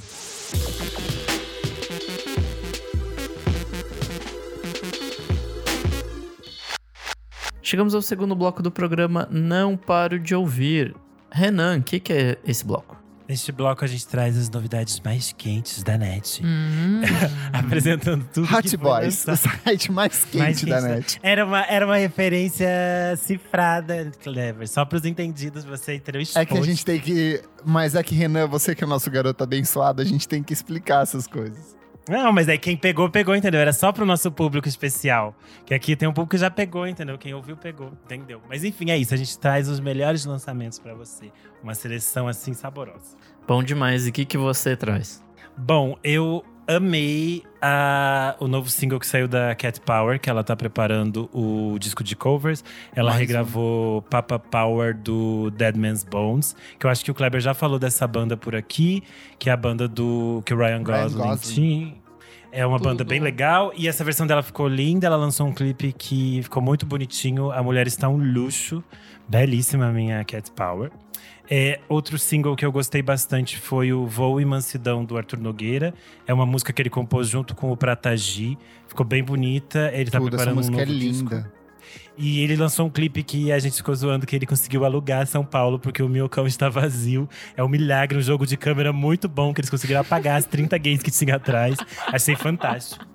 Chegamos 7.62 7.94
ao 7.94 8.02
segundo 8.02 8.36
bloco 8.36 8.64
do 8.64 8.72
programa 8.72 9.28
Não 9.30 9.78
Paro 9.78 10.20
de 10.20 10.34
Ouvir. 10.34 10.96
Renan, 11.32 11.78
o 11.78 11.84
que, 11.84 12.00
que 12.00 12.14
é 12.14 12.40
esse 12.48 12.66
bloco? 12.66 13.05
Neste 13.28 13.52
bloco 13.52 13.84
a 13.84 13.88
gente 13.88 14.08
traz 14.08 14.38
as 14.38 14.50
novidades 14.50 15.00
mais 15.04 15.34
quentes 15.36 15.82
da 15.82 15.98
net. 15.98 16.44
Hum. 16.46 17.02
Apresentando 17.52 18.24
tudo 18.32 18.48
que 18.48 18.54
Hot 18.54 18.70
foi 18.70 18.78
Boys, 18.78 19.26
o 19.28 19.36
site 19.36 19.92
mais 19.92 20.26
quente 20.26 20.38
Mais 20.38 20.62
da 20.64 20.82
quente 20.82 20.94
net. 20.94 21.20
Era 21.24 21.46
uma, 21.46 21.66
era 21.66 21.86
uma 21.86 21.98
referência 21.98 22.68
cifrada, 23.18 24.12
Clever. 24.22 24.68
Só 24.68 24.86
para 24.86 24.98
os 24.98 25.06
entendidos, 25.06 25.64
você 25.64 25.96
o 25.96 26.40
É 26.40 26.46
que 26.46 26.58
a 26.58 26.62
gente 26.62 26.86
tem 26.86 27.00
que. 27.00 27.42
Mas 27.66 27.96
é 27.96 28.04
que, 28.04 28.14
Renan, 28.14 28.48
você 28.48 28.76
que 28.76 28.84
é 28.84 28.88
o 28.88 28.90
nosso 28.90 29.10
garoto 29.10 29.44
abençoado, 29.44 30.02
a 30.02 30.06
gente 30.06 30.28
tem 30.28 30.44
que 30.44 30.54
explicar 30.54 31.02
essas 31.02 31.26
coisas. 31.26 31.76
Não, 32.08 32.32
mas 32.32 32.48
aí 32.48 32.58
quem 32.58 32.78
pegou, 32.78 33.10
pegou, 33.10 33.36
entendeu? 33.36 33.60
Era 33.60 33.74
só 33.74 33.92
pro 33.92 34.06
nosso 34.06 34.32
público 34.32 34.68
especial. 34.68 35.36
Que 35.66 35.74
aqui 35.74 35.96
tem 35.96 36.08
um 36.08 36.14
público 36.14 36.32
que 36.32 36.38
já 36.38 36.52
pegou, 36.52 36.88
entendeu? 36.88 37.18
Quem 37.18 37.34
ouviu, 37.34 37.58
pegou, 37.58 37.92
entendeu? 38.06 38.42
Mas 38.48 38.64
enfim, 38.64 38.92
é 38.92 38.98
isso. 38.98 39.14
A 39.14 39.18
gente 39.18 39.38
traz 39.40 39.68
os 39.68 39.80
melhores 39.80 40.24
lançamentos 40.24 40.78
pra 40.78 40.94
você. 40.94 41.32
Uma 41.64 41.74
seleção 41.74 42.28
assim 42.28 42.54
saborosa. 42.54 43.18
Bom 43.48 43.64
demais. 43.64 44.06
E 44.06 44.10
o 44.10 44.14
que, 44.14 44.24
que 44.24 44.38
você 44.38 44.76
traz? 44.76 45.24
Bom, 45.58 45.98
eu 46.04 46.44
amei 46.68 47.44
a- 47.68 48.36
o 48.40 48.48
novo 48.48 48.70
single 48.70 49.00
que 49.00 49.08
saiu 49.08 49.28
da 49.28 49.56
Cat 49.56 49.82
Power, 49.82 50.20
que 50.20 50.30
ela 50.30 50.44
tá 50.44 50.56
preparando 50.56 51.28
o 51.34 51.78
disco 51.80 52.04
de 52.04 52.16
covers. 52.16 52.64
Ela 52.96 53.10
Mais 53.12 53.18
um. 53.18 53.20
regravou 53.20 54.02
Papa 54.04 54.38
Power 54.38 54.96
do 54.96 55.50
Dead 55.52 55.76
Man's 55.76 56.04
Bones, 56.04 56.56
que 56.80 56.86
eu 56.86 56.90
acho 56.90 57.04
que 57.04 57.10
o 57.12 57.14
Kleber 57.16 57.42
já 57.42 57.54
falou 57.54 57.80
dessa 57.80 58.06
banda 58.08 58.38
por 58.38 58.56
aqui, 58.56 59.02
que 59.40 59.50
é 59.50 59.54
a 59.54 59.58
banda 59.58 59.88
do 59.88 60.44
que 60.46 60.54
o 60.54 60.58
Ryan 60.58 60.84
Gosling, 60.84 61.18
Gosling. 61.24 61.54
tinha. 61.56 62.06
É 62.52 62.66
uma 62.66 62.80
banda 62.80 63.00
Tudo. 63.04 63.10
bem 63.10 63.20
legal 63.20 63.74
e 63.76 63.86
essa 63.86 64.02
versão 64.04 64.26
dela 64.26 64.42
ficou 64.42 64.68
linda. 64.68 65.08
Ela 65.08 65.18
lançou 65.18 65.46
um 65.46 65.52
clipe 65.54 65.92
que 65.92 66.42
ficou 66.44 66.62
muito 66.64 66.86
bonitinho. 66.86 67.52
A 67.52 67.62
mulher 67.62 67.86
está 67.86 68.08
um 68.08 68.16
luxo. 68.16 68.82
Belíssima 69.28 69.88
a 69.88 69.92
minha 69.92 70.24
Cat 70.24 70.50
Power. 70.52 70.90
É, 71.50 71.80
outro 71.88 72.18
single 72.18 72.56
que 72.56 72.66
eu 72.66 72.72
gostei 72.72 73.02
bastante 73.02 73.58
foi 73.60 73.94
o 73.94 74.08
Voo 74.08 74.42
e 74.42 74.46
Mansidão 74.46 75.06
do 75.06 75.16
Arthur 75.18 75.40
Nogueira. 75.40 75.94
É 76.26 76.34
uma 76.34 76.46
música 76.46 76.74
que 76.74 76.82
ele 76.82 76.90
compôs 76.90 77.28
junto 77.30 77.56
com 77.56 77.72
o 77.72 77.78
Pratagi. 77.78 78.58
Ficou 78.88 79.06
bem 79.06 79.24
bonita. 79.24 79.92
Ele 79.94 80.10
tá 80.10 80.18
Tudo, 80.20 80.30
essa 80.36 80.38
preparando 80.38 80.54
um 80.54 80.58
música 80.58 80.78
novo 80.78 80.92
é 80.92 80.96
disco. 80.96 81.30
linda. 81.30 81.54
E 82.18 82.40
ele 82.40 82.56
lançou 82.56 82.88
um 82.88 82.90
clipe 82.90 83.22
que 83.22 83.52
a 83.52 83.60
gente 83.60 83.76
ficou 83.76 83.94
zoando 83.94 84.26
que 84.26 84.36
ele 84.36 84.46
conseguiu 84.46 84.86
alugar 84.86 85.28
São 85.28 85.46
Paulo 85.46 85.78
porque 85.78 86.02
o 86.02 86.10
Miocão 86.10 86.48
está 86.48 86.68
vazio. 86.70 87.30
É 87.56 87.64
um 87.64 87.68
milagre, 87.68 88.18
um 88.18 88.22
jogo 88.22 88.46
de 88.48 88.58
câmera 88.58 88.92
muito 88.92 89.28
bom 89.28 89.54
que 89.54 89.60
eles 89.62 89.70
conseguiram 89.70 90.02
apagar 90.02 90.38
as 90.38 90.46
30 90.46 90.78
gays 90.78 91.04
que 91.04 91.12
tinha 91.12 91.36
atrás. 91.36 91.78
Achei 92.08 92.36
fantástico. 92.36 93.06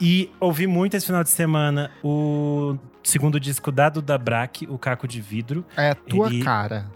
E 0.00 0.30
ouvi 0.40 0.66
muito 0.66 0.96
esse 0.96 1.04
final 1.04 1.22
de 1.22 1.28
semana 1.30 1.90
o 2.02 2.78
segundo 3.02 3.38
disco 3.38 3.70
da 3.70 3.90
Duda 3.90 4.16
Brack, 4.16 4.66
o 4.70 4.78
Caco 4.78 5.06
de 5.06 5.20
Vidro. 5.20 5.62
É 5.76 5.90
a 5.90 5.94
tua 5.94 6.28
Ele- 6.28 6.42
cara. 6.42 6.86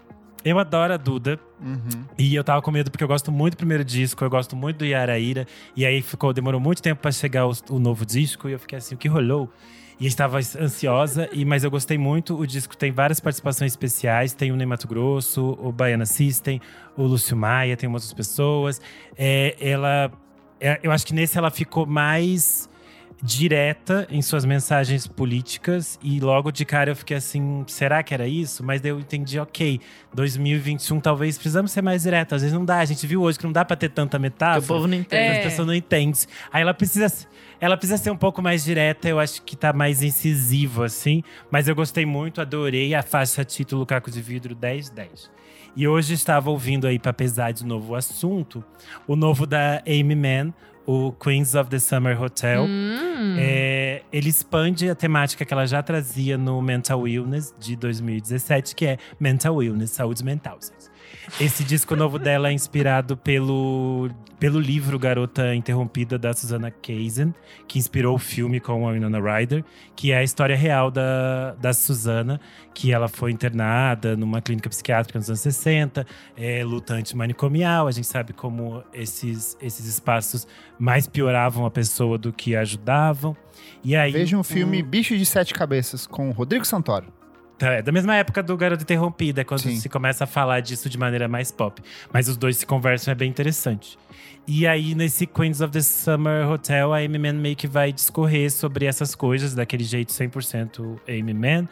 Eu 0.44 0.58
adoro 0.58 0.92
a 0.92 0.96
Duda. 0.96 1.40
Uhum. 1.60 2.04
E 2.18 2.34
eu 2.34 2.44
tava 2.44 2.60
com 2.60 2.70
medo 2.70 2.90
porque 2.90 3.02
eu 3.02 3.08
gosto 3.08 3.32
muito 3.32 3.54
do 3.54 3.56
primeiro 3.56 3.84
disco, 3.84 4.22
eu 4.22 4.28
gosto 4.28 4.54
muito 4.54 4.78
do 4.78 4.84
Yaraíra. 4.84 5.46
E 5.74 5.86
aí 5.86 6.02
ficou, 6.02 6.32
demorou 6.32 6.60
muito 6.60 6.82
tempo 6.82 7.00
pra 7.00 7.10
chegar 7.10 7.46
o, 7.46 7.52
o 7.70 7.78
novo 7.78 8.04
disco. 8.04 8.48
E 8.48 8.52
eu 8.52 8.58
fiquei 8.58 8.78
assim, 8.78 8.94
o 8.94 8.98
que 8.98 9.08
rolou? 9.08 9.50
E 9.98 10.04
eu 10.04 10.08
estava 10.08 10.38
ansiosa, 10.38 11.28
e, 11.32 11.44
mas 11.44 11.62
eu 11.62 11.70
gostei 11.70 11.96
muito. 11.96 12.36
O 12.36 12.46
disco 12.46 12.76
tem 12.76 12.90
várias 12.90 13.20
participações 13.20 13.72
especiais. 13.72 14.34
Tem 14.34 14.52
o 14.52 14.56
Ney 14.56 14.66
Mato 14.66 14.88
Grosso, 14.88 15.56
o 15.60 15.72
Baiana 15.72 16.04
System, 16.04 16.60
o 16.96 17.04
Lúcio 17.04 17.36
Maia, 17.36 17.76
tem 17.76 17.88
outras 17.88 18.12
pessoas. 18.12 18.80
É, 19.16 19.56
ela, 19.60 20.12
é, 20.60 20.80
eu 20.82 20.90
acho 20.90 21.06
que 21.06 21.14
nesse 21.14 21.38
ela 21.38 21.50
ficou 21.50 21.86
mais 21.86 22.68
direta 23.22 24.06
em 24.10 24.20
suas 24.20 24.44
mensagens 24.44 25.06
políticas 25.06 25.98
e 26.02 26.20
logo 26.20 26.50
de 26.50 26.64
cara 26.64 26.90
eu 26.90 26.96
fiquei 26.96 27.16
assim, 27.16 27.64
será 27.66 28.02
que 28.02 28.12
era 28.12 28.26
isso? 28.26 28.62
Mas 28.62 28.80
daí 28.80 28.90
eu 28.90 29.00
entendi, 29.00 29.38
ok, 29.38 29.80
2021 30.12 31.00
talvez 31.00 31.36
precisamos 31.36 31.72
ser 31.72 31.82
mais 31.82 32.02
direto. 32.02 32.34
Às 32.34 32.42
vezes 32.42 32.54
não 32.54 32.64
dá, 32.64 32.78
a 32.78 32.84
gente 32.84 33.06
viu 33.06 33.22
hoje 33.22 33.38
que 33.38 33.44
não 33.44 33.52
dá 33.52 33.64
pra 33.64 33.76
ter 33.76 33.88
tanta 33.88 34.18
metáfora. 34.18 34.64
o 34.64 34.66
povo 34.66 34.86
não 34.86 34.96
entende. 34.96 35.22
É. 35.22 35.38
As 35.38 35.44
pessoas 35.44 35.66
não 35.66 35.74
entendem. 35.74 36.14
Aí 36.52 36.62
ela 36.62 36.74
precisa, 36.74 37.26
ela 37.60 37.76
precisa 37.76 37.96
ser 37.96 38.10
um 38.10 38.16
pouco 38.16 38.42
mais 38.42 38.64
direta, 38.64 39.08
eu 39.08 39.18
acho 39.18 39.42
que 39.42 39.56
tá 39.56 39.72
mais 39.72 40.02
incisivo, 40.02 40.82
assim. 40.82 41.22
Mas 41.50 41.68
eu 41.68 41.74
gostei 41.74 42.04
muito, 42.04 42.40
adorei 42.40 42.94
a 42.94 43.02
faixa 43.02 43.44
título 43.44 43.86
Caco 43.86 44.10
de 44.10 44.20
Vidro 44.20 44.54
1010. 44.54 45.30
E 45.76 45.88
hoje 45.88 46.14
estava 46.14 46.50
ouvindo 46.50 46.86
aí, 46.86 46.98
pra 47.00 47.12
pesar 47.12 47.52
de 47.52 47.66
novo 47.66 47.92
o 47.92 47.96
assunto, 47.96 48.64
o 49.08 49.16
novo 49.16 49.44
da 49.44 49.82
Amy 49.86 50.14
Mann, 50.14 50.54
o 50.86 51.12
Queens 51.12 51.54
of 51.54 51.70
the 51.70 51.78
Summer 51.78 52.20
Hotel. 52.20 52.64
Hum. 52.64 53.36
É, 53.38 54.02
ele 54.12 54.28
expande 54.28 54.88
a 54.88 54.94
temática 54.94 55.44
que 55.44 55.52
ela 55.52 55.66
já 55.66 55.82
trazia 55.82 56.36
no 56.36 56.60
Mental 56.60 57.06
Illness 57.08 57.54
de 57.58 57.76
2017, 57.76 58.74
que 58.74 58.86
é 58.86 58.98
Mental 59.18 59.62
Illness, 59.62 59.90
saúde 59.90 60.24
mental. 60.24 60.58
gente. 60.60 60.93
Esse 61.40 61.64
disco 61.64 61.96
novo 61.96 62.18
dela 62.18 62.48
é 62.48 62.52
inspirado 62.52 63.16
pelo, 63.16 64.08
pelo 64.38 64.60
livro 64.60 64.98
Garota 64.98 65.54
Interrompida 65.54 66.18
da 66.18 66.32
Susana 66.32 66.70
Kaysen, 66.70 67.34
que 67.66 67.78
inspirou 67.78 68.14
o 68.14 68.18
filme 68.18 68.60
com 68.60 68.88
a 68.88 68.92
Winona 68.92 69.18
Ryder, 69.20 69.64
que 69.96 70.12
é 70.12 70.18
a 70.18 70.22
história 70.22 70.56
real 70.56 70.90
da, 70.90 71.54
da 71.54 71.72
Susana, 71.72 72.40
que 72.72 72.92
ela 72.92 73.08
foi 73.08 73.30
internada 73.30 74.16
numa 74.16 74.40
clínica 74.40 74.68
psiquiátrica 74.68 75.18
nos 75.18 75.28
anos 75.28 75.40
60, 75.40 76.06
é 76.36 76.64
lutante 76.64 77.16
manicomial. 77.16 77.86
A 77.86 77.92
gente 77.92 78.06
sabe 78.06 78.32
como 78.32 78.82
esses, 78.92 79.56
esses 79.60 79.86
espaços 79.86 80.46
mais 80.78 81.06
pioravam 81.06 81.66
a 81.66 81.70
pessoa 81.70 82.16
do 82.18 82.32
que 82.32 82.54
ajudavam. 82.54 83.36
E 83.82 83.96
aí, 83.96 84.12
Veja 84.12 84.36
um 84.36 84.44
filme 84.44 84.82
Bicho 84.82 85.16
de 85.16 85.26
Sete 85.26 85.54
Cabeças 85.54 86.06
com 86.06 86.30
Rodrigo 86.30 86.64
Santoro. 86.64 87.23
É 87.60 87.82
da 87.82 87.92
mesma 87.92 88.16
época 88.16 88.42
do 88.42 88.56
Garota 88.56 88.82
Interrompida, 88.82 89.42
é 89.42 89.44
quando 89.44 89.60
Sim. 89.60 89.76
se 89.76 89.88
começa 89.88 90.24
a 90.24 90.26
falar 90.26 90.60
disso 90.60 90.88
de 90.88 90.98
maneira 90.98 91.28
mais 91.28 91.52
pop. 91.52 91.80
Mas 92.12 92.28
os 92.28 92.36
dois 92.36 92.56
se 92.56 92.66
conversam, 92.66 93.12
é 93.12 93.14
bem 93.14 93.30
interessante. 93.30 93.98
E 94.46 94.66
aí, 94.66 94.94
nesse 94.94 95.26
Queens 95.26 95.60
of 95.60 95.72
the 95.72 95.80
Summer 95.80 96.50
Hotel, 96.50 96.92
a 96.92 96.98
Amy 96.98 97.18
Mann 97.18 97.34
meio 97.34 97.56
que 97.56 97.66
vai 97.66 97.92
discorrer 97.92 98.50
sobre 98.50 98.84
essas 98.84 99.14
coisas, 99.14 99.54
daquele 99.54 99.84
jeito 99.84 100.12
100% 100.12 100.98
Amy 101.08 101.32
Mann. 101.32 101.66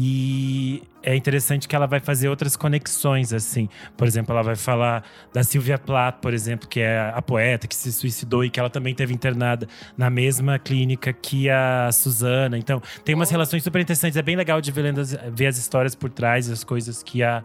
E 0.00 0.80
é 1.02 1.16
interessante 1.16 1.66
que 1.66 1.74
ela 1.74 1.88
vai 1.88 1.98
fazer 1.98 2.28
outras 2.28 2.54
conexões, 2.54 3.32
assim. 3.32 3.68
Por 3.96 4.06
exemplo, 4.06 4.32
ela 4.32 4.44
vai 4.44 4.54
falar 4.54 5.02
da 5.32 5.42
Sylvia 5.42 5.76
Plath, 5.76 6.20
por 6.20 6.32
exemplo, 6.32 6.68
que 6.68 6.78
é 6.78 7.12
a 7.12 7.20
poeta 7.20 7.66
que 7.66 7.74
se 7.74 7.92
suicidou 7.92 8.44
e 8.44 8.50
que 8.50 8.60
ela 8.60 8.70
também 8.70 8.94
teve 8.94 9.12
internada 9.12 9.66
na 9.96 10.08
mesma 10.08 10.56
clínica 10.56 11.12
que 11.12 11.50
a 11.50 11.90
Susana. 11.90 12.56
Então, 12.56 12.80
tem 13.04 13.12
umas 13.12 13.28
relações 13.28 13.64
super 13.64 13.82
interessantes. 13.82 14.16
É 14.16 14.22
bem 14.22 14.36
legal 14.36 14.60
de 14.60 14.70
ver, 14.70 14.94
ver 15.32 15.46
as 15.48 15.58
histórias 15.58 15.96
por 15.96 16.10
trás, 16.10 16.48
as 16.48 16.62
coisas 16.62 17.02
que 17.02 17.24
a, 17.24 17.42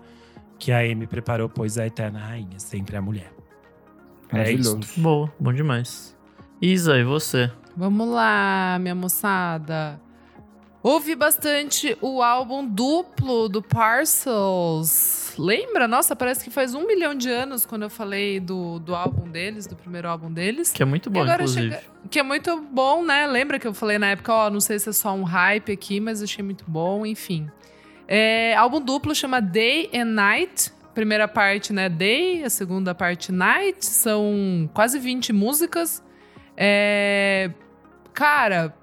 que 0.59 0.71
a 0.71 0.81
Amy 0.81 1.07
preparou, 1.07 1.49
pois 1.49 1.79
a 1.79 1.87
eterna 1.87 2.19
rainha 2.19 2.59
sempre 2.59 2.95
é 2.95 2.99
a 2.99 3.01
mulher. 3.01 3.33
É 4.31 4.51
isso. 4.51 4.75
Maravilhoso. 4.75 5.01
Boa, 5.01 5.33
bom 5.39 5.51
demais. 5.51 6.15
Isa, 6.61 6.99
e 6.99 7.03
você? 7.03 7.51
Vamos 7.75 8.07
lá, 8.09 8.77
minha 8.79 8.93
moçada. 8.93 9.99
Ouvi 10.83 11.15
bastante 11.15 11.97
o 12.01 12.21
álbum 12.21 12.67
duplo 12.67 13.47
do 13.47 13.61
Parcels. 13.61 15.33
Lembra? 15.37 15.87
Nossa, 15.87 16.13
parece 16.15 16.43
que 16.43 16.51
faz 16.51 16.75
um 16.75 16.85
milhão 16.85 17.15
de 17.15 17.29
anos 17.29 17.65
quando 17.65 17.83
eu 17.83 17.89
falei 17.89 18.39
do, 18.39 18.79
do 18.79 18.93
álbum 18.93 19.29
deles, 19.29 19.65
do 19.65 19.75
primeiro 19.77 20.09
álbum 20.09 20.31
deles. 20.31 20.71
Que 20.73 20.83
é 20.83 20.85
muito 20.85 21.09
bom, 21.09 21.21
agora 21.21 21.43
inclusive. 21.43 21.69
chega- 21.71 21.83
Que 22.11 22.19
é 22.19 22.23
muito 22.23 22.61
bom, 22.69 23.01
né? 23.03 23.25
Lembra 23.25 23.57
que 23.57 23.65
eu 23.65 23.73
falei 23.73 23.97
na 23.97 24.07
época, 24.07 24.33
ó, 24.33 24.49
não 24.49 24.59
sei 24.59 24.77
se 24.77 24.89
é 24.89 24.91
só 24.93 25.13
um 25.13 25.23
hype 25.23 25.71
aqui, 25.71 25.99
mas 26.01 26.21
achei 26.21 26.43
muito 26.43 26.65
bom, 26.67 27.05
enfim. 27.05 27.49
É, 28.07 28.53
álbum 28.55 28.81
duplo 28.81 29.15
chama 29.15 29.41
Day 29.41 29.89
and 29.93 30.05
Night. 30.05 30.71
Primeira 30.93 31.27
parte, 31.27 31.73
né, 31.73 31.89
Day, 31.89 32.43
a 32.43 32.49
segunda 32.49 32.93
parte, 32.93 33.31
Night. 33.31 33.83
São 33.85 34.69
quase 34.73 34.99
20 34.99 35.31
músicas. 35.33 36.03
É, 36.55 37.49
Cara, 38.13 38.75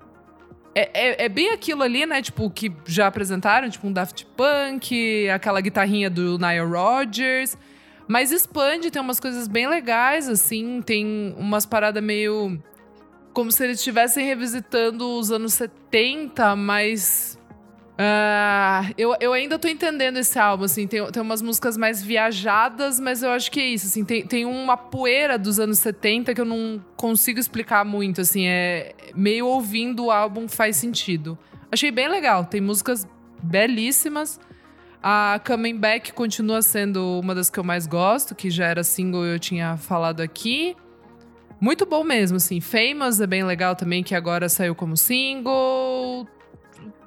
é, 0.75 0.91
é- 0.93 1.25
é 1.25 1.29
bem 1.29 1.51
aquilo 1.51 1.83
ali, 1.83 2.07
né? 2.07 2.23
Tipo, 2.23 2.49
que 2.51 2.73
já 2.87 3.07
apresentaram, 3.07 3.69
tipo 3.69 3.87
um 3.87 3.93
Daft 3.93 4.25
Punk, 4.37 5.29
aquela 5.29 5.61
guitarrinha 5.61 6.09
do 6.11 6.39
Nile 6.39 6.61
Rodgers. 6.67 7.57
Mas 8.07 8.33
expande, 8.33 8.91
tem 8.91 9.01
umas 9.01 9.21
coisas 9.21 9.47
bem 9.47 9.69
legais, 9.69 10.29
assim. 10.29 10.83
Tem 10.83 11.35
umas 11.39 11.65
paradas 11.65 12.03
meio. 12.03 12.61
Como 13.33 13.53
se 13.53 13.63
eles 13.63 13.79
estivessem 13.79 14.27
revisitando 14.27 15.17
os 15.19 15.31
anos 15.31 15.53
70, 15.55 16.57
mas. 16.57 17.39
Ah, 18.03 18.91
eu, 18.97 19.15
eu 19.21 19.35
ainda 19.35 19.59
tô 19.59 19.69
entendendo 19.69 20.17
esse 20.17 20.39
álbum, 20.39 20.65
assim. 20.65 20.87
Tem, 20.87 21.05
tem 21.13 21.23
umas 21.23 21.43
músicas 21.43 21.77
mais 21.77 22.03
viajadas, 22.03 22.99
mas 22.99 23.23
eu 23.23 23.31
acho 23.31 23.51
que 23.51 23.61
é 23.61 23.67
isso, 23.67 23.87
assim. 23.87 24.07
Tem, 24.07 24.27
tem 24.27 24.47
uma 24.47 24.75
poeira 24.75 25.39
dos 25.39 25.61
anos 25.61 25.81
70 25.81 26.35
que 26.35 26.41
eu 26.41 26.47
não 26.47 26.83
consigo 26.97 27.39
explicar 27.39 27.85
muito, 27.85 28.23
assim. 28.23 28.47
É 28.47 28.95
meio 29.15 29.47
ouvindo 29.47 30.07
o 30.07 30.11
álbum 30.11 30.49
faz 30.49 30.77
sentido. 30.77 31.39
Achei 31.71 31.91
bem 31.91 32.09
legal. 32.09 32.47
Tem 32.47 32.59
músicas 32.59 33.07
belíssimas. 33.43 34.41
A 35.03 35.39
Coming 35.47 35.77
Back 35.77 36.15
continua 36.15 36.63
sendo 36.63 37.21
uma 37.21 37.35
das 37.35 37.51
que 37.51 37.61
eu 37.61 37.65
mais 37.65 37.87
gosto, 37.87 38.35
que 38.35 38.49
já 38.51 38.65
era 38.65 38.83
single 38.83 39.27
eu 39.27 39.39
tinha 39.39 39.77
falado 39.77 40.23
aqui. 40.23 40.75
Muito 41.61 41.85
bom 41.85 42.03
mesmo, 42.03 42.39
assim. 42.39 42.63
Famous 42.63 43.21
é 43.21 43.27
bem 43.27 43.45
legal 43.45 43.77
também, 43.77 44.03
que 44.03 44.15
agora 44.15 44.49
saiu 44.49 44.75
como 44.75 44.97
single. 44.97 46.27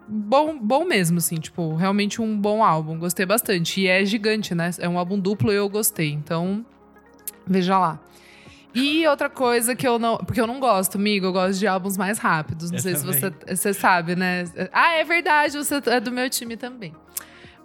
Bom, 0.08 0.60
bom 0.60 0.86
mesmo, 0.86 1.18
assim, 1.18 1.36
tipo, 1.36 1.76
realmente 1.76 2.22
um 2.22 2.38
bom 2.38 2.64
álbum. 2.64 3.00
Gostei 3.00 3.26
bastante. 3.26 3.82
E 3.82 3.88
é 3.88 4.04
gigante, 4.06 4.54
né? 4.54 4.70
É 4.80 4.88
um 4.90 4.98
álbum 4.98 5.20
duplo 5.20 5.52
e 5.52 5.56
eu 5.56 5.70
gostei. 5.70 6.12
Então, 6.12 6.66
Veja 7.46 7.78
lá. 7.78 8.00
E 8.74 9.06
outra 9.06 9.30
coisa 9.30 9.76
que 9.76 9.88
eu 9.88 10.00
não. 10.00 10.18
Porque 10.18 10.42
eu 10.42 10.48
não 10.48 10.60
gosto, 10.60 10.98
amigo, 10.98 11.28
eu 11.28 11.34
gosto 11.34 11.60
de 11.60 11.68
álbuns 11.68 11.96
mais 11.98 12.18
rápidos. 12.18 12.72
Não 12.72 12.78
Eu 12.78 12.82
sei 12.82 12.96
se 12.96 13.06
você, 13.06 13.30
também. 13.30 13.56
você 13.56 13.74
sabe, 13.74 14.16
né? 14.16 14.46
Ah, 14.72 14.94
é 14.94 15.04
verdade, 15.04 15.58
você 15.58 15.76
é 15.86 16.00
do 16.00 16.12
meu 16.12 16.30
time 16.30 16.58
também. 16.58 16.94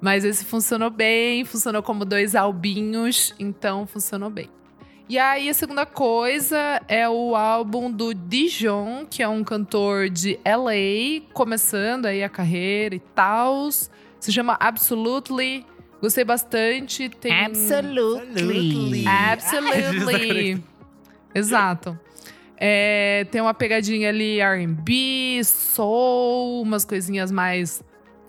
Mas 0.01 0.24
esse 0.24 0.45
funcionou 0.45 0.91
bem, 0.91 1.45
funcionou 1.45 1.82
como 1.82 2.05
dois 2.05 2.34
albinhos, 2.36 3.34
então 3.39 3.86
funcionou 3.86 4.30
bem. 4.30 4.49
E 5.09 5.19
aí, 5.19 5.49
a 5.49 5.55
segunda 5.55 5.87
coisa 5.87 6.83
é 6.87 7.09
o 7.09 7.35
álbum 7.35 7.91
do 7.91 8.13
Dijon, 8.13 9.07
que 9.09 9.23
é 9.23 9.29
um 9.29 9.43
cantor 9.43 10.11
de 10.11 10.39
LA, 10.45 11.27
começando 11.33 12.05
aí 12.05 12.23
a 12.23 12.29
carreira 12.29 12.95
e 12.95 12.99
tal. 12.99 13.71
Se 13.71 14.31
chama 14.31 14.59
Absolutely. 14.61 15.65
Gostei 15.99 16.25
bastante. 16.25 17.09
Tem... 17.09 17.33
Absolutely. 17.33 19.07
Absolutely. 19.07 20.63
Exato. 21.35 21.99
É, 22.59 23.27
tem 23.31 23.41
uma 23.41 23.55
pegadinha 23.55 24.11
ali 24.11 24.41
R&B, 24.41 25.41
soul, 25.43 26.61
umas 26.61 26.85
coisinhas 26.85 27.31
mais 27.31 27.83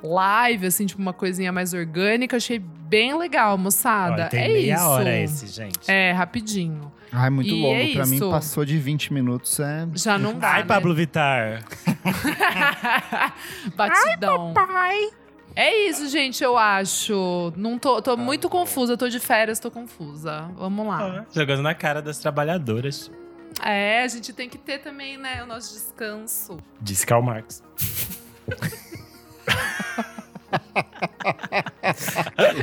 live, 0.04 0.66
assim, 0.68 0.86
tipo 0.86 1.02
uma 1.02 1.14
coisinha 1.14 1.52
mais 1.52 1.74
orgânica. 1.74 2.38
Achei 2.38 2.60
bem 2.60 3.18
legal, 3.18 3.58
moçada. 3.58 4.14
Olha, 4.14 4.28
tem 4.30 4.43
é 4.43 4.47
meia 4.47 4.76
isso. 4.76 4.84
hora 4.84 5.18
esse, 5.18 5.47
gente. 5.47 5.89
É, 5.89 6.12
rapidinho. 6.12 6.91
Ai, 7.12 7.30
muito 7.30 7.50
E 7.50 7.62
longo. 7.62 7.76
é 7.76 7.93
pra 7.93 8.06
mim, 8.06 8.16
isso. 8.18 8.30
passou 8.30 8.64
de 8.64 8.78
20 8.78 9.14
minutos. 9.14 9.60
É... 9.60 9.88
Já 9.95 10.18
não 10.18 10.38
dá, 10.38 10.52
Ai, 10.52 10.60
né? 10.62 10.68
Pablo 10.68 10.93
Vittar. 10.93 11.64
Batidão. 13.76 14.54
É 15.56 15.88
isso, 15.89 16.08
gente, 16.08 16.43
eu 16.43 16.58
acho. 16.58 17.52
Não 17.58 17.78
tô, 17.80 18.02
tô 18.02 18.16
muito 18.16 18.47
confusa, 18.47 18.95
tô 18.95 19.10
de 19.10 19.20
férias, 19.20 19.60
tô 19.60 19.72
confusa. 19.72 20.50
Vamos 20.56 20.86
lá. 20.88 21.26
Jogando 21.34 21.62
na 21.64 21.74
cara 21.74 22.02
das 22.02 22.20
trabalhadoras. 22.20 23.12
É, 23.64 24.04
a 24.04 24.08
gente 24.08 24.32
tem 24.32 24.47
que 24.47 24.58
ter 24.58 24.78
também, 24.78 25.18
né, 25.18 25.43
o 25.43 25.47
nosso 25.47 25.74
descanso. 25.74 26.58
Disse 26.80 27.06
Karl 27.06 27.22
Marx. 27.24 27.62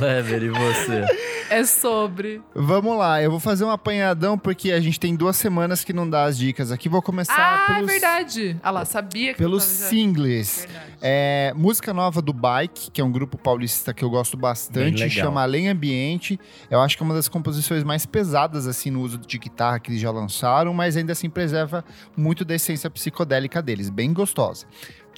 Lever, 0.01 0.43
e 0.43 0.49
você? 0.49 1.05
É 1.49 1.63
sobre. 1.63 2.41
Vamos 2.53 2.97
lá, 2.97 3.21
eu 3.21 3.31
vou 3.31 3.39
fazer 3.39 3.63
um 3.63 3.69
apanhadão 3.69 4.37
porque 4.37 4.71
a 4.71 4.79
gente 4.79 4.99
tem 4.99 5.15
duas 5.15 5.37
semanas 5.37 5.83
que 5.83 5.93
não 5.93 6.09
dá 6.09 6.25
as 6.25 6.37
dicas 6.37 6.71
aqui. 6.71 6.89
Vou 6.89 7.01
começar 7.01 7.35
Ah, 7.37 7.71
é 7.71 7.75
pelos, 7.75 7.91
verdade. 7.91 8.59
Ah 8.61 8.71
lá, 8.71 8.85
sabia 8.85 9.33
que 9.33 9.37
pelos 9.37 9.63
singles. 9.63 10.67
É, 11.01 11.53
música 11.55 11.93
nova 11.93 12.21
do 12.21 12.33
Bike, 12.33 12.91
que 12.91 12.99
é 12.99 13.03
um 13.03 13.11
grupo 13.11 13.37
paulista 13.37 13.93
que 13.93 14.03
eu 14.03 14.09
gosto 14.09 14.35
bastante, 14.35 15.09
chama 15.09 15.41
Além 15.41 15.69
Ambiente. 15.69 16.39
Eu 16.69 16.81
acho 16.81 16.97
que 16.97 17.03
é 17.03 17.05
uma 17.05 17.15
das 17.15 17.29
composições 17.29 17.83
mais 17.83 18.05
pesadas 18.05 18.67
assim 18.67 18.91
no 18.91 19.01
uso 19.01 19.17
de 19.17 19.37
guitarra 19.37 19.79
que 19.79 19.91
eles 19.91 20.01
já 20.01 20.11
lançaram, 20.11 20.73
mas 20.73 20.97
ainda 20.97 21.13
assim 21.13 21.29
preserva 21.29 21.83
muito 22.15 22.43
da 22.43 22.55
essência 22.55 22.89
psicodélica 22.89 23.61
deles, 23.61 23.89
bem 23.89 24.11
gostosa. 24.11 24.65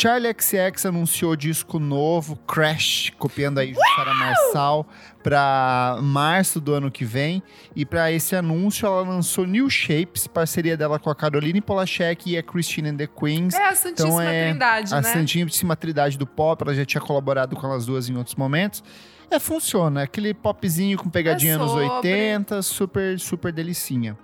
Charlie 0.01 0.33
XX 0.33 0.85
anunciou 0.85 1.35
disco 1.35 1.77
novo, 1.77 2.37
Crash, 2.47 3.11
copiando 3.19 3.57
aí 3.57 3.73
Jussara 3.73 4.13
Marçal, 4.13 4.87
para 5.21 5.99
março 6.01 6.61
do 6.61 6.73
ano 6.73 6.89
que 6.89 7.03
vem. 7.03 7.43
E 7.75 7.85
para 7.85 8.09
esse 8.09 8.33
anúncio, 8.33 8.85
ela 8.85 9.01
lançou 9.01 9.45
New 9.45 9.69
Shapes, 9.69 10.25
parceria 10.25 10.77
dela 10.77 10.97
com 10.99 11.09
a 11.09 11.15
Caroline 11.15 11.59
Polachek 11.59 12.31
e 12.31 12.37
a 12.37 12.41
Christine 12.41 12.91
and 12.91 12.95
the 12.95 13.07
Queens. 13.07 13.53
É 13.53 13.67
a 13.67 13.75
Santíssima 13.75 14.07
Então 14.07 14.21
é 14.21 14.49
Trindade, 14.49 14.93
A 14.93 15.01
né? 15.01 15.13
Santíssima 15.13 15.75
Trindade 15.75 16.17
do 16.17 16.25
pop, 16.25 16.63
ela 16.63 16.73
já 16.73 16.85
tinha 16.85 17.01
colaborado 17.01 17.57
com 17.57 17.67
elas 17.67 17.85
duas 17.85 18.07
em 18.07 18.15
outros 18.15 18.37
momentos. 18.37 18.81
É, 19.29 19.37
funciona. 19.37 20.03
Aquele 20.03 20.33
popzinho 20.33 20.97
com 20.97 21.09
pegadinha 21.09 21.55
É 21.55 21.57
nos 21.57 21.71
sobre. 21.71 21.85
80, 21.87 22.61
super, 22.61 23.19
super 23.19 23.51
delicinha. 23.51 24.17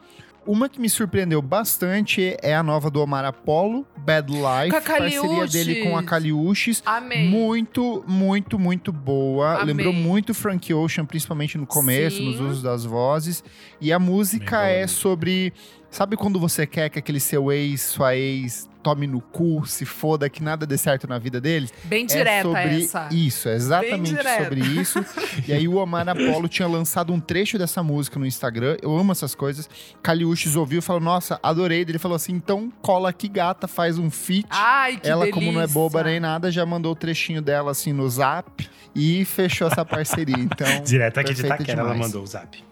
Uma 0.46 0.70
que 0.70 0.80
me 0.80 0.88
surpreendeu 0.89 1.41
bastante 1.41 2.38
é 2.41 2.56
a 2.56 2.62
nova 2.62 2.91
do 2.91 3.02
Omar 3.02 3.26
Apollo, 3.26 3.86
Bad 3.98 4.32
Life. 4.32 4.70
Com 4.70 4.78
a 4.78 4.82
parceria 4.82 5.48
dele 5.48 5.84
com 5.84 5.98
a 5.98 6.04
Caliuches. 6.04 6.84
Amei. 6.86 7.28
Muito, 7.28 8.04
muito, 8.08 8.60
muito 8.60 8.91
boa. 8.91 9.56
Amei. 9.56 9.74
Lembrou 9.74 9.91
muito 9.91 10.36
Frank 10.36 10.72
Ocean, 10.72 11.06
principalmente 11.06 11.58
no 11.58 11.66
começo, 11.66 12.18
Sim. 12.18 12.26
nos 12.26 12.39
usos 12.39 12.62
das 12.62 12.86
vozes. 12.86 13.43
E 13.82 13.91
a 13.91 13.98
música 13.98 14.68
é 14.68 14.86
sobre. 14.86 15.52
Sabe 15.89 16.16
quando 16.16 16.39
você 16.39 16.68
quer 16.68 16.89
que 16.89 17.00
aquele 17.00 17.20
seu 17.20 17.52
ex, 17.52 17.82
sua 17.82 18.16
ex, 18.16 18.70
tome 18.86 19.08
no 19.08 19.20
cu, 19.20 19.66
se 19.66 19.84
foda, 19.84 20.30
que 20.30 20.44
nada 20.44 20.64
dê 20.64 20.78
certo 20.78 21.08
na 21.08 21.18
vida 21.18 21.42
deles? 21.42 21.74
Bem 21.86 22.04
é 22.04 22.06
direta 22.06 22.44
sobre 22.44 22.84
essa. 22.84 23.10
isso, 23.12 23.50
é 23.50 23.56
exatamente 23.56 24.16
sobre 24.38 24.60
isso. 24.60 25.04
e 25.48 25.52
aí 25.52 25.68
o 25.68 25.78
Omar 25.78 26.08
Apollo 26.08 26.48
tinha 26.48 26.68
lançado 26.68 27.12
um 27.12 27.20
trecho 27.20 27.58
dessa 27.58 27.82
música 27.82 28.20
no 28.20 28.28
Instagram. 28.28 28.78
Eu 28.84 28.96
amo 28.96 29.12
essas 29.12 29.34
coisas. 29.34 29.68
Caliuches 30.04 30.56
ouviu 30.56 30.78
e 30.78 30.82
falou: 30.84 31.02
Nossa, 31.02 31.40
adorei. 31.42 31.82
Ele 31.82 31.98
falou 31.98 32.16
assim: 32.16 32.34
então 32.34 32.72
cola 32.80 33.10
aqui, 33.10 33.28
gata, 33.28 33.68
faz 33.68 33.98
um 33.98 34.12
feat. 34.12 34.46
Ai, 34.52 34.98
que 34.98 35.10
Ela, 35.10 35.26
delícia. 35.26 35.34
como 35.34 35.52
não 35.52 35.62
é 35.62 35.66
boba 35.68 36.04
nem 36.04 36.20
nada, 36.20 36.52
já 36.52 36.64
mandou 36.64 36.92
o 36.92 36.96
trechinho 36.96 37.42
dela 37.42 37.72
assim 37.72 37.92
no 37.92 38.08
zap 38.08 38.70
e 38.94 39.26
fechou 39.26 39.68
essa 39.68 39.84
parceria. 39.84 40.38
Então, 40.38 40.68
Direto 40.86 41.20
aqui 41.20 41.34
de 41.34 41.44
Itaquera, 41.44 41.82
ela 41.82 41.96
mandou 41.96 42.22
o 42.22 42.28
zap. 42.28 42.64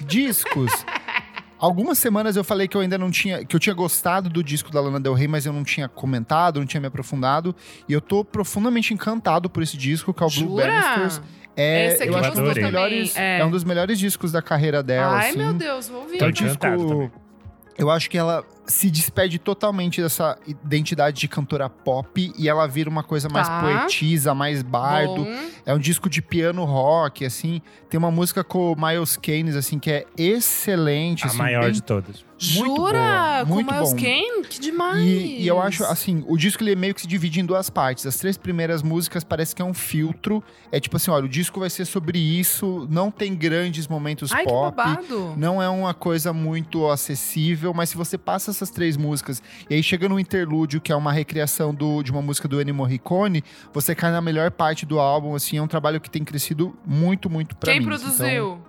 Discos. 0.00 0.70
Algumas 1.58 1.98
semanas 1.98 2.36
eu 2.36 2.44
falei 2.44 2.68
que 2.68 2.76
eu 2.76 2.80
ainda 2.80 2.96
não 2.96 3.10
tinha. 3.10 3.44
que 3.44 3.54
eu 3.56 3.60
tinha 3.60 3.74
gostado 3.74 4.28
do 4.30 4.42
disco 4.44 4.70
da 4.70 4.80
Lana 4.80 5.00
Del 5.00 5.12
Rey, 5.14 5.26
mas 5.26 5.44
eu 5.44 5.52
não 5.52 5.64
tinha 5.64 5.88
comentado, 5.88 6.60
não 6.60 6.66
tinha 6.66 6.80
me 6.80 6.86
aprofundado. 6.86 7.54
E 7.88 7.92
eu 7.92 8.00
tô 8.00 8.24
profundamente 8.24 8.94
encantado 8.94 9.50
por 9.50 9.62
esse 9.62 9.76
disco, 9.76 10.14
que 10.14 10.22
é 10.22 10.26
o 10.26 10.30
Blue? 10.30 10.56
Bannisters. 10.56 11.20
É, 11.56 11.86
Esse 11.86 12.02
aqui 12.04 12.12
eu 12.12 12.16
acho 12.18 12.30
que 12.32 12.40
um 12.40 12.44
dos 12.44 12.54
melhores. 12.54 13.16
é. 13.16 13.40
É. 13.40 13.44
um 13.44 13.50
dos 13.50 13.64
melhores 13.64 13.98
discos 13.98 14.30
da 14.30 14.40
carreira 14.40 14.80
dela. 14.82 15.16
Ai, 15.16 15.30
assim. 15.30 15.38
meu 15.38 15.52
Deus, 15.52 15.88
vou 15.88 16.02
ouvir. 16.02 16.18
Tô 16.18 16.26
É 16.26 16.28
um 16.28 16.30
disco. 16.30 16.46
encantado 16.50 16.86
também. 16.86 17.10
Eu 17.76 17.90
acho 17.90 18.08
que 18.08 18.16
ela 18.16 18.44
se 18.68 18.90
despede 18.90 19.38
totalmente 19.38 20.00
dessa 20.02 20.38
identidade 20.46 21.18
de 21.20 21.26
cantora 21.26 21.68
pop 21.70 22.32
e 22.38 22.48
ela 22.48 22.66
vira 22.68 22.88
uma 22.90 23.02
coisa 23.02 23.28
mais 23.28 23.48
Tá. 23.48 23.60
poetisa, 23.60 24.34
mais 24.34 24.62
bardo. 24.62 25.24
Bom. 25.24 25.48
É 25.66 25.74
um 25.74 25.78
disco 25.78 26.08
de 26.08 26.20
piano 26.22 26.64
rock, 26.64 27.24
assim. 27.24 27.60
Tem 27.88 27.96
uma 27.98 28.10
música 28.10 28.44
com 28.44 28.72
o 28.72 28.76
Miles 28.80 29.16
Keynes, 29.16 29.56
assim, 29.56 29.78
que 29.78 29.90
é 29.90 30.04
excelente. 30.16 31.24
A 31.24 31.26
assim, 31.28 31.38
maior 31.38 31.64
bem- 31.64 31.72
de 31.72 31.82
todas. 31.82 32.28
Muito 32.40 32.76
Jura? 32.76 32.92
boa, 32.92 33.44
muito 33.46 33.66
Com 33.66 33.72
Miles 33.74 33.90
bom. 33.92 33.96
Kane? 33.98 34.46
Que 34.48 34.60
demais. 34.60 35.02
E, 35.02 35.42
e 35.42 35.48
eu 35.48 35.60
acho, 35.60 35.82
assim, 35.84 36.24
o 36.28 36.36
disco 36.36 36.62
ele 36.62 36.76
meio 36.76 36.94
que 36.94 37.00
se 37.00 37.06
divide 37.08 37.40
em 37.40 37.44
duas 37.44 37.68
partes. 37.68 38.06
As 38.06 38.16
três 38.16 38.36
primeiras 38.36 38.80
músicas 38.80 39.24
parece 39.24 39.56
que 39.56 39.60
é 39.60 39.64
um 39.64 39.74
filtro. 39.74 40.42
É 40.70 40.78
tipo 40.78 40.96
assim, 40.96 41.10
olha, 41.10 41.24
o 41.24 41.28
disco 41.28 41.58
vai 41.58 41.68
ser 41.68 41.84
sobre 41.84 42.16
isso, 42.16 42.86
não 42.90 43.10
tem 43.10 43.34
grandes 43.34 43.88
momentos 43.88 44.30
Ai, 44.30 44.44
que 44.44 44.50
pop. 44.52 44.76
babado. 44.76 45.34
Não 45.36 45.60
é 45.60 45.68
uma 45.68 45.92
coisa 45.92 46.32
muito 46.32 46.88
acessível, 46.88 47.74
mas 47.74 47.88
se 47.90 47.96
você 47.96 48.16
passa 48.16 48.52
essas 48.58 48.70
três 48.70 48.96
músicas 48.96 49.42
e 49.70 49.74
aí 49.74 49.82
chega 49.82 50.08
no 50.08 50.18
interlúdio, 50.18 50.80
que 50.80 50.90
é 50.92 50.96
uma 50.96 51.12
recriação 51.12 51.72
do- 51.74 52.02
de 52.02 52.10
uma 52.10 52.20
música 52.20 52.48
do 52.48 52.60
Ennio 52.60 52.74
Morricone, 52.74 53.42
você 53.72 53.94
cai 53.94 54.10
na 54.10 54.20
melhor 54.20 54.50
parte 54.50 54.84
do 54.84 54.98
álbum, 54.98 55.34
assim, 55.34 55.56
é 55.58 55.62
um 55.62 55.68
trabalho 55.68 56.00
que 56.00 56.10
tem 56.10 56.24
crescido 56.24 56.76
muito, 56.86 57.30
muito 57.30 57.56
pra 57.56 57.70
Quem 57.72 57.80
mim. 57.80 57.86
produziu? 57.86 58.26
Então, 58.26 58.62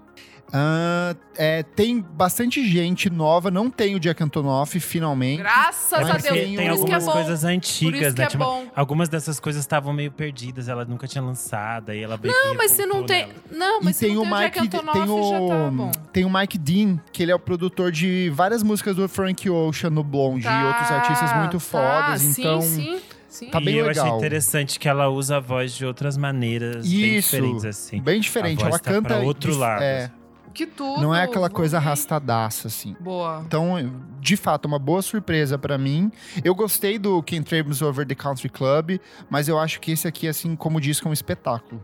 ah, 0.52 1.16
é, 1.38 1.64
tem 1.64 2.00
bastante 2.02 2.66
gente 2.68 3.10
nova, 3.10 3.50
não 3.52 3.70
tem 3.70 3.96
o 3.96 4.00
Jack 4.00 4.22
Antonoff, 4.24 4.80
finalmente. 4.80 5.40
Graças 5.40 6.00
Mas 6.02 6.10
a 6.10 6.14
Deus. 6.18 6.24
tem- 6.24 6.32
Por 6.34 6.34
tem 6.34 6.48
isso 6.50 6.58
que 6.58 6.92
é 6.92 6.96
algumas 6.96 7.06
bom. 7.06 7.12
coisas 7.12 7.42
Por 7.42 7.48
antigas, 7.48 8.16
né? 8.16 8.24
é 8.24 8.28
Tipo, 8.28 8.44
bom. 8.44 8.68
algumas 8.76 9.10
dessas 9.10 9.40
coisas 9.40 9.62
estavam 9.62 9.94
meio 9.94 10.12
perdidas, 10.12 10.68
ela 10.68 10.84
nunca 10.86 11.08
tinha 11.08 11.24
lançado, 11.24 11.90
aí 11.92 12.02
ela 12.02 12.18
veio 12.18 12.34
Não, 12.34 12.56
mas 12.56 12.72
se 12.72 12.86
não 12.86 13.04
tem. 13.06 13.30
Não, 13.52 13.82
mas 13.82 13.96
e 13.96 14.00
se 14.00 14.06
tem 14.08 14.16
não 14.16 14.22
o 14.24 14.26
tem 14.26 14.34
o 14.34 14.38
Jack 14.40 14.62
Mike, 14.62 14.76
Antonoff, 14.78 15.00
tem 15.00 15.10
o, 15.10 15.30
já 15.30 15.56
tá 15.56 15.72
bom. 15.72 15.92
tem 16.14 16.26
o 16.26 16.30
Mike 16.34 16.58
Dean, 16.58 17.00
que 17.12 17.24
ele 17.24 17.32
é 17.32 17.36
o 17.36 17.40
produtor 17.40 17.92
de 17.92 18.30
várias 18.34 18.64
músicas 18.64 18.96
do 18.96 19.08
Frank 19.08 19.50
Ocean 19.50 19.90
no 19.90 20.04
Blonde 20.04 20.48
e 20.48 20.64
outros 20.66 20.92
artistas 20.92 21.34
muito 21.38 21.54
tá, 21.54 21.60
fodas, 21.60 22.22
sim, 22.22 22.42
então 22.42 22.62
Sim, 22.62 23.00
sim. 23.28 23.50
tá 23.50 23.60
e 23.62 23.66
bem 23.66 23.76
eu 23.76 23.86
legal. 23.86 24.06
achei 24.06 24.18
interessante 24.18 24.80
que 24.80 24.88
ela 24.90 25.08
usa 25.10 25.38
a 25.38 25.40
voz 25.40 25.74
de 25.74 25.86
outras 25.86 26.18
maneiras 26.18 26.88
bem 26.88 27.18
Isso, 27.18 27.32
diferentes, 27.32 27.66
assim. 27.66 28.02
bem 28.02 28.20
diferente. 28.20 28.60
A 28.60 28.70
voz 28.70 28.74
Ela 28.76 28.80
tá 28.80 28.92
canta 28.92 29.08
pra 29.16 29.18
outro 29.20 29.56
lado. 29.58 29.82
é, 29.84 30.12
Que 30.60 30.68
tudo. 30.68 31.02
não 31.02 31.16
é 31.16 31.24
aquela 31.24 31.50
coisa 31.50 31.78
ouvir. 31.78 31.88
arrastadaça 31.88 32.68
assim. 32.68 32.94
Boa. 33.00 33.42
Então, 33.46 33.94
de 34.20 34.36
fato, 34.36 34.66
uma 34.66 34.78
boa 34.78 35.02
surpresa 35.02 35.58
pra 35.58 35.78
mim. 35.78 36.12
Eu 36.44 36.54
gostei 36.54 37.00
do 37.00 37.24
Ken 37.24 37.42
Travis 37.42 37.82
Over 37.82 38.06
the 38.06 38.14
Country 38.14 38.50
Club, 38.50 39.00
mas 39.30 39.48
eu 39.48 39.58
acho 39.58 39.80
que 39.80 39.94
esse 39.94 40.06
aqui, 40.06 40.28
assim 40.28 40.58
como 40.58 40.82
disco, 40.82 41.08
é 41.08 41.12
um 41.12 41.14
espetáculo. 41.14 41.82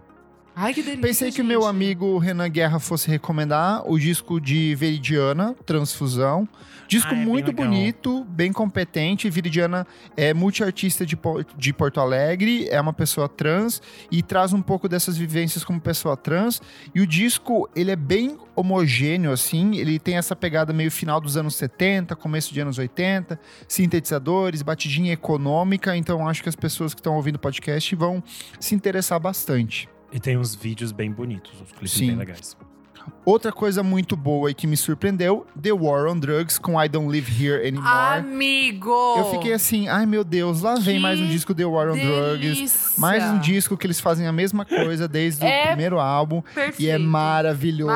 Ai, 0.54 0.74
que 0.74 0.82
delícia. 0.82 1.02
Pensei 1.02 1.32
que 1.32 1.42
o 1.42 1.46
meu 1.46 1.62
gente. 1.62 1.70
amigo 1.70 2.18
Renan 2.18 2.50
Guerra 2.50 2.80
fosse 2.80 3.10
recomendar 3.10 3.90
o 3.90 3.98
disco 3.98 4.42
de 4.42 4.76
Veridiana, 4.76 5.56
Transfusão. 5.66 6.46
Disco 6.88 7.14
Ah, 7.14 7.18
é 7.18 7.26
muito 7.26 7.52
bonito, 7.52 8.24
bem 8.26 8.52
competente. 8.52 9.30
Veridiana 9.30 9.86
é 10.16 10.34
multiartista 10.34 11.06
de, 11.06 11.18
de 11.58 11.74
Porto 11.74 12.00
Alegre, 12.00 12.68
é 12.70 12.80
uma 12.80 12.94
pessoa 12.94 13.28
trans 13.28 13.82
e 14.12 14.22
traz 14.22 14.54
um 14.54 14.62
pouco 14.62 14.88
dessas 14.88 15.18
vivências 15.18 15.64
como 15.64 15.80
pessoa 15.80 16.16
trans. 16.16 16.62
E 16.94 17.02
o 17.02 17.08
disco, 17.08 17.70
ele 17.76 17.92
é 17.92 17.96
bem 17.96 18.38
homogêneo, 18.56 19.32
assim. 19.32 19.76
Ele 19.78 20.00
tem 20.00 20.18
essa 20.18 20.36
pegada 20.36 20.72
meio 20.72 20.92
final 20.92 21.20
dos 21.20 21.38
anos 21.38 21.56
70, 21.56 22.16
começo 22.16 22.54
de 22.54 22.62
anos 22.62 22.78
80, 22.78 23.40
sintetizadores, 23.68 24.62
batidinha 24.62 25.14
econômica. 25.14 25.96
Então, 25.96 26.28
acho 26.28 26.44
que 26.44 26.50
as 26.50 26.56
pessoas 26.56 26.94
que 26.94 27.00
estão 27.00 27.16
ouvindo 27.16 27.36
o 27.36 27.40
podcast 27.40 27.96
vão 27.96 28.24
se 28.60 28.76
interessar 28.76 29.20
bastante. 29.20 29.90
E 30.12 30.20
tem 30.20 30.38
uns 30.38 30.56
vídeos 30.56 30.92
bem 30.92 31.12
bonitos, 31.12 31.60
uns 31.62 31.72
clipes 31.72 31.92
Sim. 31.92 32.08
bem 32.08 32.16
legais. 32.16 32.56
Outra 33.26 33.52
coisa 33.52 33.82
muito 33.82 34.16
boa 34.16 34.52
e 34.52 34.54
que 34.54 34.68
me 34.68 34.78
surpreendeu, 34.78 35.48
The 35.60 35.72
War 35.74 36.06
on 36.08 36.20
Drugs 36.20 36.60
com 36.60 36.80
I 36.82 36.88
Don't 36.88 37.10
Live 37.10 37.44
Here 37.44 37.68
Anymore. 37.68 38.20
Amigo! 38.20 39.16
Eu 39.18 39.32
fiquei 39.32 39.52
assim, 39.52 39.88
ai 39.88 40.06
meu 40.06 40.24
Deus, 40.24 40.62
lá 40.62 40.76
vem 40.76 41.00
mais 41.00 41.20
um 41.20 41.26
disco 41.28 41.56
The 41.56 41.66
War 41.66 41.90
on 41.90 41.96
Drugs. 41.96 42.40
delícia. 42.40 42.92
Mais 43.00 43.24
um 43.24 43.40
disco 43.40 43.76
que 43.76 43.88
eles 43.88 44.00
fazem 44.00 44.28
a 44.28 44.32
mesma 44.32 44.64
coisa 44.64 45.08
desde 45.08 45.44
É 45.44 45.64
o 45.64 45.68
primeiro 45.70 46.00
álbum. 46.00 46.44
Perfeito. 46.54 46.84
E 46.84 46.88
é 46.88 47.00
maravilhoso, 47.00 47.92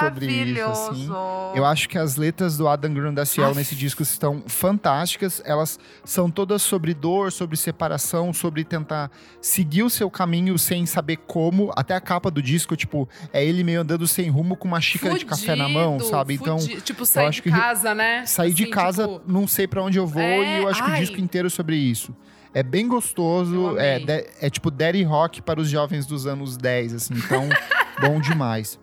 sobre 0.00 0.26
isso, 0.26 0.62
assim. 0.62 1.06
Maravilhoso. 1.06 1.52
Eu 1.54 1.64
acho 1.64 1.88
que 1.88 1.96
as 1.96 2.16
letras 2.16 2.58
do 2.58 2.68
Adam 2.68 2.92
Grundaciel 2.92 3.54
nesse 3.54 3.74
disco 3.74 4.02
estão 4.02 4.42
fantásticas. 4.46 5.40
Elas 5.46 5.78
são 6.04 6.30
todas 6.30 6.60
sobre 6.60 6.92
dor, 6.92 7.32
sobre 7.32 7.56
separação, 7.56 8.34
sobre 8.34 8.64
tentar 8.64 9.10
seguir 9.40 9.82
o 9.82 9.88
seu 9.88 10.10
caminho 10.10 10.58
sem 10.58 10.84
saber 10.84 11.16
como. 11.26 11.72
Até 11.74 11.94
a 11.94 12.00
capa 12.02 12.30
do 12.30 12.42
disco, 12.42 12.76
tipo, 12.76 13.08
é 13.32 13.42
ele 13.42 13.64
meio 13.64 13.80
andando 13.80 14.06
sem 14.06 14.28
rumo 14.28 14.57
com 14.58 14.68
uma 14.68 14.80
xícara 14.80 15.18
de 15.18 15.24
café 15.24 15.54
na 15.56 15.68
mão, 15.68 15.94
Fudido, 15.98 16.10
sabe? 16.10 16.34
Então, 16.34 16.58
fudido. 16.58 16.80
Tipo, 16.82 17.06
sair 17.06 17.26
acho 17.28 17.42
de 17.42 17.50
casa, 17.50 17.94
né? 17.94 18.26
sair 18.26 18.52
de 18.52 18.64
Assim, 18.64 18.72
casa, 18.72 19.08
tipo, 19.08 19.22
não 19.26 19.46
sei 19.46 19.66
pra 19.66 19.82
onde 19.82 19.98
eu 19.98 20.06
vou, 20.06 20.20
É, 20.22 20.58
e 20.58 20.62
eu 20.62 20.68
acho 20.68 20.82
que 20.82 20.90
o 20.90 20.92
ai. 20.92 21.00
disco 21.00 21.20
inteiro 21.20 21.46
é 21.46 21.50
sobre 21.50 21.76
isso. 21.76 22.14
É 22.52 22.62
bem 22.62 22.88
gostoso, 22.88 23.78
é, 23.78 23.98
de- 23.98 24.26
é 24.40 24.50
tipo 24.50 24.70
daddy 24.70 25.02
rock 25.02 25.40
para 25.42 25.60
os 25.60 25.68
jovens 25.68 26.06
dos 26.06 26.26
anos 26.26 26.56
10, 26.56 26.94
assim, 26.94 27.14
então 27.14 27.48
bom 28.00 28.20
demais. 28.20 28.78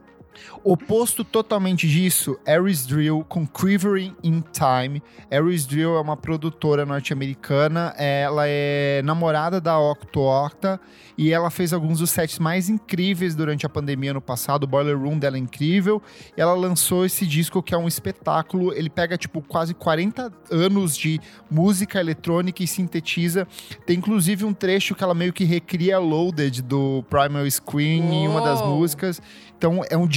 Oposto 0.68 1.24
totalmente 1.24 1.88
disso, 1.88 2.40
Aris 2.44 2.88
Drill 2.88 3.24
com 3.30 3.46
Quivering 3.46 4.16
in 4.24 4.44
Time. 4.52 5.00
Aris 5.32 5.64
Drill 5.64 5.96
é 5.96 6.02
uma 6.02 6.18
produtora 6.18 6.88
norte-americana, 6.88 7.94
ela 8.00 8.48
é 8.48 9.00
namorada 9.04 9.62
da 9.62 9.80
Octo 9.80 10.22
Octa 10.22 10.82
e 11.16 11.32
ela 11.32 11.52
fez 11.52 11.72
alguns 11.72 12.00
dos 12.00 12.10
sets 12.10 12.40
mais 12.40 12.68
incríveis 12.68 13.36
durante 13.36 13.64
a 13.66 13.70
pandemia 13.70 14.14
no 14.14 14.22
passado. 14.22 14.64
O 14.64 14.68
Boiler 14.68 14.98
Room 14.98 15.20
dela 15.20 15.38
é 15.38 15.40
incrível. 15.40 16.02
E 16.36 16.42
ela 16.42 16.54
lançou 16.54 17.06
esse 17.06 17.26
disco 17.26 17.62
que 17.64 17.74
é 17.74 17.78
um 17.78 17.88
espetáculo. 17.88 18.74
Ele 18.74 18.90
pega, 18.90 19.18
tipo, 19.18 19.42
quase 19.42 19.74
40 19.74 20.34
anos 20.52 20.98
de 20.98 21.22
música 21.50 22.00
eletrônica 22.00 22.64
e 22.64 22.68
sintetiza. 22.68 23.48
Tem 23.86 23.98
inclusive 23.98 24.44
um 24.44 24.54
trecho 24.54 24.96
que 24.96 25.04
ela 25.04 25.14
meio 25.14 25.32
que 25.32 25.46
recria 25.46 26.00
Loaded 26.00 26.62
do 26.64 27.04
Primal 27.10 27.50
Screen 27.50 28.02
em 28.14 28.28
uma 28.28 28.42
das 28.42 28.60
Uou. 28.60 28.78
músicas. 28.78 29.22
Então 29.58 29.82
é 29.90 29.96
um 29.98 30.08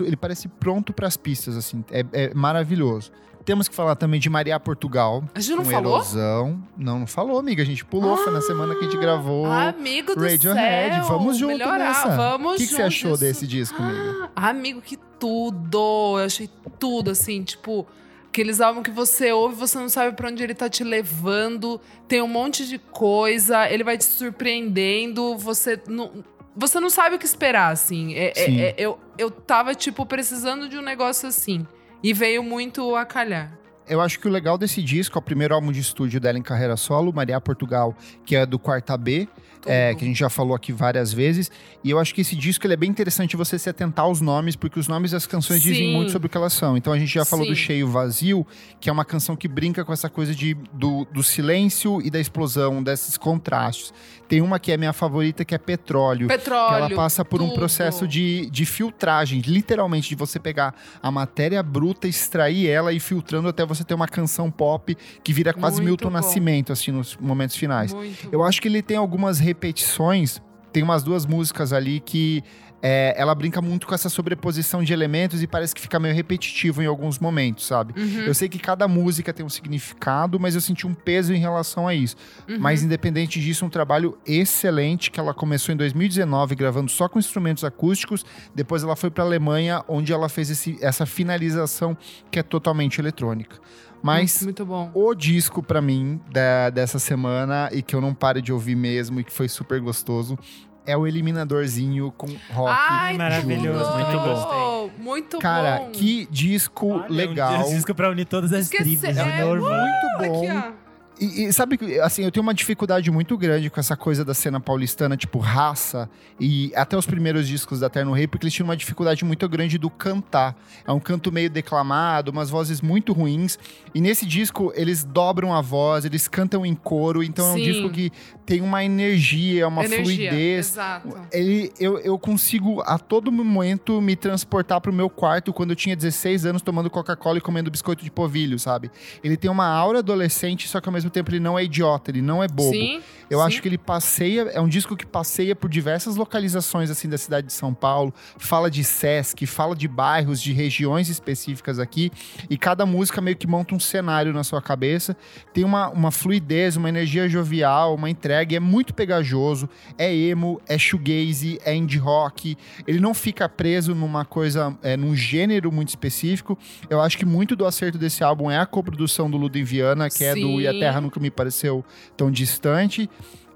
ele 0.00 0.16
parece 0.16 0.48
pronto 0.48 0.92
para 0.92 1.06
as 1.06 1.16
pistas, 1.16 1.56
assim. 1.56 1.84
É, 1.90 2.04
é 2.12 2.34
maravilhoso. 2.34 3.10
Temos 3.44 3.68
que 3.68 3.74
falar 3.74 3.94
também 3.94 4.18
de 4.18 4.30
Maria 4.30 4.58
Portugal. 4.58 5.22
A 5.34 5.38
gente 5.40 5.56
não 5.56 5.64
com 5.64 5.70
falou? 5.70 5.94
Erosão. 5.96 6.62
Não, 6.78 7.00
não 7.00 7.06
falou, 7.06 7.38
amiga. 7.38 7.62
A 7.62 7.66
gente 7.66 7.84
pulou, 7.84 8.16
foi 8.16 8.32
na 8.32 8.40
semana 8.40 8.74
que 8.74 8.80
a 8.80 8.84
gente 8.84 8.96
gravou. 8.98 9.44
Amigo 9.44 10.14
do 10.14 10.22
Radiohead, 10.22 10.94
céu. 10.96 11.04
vamos 11.04 11.36
junto 11.36 11.52
Melhorar, 11.58 11.78
nessa. 11.78 12.16
Vamos 12.16 12.54
O 12.54 12.56
que, 12.56 12.66
que 12.66 12.74
você 12.74 12.82
achou 12.82 13.10
disso. 13.12 13.20
desse 13.22 13.46
disco, 13.46 13.82
amiga? 13.82 14.30
Amigo, 14.34 14.80
que 14.80 14.96
tudo! 15.20 16.18
Eu 16.18 16.24
achei 16.24 16.48
tudo, 16.78 17.10
assim, 17.10 17.42
tipo... 17.42 17.86
Aqueles 18.30 18.60
álbuns 18.60 18.82
que 18.82 18.90
você 18.90 19.30
ouve, 19.30 19.54
você 19.54 19.78
não 19.78 19.88
sabe 19.88 20.16
pra 20.16 20.28
onde 20.28 20.42
ele 20.42 20.54
tá 20.54 20.68
te 20.68 20.82
levando. 20.82 21.80
Tem 22.08 22.20
um 22.20 22.26
monte 22.26 22.66
de 22.66 22.78
coisa, 22.78 23.70
ele 23.70 23.84
vai 23.84 23.96
te 23.96 24.04
surpreendendo. 24.04 25.36
Você 25.38 25.80
não, 25.88 26.24
você 26.56 26.80
não 26.80 26.90
sabe 26.90 27.14
o 27.14 27.18
que 27.18 27.24
esperar, 27.26 27.70
assim. 27.72 28.12
É- 28.14 28.32
é- 28.36 28.60
é- 28.70 28.74
eu, 28.76 28.98
eu 29.18 29.30
tava, 29.30 29.74
tipo, 29.74 30.04
precisando 30.06 30.68
de 30.68 30.76
um 30.76 30.82
negócio 30.82 31.28
assim. 31.28 31.66
E 32.02 32.12
veio 32.12 32.42
muito 32.42 32.94
a 32.94 33.04
calhar. 33.04 33.58
Eu 33.86 34.00
acho 34.00 34.18
que 34.18 34.26
o 34.26 34.30
legal 34.30 34.56
desse 34.56 34.82
disco 34.82 35.18
é 35.18 35.20
o 35.20 35.22
primeiro 35.22 35.54
álbum 35.54 35.70
de 35.70 35.80
estúdio 35.80 36.18
dela 36.18 36.38
em 36.38 36.42
carreira 36.42 36.76
solo, 36.76 37.12
Maria 37.12 37.38
Portugal, 37.40 37.94
que 38.24 38.34
é 38.34 38.46
do 38.46 38.58
Quarta 38.58 38.96
B, 38.96 39.28
é, 39.66 39.88
Tudo. 39.88 39.98
que 39.98 40.04
a 40.04 40.08
gente 40.08 40.18
já 40.18 40.30
falou 40.30 40.54
aqui 40.54 40.72
várias 40.72 41.12
vezes. 41.12 41.50
E 41.82 41.90
eu 41.90 41.98
acho 41.98 42.14
que 42.14 42.20
esse 42.20 42.36
disco 42.36 42.66
ele 42.66 42.74
é 42.74 42.76
bem 42.76 42.90
interessante 42.90 43.36
você 43.36 43.58
se 43.58 43.68
atentar 43.68 44.04
aos 44.04 44.20
nomes, 44.20 44.56
porque 44.56 44.78
os 44.78 44.88
nomes 44.88 45.10
das 45.10 45.26
canções 45.26 45.62
dizem 45.62 45.88
Sim. 45.88 45.92
muito 45.94 46.12
sobre 46.12 46.26
o 46.26 46.30
que 46.30 46.36
elas 46.36 46.52
são. 46.52 46.76
Então 46.76 46.92
a 46.92 46.98
gente 46.98 47.12
já 47.12 47.24
falou 47.24 47.46
do 47.46 47.54
Sim. 47.54 47.62
Cheio 47.62 47.88
Vazio, 47.88 48.46
que 48.80 48.88
é 48.88 48.92
uma 48.92 49.04
canção 49.04 49.36
que 49.36 49.48
brinca 49.48 49.84
com 49.84 49.92
essa 49.92 50.08
coisa 50.08 50.34
de, 50.34 50.54
do, 50.72 51.06
do 51.12 51.22
silêncio 51.22 52.00
e 52.02 52.10
da 52.10 52.20
explosão, 52.20 52.82
desses 52.82 53.16
contrastes. 53.16 53.92
Tem 54.26 54.40
uma 54.40 54.58
que 54.58 54.72
é 54.72 54.76
minha 54.76 54.92
favorita, 54.92 55.44
que 55.44 55.54
é 55.54 55.58
Petróleo. 55.58 56.28
Petróleo. 56.28 56.68
que 56.68 56.92
ela 56.92 56.96
passa 56.96 57.24
por 57.24 57.42
um 57.42 57.48
tudo. 57.48 57.56
processo 57.56 58.08
de, 58.08 58.48
de 58.50 58.64
filtragem, 58.64 59.40
literalmente, 59.40 60.08
de 60.08 60.14
você 60.14 60.38
pegar 60.38 60.74
a 61.02 61.10
matéria 61.10 61.62
bruta, 61.62 62.08
extrair 62.08 62.66
ela 62.68 62.92
e 62.92 62.98
filtrando 62.98 63.48
até 63.48 63.64
você 63.66 63.84
ter 63.84 63.94
uma 63.94 64.08
canção 64.08 64.50
pop 64.50 64.96
que 65.22 65.32
vira 65.32 65.52
quase 65.52 65.76
Muito 65.76 65.86
Milton 65.86 66.08
bom. 66.08 66.12
Nascimento, 66.12 66.72
assim, 66.72 66.90
nos 66.90 67.16
momentos 67.16 67.56
finais. 67.56 67.92
Muito 67.92 68.28
Eu 68.32 68.42
acho 68.42 68.62
que 68.62 68.68
ele 68.68 68.82
tem 68.82 68.96
algumas 68.96 69.38
repetições, 69.54 70.42
tem 70.72 70.82
umas 70.82 71.02
duas 71.02 71.24
músicas 71.24 71.72
ali 71.72 72.00
que 72.00 72.42
é, 72.86 73.14
ela 73.16 73.34
brinca 73.34 73.62
muito 73.62 73.86
com 73.86 73.94
essa 73.94 74.10
sobreposição 74.10 74.82
de 74.82 74.92
elementos 74.92 75.42
e 75.42 75.46
parece 75.46 75.74
que 75.74 75.80
fica 75.80 75.98
meio 75.98 76.14
repetitivo 76.14 76.82
em 76.82 76.86
alguns 76.86 77.18
momentos, 77.18 77.64
sabe? 77.66 77.94
Uhum. 77.98 78.20
Eu 78.26 78.34
sei 78.34 78.46
que 78.46 78.58
cada 78.58 78.86
música 78.86 79.32
tem 79.32 79.46
um 79.46 79.48
significado, 79.48 80.38
mas 80.38 80.54
eu 80.54 80.60
senti 80.60 80.86
um 80.86 80.92
peso 80.92 81.32
em 81.32 81.38
relação 81.38 81.88
a 81.88 81.94
isso. 81.94 82.14
Uhum. 82.46 82.58
Mas 82.58 82.82
independente 82.82 83.40
disso, 83.40 83.64
um 83.64 83.70
trabalho 83.70 84.18
excelente 84.26 85.10
que 85.10 85.18
ela 85.18 85.32
começou 85.32 85.72
em 85.72 85.78
2019 85.78 86.54
gravando 86.54 86.90
só 86.90 87.08
com 87.08 87.18
instrumentos 87.18 87.64
acústicos. 87.64 88.22
Depois 88.54 88.82
ela 88.82 88.96
foi 88.96 89.10
para 89.10 89.24
Alemanha, 89.24 89.82
onde 89.88 90.12
ela 90.12 90.28
fez 90.28 90.50
esse- 90.50 90.76
essa 90.82 91.06
finalização 91.06 91.96
que 92.30 92.38
é 92.38 92.42
totalmente 92.42 93.00
eletrônica. 93.00 93.56
Mas 94.04 94.42
Muito 94.42 94.66
bom. 94.66 94.90
o 94.92 95.14
disco 95.14 95.62
pra 95.62 95.80
mim 95.80 96.20
da- 96.30 96.68
dessa 96.68 96.98
semana 96.98 97.70
e 97.72 97.80
que 97.82 97.96
eu 97.96 98.02
não 98.02 98.12
pare 98.12 98.42
de 98.42 98.52
ouvir 98.52 98.74
mesmo 98.76 99.18
e 99.18 99.24
que 99.24 99.32
foi 99.32 99.48
super 99.48 99.80
gostoso 99.80 100.38
é 100.86 100.94
o 100.94 101.06
eliminadorzinho 101.06 102.12
com 102.12 102.26
rock. 102.52 102.76
Ai, 102.78 103.16
maravilhoso, 103.16 103.90
tudo! 103.90 103.94
muito 103.96 104.18
bom. 104.18 104.90
Muito 104.98 105.38
Cara, 105.38 105.78
bom. 105.78 105.90
que 105.92 106.28
disco 106.30 106.86
Olha, 106.98 107.06
legal. 107.08 107.66
Um 107.66 107.74
disco 107.74 107.94
pra 107.94 108.10
unir 108.10 108.26
todas 108.26 108.52
as 108.52 108.66
Esqueci- 108.66 108.98
tribos. 108.98 109.16
é, 109.16 109.42
Norvana. 109.42 109.82
muito 109.82 110.28
bom. 110.30 110.38
Aqui, 110.44 110.68
ó. 110.80 110.83
E, 111.20 111.44
e 111.44 111.52
sabe 111.52 111.78
que, 111.78 112.00
assim, 112.00 112.22
eu 112.24 112.32
tenho 112.32 112.42
uma 112.42 112.54
dificuldade 112.54 113.10
muito 113.10 113.36
grande 113.38 113.70
com 113.70 113.78
essa 113.78 113.96
coisa 113.96 114.24
da 114.24 114.34
cena 114.34 114.58
paulistana, 114.58 115.16
tipo 115.16 115.38
raça, 115.38 116.10
e 116.40 116.72
até 116.74 116.96
os 116.96 117.06
primeiros 117.06 117.46
discos 117.46 117.80
da 117.80 117.88
Terno 117.88 118.12
Rei, 118.12 118.26
porque 118.26 118.44
eles 118.44 118.54
tinham 118.54 118.66
uma 118.66 118.76
dificuldade 118.76 119.24
muito 119.24 119.48
grande 119.48 119.78
do 119.78 119.88
cantar. 119.88 120.56
É 120.86 120.90
um 120.90 120.98
canto 120.98 121.30
meio 121.30 121.48
declamado, 121.48 122.30
umas 122.30 122.50
vozes 122.50 122.80
muito 122.80 123.12
ruins. 123.12 123.58
E 123.94 124.00
nesse 124.00 124.26
disco, 124.26 124.72
eles 124.74 125.04
dobram 125.04 125.54
a 125.54 125.60
voz, 125.60 126.04
eles 126.04 126.26
cantam 126.26 126.66
em 126.66 126.74
coro, 126.74 127.22
então 127.22 127.46
é 127.46 127.50
um 127.52 127.54
Sim. 127.54 127.62
disco 127.62 127.90
que 127.90 128.10
tem 128.46 128.60
uma 128.60 128.84
energia, 128.84 129.66
uma 129.66 129.84
Energia, 129.84 130.30
fluidez. 130.30 130.70
Exato. 130.70 131.16
Ele, 131.32 131.72
eu, 131.80 131.98
eu 131.98 132.18
consigo 132.18 132.82
a 132.82 132.98
todo 132.98 133.32
momento 133.32 134.00
me 134.00 134.14
transportar 134.14 134.80
pro 134.80 134.92
meu 134.92 135.08
quarto 135.08 135.52
quando 135.52 135.70
eu 135.70 135.76
tinha 135.76 135.96
16 135.96 136.46
anos 136.46 136.62
tomando 136.62 136.90
Coca-Cola 136.90 137.38
e 137.38 137.40
comendo 137.40 137.70
biscoito 137.70 138.04
de 138.04 138.10
polvilho, 138.10 138.58
sabe? 138.58 138.90
Ele 139.22 139.36
tem 139.36 139.50
uma 139.50 139.66
aura 139.66 140.00
adolescente, 140.00 140.68
só 140.68 140.80
que 140.80 140.88
ao 140.88 140.92
mesmo 140.92 141.10
tempo 141.10 141.30
ele 141.30 141.40
não 141.40 141.58
é 141.58 141.64
idiota, 141.64 142.10
ele 142.10 142.20
não 142.20 142.42
é 142.42 142.48
bobo. 142.48 142.70
Sim. 142.70 143.00
Eu 143.30 143.38
sim. 143.38 143.46
acho 143.46 143.62
que 143.62 143.68
ele 143.68 143.78
passeia, 143.78 144.42
é 144.52 144.60
um 144.60 144.68
disco 144.68 144.96
que 144.96 145.06
passeia 145.06 145.56
por 145.56 145.70
diversas 145.70 146.16
localizações 146.16 146.90
assim 146.90 147.08
da 147.08 147.16
cidade 147.16 147.46
de 147.46 147.52
São 147.52 147.72
Paulo, 147.72 148.12
fala 148.36 148.70
de 148.70 148.84
Sesc, 148.84 149.46
fala 149.46 149.74
de 149.74 149.88
bairros, 149.88 150.40
de 150.40 150.52
regiões 150.52 151.08
específicas 151.08 151.78
aqui, 151.78 152.10
e 152.50 152.58
cada 152.58 152.84
música 152.84 153.20
meio 153.20 153.36
que 153.36 153.46
monta 153.46 153.74
um 153.74 153.80
cenário 153.80 154.32
na 154.32 154.44
sua 154.44 154.60
cabeça. 154.60 155.16
Tem 155.52 155.64
uma, 155.64 155.88
uma 155.88 156.10
fluidez, 156.10 156.76
uma 156.76 156.88
energia 156.88 157.28
jovial, 157.28 157.94
uma 157.94 158.10
entrega, 158.10 158.33
é 158.42 158.60
muito 158.60 158.94
pegajoso, 158.94 159.68
é 159.98 160.14
emo, 160.14 160.60
é 160.66 160.78
shoegaze, 160.78 161.58
é 161.64 161.74
indie 161.74 161.98
rock. 161.98 162.56
Ele 162.86 163.00
não 163.00 163.14
fica 163.14 163.48
preso 163.48 163.94
numa 163.94 164.24
coisa, 164.24 164.76
é, 164.82 164.96
num 164.96 165.14
gênero 165.14 165.70
muito 165.70 165.90
específico. 165.90 166.58
Eu 166.88 167.00
acho 167.00 167.16
que 167.18 167.24
muito 167.24 167.54
do 167.54 167.66
acerto 167.66 167.98
desse 167.98 168.24
álbum 168.24 168.50
é 168.50 168.58
a 168.58 168.66
coprodução 168.66 169.30
do 169.30 169.36
Ludwig 169.36 169.64
Viana, 169.64 170.08
que 170.08 170.24
é 170.24 170.34
do 170.34 170.40
Sim. 170.40 170.60
E 170.60 170.66
a 170.66 170.72
Terra 170.72 171.00
Nunca 171.00 171.20
Me 171.20 171.30
Pareceu 171.30 171.84
Tão 172.16 172.30
Distante. 172.30 173.08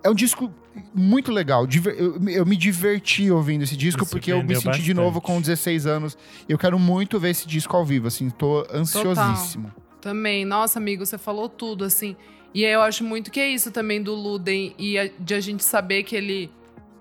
É 0.02 0.08
um 0.10 0.14
disco 0.14 0.52
muito 0.94 1.32
legal. 1.32 1.66
Eu, 1.96 2.28
eu 2.28 2.46
me 2.46 2.56
diverti 2.56 3.30
ouvindo 3.30 3.62
esse 3.62 3.76
disco, 3.76 4.04
Me 4.04 4.10
porque 4.10 4.32
eu 4.32 4.42
me 4.42 4.54
senti 4.54 4.62
surpreendeu 4.62 4.84
de 4.84 4.94
novo 4.94 5.20
bastante. 5.20 5.34
com 5.36 5.40
16 5.40 5.86
anos. 5.86 6.18
Eu 6.48 6.58
quero 6.58 6.78
muito 6.78 7.18
ver 7.18 7.30
esse 7.30 7.46
disco 7.46 7.76
ao 7.76 7.84
vivo, 7.84 8.06
assim, 8.06 8.30
tô 8.30 8.66
ansiosíssimo. 8.72 9.72
Também. 10.00 10.44
Nossa, 10.44 10.78
amigo, 10.78 11.04
você 11.04 11.18
falou 11.18 11.48
tudo, 11.48 11.84
assim. 11.84 12.16
E 12.54 12.64
eu 12.64 12.82
acho 12.82 13.04
muito 13.04 13.30
que 13.30 13.40
é 13.40 13.48
isso 13.48 13.70
também 13.70 14.02
do 14.02 14.14
Luden 14.14 14.74
e 14.78 15.12
de 15.18 15.34
a 15.34 15.40
gente 15.40 15.64
saber 15.64 16.02
que 16.02 16.16
ele. 16.16 16.50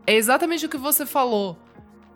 É 0.06 0.16
exatamente 0.16 0.66
o 0.66 0.70
que 0.70 0.78
você 0.78 1.06
falou. 1.06 1.58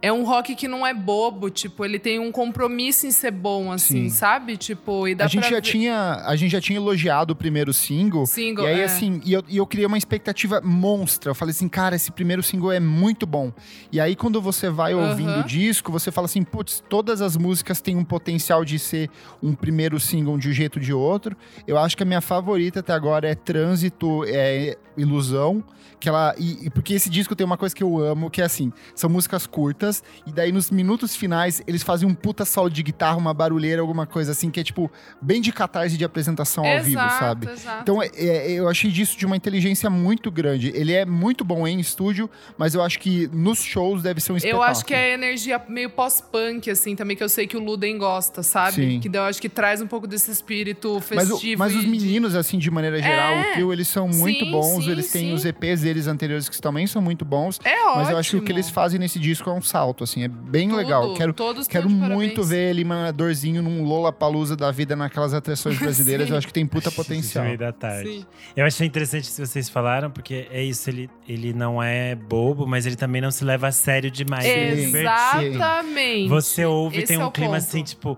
É 0.02 0.12
um 0.12 0.24
rock 0.24 0.56
que 0.56 0.68
não 0.68 0.86
é 0.86 0.94
bobo, 0.94 1.50
tipo, 1.50 1.86
ele 1.86 2.00
tem 2.00 2.18
um 2.20 2.32
compromisso 2.32 3.06
em 3.06 3.12
ser 3.12 3.30
bom, 3.32 3.72
assim, 3.72 4.04
Sim. 4.04 4.10
sabe? 4.10 4.58
Tipo, 4.58 5.08
e 5.08 5.14
dá 5.14 5.26
A 5.26 5.28
gente, 5.28 5.42
pra 5.42 5.50
já 5.50 5.56
ver- 5.58 5.62
tinha, 5.62 6.24
a 6.26 6.36
gente 6.36 6.52
já 6.52 6.60
tinha 6.60 6.78
elogiado 6.78 7.34
o 7.34 7.36
primeiro 7.36 7.72
single. 7.72 8.26
Single, 8.26 8.66
E 8.66 8.68
aí, 8.68 8.80
é. 8.82 8.84
assim, 8.86 9.22
e 9.24 9.32
eu, 9.34 9.44
e 9.48 9.58
eu 9.58 9.68
criei 9.68 9.86
uma 9.86 9.98
expectativa 9.98 10.60
monstra. 10.62 11.30
Eu 11.30 11.36
falei 11.36 11.52
assim, 11.52 11.70
cara, 11.70 11.96
esse 11.96 12.12
primeiro 12.12 12.42
single 12.42 12.72
é 12.72 12.80
muito 12.80 13.28
bom. 13.28 13.52
E 13.92 14.00
aí, 14.00 14.16
quando 14.16 14.42
você 14.42 14.70
vai 14.72 14.94
ouvindo 14.96 15.30
Aham. 15.30 15.42
o 15.42 15.44
disco, 15.44 15.92
você 15.92 16.12
fala 16.12 16.26
assim, 16.26 16.42
putz, 16.44 16.84
todas 16.90 17.22
as 17.22 17.38
músicas 17.38 17.80
têm 17.80 17.96
um 17.96 18.04
potencial 18.04 18.66
de 18.66 18.80
ser 18.80 19.08
um 19.42 19.54
primeiro 19.54 20.00
single 20.00 20.36
de 20.40 20.50
um 20.50 20.52
jeito 20.54 20.78
ou 20.80 20.82
de 20.82 20.92
outro. 20.94 21.38
Eu 21.68 21.78
acho 21.78 21.96
que 21.96 22.02
a 22.02 22.06
minha 22.08 22.22
favorita 22.22 22.80
até 22.80 22.92
agora 22.94 23.28
é 23.30 23.36
Trânsito, 23.36 24.24
é 24.28 24.78
Ilusão. 24.98 25.64
Que 26.00 26.10
ela, 26.10 26.34
e, 26.36 26.66
e 26.66 26.70
porque 26.72 26.96
esse 26.96 27.12
disco 27.12 27.36
tem 27.36 27.46
uma 27.46 27.58
coisa 27.58 27.76
que 27.76 27.84
eu 27.84 28.00
amo, 28.00 28.28
que 28.32 28.42
é 28.42 28.44
assim, 28.46 28.74
são 28.96 29.08
músicas 29.08 29.46
curtas, 29.46 30.04
e 30.26 30.32
daí 30.32 30.52
nos 30.52 30.72
minutos 30.72 31.16
finais 31.16 31.62
eles 31.68 31.84
fazem 31.84 32.10
um 32.10 32.14
puta 32.16 32.44
solo 32.44 32.72
de 32.72 32.82
guitarra, 32.82 33.18
uma 33.18 33.36
barulheira, 33.36 33.82
alguma 33.82 34.08
coisa 34.08 34.32
assim, 34.32 34.50
que 34.50 34.60
é 34.60 34.64
tipo, 34.64 34.90
bem 35.22 35.40
de 35.40 35.52
catarse 35.52 35.96
de 35.98 36.04
apresentação 36.04 36.66
ao 36.66 36.78
vivo, 36.82 37.00
Exato, 37.00 37.20
sabe? 37.20 37.50
exato. 37.52 37.82
Então, 37.84 38.02
é- 38.02 38.10
é- 38.16 38.52
eu 38.54 38.68
achei 38.68 38.90
disso 38.90 39.16
de 39.16 39.28
uma 39.28 39.36
inteligência 39.36 39.92
muito 39.92 40.32
grande. 40.32 40.72
Ele 40.74 40.92
é 40.92 41.06
muito 41.06 41.46
bom 41.46 41.68
em 41.68 41.80
estúdio, 41.80 42.28
mas 42.58 42.74
eu 42.74 42.82
acho 42.82 42.98
que 42.98 43.30
nos 43.32 43.62
shows 43.62 44.02
deve 44.02 44.20
ser 44.20 44.32
um 44.34 44.38
espetáculo. 44.38 44.64
Eu 44.66 44.72
acho 44.72 44.84
que 44.84 44.96
é 44.96 45.14
energia 45.14 45.62
meio 45.70 45.92
pós-punk, 45.92 46.68
assim, 46.72 46.96
também, 46.96 47.16
que 47.16 47.24
eu 47.24 47.30
sei 47.30 47.46
que 47.46 47.56
o 47.56 47.64
Luden 47.64 48.00
gosta, 48.00 48.42
sabe? 48.42 48.74
Sim. 48.78 49.00
Que 49.00 49.16
eu 49.16 49.22
acho 49.22 49.40
que 49.40 49.48
traz 49.50 49.80
um 49.84 49.88
pouco 49.88 50.08
desse 50.08 50.32
espírito 50.32 51.00
Mas, 51.14 51.30
o- 51.30 51.34
festivo. 51.36 51.60
mas 51.60 51.76
os 51.76 51.86
meninos, 51.86 52.34
assim, 52.34 52.58
de 52.58 52.72
maneira 52.72 53.00
geral, 53.00 53.34
É. 53.34 53.42
o 53.52 53.54
trio, 53.54 53.72
eles 53.72 53.88
são 53.88 54.08
muito 54.08 54.46
Sim, 54.46 54.52
bons. 54.52 54.81
Sim, 54.86 54.92
eles 54.92 55.12
têm 55.12 55.28
sim. 55.28 55.34
os 55.34 55.46
EPs 55.46 55.82
deles 55.82 56.08
anteriores 56.08 56.48
que 56.50 56.60
também 56.62 56.86
são 56.88 57.02
muito 57.02 57.24
bons. 57.26 57.60
É 57.64 57.74
ótimo. 57.86 57.96
Mas 57.98 58.10
eu 58.10 58.18
acho 58.18 58.30
que 58.32 58.38
o 58.38 58.42
que 58.42 58.52
eles 58.52 58.70
fazem 58.70 59.00
nesse 59.00 59.20
disco 59.20 59.50
é 59.50 59.54
um 59.54 59.62
salto, 59.62 60.04
assim, 60.04 60.24
é 60.24 60.28
bem 60.28 60.70
Tudo, 60.70 60.78
legal. 60.78 61.14
Quero, 61.16 61.34
todos 61.34 61.68
quero 61.68 61.90
muito 61.90 62.10
parabéns. 62.36 62.50
ver 62.50 62.70
ele 62.70 62.84
mandadorzinho 62.84 63.62
num 63.62 63.84
Lollapalooza 63.84 64.56
da 64.56 64.72
vida 64.72 64.96
naquelas 64.96 65.34
atrações 65.34 65.78
brasileiras. 65.80 66.30
Eu 66.30 66.38
acho 66.38 66.48
que 66.48 66.54
tem 66.54 66.66
puta 66.66 66.92
potencial. 66.92 67.46
meio 67.46 67.58
da 67.58 67.72
tarde. 67.72 68.10
Sim. 68.10 68.26
Eu 68.56 68.66
achei 68.66 68.86
interessante 68.88 69.28
se 69.28 69.46
vocês 69.46 69.70
falaram, 69.70 70.10
porque 70.12 70.48
é 70.52 70.64
isso, 70.64 70.90
ele, 70.90 71.10
ele 71.28 71.54
não 71.54 71.82
é 71.82 72.16
bobo, 72.16 72.66
mas 72.68 72.86
ele 72.86 72.96
também 72.96 73.22
não 73.22 73.32
se 73.32 73.44
leva 73.44 73.68
a 73.68 73.72
sério 73.72 74.10
demais. 74.12 74.46
é. 74.46 74.72
Exatamente. 74.74 76.28
Você 76.30 76.66
ouve, 76.66 76.98
Esse 76.98 77.08
tem 77.08 77.18
é 77.18 77.24
um 77.24 77.28
o 77.28 77.32
clima 77.32 77.52
ponto. 77.52 77.58
assim, 77.58 77.84
tipo, 77.84 78.18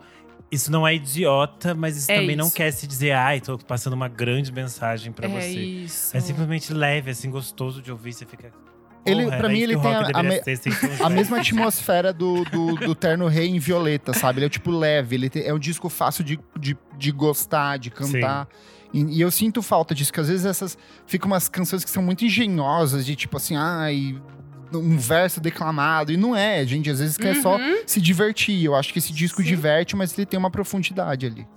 isso 0.54 0.72
não 0.72 0.88
é 0.88 0.96
idiota, 0.96 1.74
mas 1.74 1.98
isso 1.98 2.12
É 2.12 2.20
também 2.20 2.36
não 2.36 2.48
isso. 2.48 2.56
quer 2.56 2.72
se 2.72 2.86
dizer, 2.88 3.12
ai, 3.12 3.42
tô 3.42 3.58
passando 3.58 3.94
uma 3.94 4.08
grande 4.08 4.52
mensagem 4.52 5.12
pra 5.12 5.28
é 5.28 5.30
você. 5.42 5.60
isso. 5.60 6.16
É 6.16 6.20
simplesmente 6.20 6.74
leve, 6.74 7.12
assim, 7.12 7.30
gostoso 7.30 7.82
de 7.82 7.92
ouvir, 7.92 8.14
você 8.14 8.26
fica. 8.26 8.52
Ele- 9.06 9.26
"Porra, 9.26 9.38
pra 9.38 9.50
mim, 9.50 9.56
isso 9.60 9.64
ele 9.72 9.78
tem 9.80 9.94
a- 9.94 10.10
a 10.14 10.24
me- 10.24 10.42
ser, 10.44 10.52
A 10.70 10.88
jazz." 11.10 11.12
mesma 11.12 11.38
atmosfera 11.40 12.14
do, 12.14 12.46
do, 12.46 12.76
do 12.76 12.96
Terno 12.96 13.28
Rei 13.28 13.50
em 13.50 13.60
Violeta, 13.60 14.14
sabe? 14.14 14.40
Ele 14.40 14.46
é 14.46 14.50
tipo 14.50 14.72
leve, 14.72 15.16
ele 15.16 15.30
tem- 15.30 15.44
é 15.44 15.54
um 15.54 15.60
disco 15.60 15.90
fácil 15.90 16.24
de, 16.24 16.40
de, 16.58 16.78
de 16.98 17.12
gostar, 17.12 17.78
de 17.78 17.90
cantar. 17.92 18.48
E, 18.94 19.02
e 19.18 19.20
eu 19.22 19.30
sinto 19.32 19.62
falta 19.62 19.94
disso, 19.94 20.14
que 20.14 20.20
às 20.22 20.30
vezes 20.30 20.46
essas. 20.46 20.78
Ficam 21.06 21.28
umas 21.30 21.50
canções 21.50 21.84
que 21.84 21.90
são 21.90 22.02
muito 22.02 22.24
engenhosas, 22.24 23.06
de 23.06 23.16
tipo 23.16 23.36
assim, 23.36 23.58
ai. 23.58 24.16
Um 24.80 24.98
verso 24.98 25.40
declamado. 25.42 26.12
E 26.12 26.18
não 26.18 26.36
é, 26.36 26.66
gente. 26.66 26.90
Às 26.90 27.00
vezes 27.00 27.18
quer 27.18 27.36
só 27.42 27.58
Uhum. 27.58 27.84
se 27.86 28.00
divertir. 28.02 28.64
Eu 28.64 28.76
acho 28.76 28.92
que 28.94 29.00
esse 29.00 29.12
disco 29.14 29.42
Sim. 29.42 29.48
diverte, 29.48 29.96
mas 29.96 30.18
ele 30.18 30.26
tem 30.26 30.38
uma 30.40 30.52
profundidade 30.52 31.26
ali. 31.26 31.48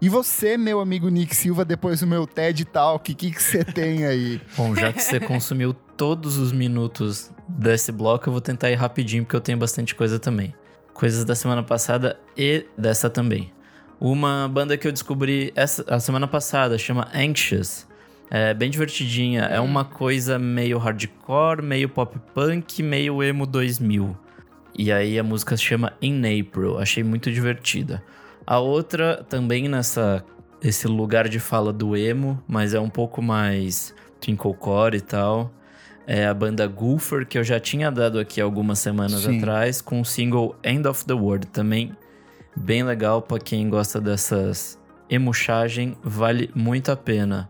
E 0.00 0.08
você, 0.08 0.56
meu 0.56 0.80
amigo 0.80 1.08
Nick 1.08 1.34
Silva, 1.36 1.64
depois 1.64 2.00
do 2.00 2.06
meu 2.08 2.26
TED 2.26 2.64
Talk, 2.64 3.12
o 3.12 3.14
que 3.14 3.30
que 3.30 3.40
você 3.42 3.62
tem 3.64 4.04
aí? 4.04 4.40
Bom, 4.56 4.74
já 4.74 4.92
que 4.92 5.00
você 5.00 5.20
consumiu 5.20 5.72
todos 5.72 6.38
os 6.38 6.50
minutos 6.50 7.30
desse 7.46 7.92
bloco, 7.92 8.28
eu 8.28 8.32
vou 8.32 8.40
tentar 8.40 8.68
ir 8.70 8.74
rapidinho, 8.74 9.22
porque 9.24 9.36
eu 9.36 9.40
tenho 9.40 9.56
bastante 9.58 9.94
coisa 9.94 10.18
também. 10.18 10.52
Coisas 10.92 11.24
da 11.24 11.36
semana 11.36 11.62
passada 11.62 12.18
e 12.36 12.66
dessa 12.76 13.08
também. 13.08 13.52
Uma 14.00 14.48
banda 14.52 14.76
que 14.76 14.88
eu 14.88 14.90
descobri 14.90 15.52
essa, 15.54 15.84
a 15.88 16.00
semana 16.00 16.26
passada 16.26 16.76
chama 16.76 17.08
Anxious. 17.14 17.86
É 18.34 18.54
bem 18.54 18.70
divertidinha. 18.70 19.42
É 19.42 19.60
uma 19.60 19.84
coisa 19.84 20.38
meio 20.38 20.78
hardcore, 20.78 21.60
meio 21.60 21.86
pop 21.86 22.18
punk, 22.32 22.82
meio 22.82 23.22
emo 23.22 23.44
2000. 23.44 24.16
E 24.74 24.90
aí 24.90 25.18
a 25.18 25.22
música 25.22 25.54
se 25.54 25.62
chama 25.62 25.92
In 26.00 26.22
April. 26.40 26.78
Achei 26.78 27.04
muito 27.04 27.30
divertida. 27.30 28.02
A 28.46 28.58
outra 28.58 29.22
também 29.28 29.68
nessa 29.68 30.24
esse 30.62 30.88
lugar 30.88 31.28
de 31.28 31.38
fala 31.38 31.74
do 31.74 31.94
emo, 31.94 32.42
mas 32.48 32.72
é 32.72 32.80
um 32.80 32.88
pouco 32.88 33.20
mais 33.20 33.94
twinklecore 34.18 34.96
e 34.96 35.00
tal. 35.02 35.52
É 36.06 36.26
a 36.26 36.32
banda 36.32 36.66
Goofer, 36.66 37.26
que 37.26 37.36
eu 37.36 37.44
já 37.44 37.60
tinha 37.60 37.90
dado 37.90 38.18
aqui 38.18 38.40
algumas 38.40 38.78
semanas 38.78 39.24
Sim. 39.24 39.36
atrás, 39.36 39.82
com 39.82 40.00
o 40.00 40.06
single 40.06 40.56
End 40.64 40.88
of 40.88 41.04
the 41.04 41.12
World. 41.12 41.48
Também 41.48 41.94
bem 42.56 42.82
legal 42.82 43.20
pra 43.20 43.38
quem 43.38 43.68
gosta 43.68 44.00
dessas 44.00 44.78
emuchagem, 45.08 45.96
vale 46.02 46.50
muito 46.54 46.90
a 46.90 46.96
pena. 46.96 47.48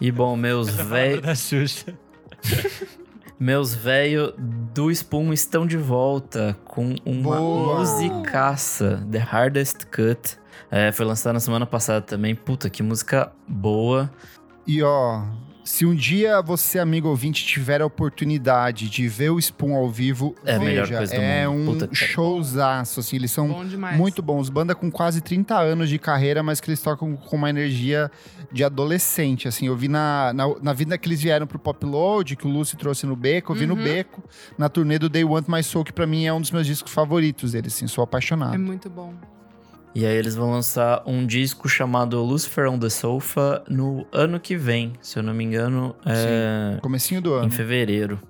E 0.00 0.10
bom, 0.12 0.36
meus 0.36 0.70
velhos. 0.70 1.86
Meus 3.40 3.72
velhos 3.72 4.34
do 4.36 4.90
Spoon 4.90 5.32
estão 5.32 5.64
de 5.64 5.76
volta 5.76 6.58
com 6.64 6.96
uma 7.04 7.36
Boa. 7.36 7.78
musicaça, 7.78 9.06
The 9.08 9.18
Hardest 9.18 9.86
Cut. 9.86 10.36
É, 10.68 10.90
foi 10.90 11.06
lançada 11.06 11.34
na 11.34 11.40
semana 11.40 11.64
passada 11.64 12.00
também. 12.00 12.34
Puta, 12.34 12.68
que 12.68 12.82
música 12.82 13.30
boa. 13.46 14.10
E 14.66 14.82
ó, 14.82 15.22
se 15.68 15.84
um 15.84 15.94
dia 15.94 16.40
você, 16.40 16.78
amigo 16.78 17.08
ouvinte, 17.08 17.44
tiver 17.44 17.80
a 17.82 17.86
oportunidade 17.86 18.88
de 18.88 19.06
ver 19.06 19.30
o 19.30 19.38
Spoon 19.38 19.74
ao 19.76 19.90
vivo, 19.90 20.34
É 20.44 20.54
a 20.54 20.58
veja, 20.58 20.64
melhor 20.82 20.88
coisa 20.98 21.14
do 21.14 21.20
é 21.20 21.48
mundo. 21.48 21.88
um 21.90 21.94
showzaço, 21.94 23.00
assim, 23.00 23.16
eles 23.16 23.30
são 23.30 23.48
Bom 23.48 23.64
muito 23.96 24.22
bons. 24.22 24.48
Banda 24.48 24.74
com 24.74 24.90
quase 24.90 25.20
30 25.20 25.58
anos 25.58 25.88
de 25.88 25.98
carreira, 25.98 26.42
mas 26.42 26.60
que 26.60 26.70
eles 26.70 26.80
tocam 26.80 27.14
com 27.16 27.36
uma 27.36 27.50
energia 27.50 28.10
de 28.50 28.64
adolescente, 28.64 29.46
assim. 29.46 29.66
Eu 29.66 29.76
vi 29.76 29.88
na, 29.88 30.32
na, 30.32 30.44
na 30.62 30.72
vida 30.72 30.96
que 30.96 31.06
eles 31.06 31.20
vieram 31.20 31.46
pro 31.46 31.58
Pop 31.58 31.84
Load, 31.84 32.34
que 32.36 32.46
o 32.46 32.50
Lucy 32.50 32.76
trouxe 32.76 33.04
no 33.06 33.14
Beco, 33.14 33.52
eu 33.52 33.56
vi 33.56 33.66
no 33.66 33.74
Uhum. 33.74 33.84
Beco, 33.84 34.22
na 34.56 34.68
turnê 34.68 34.98
do 34.98 35.08
They 35.10 35.24
Want 35.24 35.46
My 35.48 35.62
Soul, 35.62 35.84
que 35.84 35.92
pra 35.92 36.06
mim 36.06 36.24
é 36.26 36.32
um 36.32 36.40
dos 36.40 36.50
meus 36.50 36.66
discos 36.66 36.92
favoritos 36.92 37.52
deles, 37.52 37.74
assim, 37.74 37.86
sou 37.86 38.02
apaixonado. 38.02 38.54
É 38.54 38.58
muito 38.58 38.88
bom. 38.88 39.12
E 39.98 40.06
aí 40.06 40.14
eles 40.16 40.36
vão 40.36 40.52
lançar 40.52 41.02
um 41.04 41.26
disco 41.26 41.68
chamado 41.68 42.22
Lucifer 42.22 42.68
on 42.70 42.78
the 42.78 42.88
Sofa 42.88 43.64
no 43.68 44.06
ano 44.12 44.38
que 44.38 44.56
vem, 44.56 44.92
se 45.02 45.18
eu 45.18 45.24
não 45.24 45.34
me 45.34 45.42
engano, 45.42 45.92
é 46.06 46.78
Comecinho 46.80 47.20
do 47.20 47.34
ano. 47.34 47.46
em 47.46 47.50
fevereiro. 47.50 48.20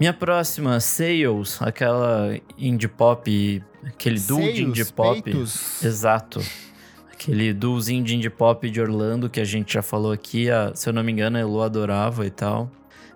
Minha 0.00 0.12
próxima, 0.12 0.80
Sales, 0.80 1.62
aquela 1.62 2.36
indie 2.58 2.88
pop, 2.88 3.62
aquele 3.86 4.18
duo 4.18 4.52
de 4.52 4.64
indie 4.64 4.84
pop. 4.84 5.22
peitos. 5.22 5.80
Exato. 5.84 6.40
Aquele 7.12 7.52
duozinho 7.54 8.02
de 8.02 8.16
indie 8.16 8.28
pop 8.30 8.68
de 8.68 8.80
Orlando 8.80 9.30
que 9.30 9.38
a 9.38 9.44
gente 9.44 9.74
já 9.74 9.82
falou 9.82 10.10
aqui, 10.10 10.50
a- 10.50 10.72
se 10.74 10.88
eu 10.88 10.92
não 10.92 11.04
me 11.04 11.12
engano, 11.12 11.36
a 11.36 11.40
Elo 11.40 11.62
adorava 11.62 12.26
e 12.26 12.30
tal. 12.30 12.68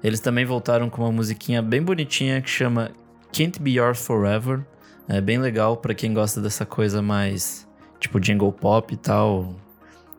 Eles 0.05 0.20
também 0.20 0.45
voltaram 0.45 0.89
com 0.89 1.03
uma 1.03 1.11
musiquinha 1.11 1.61
bem 1.61 1.83
bonitinha 1.83 2.41
que 2.41 2.49
chama 2.49 2.93
Can't 3.37 3.61
Be 3.61 3.73
Yours 3.81 3.99
Forever. 4.07 4.61
É 5.09 5.20
bem 5.20 5.39
legal 5.39 5.77
pra 5.77 5.93
quem 5.93 6.15
gosta 6.15 6.41
dessa 6.41 6.65
coisa 6.65 7.03
mais 7.03 7.65
tipo 8.01 8.20
jingle 8.20 8.52
pop 8.52 8.93
e 8.93 8.97
tal, 8.97 9.55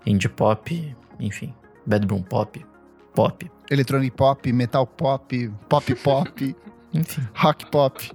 indie 0.05 0.29
pop, 0.29 0.95
enfim, 1.19 1.53
bedroom 1.85 2.21
pop, 2.21 2.65
pop, 3.13 3.51
Electronic 3.69 4.15
pop, 4.15 4.51
metal 4.53 4.87
pop, 4.87 5.51
pop 5.67 5.95
pop, 5.95 6.55
enfim. 6.93 7.21
rock 7.35 7.65
pop. 7.69 8.11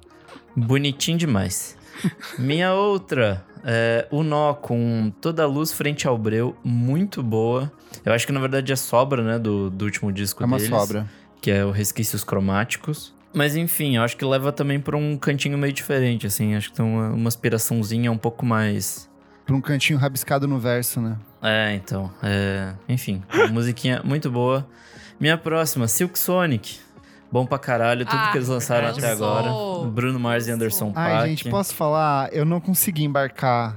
Bonitinho 0.57 1.19
demais. 1.19 1.77
Minha 2.39 2.73
outra 2.75 3.45
é 3.65 4.07
o 4.11 4.23
Nó 4.23 4.55
com 4.55 5.13
toda 5.21 5.43
a 5.43 5.47
luz 5.47 5.73
frente 5.73 6.07
ao 6.09 6.17
breu, 6.17 6.57
muito 6.65 7.23
boa. 7.23 7.71
Eu 8.05 8.13
acho 8.13 8.27
que 8.27 8.33
na 8.33 8.41
verdade 8.41 8.73
é 8.73 8.77
sobra, 8.77 9.23
né, 9.23 9.39
do, 9.39 9.69
do 9.71 9.85
último 9.85 10.11
disco 10.11 10.43
É 10.43 10.47
uma 10.47 10.57
deles. 10.57 10.71
sobra. 10.71 11.07
Que 11.41 11.51
é 11.51 11.65
o 11.65 11.71
Resquícios 11.71 12.25
Cromáticos. 12.25 13.15
Mas 13.35 13.57
enfim, 13.57 13.97
eu 13.97 14.03
acho 14.03 14.17
que 14.17 14.25
leva 14.25 14.53
também 14.53 14.79
pra 14.81 14.97
um 14.97 15.17
cantinho 15.17 15.57
meio 15.59 15.73
diferente, 15.73 16.27
assim. 16.27 16.55
Acho 16.55 16.71
que 16.71 16.77
tem 16.77 16.85
uma, 16.85 17.11
uma 17.11 17.29
aspiraçãozinha 17.29 18.11
um 18.13 18.19
pouco 18.19 18.45
mais... 18.45 19.11
Pra 19.45 19.55
um 19.57 19.61
cantinho 19.61 19.99
rabiscado 19.99 20.47
no 20.47 20.59
verso, 20.59 21.01
né? 21.01 21.17
É, 21.43 21.75
então. 21.75 22.11
É... 22.23 22.73
Enfim, 22.89 23.23
musiquinha 23.51 24.01
muito 24.05 24.31
boa. 24.31 24.67
Minha 25.19 25.37
próxima, 25.37 25.89
Silk 25.89 26.19
Sonic. 26.19 26.79
Bom 27.31 27.47
pra 27.47 27.59
caralho, 27.59 28.05
tudo 28.05 28.19
Ah, 28.19 28.29
que 28.31 28.39
eles 28.39 28.49
lançaram 28.49 28.89
eu 28.89 28.93
até 28.95 29.17
sou. 29.17 29.27
agora. 29.27 29.91
Bruno 29.91 30.21
Mars 30.21 30.47
e 30.47 30.51
Anderson 30.51 30.93
Ai, 30.95 31.13
Paak. 31.13 31.29
gente, 31.31 31.49
posso 31.49 31.75
falar? 31.75 32.29
Eu 32.33 32.45
não 32.45 32.61
consegui 32.61 33.05
embarcar. 33.05 33.77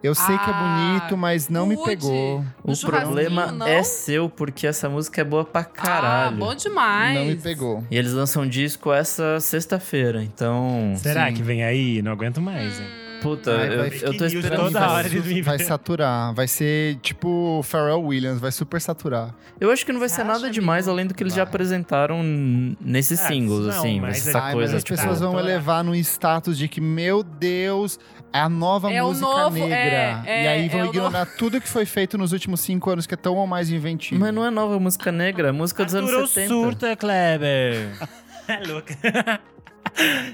Eu 0.00 0.14
sei 0.14 0.36
que 0.38 0.50
é 0.50 0.52
Ah, 0.52 0.98
bonito, 1.00 1.16
mas 1.16 1.48
não 1.48 1.66
me 1.66 1.82
pegou. 1.82 2.44
O 2.62 2.76
problema 2.76 3.50
não? 3.50 3.66
é 3.66 3.82
seu, 3.82 4.28
porque 4.28 4.66
essa 4.66 4.86
música 4.88 5.22
é 5.22 5.24
boa 5.24 5.44
pra 5.46 5.62
Ah, 5.62 5.64
caralho. 5.64 6.36
bom 6.36 6.54
demais. 6.54 7.18
Não 7.18 7.24
me 7.24 7.36
pegou. 7.36 7.82
E 7.90 7.96
eles 7.96 8.12
lançam 8.12 8.42
um 8.42 8.48
disco 8.48 8.92
essa 8.92 9.40
sexta-feira, 9.40 10.22
então. 10.22 10.92
Será 10.96 11.28
Sim. 11.28 11.34
que 11.34 11.42
vem 11.42 11.64
aí? 11.64 12.00
Não 12.02 12.12
aguento 12.12 12.38
mais, 12.40 12.78
hein? 12.78 12.86
Puta, 13.24 13.56
Ai, 13.56 13.72
eu, 13.72 13.78
vai- 13.78 13.98
eu 14.02 14.16
tô 14.18 14.24
esperando. 14.26 14.60
toda 14.66 14.80
vai, 14.80 14.88
hora 14.88 15.06
eles 15.08 15.24
me 15.24 15.40
vai 15.42 15.58
saturar. 15.58 16.34
Vai 16.34 16.46
ser 16.46 16.96
tipo 16.96 17.60
Pharrell 17.64 18.02
Williams, 18.02 18.38
vai 18.38 18.52
super 18.52 18.80
saturar. 18.80 19.34
Eu 19.58 19.70
acho 19.70 19.84
que 19.86 19.92
não 19.92 19.98
vai 19.98 20.08
Você 20.08 20.16
ser 20.16 20.24
nada 20.24 20.50
demais 20.50 20.86
além 20.86 21.06
do 21.06 21.14
que 21.14 21.22
eles 21.22 21.32
já 21.32 21.42
Vai. 21.44 21.48
apresentaram 21.50 22.22
n- 22.22 22.76
nesses 22.80 23.18
Ah, 23.20 23.28
singles, 23.28 23.60
não, 23.66 23.70
assim. 23.70 24.00
Vai 24.00 24.10
mas 24.10 24.18
ser 24.18 24.28
é- 24.28 24.30
essa 24.32 24.40
Ai, 24.42 24.52
coisa, 24.52 24.72
mas 24.72 24.76
as 24.78 24.84
tipo. 24.84 24.96
pessoas 24.98 25.20
vão 25.20 25.38
elevar 25.38 25.82
no 25.82 25.94
status 25.96 26.58
de 26.58 26.68
que, 26.68 26.80
meu 26.80 27.22
Deus, 27.22 27.98
é 28.32 28.40
a 28.40 28.48
nova 28.48 28.92
É 28.92 29.00
música 29.00 29.26
novo- 29.26 29.56
negra. 29.58 29.76
é, 29.76 30.22
é, 30.26 30.44
e 30.44 30.48
aí 30.48 30.68
vão 30.68 30.80
é 30.80 30.84
o 30.84 30.86
ignorar 30.88 31.24
tudo 31.38 31.60
que 31.60 31.68
foi 31.68 31.86
feito 31.86 32.18
nos 32.18 32.32
últimos 32.32 32.60
cinco 32.60 32.90
anos, 32.90 33.06
que 33.06 33.14
é 33.14 33.16
tão 33.16 33.36
ou 33.36 33.46
mais 33.46 33.70
inventivo. 33.70 34.20
Mas 34.20 34.34
não 34.34 34.44
é 34.44 34.50
nova 34.50 34.78
música 34.78 35.10
negra, 35.10 35.48
é 35.48 35.52
música 35.52 35.82
dos 35.84 35.94
anos 35.94 36.10
Arthur 36.10 36.26
70. 36.28 36.48
surta, 36.52 36.96
Kleber. 36.96 37.88
é 38.48 38.66
louca. 38.66 39.40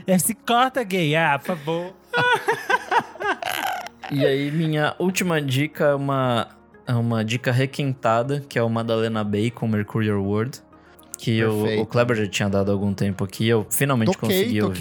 É, 0.07 0.19
Se 0.19 0.35
corta, 0.35 0.83
gay. 0.83 1.15
Ah, 1.15 1.39
por 1.39 1.47
favor. 1.57 2.00
E 4.13 4.27
aí, 4.27 4.51
minha 4.51 4.95
última 4.99 5.41
dica 5.41 5.85
é 5.85 5.95
uma, 5.95 6.49
é 6.85 6.93
uma 6.95 7.25
dica 7.25 7.53
requentada, 7.53 8.41
que 8.49 8.59
é 8.59 8.63
o 8.63 8.69
Madalena 8.69 9.23
Bay 9.23 9.53
com 9.53 9.69
Mercurial 9.69 10.21
World. 10.21 10.59
que 11.17 11.45
o, 11.45 11.61
Perfeito. 11.63 11.83
o 11.83 11.87
Kleber 11.87 12.17
já 12.17 12.27
tinha 12.27 12.49
dado 12.49 12.71
há 12.71 12.75
algum 12.75 12.93
tempo 12.93 13.23
aqui. 13.23 13.47
Eu 13.47 13.65
finalmente 13.71 14.11
Toquei, 14.13 14.39
consegui 14.41 14.63
ouvir. 14.63 14.75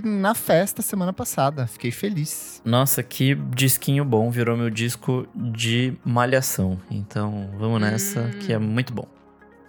toquei 0.00 0.02
na 0.02 0.34
festa 0.34 0.80
semana 0.80 1.12
passada. 1.12 1.66
Fiquei 1.66 1.90
feliz. 1.90 2.62
Nossa, 2.64 3.02
que 3.02 3.34
disquinho 3.34 4.02
bom. 4.04 4.30
Virou 4.30 4.56
meu 4.56 4.70
disco 4.70 5.26
de 5.34 5.92
malhação. 6.02 6.78
Então, 6.90 7.50
vamos 7.58 7.80
nessa, 7.82 8.20
Hum. 8.20 8.30
que 8.40 8.50
é 8.52 8.58
muito 8.58 8.94
bom. 8.94 9.06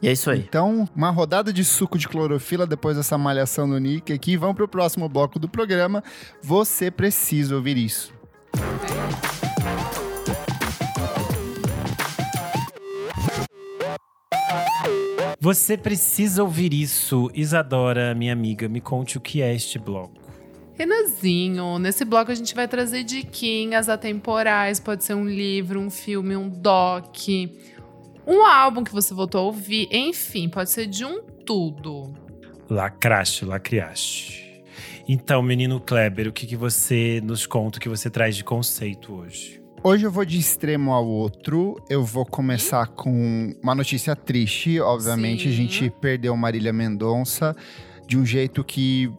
E 0.02 0.07
é 0.07 0.11
isso 0.11 0.32
aí. 0.32 0.40
Então, 0.40 0.90
uma 0.95 1.11
rodada 1.11 1.53
de 1.53 1.64
suco 1.64 1.95
de 1.95 2.07
clorofila 2.07 2.65
depois 2.65 2.98
dessa 2.98 3.19
malhação 3.19 3.69
do 3.69 3.78
Nick 3.78 4.11
aqui. 4.11 4.36
Vamos 4.36 4.56
pro 4.56 4.68
próximo 4.68 5.07
bloco 5.07 5.38
do 5.38 5.48
programa. 5.48 6.03
Você 6.41 6.90
precisa 6.90 7.56
ouvir 7.56 7.78
isso. 7.78 8.11
Você 15.40 15.78
precisa 15.78 16.44
ouvir 16.44 16.73
isso. 16.73 17.30
Isadora, 17.36 18.15
minha 18.15 18.34
amiga, 18.34 18.68
me 18.68 18.82
conte 18.82 19.18
o 19.18 19.22
que 19.22 19.41
é 19.41 19.53
este 19.53 19.78
bloco. 19.78 20.19
Renanzinho, 20.73 21.78
nesse 21.78 22.03
bloco 22.03 22.32
a 22.32 22.36
gente 22.36 22.56
vai 22.56 22.68
trazer 22.68 23.03
diquinhas 23.03 23.88
atemporais, 23.88 24.80
pode 24.80 25.03
ser 25.03 25.14
um 25.14 25.28
livro, 25.28 25.80
um 25.80 25.91
filme, 25.91 26.36
um 26.36 26.49
doc, 26.49 27.18
um 28.26 28.45
álbum 28.45 28.84
que 28.84 28.91
você 28.91 29.14
voltou 29.14 29.41
a 29.41 29.43
ouvir, 29.45 29.88
enfim, 29.91 30.49
pode 30.49 30.69
ser 30.69 30.88
de 30.88 31.03
um 31.06 31.22
tudo. 31.45 32.14
Lacraste, 32.69 33.45
lacriaste. 33.45 34.64
Então, 35.07 35.41
menino 35.41 35.80
Kleber, 35.80 36.27
o 36.27 36.31
que, 36.31 36.48
que 36.48 36.56
você 36.56 37.19
nos 37.23 37.45
conta, 37.45 37.77
o 37.77 37.81
que 37.81 37.89
você 37.89 38.10
traz 38.10 38.35
de 38.35 38.43
conceito 38.43 39.14
hoje? 39.14 39.61
Hoje 39.84 40.06
eu 40.06 40.11
vou 40.11 40.23
de 40.23 40.38
extremo 40.38 40.93
ao 40.93 41.07
outro. 41.07 41.84
Eu 41.89 42.03
vou 42.03 42.23
começar 42.23 42.85
com 42.88 43.52
uma 43.64 43.73
notícia 43.73 44.15
triste. 44.15 44.80
Obviamente, 44.80 45.48
a 45.48 45.52
Sim. 45.52 45.57
gente 45.57 45.89
perdeu 45.89 46.38
Marília 46.38 46.72
Mendonça 46.72 47.56
de 48.07 48.15
um 48.15 48.26
jeito 48.26 48.64
que 48.64 49.11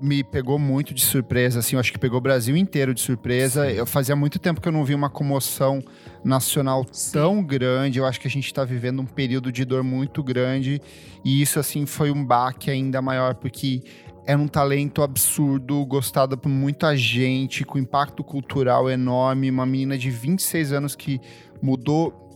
me 0.00 0.24
pegou 0.24 0.58
muito 0.58 0.92
de 0.92 1.02
surpresa. 1.04 1.60
Assim, 1.60 1.76
eu 1.76 1.80
acho 1.80 1.92
que 1.92 1.98
pegou 1.98 2.18
o 2.18 2.20
Brasil 2.20 2.56
inteiro 2.56 2.94
de 2.94 3.00
surpresa. 3.00 3.68
Sim. 3.68 3.76
Eu 3.76 3.86
fazia 3.86 4.16
muito 4.16 4.38
tempo 4.38 4.60
que 4.60 4.68
eu 4.68 4.72
não 4.72 4.84
vi 4.84 4.94
uma 4.94 5.10
comoção 5.10 5.82
nacional 6.24 6.86
Sim. 6.90 7.12
tão 7.12 7.42
grande. 7.42 7.98
Eu 7.98 8.06
acho 8.06 8.20
que 8.20 8.28
a 8.28 8.30
gente 8.30 8.46
está 8.46 8.64
vivendo 8.64 9.00
um 9.00 9.06
período 9.06 9.52
de 9.52 9.64
dor 9.64 9.82
muito 9.82 10.22
grande. 10.22 10.80
E 11.24 11.40
isso, 11.40 11.58
assim, 11.58 11.86
foi 11.86 12.10
um 12.10 12.24
baque 12.24 12.70
ainda 12.70 13.00
maior, 13.00 13.34
porque 13.34 13.82
era 14.26 14.38
um 14.38 14.48
talento 14.48 15.02
absurdo, 15.02 15.84
gostado 15.86 16.36
por 16.36 16.48
muita 16.48 16.96
gente, 16.96 17.64
com 17.64 17.78
impacto 17.78 18.22
cultural 18.22 18.90
enorme. 18.90 19.50
Uma 19.50 19.66
menina 19.66 19.96
de 19.96 20.10
26 20.10 20.72
anos 20.72 20.94
que 20.94 21.20
mudou 21.62 22.28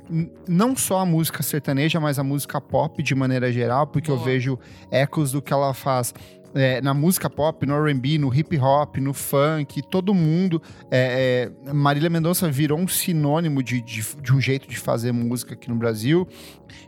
não 0.46 0.76
só 0.76 1.00
a 1.00 1.06
música 1.06 1.42
sertaneja, 1.42 1.98
mas 1.98 2.18
a 2.18 2.24
música 2.24 2.60
pop 2.60 3.02
de 3.02 3.14
maneira 3.14 3.50
geral, 3.50 3.86
porque 3.86 4.10
eu 4.10 4.16
Boa. 4.16 4.26
vejo 4.26 4.58
ecos 4.90 5.32
do 5.32 5.40
que 5.40 5.52
ela 5.52 5.72
faz. 5.72 6.12
É, 6.54 6.80
na 6.80 6.94
música 6.94 7.28
pop, 7.28 7.66
no 7.66 7.74
R&B, 7.74 8.18
no 8.18 8.32
hip 8.32 8.56
hop, 8.58 8.96
no 8.98 9.12
funk, 9.12 9.82
todo 9.82 10.14
mundo. 10.14 10.62
é, 10.90 11.50
é, 11.66 11.72
Marília 11.72 12.08
Mendonça 12.08 12.50
virou 12.50 12.78
um 12.78 12.88
sinônimo 12.88 13.62
de, 13.62 13.80
de, 13.80 14.04
de 14.22 14.32
um 14.32 14.40
jeito 14.40 14.68
de 14.68 14.78
fazer 14.78 15.12
música 15.12 15.54
aqui 15.54 15.68
no 15.68 15.76
Brasil. 15.76 16.26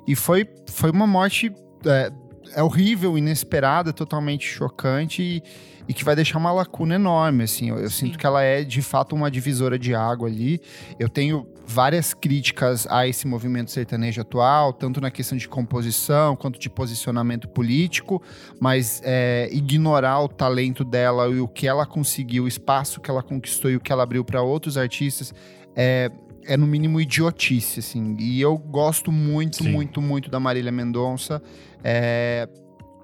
E 0.06 0.14
foi, 0.14 0.48
foi 0.68 0.90
uma 0.90 1.06
morte 1.06 1.52
é, 1.84 2.12
é 2.54 2.62
horrível, 2.62 3.18
inesperada, 3.18 3.92
totalmente 3.92 4.46
chocante 4.46 5.22
e, 5.22 5.42
e 5.88 5.94
que 5.94 6.04
vai 6.04 6.14
deixar 6.14 6.38
uma 6.38 6.52
lacuna 6.52 6.94
enorme, 6.94 7.44
assim. 7.44 7.70
Eu, 7.70 7.78
eu 7.78 7.90
sinto 7.90 8.18
que 8.18 8.26
ela 8.26 8.42
é, 8.42 8.62
de 8.62 8.82
fato, 8.82 9.14
uma 9.14 9.30
divisora 9.30 9.78
de 9.78 9.94
água 9.94 10.28
ali. 10.28 10.60
Eu 10.98 11.08
tenho 11.08 11.46
várias 11.66 12.14
críticas 12.14 12.86
a 12.88 13.08
esse 13.08 13.26
movimento 13.26 13.70
sertanejo 13.70 14.20
atual, 14.20 14.72
tanto 14.72 15.00
na 15.00 15.10
questão 15.10 15.36
de 15.36 15.48
composição 15.48 16.36
quanto 16.36 16.60
de 16.60 16.70
posicionamento 16.70 17.48
político, 17.48 18.22
mas 18.60 19.02
é, 19.04 19.48
ignorar 19.50 20.20
o 20.20 20.28
talento 20.28 20.84
dela 20.84 21.28
e 21.28 21.40
o 21.40 21.48
que 21.48 21.66
ela 21.66 21.84
conseguiu, 21.84 22.44
o 22.44 22.48
espaço 22.48 23.00
que 23.00 23.10
ela 23.10 23.22
conquistou 23.22 23.70
e 23.70 23.76
o 23.76 23.80
que 23.80 23.90
ela 23.90 24.04
abriu 24.04 24.24
para 24.24 24.40
outros 24.42 24.78
artistas 24.78 25.34
é, 25.74 26.10
é 26.44 26.56
no 26.56 26.66
mínimo 26.66 27.00
idiotice, 27.00 27.80
assim. 27.80 28.16
E 28.20 28.40
eu 28.40 28.56
gosto 28.56 29.10
muito, 29.10 29.64
Sim. 29.64 29.72
muito, 29.72 30.00
muito 30.00 30.30
da 30.30 30.38
Marília 30.38 30.70
Mendonça. 30.70 31.42
É, 31.82 32.48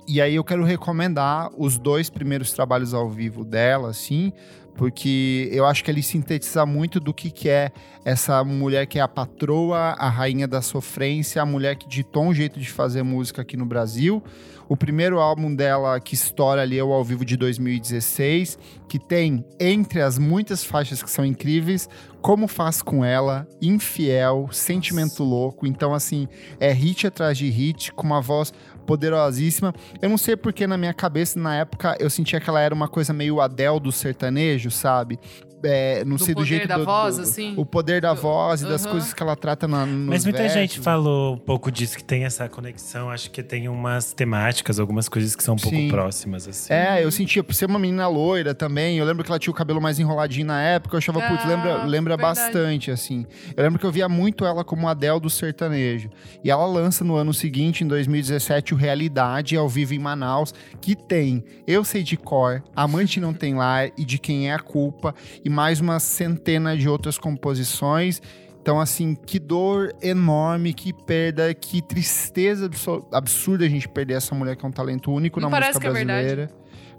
e 0.06 0.20
aí 0.20 0.34
eu 0.34 0.44
quero 0.44 0.64
recomendar 0.64 1.50
os 1.56 1.78
dois 1.78 2.10
primeiros 2.10 2.52
trabalhos 2.52 2.92
ao 2.94 3.08
vivo 3.08 3.44
dela, 3.44 3.90
assim, 3.90 4.32
porque 4.74 5.48
eu 5.52 5.66
acho 5.66 5.84
que 5.84 5.90
ele 5.90 6.02
sintetiza 6.02 6.64
muito 6.64 6.98
do 6.98 7.12
que, 7.12 7.30
que 7.30 7.48
é 7.48 7.70
essa 8.04 8.42
mulher 8.42 8.86
que 8.86 8.98
é 8.98 9.02
a 9.02 9.08
patroa, 9.08 9.94
a 9.98 10.08
rainha 10.08 10.48
da 10.48 10.62
sofrência, 10.62 11.40
a 11.40 11.46
mulher 11.46 11.76
que 11.76 11.88
ditou 11.88 12.24
um 12.24 12.34
jeito 12.34 12.58
de 12.58 12.70
fazer 12.70 13.02
música 13.02 13.42
aqui 13.42 13.56
no 13.56 13.66
Brasil. 13.66 14.22
O 14.68 14.76
primeiro 14.76 15.20
álbum 15.20 15.54
dela 15.54 16.00
que 16.00 16.14
estoura 16.14 16.62
ali 16.62 16.78
é 16.78 16.84
o 16.84 16.92
Ao 16.92 17.04
Vivo 17.04 17.24
de 17.24 17.36
2016, 17.36 18.58
que 18.88 18.98
tem, 18.98 19.44
entre 19.60 20.00
as 20.00 20.16
muitas 20.16 20.64
faixas 20.64 21.02
que 21.02 21.10
são 21.10 21.26
incríveis, 21.26 21.88
Como 22.22 22.48
Faz 22.48 22.80
Com 22.80 23.04
Ela, 23.04 23.46
Infiel, 23.60 24.48
Sentimento 24.50 25.22
Louco. 25.22 25.66
Então, 25.66 25.92
assim, 25.92 26.26
é 26.58 26.72
hit 26.72 27.06
atrás 27.06 27.36
de 27.36 27.50
hit, 27.50 27.92
com 27.92 28.06
uma 28.06 28.22
voz 28.22 28.52
poderosíssima. 28.82 29.74
Eu 30.00 30.08
não 30.08 30.18
sei 30.18 30.36
porque 30.36 30.66
na 30.66 30.76
minha 30.76 30.94
cabeça, 30.94 31.38
na 31.38 31.56
época, 31.56 31.96
eu 31.98 32.10
sentia 32.10 32.40
que 32.40 32.48
ela 32.48 32.60
era 32.60 32.74
uma 32.74 32.88
coisa 32.88 33.12
meio 33.12 33.40
Adele 33.40 33.80
do 33.80 33.92
sertanejo, 33.92 34.70
sabe? 34.70 35.18
É, 35.64 36.04
não 36.04 36.16
Do 36.16 36.24
sei 36.24 36.34
do 36.34 36.38
poder 36.38 36.48
jeito 36.48 36.68
da 36.68 36.78
do, 36.78 36.84
voz, 36.84 37.16
do- 37.16 37.22
assim? 37.22 37.54
O 37.56 37.64
poder 37.64 38.00
da 38.00 38.12
voz 38.14 38.62
e 38.62 38.66
das 38.66 38.84
coisas 38.86 39.12
que 39.14 39.22
ela 39.22 39.36
trata 39.36 39.68
na, 39.68 39.86
nos 39.86 40.08
Mas 40.08 40.24
muita 40.24 40.38
versos. 40.40 40.58
gente 40.58 40.80
falou 40.80 41.34
um 41.34 41.38
pouco 41.38 41.70
disso, 41.70 41.96
que 41.96 42.04
tem 42.04 42.24
essa 42.24 42.48
conexão. 42.48 43.10
Acho 43.10 43.30
que 43.30 43.42
tem 43.42 43.68
umas 43.68 44.12
temáticas, 44.12 44.80
algumas 44.80 45.08
coisas 45.08 45.36
que 45.36 45.42
são 45.42 45.54
um 45.54 45.58
pouco 45.58 45.76
Sim. 45.76 45.88
próximas, 45.88 46.48
assim. 46.48 46.72
É, 46.72 47.04
eu 47.04 47.10
sentia, 47.10 47.44
por 47.44 47.54
ser 47.54 47.66
uma 47.66 47.78
menina 47.78 48.08
loira 48.08 48.54
também, 48.54 48.98
eu 48.98 49.04
lembro 49.04 49.22
que 49.24 49.30
ela 49.30 49.38
tinha 49.38 49.52
o 49.52 49.54
cabelo 49.54 49.80
mais 49.80 49.98
enroladinho 49.98 50.46
na 50.46 50.60
época, 50.62 50.94
eu 50.96 50.98
achava, 50.98 51.20
putz, 51.20 51.44
Ah, 51.44 51.48
lembra, 51.48 51.84
lembra 51.84 52.16
verdade. 52.16 52.40
bastante, 52.40 52.90
assim. 52.90 53.26
Eu 53.56 53.62
lembro 53.62 53.78
que 53.78 53.86
eu 53.86 53.92
via 53.92 54.08
muito 54.08 54.44
ela 54.44 54.64
como 54.64 54.88
Adele 54.88 55.20
do 55.20 55.30
sertanejo. 55.30 56.10
E 56.42 56.50
ela 56.50 56.66
lança 56.66 57.04
no 57.04 57.14
ano 57.14 57.32
seguinte, 57.32 57.84
em 57.84 57.86
2017, 57.86 58.74
o 58.74 58.76
Realidade, 58.76 59.56
ao 59.56 59.68
vivo 59.68 59.94
em 59.94 59.98
Manaus, 59.98 60.52
que 60.80 60.94
tem 60.96 61.44
Eu 61.66 61.84
Sei 61.84 62.02
de 62.02 62.16
Cor, 62.16 62.62
Amante 62.74 63.20
Não 63.20 63.32
Tem 63.32 63.54
Lar 63.54 63.90
e 63.96 64.04
De 64.04 64.18
Quem 64.18 64.48
É 64.50 64.54
a 64.54 64.58
Culpa, 64.58 65.14
e 65.44 65.50
mais 65.52 65.80
uma 65.80 66.00
centena 66.00 66.76
de 66.76 66.88
outras 66.88 67.18
composições. 67.18 68.20
Então, 68.60 68.80
assim, 68.80 69.14
que 69.14 69.38
dor 69.38 69.92
enorme, 70.00 70.72
que 70.72 70.92
perda, 70.92 71.52
que 71.52 71.82
tristeza 71.82 72.70
absurda 73.12 73.64
a 73.64 73.68
gente 73.68 73.88
perder 73.88 74.14
essa 74.14 74.34
mulher 74.34 74.56
que 74.56 74.64
é 74.64 74.68
um 74.68 74.72
talento 74.72 75.12
único 75.12 75.40
Não 75.40 75.50
na 75.50 75.60
música 75.60 75.88
é 75.88 75.90
brasileira. 75.90 76.50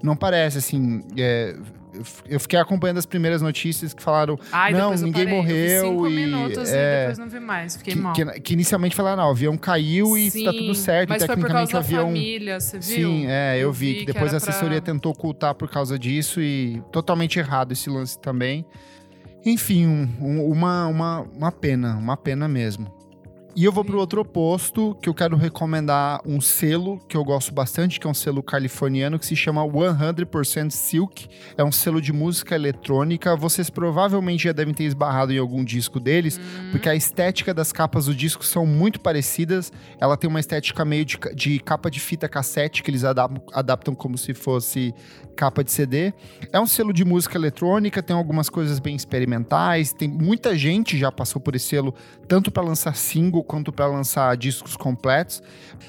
Não 0.04 0.14
parece, 0.16 0.58
assim. 0.58 1.02
é, 1.16 1.56
eu 1.94 2.02
eu 2.28 2.40
fiquei 2.40 2.58
acompanhando 2.58 2.98
as 2.98 3.06
primeiras 3.06 3.40
notícias 3.40 3.94
que 3.94 4.02
falaram 4.02 4.36
Ai, 4.50 4.72
Não, 4.72 4.92
eu 4.92 4.98
ninguém 4.98 5.24
parei. 5.26 5.38
Eu 5.38 5.42
vi 5.44 5.48
morreu 5.52 5.82
cinco 5.92 6.08
e, 6.08 6.12
minutos 6.12 6.68
é, 6.72 6.96
e 6.96 6.98
depois 7.02 7.18
não 7.18 7.28
vi 7.28 7.38
mais. 7.40 7.76
Fiquei 7.76 7.94
que, 7.94 8.00
mal. 8.00 8.12
que, 8.12 8.24
que 8.40 8.52
inicialmente 8.52 8.96
falaram, 8.96 9.22
não, 9.22 9.28
o 9.28 9.30
avião 9.30 9.56
caiu 9.56 10.16
e 10.18 10.28
Sim, 10.28 10.44
tá 10.44 10.52
tudo 10.52 10.74
certo. 10.74 11.08
Mas 11.10 11.22
e 11.22 11.26
foi 11.26 11.36
por 11.36 11.46
causa 11.46 11.66
tecnicamente 11.72 11.74
o 11.76 11.78
avião. 11.78 12.06
família, 12.08 12.58
você 12.60 12.78
viu? 12.80 13.08
Sim, 13.10 13.26
é, 13.28 13.56
eu, 13.58 13.72
vi, 13.72 13.94
que 14.00 14.06
depois 14.06 14.32
a 14.32 14.36
era 14.36 14.40
pra- 14.44 14.50
assessoria 14.50 14.80
tentou 14.80 15.12
ocultar 15.12 15.54
por 15.54 15.70
causa 15.70 15.96
disso 15.96 16.40
e 16.40 16.82
totalmente 16.90 17.38
errado 17.38 17.70
esse 17.70 17.88
lance 17.88 18.18
também. 18.18 18.66
Enfim, 19.46 19.86
um- 19.86 20.08
um- 20.20 20.50
uma, 20.50 20.86
uma, 20.88 21.20
uma 21.20 21.52
pena, 21.52 21.96
uma 21.96 22.16
pena 22.16 22.48
mesmo. 22.48 22.92
E 23.56 23.64
eu 23.64 23.70
vou 23.70 23.84
pro 23.84 24.00
outro 24.00 24.20
oposto, 24.20 24.96
que 25.00 25.08
eu 25.08 25.14
quero 25.14 25.36
recomendar 25.36 26.20
um 26.26 26.40
selo 26.40 26.98
que 27.08 27.16
eu 27.16 27.22
gosto 27.22 27.54
bastante, 27.54 28.00
que 28.00 28.06
é 28.06 28.10
um 28.10 28.14
selo 28.14 28.42
californiano 28.42 29.16
que 29.16 29.24
se 29.24 29.36
chama 29.36 29.62
100% 29.64 30.72
Silk. 30.72 31.28
É 31.56 31.62
um 31.62 31.70
selo 31.70 32.00
de 32.00 32.12
música 32.12 32.56
eletrônica. 32.56 33.36
Vocês 33.36 33.70
provavelmente 33.70 34.42
já 34.42 34.52
devem 34.52 34.74
ter 34.74 34.82
esbarrado 34.82 35.32
em 35.32 35.38
algum 35.38 35.64
disco 35.64 36.00
deles, 36.00 36.40
porque 36.72 36.88
a 36.88 36.96
estética 36.96 37.54
das 37.54 37.70
capas 37.70 38.06
do 38.06 38.14
disco 38.14 38.44
são 38.44 38.66
muito 38.66 38.98
parecidas. 38.98 39.72
Ela 40.00 40.16
tem 40.16 40.28
uma 40.28 40.40
estética 40.40 40.84
meio 40.84 41.04
de, 41.04 41.16
de 41.32 41.60
capa 41.60 41.88
de 41.88 42.00
fita 42.00 42.28
cassete, 42.28 42.82
que 42.82 42.90
eles 42.90 43.04
adaptam, 43.04 43.40
adaptam 43.52 43.94
como 43.94 44.18
se 44.18 44.34
fosse 44.34 44.92
capa 45.36 45.62
de 45.62 45.70
CD. 45.70 46.12
É 46.52 46.58
um 46.58 46.66
selo 46.66 46.92
de 46.92 47.04
música 47.04 47.38
eletrônica, 47.38 48.02
tem 48.02 48.16
algumas 48.16 48.48
coisas 48.48 48.80
bem 48.80 48.96
experimentais. 48.96 49.92
Tem 49.92 50.08
muita 50.08 50.58
gente 50.58 50.98
já 50.98 51.12
passou 51.12 51.40
por 51.40 51.54
esse 51.54 51.66
selo, 51.66 51.94
tanto 52.26 52.50
para 52.50 52.64
lançar 52.64 52.96
single 52.96 53.43
quanto 53.44 53.72
para 53.72 53.86
lançar 53.86 54.36
discos 54.36 54.76
completos. 54.76 55.42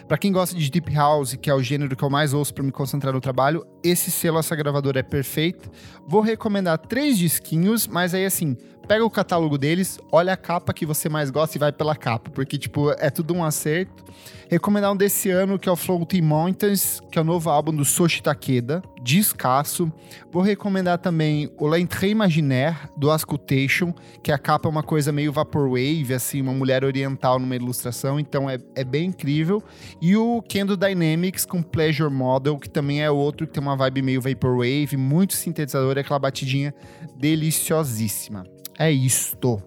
Para 0.08 0.18
quem 0.18 0.32
gosta 0.32 0.56
de 0.56 0.70
deep 0.70 0.94
house, 0.94 1.36
que 1.36 1.50
é 1.50 1.54
o 1.54 1.62
gênero 1.62 1.96
que 1.96 2.04
eu 2.04 2.10
mais 2.10 2.34
ouço 2.34 2.54
para 2.54 2.64
me 2.64 2.72
concentrar 2.72 3.14
no 3.14 3.22
trabalho, 3.22 3.66
esse 3.84 4.12
selo, 4.12 4.38
essa 4.38 4.56
gravadora 4.56 5.00
é 5.00 5.04
perfeita. 5.04 5.70
Vou 6.08 6.22
recomendar 6.22 6.78
três 6.78 7.18
disquinhos, 7.18 7.88
mas 7.88 8.14
aí 8.14 8.26
assim, 8.26 8.56
pega 8.88 9.04
o 9.04 9.10
catálogo 9.10 9.58
deles, 9.58 10.00
olha 10.12 10.34
a 10.34 10.38
capa 10.38 10.74
que 10.74 10.86
você 10.86 11.10
mais 11.10 11.30
gosta 11.30 11.58
e 11.58 11.60
vai 11.60 11.72
pela 11.72 11.96
capa, 11.96 12.30
porque 12.30 12.58
tipo, 12.58 12.92
é 12.92 13.10
tudo 13.10 13.34
um 13.34 13.44
acerto. 13.44 14.04
Recomendar 14.50 14.92
um 14.92 14.96
desse 14.96 15.30
ano, 15.30 15.58
que 15.58 15.68
é 15.68 15.72
o 15.72 15.76
Floating 15.76 16.22
Mountains, 16.22 17.00
que 17.12 17.18
é 17.18 17.22
o 17.22 17.26
novo 17.26 17.50
álbum 17.50 17.74
do 17.74 17.84
Soshi 17.84 18.22
Takeda, 18.22 18.82
descasso. 19.02 19.92
Vou 20.32 20.44
recomendar 20.44 21.00
também 21.00 21.50
o 21.58 21.68
L'Entrée 21.68 22.12
Imaginaire, 22.12 22.78
do 22.96 23.10
Ascultation, 23.10 23.94
que 24.24 24.32
a 24.32 24.38
capa 24.38 24.68
é 24.68 24.72
uma 24.72 24.84
coisa 24.84 25.12
meio 25.12 25.32
vaporwave, 25.32 26.14
assim, 26.14 26.42
uma 26.42 26.54
mulher 26.54 26.84
oriental 26.84 27.40
numa 27.40 27.56
ilustração, 27.56 28.20
então 28.20 28.50
é, 28.50 28.58
é 28.76 28.84
bem 28.84 29.06
incrível. 29.06 29.64
E 30.00 30.16
o 30.16 30.42
Kendo 30.44 30.78
Dynamics 30.78 31.46
com 31.46 31.64
Pleasure 31.64 32.14
Model, 32.14 32.58
que 32.60 32.70
também 32.70 33.02
é 33.02 33.10
outro 33.10 33.48
que 33.48 33.54
tem 33.54 33.64
uma 33.64 33.76
vibe 33.76 34.04
meio 34.04 34.22
vaporwave, 34.22 34.96
muito 34.96 35.34
sintetizador, 35.34 35.98
é 35.98 36.02
aquela 36.02 36.20
batidinha 36.20 36.74
deliciosíssima. 37.18 38.44
É 38.78 38.92
isto. 38.92 39.62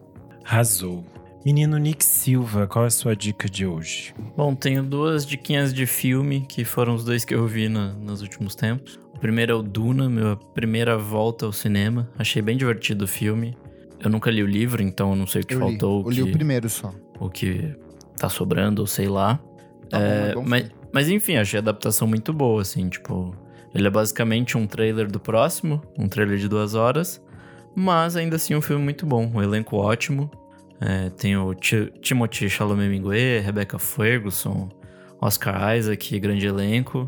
Arrasou. 0.44 1.17
Menino 1.48 1.78
Nick 1.78 2.04
Silva, 2.04 2.66
qual 2.66 2.84
é 2.84 2.88
a 2.88 2.90
sua 2.90 3.16
dica 3.16 3.48
de 3.48 3.64
hoje? 3.64 4.14
Bom, 4.36 4.54
tenho 4.54 4.82
duas 4.82 5.24
diquinhas 5.24 5.72
de 5.72 5.86
filme, 5.86 6.42
que 6.46 6.62
foram 6.62 6.94
os 6.94 7.06
dois 7.06 7.24
que 7.24 7.34
eu 7.34 7.46
vi 7.46 7.70
na- 7.70 7.94
nos 7.94 8.20
últimos 8.20 8.54
tempos. 8.54 9.00
O 9.14 9.18
primeiro 9.18 9.52
é 9.52 9.54
o 9.54 9.62
Duna, 9.62 10.10
minha 10.10 10.36
primeira 10.52 10.98
volta 10.98 11.46
ao 11.46 11.52
cinema. 11.54 12.06
Achei 12.18 12.42
bem 12.42 12.54
divertido 12.54 13.06
o 13.06 13.08
filme. 13.08 13.56
Eu 13.98 14.10
nunca 14.10 14.30
li 14.30 14.42
o 14.42 14.46
livro, 14.46 14.82
então 14.82 15.08
eu 15.12 15.16
não 15.16 15.26
sei 15.26 15.40
o 15.40 15.46
que 15.46 15.54
Eu 15.54 15.60
li, 15.60 15.64
faltou, 15.64 16.00
eu 16.02 16.06
o 16.06 16.10
li 16.10 16.20
o 16.22 16.26
que, 16.26 16.32
primeiro 16.32 16.68
só. 16.68 16.92
o 17.18 17.30
que 17.30 17.74
tá 18.18 18.28
sobrando, 18.28 18.82
ou 18.82 18.86
sei 18.86 19.08
lá. 19.08 19.40
Tá 19.88 19.98
bom, 19.98 20.04
É, 20.04 20.30
é 20.30 20.34
bom 20.34 20.44
mas, 20.46 20.62
filme. 20.66 20.76
mas 20.92 21.08
enfim, 21.08 21.36
achei 21.36 21.56
a 21.58 21.62
adaptação 21.62 22.06
muito 22.06 22.30
boa, 22.30 22.60
assim, 22.60 22.90
tipo... 22.90 23.34
Ele 23.74 23.86
é 23.86 23.90
basicamente 23.90 24.58
um 24.58 24.66
trailer 24.66 25.10
do 25.10 25.18
próximo, 25.18 25.80
um 25.98 26.08
trailer 26.10 26.36
de 26.36 26.46
duas 26.46 26.74
horas, 26.74 27.22
mas 27.74 28.16
ainda 28.16 28.36
assim 28.36 28.54
um 28.54 28.60
filme 28.60 28.84
muito 28.84 29.06
bom, 29.06 29.30
um 29.34 29.42
elenco 29.42 29.76
ótimo. 29.76 30.30
É, 30.80 31.10
tem 31.10 31.36
o 31.36 31.54
Ti- 31.54 31.92
Timothée 32.00 32.48
Chalamet-Minguet, 32.48 33.40
Rebecca 33.44 33.78
Ferguson, 33.78 34.68
Oscar 35.20 35.76
Isaac, 35.76 36.18
grande 36.20 36.46
elenco. 36.46 37.06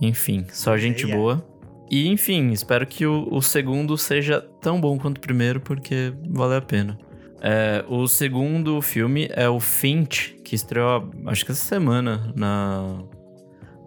Enfim, 0.00 0.44
só 0.50 0.76
gente 0.76 1.04
Leia. 1.06 1.16
boa. 1.16 1.46
E 1.90 2.06
enfim, 2.08 2.50
espero 2.50 2.86
que 2.86 3.06
o, 3.06 3.26
o 3.30 3.40
segundo 3.40 3.96
seja 3.96 4.40
tão 4.60 4.78
bom 4.80 4.98
quanto 4.98 5.16
o 5.18 5.20
primeiro, 5.20 5.58
porque 5.60 6.12
vale 6.28 6.54
a 6.56 6.60
pena. 6.60 6.98
É, 7.40 7.84
o 7.88 8.06
segundo 8.06 8.82
filme 8.82 9.28
é 9.30 9.48
o 9.48 9.58
Finch, 9.58 10.34
que 10.44 10.54
estreou 10.54 11.08
acho 11.26 11.44
que 11.46 11.52
essa 11.52 11.64
semana 11.64 12.32
na, 12.36 13.02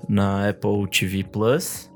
na 0.09 0.49
Apple 0.49 0.87
TV 0.89 1.23
Plus. 1.23 1.89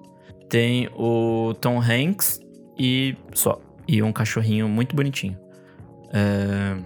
Tem 0.48 0.88
o 0.96 1.54
Tom 1.60 1.82
Hanks 1.82 2.40
e 2.78 3.16
só. 3.34 3.60
E 3.88 4.04
um 4.04 4.14
cachorrinho 4.14 4.70
muito 4.70 4.96
bonitinho. 4.96 5.38
É, 6.14 6.78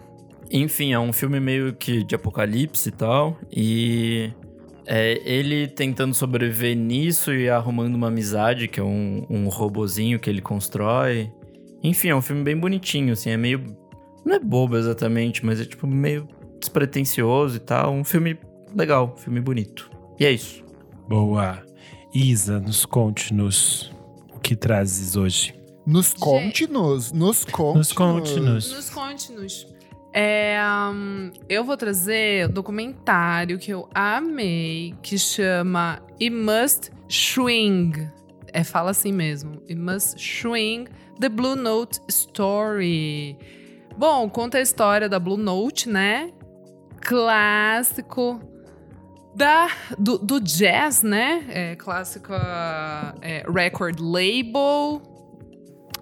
enfim, 0.50 0.94
é 0.94 1.00
um 1.00 1.14
filme 1.14 1.40
meio 1.40 1.74
que 1.74 2.04
de 2.04 2.16
apocalipse 2.16 2.90
e 2.90 2.92
tal. 2.92 3.38
E 3.52 4.32
é 4.86 5.22
ele 5.24 5.68
tentando 5.68 6.14
sobreviver 6.14 6.76
nisso 6.76 7.32
e 7.32 7.50
arrumando 7.50 7.96
uma 7.96 8.08
amizade, 8.08 8.68
que 8.68 8.80
é 8.80 8.84
um, 8.84 9.26
um 9.30 9.48
robozinho 9.48 10.20
que 10.20 10.30
ele 10.30 10.42
constrói. 10.42 11.32
Enfim, 11.84 12.10
é 12.10 12.16
um 12.16 12.22
filme 12.22 12.44
bem 12.44 12.58
bonitinho, 12.58 13.14
assim, 13.14 13.30
é 13.30 13.38
meio. 13.38 13.78
Não 14.26 14.36
é 14.36 14.40
bobo 14.40 14.76
exatamente, 14.76 15.46
mas 15.46 15.62
é 15.62 15.66
tipo 15.66 15.88
meio 15.88 16.28
despretensioso 16.60 17.58
e 17.58 17.60
tal. 17.60 17.94
Um 17.94 18.04
filme 18.04 18.38
legal, 18.76 19.14
um 19.16 19.18
filme 19.18 19.40
bonito. 19.40 19.90
E 20.20 20.26
é 20.26 20.32
isso. 20.32 20.64
Boa. 21.08 21.64
Isa, 22.14 22.60
nos 22.60 22.86
conte-nos 22.86 23.92
o 24.36 24.40
que 24.40 24.56
trazes 24.56 25.16
hoje. 25.16 25.54
Nos 25.86 26.14
conte-nos, 26.14 27.12
nos 27.12 27.46
conte-nos. 27.46 27.78
Nos 27.78 27.94
conte-nos. 27.94 28.72
Nos 28.72 28.90
conte-nos. 28.90 29.79
É, 30.12 30.58
hum, 30.92 31.32
eu 31.48 31.64
vou 31.64 31.78
trazer 31.78 32.46
o 32.46 32.54
documentário 32.54 33.60
que 33.60 33.72
eu 33.72 33.88
amei, 33.94 34.96
que 35.02 35.18
chama 35.18 36.02
It 36.20 36.32
Must 36.32 36.92
Swing. 37.08 38.10
É, 38.52 38.64
fala 38.64 38.92
assim 38.92 39.12
mesmo. 39.12 39.62
It 39.70 39.76
Must 39.76 40.20
Swing 40.20 40.88
The 41.20 41.30
Blue 41.30 41.56
Note 41.56 42.00
Story. 42.08 43.38
Bom, 43.98 44.30
conta 44.30 44.58
a 44.58 44.62
história 44.62 45.10
da 45.10 45.20
Blue 45.20 45.38
Note, 45.38 45.90
né? 45.90 46.32
Clássico 47.02 48.42
da, 49.36 49.70
do, 49.98 50.18
do 50.18 50.40
jazz, 50.40 51.04
né? 51.04 51.46
É, 51.50 51.76
clássico 51.76 52.34
é, 53.22 53.44
record 53.48 54.00
label 54.00 55.02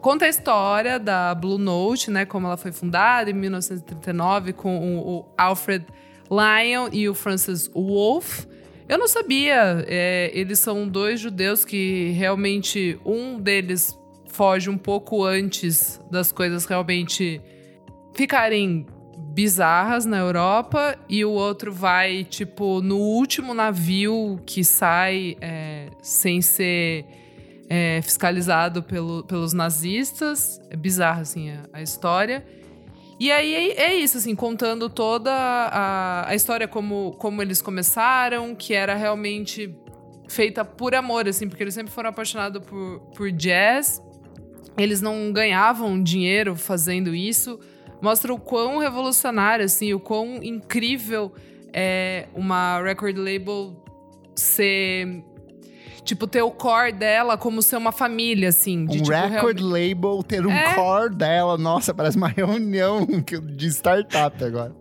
conta 0.08 0.24
a 0.24 0.30
história 0.30 0.98
da 0.98 1.36
Blue 1.36 1.58
Note, 1.58 2.10
né? 2.10 2.24
Como 2.24 2.48
ela 2.48 2.56
foi 2.56 2.72
fundada 2.72 3.30
em 3.30 3.34
1939 3.34 4.54
com 4.54 5.00
o, 5.00 5.26
Alfred 5.38 5.86
Lyon 6.32 6.88
e 6.94 7.10
o 7.10 7.14
Francis 7.14 7.70
Wolff. 7.76 8.48
Eu 8.88 8.98
não 8.98 9.06
sabia. 9.10 9.84
é, 9.86 10.32
eles 10.34 10.60
são 10.60 10.88
dois 10.88 11.20
judeus 11.20 11.66
que 11.66 12.12
realmente 12.12 12.98
um 13.06 13.38
deles 13.38 14.00
foge 14.28 14.70
um 14.70 14.78
pouco 14.78 15.26
antes 15.26 16.00
das 16.10 16.32
coisas 16.32 16.64
realmente 16.66 17.42
ficarem 18.16 18.86
bizarras 19.34 20.06
na 20.06 20.20
Europa 20.20 20.98
e 21.10 21.26
o 21.26 21.32
outro 21.32 21.70
vai 21.74 22.24
tipo 22.24 22.82
no 22.82 22.98
último 22.98 23.54
navio 23.54 24.40
que 24.46 24.64
sai 24.64 25.36
é, 25.42 25.90
sem 26.02 26.42
ser 26.42 27.27
é, 27.69 28.02
fiscalizado 28.02 28.81
pelo- 28.84 29.23
pelos 29.23 29.53
nazistas. 29.53 30.60
É 30.69 30.76
bizarra, 30.76 31.22
assim, 31.22 31.52
a, 31.52 31.64
a 31.73 31.81
história. 31.81 32.45
E 33.19 33.31
aí 33.31 33.72
é, 33.72 33.81
é 33.88 33.95
isso, 33.95 34.18
assim, 34.18 34.35
contando 34.35 34.89
toda 34.89 35.31
a, 35.34 36.30
a 36.30 36.35
história, 36.35 36.68
como, 36.68 37.14
como 37.14 37.41
eles 37.41 37.61
começaram, 37.61 38.53
que 38.53 38.73
era 38.73 38.95
realmente 38.95 39.76
feita 40.27 40.64
por 40.64 40.94
amor, 40.94 41.27
assim, 41.27 41.48
porque 41.48 41.64
eles 41.64 41.73
sempre 41.73 41.91
foram 41.91 42.10
apaixonados 42.10 42.64
por, 42.64 42.99
por 43.15 43.31
jazz. 43.31 44.02
Eles 44.77 45.02
não 45.02 45.31
ganhavam 45.31 46.02
dinheiro 46.02 46.56
fazendo 46.56 47.15
isso. 47.15 47.60
Mostra 47.99 48.31
o 48.31 48.39
quão 48.39 48.77
revolucionário, 48.77 49.65
assim, 49.65 49.94
o 49.94 49.99
quão 49.99 50.35
incrível 50.44 51.34
é 51.73 52.27
uma 52.35 52.80
record 52.84 53.18
label 53.18 53.84
ser 54.35 55.23
Tipo, 56.08 56.26
ter 56.26 56.42
o 56.42 56.50
core 56.52 56.94
dela 56.94 57.38
como 57.38 57.62
ser 57.62 57.76
uma 57.76 57.92
família, 57.92 58.48
assim. 58.50 58.86
De, 58.86 59.00
Um 59.00 59.04
tipo, 59.04 59.12
record 59.12 59.60
realmente- 59.60 59.64
label, 59.64 60.24
ter 60.24 60.46
um 60.48 60.52
É. 60.52 60.74
core 60.74 61.14
dela. 61.14 61.58
Nossa, 61.58 61.94
parece 61.94 62.16
uma 62.16 62.30
reunião 62.32 63.06
de 63.06 63.68
startup 63.68 64.42
agora. 64.42 64.74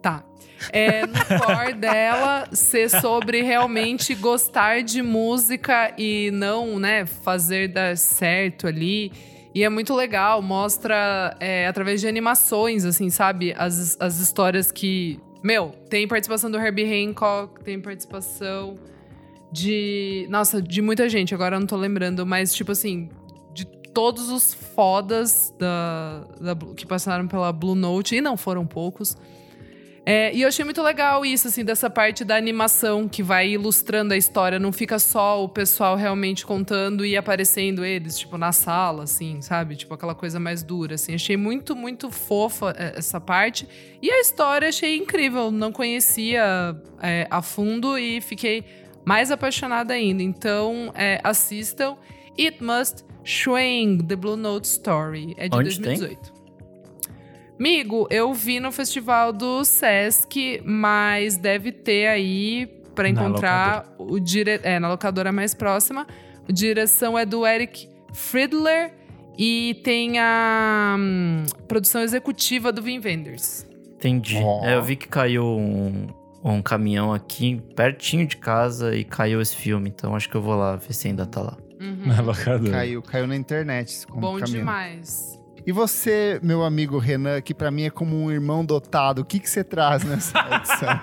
Tá. 0.00 0.24
É, 0.72 1.04
no 1.06 1.12
core 1.44 1.74
dela 1.74 2.48
ser 2.52 2.88
sobre 2.88 3.42
realmente 3.42 4.14
gostar 4.14 4.82
de 4.82 5.02
música 5.02 5.92
e 5.98 6.30
não, 6.32 6.78
né, 6.78 7.04
fazer 7.04 7.68
dar 7.68 7.96
certo 7.96 8.66
ali. 8.66 9.12
E 9.54 9.62
é 9.62 9.68
muito 9.68 9.94
legal, 9.94 10.40
mostra 10.40 11.36
é, 11.40 11.66
através 11.66 12.00
de 12.00 12.08
animações, 12.08 12.86
assim, 12.86 13.10
sabe? 13.10 13.52
As, 13.56 13.98
as 14.00 14.18
histórias 14.18 14.72
que. 14.72 15.20
Meu, 15.42 15.72
tem 15.90 16.08
participação 16.08 16.50
do 16.50 16.56
Herbie 16.58 16.84
Hancock, 17.04 17.62
tem 17.62 17.78
participação 17.78 18.78
de. 19.52 20.26
Nossa, 20.30 20.62
de 20.62 20.80
muita 20.80 21.08
gente, 21.08 21.34
agora 21.34 21.56
eu 21.56 21.60
não 21.60 21.66
tô 21.66 21.76
lembrando, 21.76 22.24
mas, 22.24 22.54
tipo 22.54 22.72
assim, 22.72 23.10
de 23.52 23.66
todos 23.66 24.30
os 24.30 24.54
fodas 24.54 25.54
da, 25.58 26.24
da 26.40 26.56
que 26.74 26.86
passaram 26.86 27.28
pela 27.28 27.52
Blue 27.52 27.74
Note, 27.74 28.16
e 28.16 28.20
não 28.20 28.36
foram 28.36 28.66
poucos. 28.66 29.16
É, 30.04 30.34
e 30.34 30.42
eu 30.42 30.48
achei 30.48 30.64
muito 30.64 30.82
legal 30.82 31.24
isso, 31.24 31.46
assim, 31.46 31.64
dessa 31.64 31.88
parte 31.88 32.24
da 32.24 32.34
animação 32.34 33.08
que 33.08 33.22
vai 33.22 33.50
ilustrando 33.50 34.12
a 34.12 34.16
história. 34.16 34.58
Não 34.58 34.72
fica 34.72 34.98
só 34.98 35.44
o 35.44 35.48
pessoal 35.48 35.94
realmente 35.94 36.44
contando 36.44 37.06
e 37.06 37.16
aparecendo 37.16 37.84
eles, 37.84 38.18
tipo, 38.18 38.36
na 38.36 38.50
sala, 38.50 39.04
assim, 39.04 39.40
sabe? 39.40 39.76
Tipo, 39.76 39.94
aquela 39.94 40.14
coisa 40.14 40.40
mais 40.40 40.64
dura, 40.64 40.96
assim. 40.96 41.14
Achei 41.14 41.36
muito, 41.36 41.76
muito 41.76 42.10
fofa 42.10 42.74
é, 42.76 42.98
essa 42.98 43.20
parte. 43.20 43.68
E 44.02 44.10
a 44.10 44.20
história 44.20 44.68
achei 44.68 44.96
incrível. 44.96 45.52
Não 45.52 45.70
conhecia 45.70 46.76
é, 47.00 47.28
a 47.30 47.40
fundo 47.40 47.96
e 47.96 48.20
fiquei 48.20 48.64
mais 49.04 49.30
apaixonada 49.30 49.94
ainda. 49.94 50.22
Então, 50.22 50.92
é, 50.94 51.20
assistam. 51.22 51.96
It 52.38 52.62
Must 52.62 53.04
Swing, 53.24 54.02
The 54.04 54.16
Blue 54.16 54.36
Note 54.36 54.66
Story. 54.66 55.34
É 55.36 55.48
de 55.48 55.56
Onde 55.56 55.80
tem? 55.80 55.98
2018. 55.98 56.42
Amigo, 57.58 58.08
eu 58.10 58.32
vi 58.34 58.58
no 58.58 58.72
festival 58.72 59.32
do 59.32 59.64
Sesc, 59.64 60.60
mas 60.64 61.36
deve 61.36 61.70
ter 61.70 62.08
aí 62.08 62.66
pra 62.94 63.04
Na 63.04 63.10
encontrar 63.10 63.94
o 63.98 64.18
dire... 64.18 64.60
é, 64.62 64.80
na 64.80 64.88
locadora 64.88 65.30
mais 65.30 65.54
próxima. 65.54 66.06
A 66.48 66.52
direção 66.52 67.16
é 67.16 67.24
do 67.24 67.46
Eric 67.46 67.88
Friedler 68.12 68.92
e 69.38 69.80
tem 69.84 70.18
a 70.18 70.96
hum, 70.98 71.44
produção 71.68 72.02
executiva 72.02 72.72
do 72.72 72.82
Vin 72.82 73.00
Wenders. 73.02 73.66
Entendi. 73.94 74.38
Ó. 74.42 74.64
É, 74.64 74.74
eu 74.74 74.82
vi 74.82 74.96
que 74.96 75.06
caiu 75.06 75.44
um, 75.44 76.08
um 76.42 76.62
caminhão 76.62 77.12
aqui 77.12 77.62
pertinho 77.76 78.26
de 78.26 78.36
casa 78.36 78.94
e 78.96 79.04
caiu 79.04 79.40
esse 79.40 79.54
filme, 79.54 79.88
então 79.88 80.16
acho 80.16 80.28
que 80.28 80.34
eu 80.34 80.42
vou 80.42 80.54
lá 80.54 80.76
ver 80.76 80.92
se 80.92 81.08
ainda 81.08 81.26
tá 81.26 81.40
lá. 81.40 81.56
Uhum. 81.80 82.06
na 82.06 82.20
locadora. 82.20 82.70
Caiu, 82.70 83.02
caiu 83.02 83.26
na 83.26 83.36
internet. 83.36 84.06
como 84.06 84.20
Bom 84.20 84.38
caminho. 84.38 84.58
demais. 84.58 85.40
E 85.64 85.70
você, 85.70 86.40
meu 86.42 86.64
amigo 86.64 86.98
Renan, 86.98 87.40
que 87.40 87.54
pra 87.54 87.70
mim 87.70 87.84
é 87.84 87.90
como 87.90 88.16
um 88.16 88.30
irmão 88.30 88.64
dotado, 88.64 89.20
o 89.20 89.24
que, 89.24 89.38
que 89.38 89.48
você 89.48 89.62
traz 89.62 90.02
nessa 90.02 90.38
edição? 90.56 91.00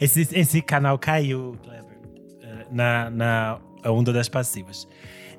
Esse, 0.00 0.28
esse 0.32 0.62
canal 0.62 0.98
caiu, 0.98 1.56
Kleber, 1.62 1.98
eh, 2.42 2.66
na, 2.70 3.10
na 3.10 3.58
onda 3.84 4.12
das 4.12 4.28
passivas. 4.28 4.88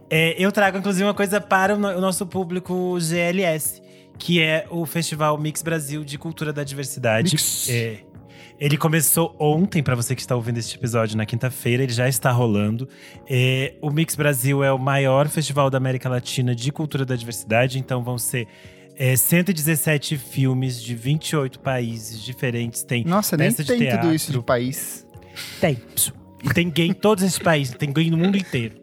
É, 0.08 0.36
eu 0.38 0.52
trago, 0.52 0.78
inclusive, 0.78 1.04
uma 1.04 1.14
coisa 1.16 1.42
para 1.42 1.76
o 1.76 1.80
nosso 1.80 2.26
público 2.28 2.98
GLS, 3.00 3.82
que 4.20 4.40
é 4.42 4.68
o 4.70 4.86
Festival 4.86 5.38
Mix 5.40 5.64
Brasil 5.64 6.04
de 6.04 6.18
Cultura 6.18 6.52
da 6.54 6.64
Diversidade. 6.64 7.32
Mix. 7.32 7.70
É, 7.70 8.00
ele 8.60 8.78
começou 8.78 9.34
ontem, 9.40 9.82
para 9.82 9.96
você 9.96 10.14
que 10.14 10.22
está 10.22 10.36
ouvindo 10.36 10.58
este 10.58 10.76
episódio 10.76 11.16
na 11.16 11.26
quinta-feira, 11.26 11.84
ele 11.84 11.94
já 11.94 12.10
está 12.10 12.30
rolando. 12.32 12.90
É, 13.28 13.74
o 13.82 13.90
Mix 13.90 14.16
Brasil 14.16 14.64
é 14.64 14.72
o 14.72 14.78
maior 14.78 15.30
festival 15.30 15.70
da 15.70 15.78
América 15.78 16.10
Latina 16.10 16.54
de 16.54 16.72
cultura 16.72 17.06
da 17.06 17.16
diversidade, 17.16 17.80
então 17.80 18.04
vão 18.04 18.18
ser 18.18 18.48
é, 18.98 19.16
117 19.16 20.18
filmes 20.18 20.82
de 20.84 20.94
28 20.94 21.58
países 21.60 22.22
diferentes. 22.22 22.84
Tem 22.84 23.06
Nossa, 23.06 23.38
nem 23.38 23.54
tem 23.54 23.66
tudo 23.66 24.14
isso 24.14 24.28
de 24.28 24.32
teatro. 24.34 24.44
país. 24.44 25.08
tem. 25.62 25.78
E 26.44 26.54
tem 26.54 26.70
gay 26.70 26.88
em 26.88 26.94
todos 26.94 27.24
esses 27.24 27.40
países, 27.40 27.74
tem 27.76 27.92
gay 27.94 28.10
no 28.12 28.18
mundo 28.18 28.38
inteiro. 28.38 28.76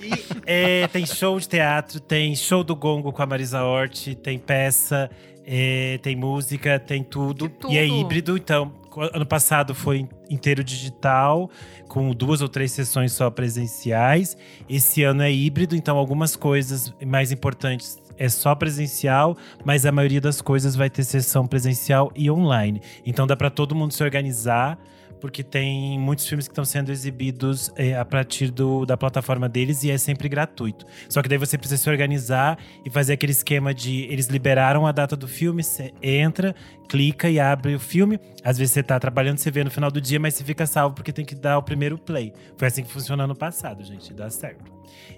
E, 0.00 0.10
é, 0.46 0.88
tem 0.88 1.06
show 1.06 1.38
de 1.38 1.48
teatro, 1.48 2.00
tem 2.00 2.34
show 2.34 2.62
do 2.64 2.74
gongo 2.74 3.12
com 3.12 3.22
a 3.22 3.26
Marisa 3.26 3.62
Hort, 3.62 4.14
tem 4.16 4.38
peça, 4.38 5.08
é, 5.44 5.98
tem 6.02 6.16
música, 6.16 6.78
tem 6.78 7.04
tudo. 7.04 7.48
Que 7.48 7.68
E 7.74 7.78
é 7.78 7.86
tudo. 7.86 8.00
híbrido, 8.00 8.36
então. 8.36 8.85
Ano 9.12 9.26
passado 9.26 9.74
foi 9.74 10.08
inteiro 10.30 10.64
digital, 10.64 11.50
com 11.88 12.12
duas 12.12 12.40
ou 12.40 12.48
três 12.48 12.72
sessões 12.72 13.12
só 13.12 13.30
presenciais. 13.30 14.36
Esse 14.68 15.02
ano 15.02 15.22
é 15.22 15.30
híbrido, 15.30 15.76
então 15.76 15.98
algumas 15.98 16.34
coisas 16.34 16.94
mais 17.04 17.30
importantes 17.30 17.98
é 18.18 18.28
só 18.28 18.54
presencial, 18.54 19.36
mas 19.64 19.84
a 19.84 19.92
maioria 19.92 20.20
das 20.20 20.40
coisas 20.40 20.74
vai 20.74 20.88
ter 20.88 21.04
sessão 21.04 21.46
presencial 21.46 22.10
e 22.14 22.30
online. 22.30 22.80
Então 23.04 23.26
dá 23.26 23.36
para 23.36 23.50
todo 23.50 23.74
mundo 23.74 23.92
se 23.92 24.02
organizar, 24.02 24.78
porque 25.20 25.42
tem 25.42 25.98
muitos 25.98 26.26
filmes 26.26 26.46
que 26.46 26.52
estão 26.52 26.64
sendo 26.64 26.90
exibidos 26.90 27.72
é, 27.76 27.96
a 27.96 28.04
partir 28.04 28.50
do, 28.50 28.84
da 28.84 28.96
plataforma 28.96 29.48
deles 29.48 29.82
e 29.84 29.90
é 29.90 29.98
sempre 29.98 30.28
gratuito. 30.28 30.86
Só 31.08 31.22
que 31.22 31.28
daí 31.28 31.38
você 31.38 31.56
precisa 31.56 31.82
se 31.82 31.88
organizar 31.88 32.58
e 32.84 32.90
fazer 32.90 33.14
aquele 33.14 33.32
esquema 33.32 33.74
de 33.74 34.02
eles 34.04 34.26
liberaram 34.26 34.86
a 34.86 34.92
data 34.92 35.16
do 35.16 35.26
filme, 35.26 35.62
você 35.62 35.92
entra, 36.02 36.54
clica 36.88 37.28
e 37.28 37.40
abre 37.40 37.74
o 37.74 37.80
filme. 37.80 38.18
Às 38.44 38.58
vezes 38.58 38.72
você 38.72 38.82
tá 38.82 38.98
trabalhando, 38.98 39.38
você 39.38 39.50
vê 39.50 39.64
no 39.64 39.70
final 39.70 39.90
do 39.90 40.00
dia, 40.00 40.20
mas 40.20 40.34
você 40.34 40.44
fica 40.44 40.66
salvo 40.66 40.94
porque 40.94 41.12
tem 41.12 41.24
que 41.24 41.34
dar 41.34 41.58
o 41.58 41.62
primeiro 41.62 41.98
play. 41.98 42.32
Foi 42.56 42.68
assim 42.68 42.82
que 42.82 42.90
funcionou 42.90 43.26
no 43.26 43.34
passado, 43.34 43.82
gente, 43.84 44.12
dá 44.12 44.30
certo. 44.30 44.72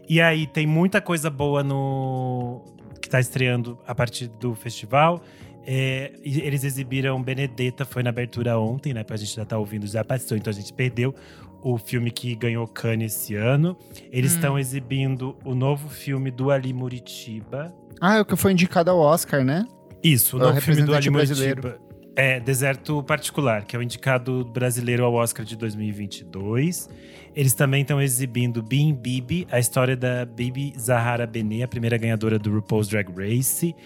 E 0.08 0.20
aí 0.20 0.46
tem 0.46 0.66
muita 0.66 1.00
coisa 1.00 1.28
boa 1.28 1.62
no 1.62 2.64
que 3.00 3.08
tá 3.08 3.20
estreando 3.20 3.78
a 3.86 3.94
partir 3.94 4.28
do 4.28 4.54
festival. 4.54 5.22
É, 5.70 6.12
eles 6.24 6.64
exibiram 6.64 7.22
Benedetta, 7.22 7.84
foi 7.84 8.02
na 8.02 8.08
abertura 8.08 8.58
ontem, 8.58 8.94
né? 8.94 9.04
Pra 9.04 9.18
gente 9.18 9.36
já 9.36 9.44
tá 9.44 9.58
ouvindo, 9.58 9.86
já 9.86 10.02
passou, 10.02 10.34
então 10.34 10.50
a 10.50 10.54
gente 10.54 10.72
perdeu 10.72 11.14
o 11.62 11.76
filme 11.76 12.10
que 12.10 12.34
ganhou 12.34 12.66
Cannes 12.66 13.14
esse 13.14 13.34
ano. 13.34 13.76
Eles 14.10 14.32
estão 14.32 14.58
exibindo 14.58 15.36
o 15.44 15.54
novo 15.54 15.90
filme 15.90 16.30
do 16.30 16.50
Ali 16.50 16.72
Muritiba. 16.72 17.70
Ah, 18.00 18.16
é 18.16 18.20
o 18.22 18.24
que 18.24 18.34
foi 18.34 18.52
indicado 18.52 18.90
ao 18.90 18.98
Oscar, 18.98 19.44
né? 19.44 19.66
Isso, 20.02 20.38
o 20.38 20.40
É 20.40 20.44
o 20.44 20.48
novo 20.48 20.60
filme 20.62 20.82
do 20.84 20.94
Ali 20.94 21.04
representante 21.10 21.50
Muritiba. 21.50 21.78
É, 22.16 22.40
Deserto 22.40 23.02
Particular, 23.02 23.64
que 23.66 23.76
é 23.76 23.78
o 23.78 23.82
indicado 23.82 24.46
brasileiro 24.46 25.04
ao 25.04 25.12
Oscar 25.12 25.44
de 25.44 25.54
2022. 25.54 26.88
Eles 27.36 27.52
também 27.52 27.82
estão 27.82 28.00
exibindo 28.00 28.62
Being 28.62 28.94
Bibi, 28.94 29.46
a 29.50 29.60
história 29.60 29.96
da 29.96 30.24
Bibi 30.24 30.72
Zahara 30.76 31.26
Benet, 31.26 31.62
a 31.62 31.68
primeira 31.68 31.96
ganhadora 31.96 32.38
do 32.38 32.50
RuPaul's 32.50 32.88
Drag 32.88 33.08
Race. 33.16 33.76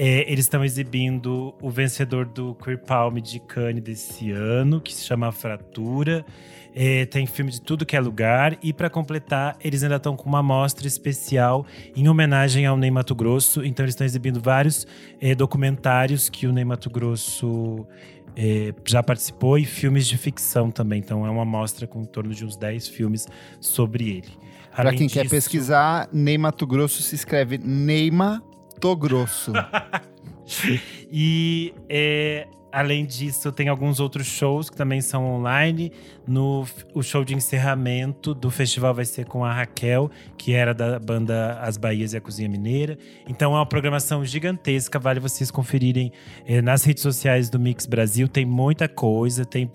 É, 0.00 0.30
eles 0.30 0.44
estão 0.44 0.64
exibindo 0.64 1.52
o 1.60 1.68
vencedor 1.70 2.24
do 2.24 2.54
Queer 2.54 2.78
Palm 2.78 3.16
de 3.18 3.40
Cannes 3.40 3.82
desse 3.82 4.30
ano, 4.30 4.80
que 4.80 4.94
se 4.94 5.04
chama 5.04 5.32
Fratura. 5.32 6.24
É, 6.72 7.04
tem 7.06 7.26
filme 7.26 7.50
de 7.50 7.60
tudo 7.60 7.84
que 7.84 7.96
é 7.96 8.00
lugar. 8.00 8.56
E 8.62 8.72
para 8.72 8.88
completar, 8.88 9.56
eles 9.60 9.82
ainda 9.82 9.96
estão 9.96 10.14
com 10.16 10.28
uma 10.28 10.40
mostra 10.40 10.86
especial 10.86 11.66
em 11.96 12.08
homenagem 12.08 12.64
ao 12.64 12.76
Ney 12.76 12.92
Mato 12.92 13.12
Grosso. 13.12 13.64
Então 13.64 13.84
eles 13.84 13.94
estão 13.94 14.04
exibindo 14.06 14.40
vários 14.40 14.86
é, 15.20 15.34
documentários 15.34 16.28
que 16.28 16.46
o 16.46 16.52
Ney 16.52 16.64
Mato 16.64 16.88
Grosso 16.88 17.84
é, 18.36 18.72
já 18.84 19.02
participou 19.02 19.58
e 19.58 19.64
filmes 19.64 20.06
de 20.06 20.16
ficção 20.16 20.70
também. 20.70 21.00
Então 21.00 21.26
é 21.26 21.30
uma 21.30 21.44
mostra 21.44 21.88
com 21.88 22.02
em 22.02 22.04
torno 22.04 22.32
de 22.32 22.44
uns 22.44 22.56
10 22.56 22.86
filmes 22.86 23.26
sobre 23.58 24.10
ele. 24.10 24.28
Além 24.72 24.96
quem 24.96 25.08
quer 25.08 25.22
disso- 25.22 25.34
pesquisar, 25.34 26.08
Ney 26.12 26.38
Mato 26.38 26.64
Grosso 26.64 27.02
se 27.02 27.16
escreve 27.16 27.58
Neima 27.58 28.40
Grosso. 28.96 29.52
E 31.10 31.74
é, 31.88 32.46
além 32.72 33.04
disso, 33.04 33.50
tem 33.52 33.68
alguns 33.68 34.00
outros 34.00 34.26
shows 34.26 34.68
que 34.70 34.76
também 34.76 35.00
são 35.00 35.24
online. 35.26 35.92
No, 36.26 36.66
o 36.94 37.02
show 37.02 37.24
de 37.24 37.34
encerramento 37.34 38.34
do 38.34 38.50
festival 38.50 38.94
vai 38.94 39.04
ser 39.04 39.26
com 39.26 39.44
a 39.44 39.52
Raquel, 39.52 40.10
que 40.36 40.52
era 40.52 40.74
da 40.74 40.98
banda 40.98 41.58
As 41.60 41.76
Bahias 41.76 42.12
e 42.12 42.16
a 42.16 42.20
Cozinha 42.20 42.48
Mineira. 42.48 42.98
Então 43.26 43.52
é 43.52 43.56
uma 43.56 43.66
programação 43.66 44.24
gigantesca, 44.24 44.98
vale 44.98 45.20
vocês 45.20 45.50
conferirem 45.50 46.12
é, 46.46 46.60
nas 46.60 46.84
redes 46.84 47.02
sociais 47.02 47.48
do 47.50 47.58
Mix 47.58 47.86
Brasil. 47.86 48.28
Tem 48.28 48.44
muita 48.44 48.88
coisa, 48.88 49.44
tem 49.44 49.70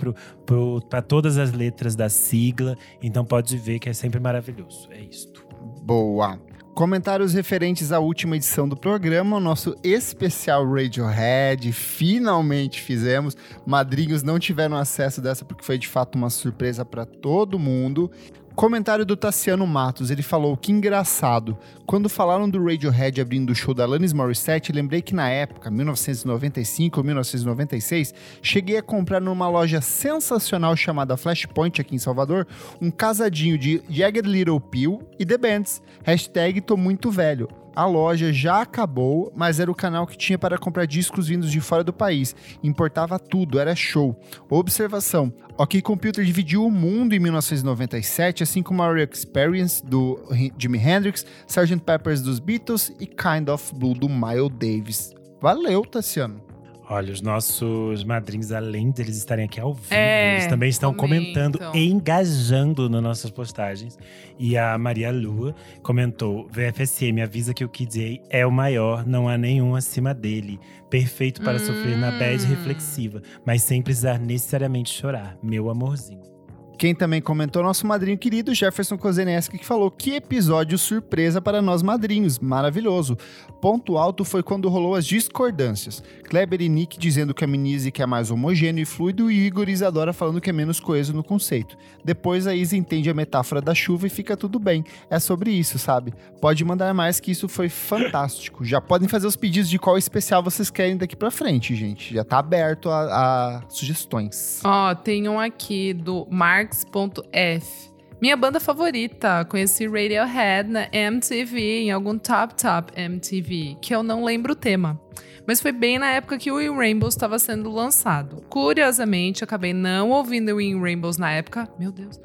para 0.89 1.01
todas 1.01 1.37
as 1.37 1.51
letras 1.51 1.95
da 1.95 2.09
sigla. 2.09 2.75
Então 3.01 3.25
pode 3.25 3.57
ver 3.57 3.79
que 3.79 3.89
é 3.89 3.93
sempre 3.93 4.19
maravilhoso. 4.19 4.87
É 4.91 5.01
isto. 5.01 5.45
Boa. 5.81 6.39
Comentários 6.73 7.33
referentes 7.33 7.91
à 7.91 7.99
última 7.99 8.35
edição 8.35 8.67
do 8.67 8.75
programa, 8.75 9.37
o 9.37 9.39
nosso 9.39 9.75
especial 9.83 10.67
Radiohead. 10.67 11.71
Finalmente 11.71 12.81
fizemos. 12.81 13.37
Madrinhos 13.63 14.23
não 14.23 14.39
tiveram 14.39 14.75
acesso 14.75 15.21
dessa 15.21 15.45
porque 15.45 15.63
foi 15.63 15.77
de 15.77 15.87
fato 15.87 16.15
uma 16.15 16.31
surpresa 16.31 16.83
para 16.83 17.05
todo 17.05 17.59
mundo. 17.59 18.09
Comentário 18.55 19.03
do 19.03 19.17
Tassiano 19.17 19.65
Matos, 19.65 20.11
ele 20.11 20.21
falou 20.21 20.55
que 20.55 20.71
engraçado. 20.71 21.57
Quando 21.87 22.07
falaram 22.07 22.47
do 22.47 22.63
Radiohead 22.63 23.19
abrindo 23.19 23.49
o 23.49 23.55
show 23.55 23.73
da 23.73 23.83
Alanis 23.83 24.13
Morissette, 24.13 24.71
lembrei 24.71 25.01
que 25.01 25.15
na 25.15 25.27
época, 25.27 25.71
1995 25.71 26.99
ou 26.99 27.03
1996, 27.03 28.13
cheguei 28.43 28.77
a 28.77 28.83
comprar 28.83 29.19
numa 29.19 29.49
loja 29.49 29.81
sensacional 29.81 30.75
chamada 30.75 31.17
Flashpoint 31.17 31.81
aqui 31.81 31.95
em 31.95 31.99
Salvador, 31.99 32.47
um 32.79 32.91
casadinho 32.91 33.57
de 33.57 33.81
Jagged 33.89 34.29
Little 34.29 34.61
Pill 34.61 35.01
e 35.17 35.25
The 35.25 35.37
Bands. 35.37 35.81
Hashtag 36.03 36.61
tô 36.61 36.77
muito 36.77 37.09
velho. 37.09 37.62
A 37.75 37.85
loja 37.85 38.31
já 38.31 38.61
acabou, 38.61 39.33
mas 39.35 39.59
era 39.59 39.71
o 39.71 39.75
canal 39.75 40.05
que 40.05 40.17
tinha 40.17 40.37
para 40.37 40.57
comprar 40.57 40.85
discos 40.85 41.27
vindos 41.27 41.51
de 41.51 41.59
fora 41.59 41.83
do 41.83 41.91
país. 41.91 42.35
Importava 42.63 43.17
tudo, 43.17 43.59
era 43.59 43.75
show. 43.75 44.19
Observação: 44.49 45.33
OK 45.57 45.81
Computer 45.81 46.23
dividiu 46.23 46.65
o 46.65 46.71
mundo 46.71 47.13
em 47.13 47.19
1997, 47.19 48.43
assim 48.43 48.61
como 48.61 48.83
a 48.83 49.01
Experience 49.01 49.83
do 49.83 50.19
Jimi 50.57 50.77
Hendrix, 50.77 51.25
Sgt. 51.47 51.79
Peppers 51.83 52.21
dos 52.21 52.39
Beatles 52.39 52.93
e 52.99 53.07
Kind 53.07 53.49
of 53.49 53.73
Blue 53.73 53.95
do 53.95 54.07
Miles 54.07 54.51
Davis. 54.51 55.11
Valeu, 55.41 55.81
Tassiano. 55.83 56.52
Olha, 56.89 57.13
os 57.13 57.21
nossos 57.21 58.03
madrinhos, 58.03 58.51
além 58.51 58.91
deles 58.91 59.15
estarem 59.17 59.45
aqui 59.45 59.59
ao 59.59 59.73
vivo, 59.73 59.87
É, 59.93 60.33
eles 60.33 60.47
também 60.47 60.69
estão 60.69 60.93
comentando 60.93 61.57
comentam. 61.57 61.79
e 61.79 61.89
engajando 61.89 62.89
nas 62.89 63.01
nossas 63.01 63.31
postagens. 63.31 63.97
E 64.37 64.57
a 64.57 64.77
Maria 64.77 65.09
Lua 65.11 65.55
comentou: 65.81 66.47
VFSM 66.51 67.21
avisa 67.21 67.53
que 67.53 67.63
o 67.63 67.69
Kid 67.69 68.21
A 68.31 68.37
é 68.37 68.45
o 68.45 68.51
maior, 68.51 69.05
não 69.07 69.29
há 69.29 69.37
nenhum 69.37 69.75
acima 69.75 70.13
dele. 70.13 70.59
Perfeito 70.89 71.41
para 71.41 71.57
sofrer 71.57 71.97
na 71.97 72.11
bad 72.11 72.43
Hum. 72.43 72.49
reflexiva, 72.49 73.21
mas 73.45 73.61
sem 73.63 73.81
precisar 73.81 74.19
necessariamente 74.19 74.93
chorar. 74.93 75.37
Meu 75.41 75.69
amorzinho. 75.69 76.32
Quem 76.77 76.93
também 76.93 77.21
comentou, 77.21 77.63
nosso 77.63 77.87
madrinho 77.87 78.17
querido 78.17 78.53
Jefferson 78.53 78.97
Kozeneski, 78.97 79.57
que 79.57 79.65
falou 79.65 79.89
que 79.89 80.15
episódio 80.15 80.77
surpresa 80.77 81.41
para 81.41 81.61
nós 81.61 81.81
madrinhos, 81.81 82.39
maravilhoso. 82.39 83.17
Ponto 83.61 83.97
alto 83.97 84.25
foi 84.25 84.43
quando 84.43 84.67
rolou 84.67 84.95
as 84.95 85.05
discordâncias. 85.05 86.03
Kleber 86.23 86.61
e 86.61 86.67
Nick 86.67 86.97
dizendo 86.97 87.33
que 87.33 87.43
a 87.43 87.47
Minise 87.47 87.93
é 87.95 88.05
mais 88.05 88.31
homogêneo 88.31 88.81
e 88.81 88.85
fluido 88.85 89.31
e 89.31 89.45
Igor 89.45 89.69
e 89.69 89.71
Isadora 89.71 90.11
falando 90.11 90.41
que 90.41 90.49
é 90.49 90.53
menos 90.53 90.79
coeso 90.79 91.13
no 91.13 91.23
conceito. 91.23 91.77
Depois 92.03 92.47
a 92.47 92.55
Isa 92.55 92.75
entende 92.75 93.09
a 93.09 93.13
metáfora 93.13 93.61
da 93.61 93.73
chuva 93.73 94.07
e 94.07 94.09
fica 94.09 94.35
tudo 94.35 94.59
bem. 94.59 94.83
É 95.09 95.19
sobre 95.19 95.51
isso, 95.51 95.79
sabe? 95.79 96.13
Pode 96.41 96.65
mandar 96.65 96.93
mais 96.93 97.19
que 97.19 97.31
isso 97.31 97.47
foi 97.47 97.69
fantástico. 97.69 98.65
Já 98.65 98.81
podem 98.81 99.07
fazer 99.07 99.27
os 99.27 99.35
pedidos 99.35 99.69
de 99.69 99.79
qual 99.79 99.97
especial 99.97 100.43
vocês 100.43 100.69
querem 100.69 100.97
daqui 100.97 101.15
pra 101.15 101.31
frente, 101.31 101.75
gente. 101.75 102.13
Já 102.13 102.25
tá 102.25 102.39
aberto 102.39 102.89
a, 102.89 103.03
a 103.03 103.61
sugestões. 103.69 104.59
Ó, 104.65 104.93
tem 104.95 105.29
um 105.29 105.39
aqui 105.39 105.93
do 105.93 106.27
Marx.f. 106.63 107.91
Minha 108.21 108.37
banda 108.37 108.57
favorita, 108.57 109.43
conheci 109.45 109.85
Radiohead 109.85 110.69
na 110.69 110.87
MTV, 110.93 111.81
em 111.81 111.91
algum 111.91 112.17
Top 112.17 112.55
Top 112.55 112.93
MTV, 112.97 113.75
que 113.81 113.93
eu 113.93 114.01
não 114.01 114.23
lembro 114.23 114.53
o 114.53 114.55
tema. 114.55 114.97
Mas 115.45 115.59
foi 115.59 115.73
bem 115.73 115.99
na 115.99 116.09
época 116.11 116.37
que 116.37 116.49
o 116.49 116.61
In 116.61 116.73
Rainbows 116.73 117.15
estava 117.15 117.37
sendo 117.37 117.69
lançado. 117.69 118.41
Curiosamente, 118.49 119.43
acabei 119.43 119.73
não 119.73 120.11
ouvindo 120.11 120.55
o 120.55 120.61
In 120.61 120.79
Rainbows 120.79 121.17
na 121.17 121.33
época, 121.33 121.67
meu 121.77 121.91
Deus, 121.91 122.17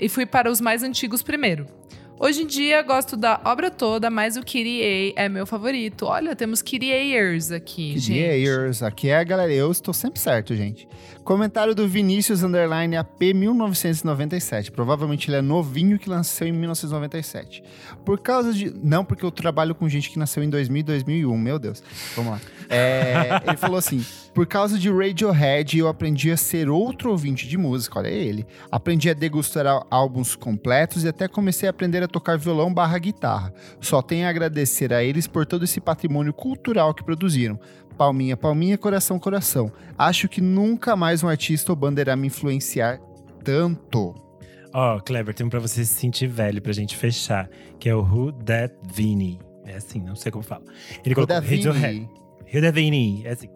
e 0.00 0.08
fui 0.08 0.26
para 0.26 0.50
os 0.50 0.60
mais 0.60 0.82
antigos 0.82 1.22
primeiro. 1.22 1.66
Hoje 2.18 2.42
em 2.42 2.46
dia, 2.46 2.80
gosto 2.82 3.16
da 3.16 3.40
obra 3.44 3.70
toda, 3.70 4.08
mas 4.08 4.36
o 4.36 4.40
A 4.40 5.22
é 5.22 5.28
meu 5.28 5.44
favorito. 5.44 6.06
Olha, 6.06 6.34
temos 6.36 6.62
Ayers 6.62 7.50
aqui, 7.50 7.98
gente. 7.98 8.18
Years, 8.18 8.82
aqui 8.84 9.08
é 9.08 9.18
a 9.18 9.24
galera. 9.24 9.52
Eu 9.52 9.70
estou 9.70 9.92
sempre 9.92 10.20
certo, 10.20 10.54
gente. 10.54 10.88
Comentário 11.24 11.74
do 11.74 11.88
Vinícius 11.88 12.42
Underline 12.42 12.98
AP 12.98 13.32
1997. 13.34 14.70
Provavelmente 14.70 15.30
ele 15.30 15.38
é 15.38 15.40
novinho 15.40 15.98
que 15.98 16.10
nasceu 16.10 16.46
em 16.46 16.52
1997. 16.52 17.64
Por 18.04 18.20
causa 18.20 18.52
de. 18.52 18.70
Não, 18.70 19.02
porque 19.02 19.24
eu 19.24 19.30
trabalho 19.30 19.74
com 19.74 19.88
gente 19.88 20.10
que 20.10 20.18
nasceu 20.18 20.42
em 20.42 20.50
2000 20.50 20.80
e 20.80 20.82
2001. 20.82 21.38
Meu 21.38 21.58
Deus. 21.58 21.82
Vamos 22.14 22.32
lá. 22.32 22.40
É, 22.68 23.40
ele 23.46 23.56
falou 23.56 23.78
assim: 23.78 24.04
por 24.34 24.46
causa 24.46 24.78
de 24.78 24.90
Radiohead, 24.90 25.78
eu 25.78 25.88
aprendi 25.88 26.30
a 26.30 26.36
ser 26.36 26.68
outro 26.68 27.10
ouvinte 27.10 27.48
de 27.48 27.56
música. 27.56 28.00
Olha 28.00 28.08
ele. 28.08 28.46
Aprendi 28.70 29.08
a 29.08 29.14
degustar 29.14 29.64
álbuns 29.90 30.36
completos 30.36 31.04
e 31.04 31.08
até 31.08 31.26
comecei 31.26 31.68
a 31.68 31.70
aprender 31.70 32.02
a 32.02 32.08
tocar 32.08 32.36
violão 32.36 32.72
barra 32.72 32.98
guitarra. 32.98 33.54
Só 33.80 34.02
tenho 34.02 34.26
a 34.26 34.30
agradecer 34.30 34.92
a 34.92 35.02
eles 35.02 35.26
por 35.26 35.46
todo 35.46 35.64
esse 35.64 35.80
patrimônio 35.80 36.34
cultural 36.34 36.92
que 36.92 37.02
produziram. 37.02 37.58
Palminha, 37.96 38.36
palminha, 38.36 38.76
coração, 38.76 39.18
coração. 39.18 39.70
Acho 39.96 40.28
que 40.28 40.40
nunca 40.40 40.96
mais 40.96 41.22
um 41.22 41.28
artista 41.28 41.70
ou 41.70 41.76
banda 41.76 42.00
irá 42.00 42.16
me 42.16 42.26
influenciar 42.26 42.98
tanto. 43.44 44.14
Ó, 44.72 44.98
Kleber, 44.98 45.32
tem 45.32 45.46
um 45.46 45.50
pra 45.50 45.60
você 45.60 45.84
se 45.84 45.94
sentir 45.94 46.26
velho 46.26 46.60
pra 46.60 46.72
gente 46.72 46.96
fechar, 46.96 47.48
que 47.78 47.88
é 47.88 47.94
o 47.94 48.00
Who 48.00 48.32
That 48.32 48.74
Vini. 48.92 49.38
É 49.64 49.76
assim, 49.76 50.00
não 50.00 50.16
sei 50.16 50.32
como 50.32 50.42
fala. 50.42 50.64
Ele 51.04 51.14
colocou. 51.14 51.36
Radiohead. 51.36 52.08
Who 52.52 52.60
That 52.60 52.72
Vini, 52.72 53.22
é 53.24 53.30
assim. 53.30 53.48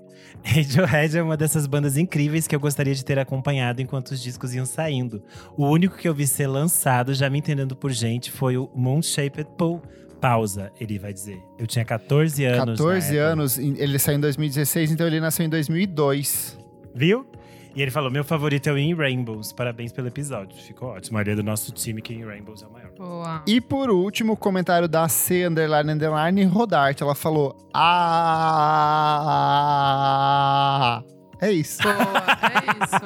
Radiohead 0.45 1.19
é 1.19 1.23
uma 1.23 1.37
dessas 1.37 1.67
bandas 1.67 1.97
incríveis 1.97 2.47
que 2.47 2.55
eu 2.55 2.61
gostaria 2.61 2.95
de 2.95 3.05
ter 3.05 3.19
acompanhado 3.19 3.83
enquanto 3.83 4.13
os 4.13 4.23
discos 4.23 4.55
iam 4.55 4.65
saindo. 4.65 5.21
O 5.57 5.67
único 5.67 5.97
que 5.97 6.09
eu 6.09 6.15
vi 6.15 6.29
ser 6.29 6.47
lançado, 6.47 7.13
já 7.13 7.29
me 7.29 7.39
entendendo 7.39 7.75
por 7.75 7.91
gente, 7.91 8.31
foi 8.31 8.57
o 8.57 8.71
Moon 8.73 9.03
Shaped 9.03 9.51
Pool. 9.59 9.83
Pausa, 10.21 10.73
ele 10.81 10.99
vai 10.99 11.13
dizer. 11.13 11.43
Eu 11.59 11.67
tinha 11.67 11.85
14 11.85 12.45
anos. 12.45 12.59
na 12.59 12.67
14 12.73 13.17
época. 13.17 13.33
anos, 13.33 13.59
em- 13.59 13.77
ele 13.79 13.99
saiu 13.99 14.17
em 14.17 14.21
2016, 14.21 14.91
então 14.91 15.07
ele 15.07 15.21
nasceu 15.21 15.45
em 15.47 15.49
2002. 15.49 16.59
Viu? 16.95 17.27
E 17.77 17.83
ele 17.83 17.91
falou: 17.93 18.11
meu 18.11 18.25
favorito 18.25 18.67
é 18.69 18.73
o 18.73 18.79
In 18.79 18.95
Rainbows. 18.95 19.53
Parabéns 19.53 19.93
pelo 19.93 20.09
episódio. 20.09 20.57
Ficou 20.61 20.89
ótimo. 20.89 21.21
Ele 21.21 21.31
é 21.31 21.35
do 21.37 21.43
nosso 21.45 21.71
time 21.71 22.03
que 22.03 22.13
In 22.13 22.25
Rainbows 22.25 22.63
é 22.63 22.67
o 22.67 22.73
maior. 22.73 22.91
Boa. 22.99 23.43
E 23.47 23.61
por 23.61 23.89
último, 23.91 24.33
o 24.33 24.37
comentário 24.37 24.89
da 24.89 25.07
C 25.09 25.47
underline 25.47 25.93
underline 25.93 26.45
Rodarte. 26.45 27.03
Ela 27.05 27.15
falou: 27.15 27.57
Ah. 29.69 31.03
É 31.41 31.53
isso. 31.53 31.81
Boa, 31.83 31.95
é 31.95 32.65
isso. 32.85 32.97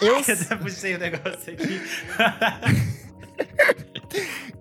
Eu, 0.00 0.14
Eu 0.16 0.16
até 0.20 0.56
puxei 0.56 0.94
o 0.94 0.98
negócio 0.98 1.52
aqui. 1.52 1.82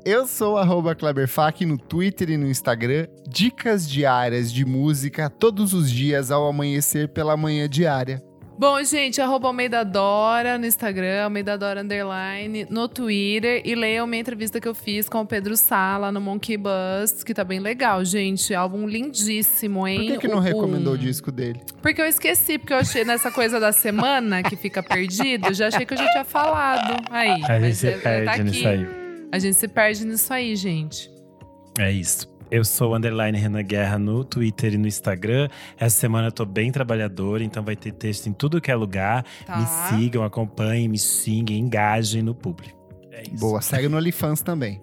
eu 0.05 0.25
sou 0.27 0.57
arroba 0.57 0.95
Kleberfac 0.95 1.65
no 1.65 1.77
Twitter 1.77 2.29
e 2.29 2.37
no 2.37 2.47
Instagram. 2.47 3.07
Dicas 3.27 3.87
diárias 3.89 4.51
de 4.51 4.65
música 4.65 5.29
todos 5.29 5.73
os 5.73 5.91
dias 5.91 6.31
ao 6.31 6.47
amanhecer 6.47 7.09
pela 7.09 7.35
manhã 7.37 7.67
diária. 7.67 8.23
Bom, 8.59 8.83
gente, 8.83 9.21
arroba 9.21 9.49
Almeida 9.49 9.85
Dora 9.85 10.57
no 10.57 10.65
Instagram, 10.65 11.25
Almeida 11.25 11.55
Dora 11.55 11.83
Underline, 11.83 12.65
no 12.71 12.87
Twitter. 12.87 13.61
E 13.63 13.75
leiam 13.75 14.07
minha 14.07 14.19
entrevista 14.19 14.59
que 14.59 14.67
eu 14.67 14.73
fiz 14.73 15.07
com 15.07 15.19
o 15.21 15.25
Pedro 15.27 15.55
Sala 15.55 16.11
no 16.11 16.19
Monkey 16.19 16.57
Bus, 16.57 17.21
que 17.23 17.35
tá 17.35 17.43
bem 17.43 17.59
legal, 17.59 18.03
gente. 18.03 18.55
Álbum 18.55 18.87
lindíssimo, 18.87 19.81
Por 19.81 19.87
hein? 19.87 20.07
que, 20.13 20.17
que 20.17 20.27
não 20.27 20.37
O- 20.37 20.41
recomendou 20.41 20.93
o 20.93 20.95
um. 20.95 20.99
disco 20.99 21.31
dele? 21.31 21.61
Porque 21.83 22.01
eu 22.01 22.07
esqueci, 22.07 22.57
porque 22.57 22.73
eu 22.73 22.77
achei 22.77 23.05
nessa 23.05 23.29
coisa 23.29 23.59
da 23.59 23.71
semana 23.71 24.41
que 24.41 24.55
fica 24.55 24.81
perdido, 24.81 25.53
já 25.53 25.67
achei 25.67 25.85
que 25.85 25.93
eu 25.93 25.97
já 25.99 26.09
tinha 26.09 26.25
falado. 26.25 27.03
Aí, 27.11 27.29
A 27.29 27.35
gente 27.35 27.61
mas 27.61 27.77
se 27.77 27.87
é- 27.89 27.97
perde 27.99 28.25
tá 28.25 28.31
aqui. 28.31 28.43
nisso 28.43 28.67
aí. 28.67 29.06
A 29.31 29.39
gente 29.39 29.55
se 29.55 29.67
perde 29.67 30.05
nisso 30.05 30.33
aí, 30.33 30.55
gente. 30.55 31.11
É 31.77 31.91
isso. 31.91 32.27
Eu 32.49 32.63
sou 32.63 32.91
o 32.91 32.95
Underline 32.95 33.37
Renan 33.37 33.61
Guerra 33.61 33.99
no 33.99 34.23
Twitter 34.23 34.73
e 34.73 34.77
no 34.77 34.87
Instagram. 34.87 35.49
Essa 35.77 35.99
semana 35.99 36.27
eu 36.27 36.31
tô 36.31 36.45
bem 36.45 36.71
trabalhador, 36.71 37.41
então 37.41 37.61
vai 37.61 37.75
ter 37.75 37.91
texto 37.91 38.27
em 38.27 38.33
tudo 38.33 38.61
que 38.61 38.71
é 38.71 38.75
lugar. 38.75 39.25
Tá. 39.45 39.57
Me 39.57 39.65
sigam, 39.65 40.23
acompanhem, 40.23 40.87
me 40.87 40.97
xinguem, 40.97 41.59
engajem 41.59 42.21
no 42.21 42.33
público. 42.33 42.77
É 43.11 43.23
isso. 43.23 43.37
Boa, 43.37 43.61
segue 43.61 43.89
no 43.89 43.97
OnlyFans 43.97 44.41
também. 44.41 44.81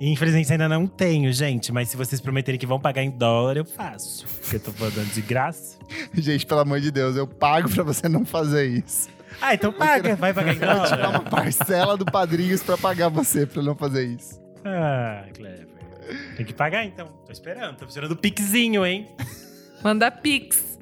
Infelizmente 0.00 0.50
ainda 0.50 0.68
não 0.68 0.86
tenho, 0.86 1.32
gente, 1.32 1.70
mas 1.72 1.88
se 1.88 1.96
vocês 1.96 2.20
prometerem 2.20 2.58
que 2.58 2.66
vão 2.66 2.80
pagar 2.80 3.02
em 3.02 3.10
dólar, 3.10 3.58
eu 3.58 3.64
faço. 3.64 4.26
Porque 4.40 4.56
eu 4.56 4.60
tô 4.60 4.72
falando 4.72 5.12
de 5.12 5.20
graça. 5.20 5.78
Gente, 6.14 6.46
pelo 6.46 6.60
amor 6.60 6.80
de 6.80 6.90
Deus, 6.90 7.16
eu 7.16 7.26
pago 7.26 7.68
pra 7.68 7.82
você 7.82 8.08
não 8.08 8.24
fazer 8.24 8.66
isso. 8.66 9.08
Ah, 9.40 9.54
então 9.54 9.72
paga, 9.72 10.16
vai 10.16 10.34
pagar 10.34 10.54
em 10.54 10.58
Vou 10.58 10.84
tirar 10.84 11.10
uma 11.10 11.22
parcela 11.22 11.96
do 11.96 12.04
Padrinhos 12.04 12.62
pra 12.62 12.76
pagar 12.76 13.08
você 13.08 13.46
pra 13.46 13.62
não 13.62 13.74
fazer 13.74 14.04
isso. 14.06 14.40
Ah, 14.64 15.24
Clever. 15.34 15.68
Tem 16.36 16.44
que 16.44 16.54
pagar 16.54 16.84
então. 16.84 17.06
Tô 17.24 17.32
esperando, 17.32 17.76
tô 17.76 17.84
esperando 17.84 18.12
o 18.12 18.16
pixinho, 18.16 18.84
hein? 18.84 19.08
Manda 19.82 20.10
pix. 20.10 20.78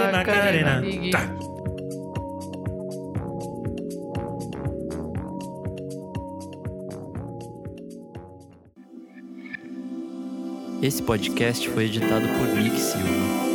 Macarena. 0.02 0.12
Macarena. 0.12 0.82
Tá. 1.12 1.56
Esse 10.82 11.02
podcast 11.02 11.68
foi 11.70 11.86
editado 11.86 12.28
por 12.38 12.48
Nick 12.48 12.80
Silva. 12.80 13.55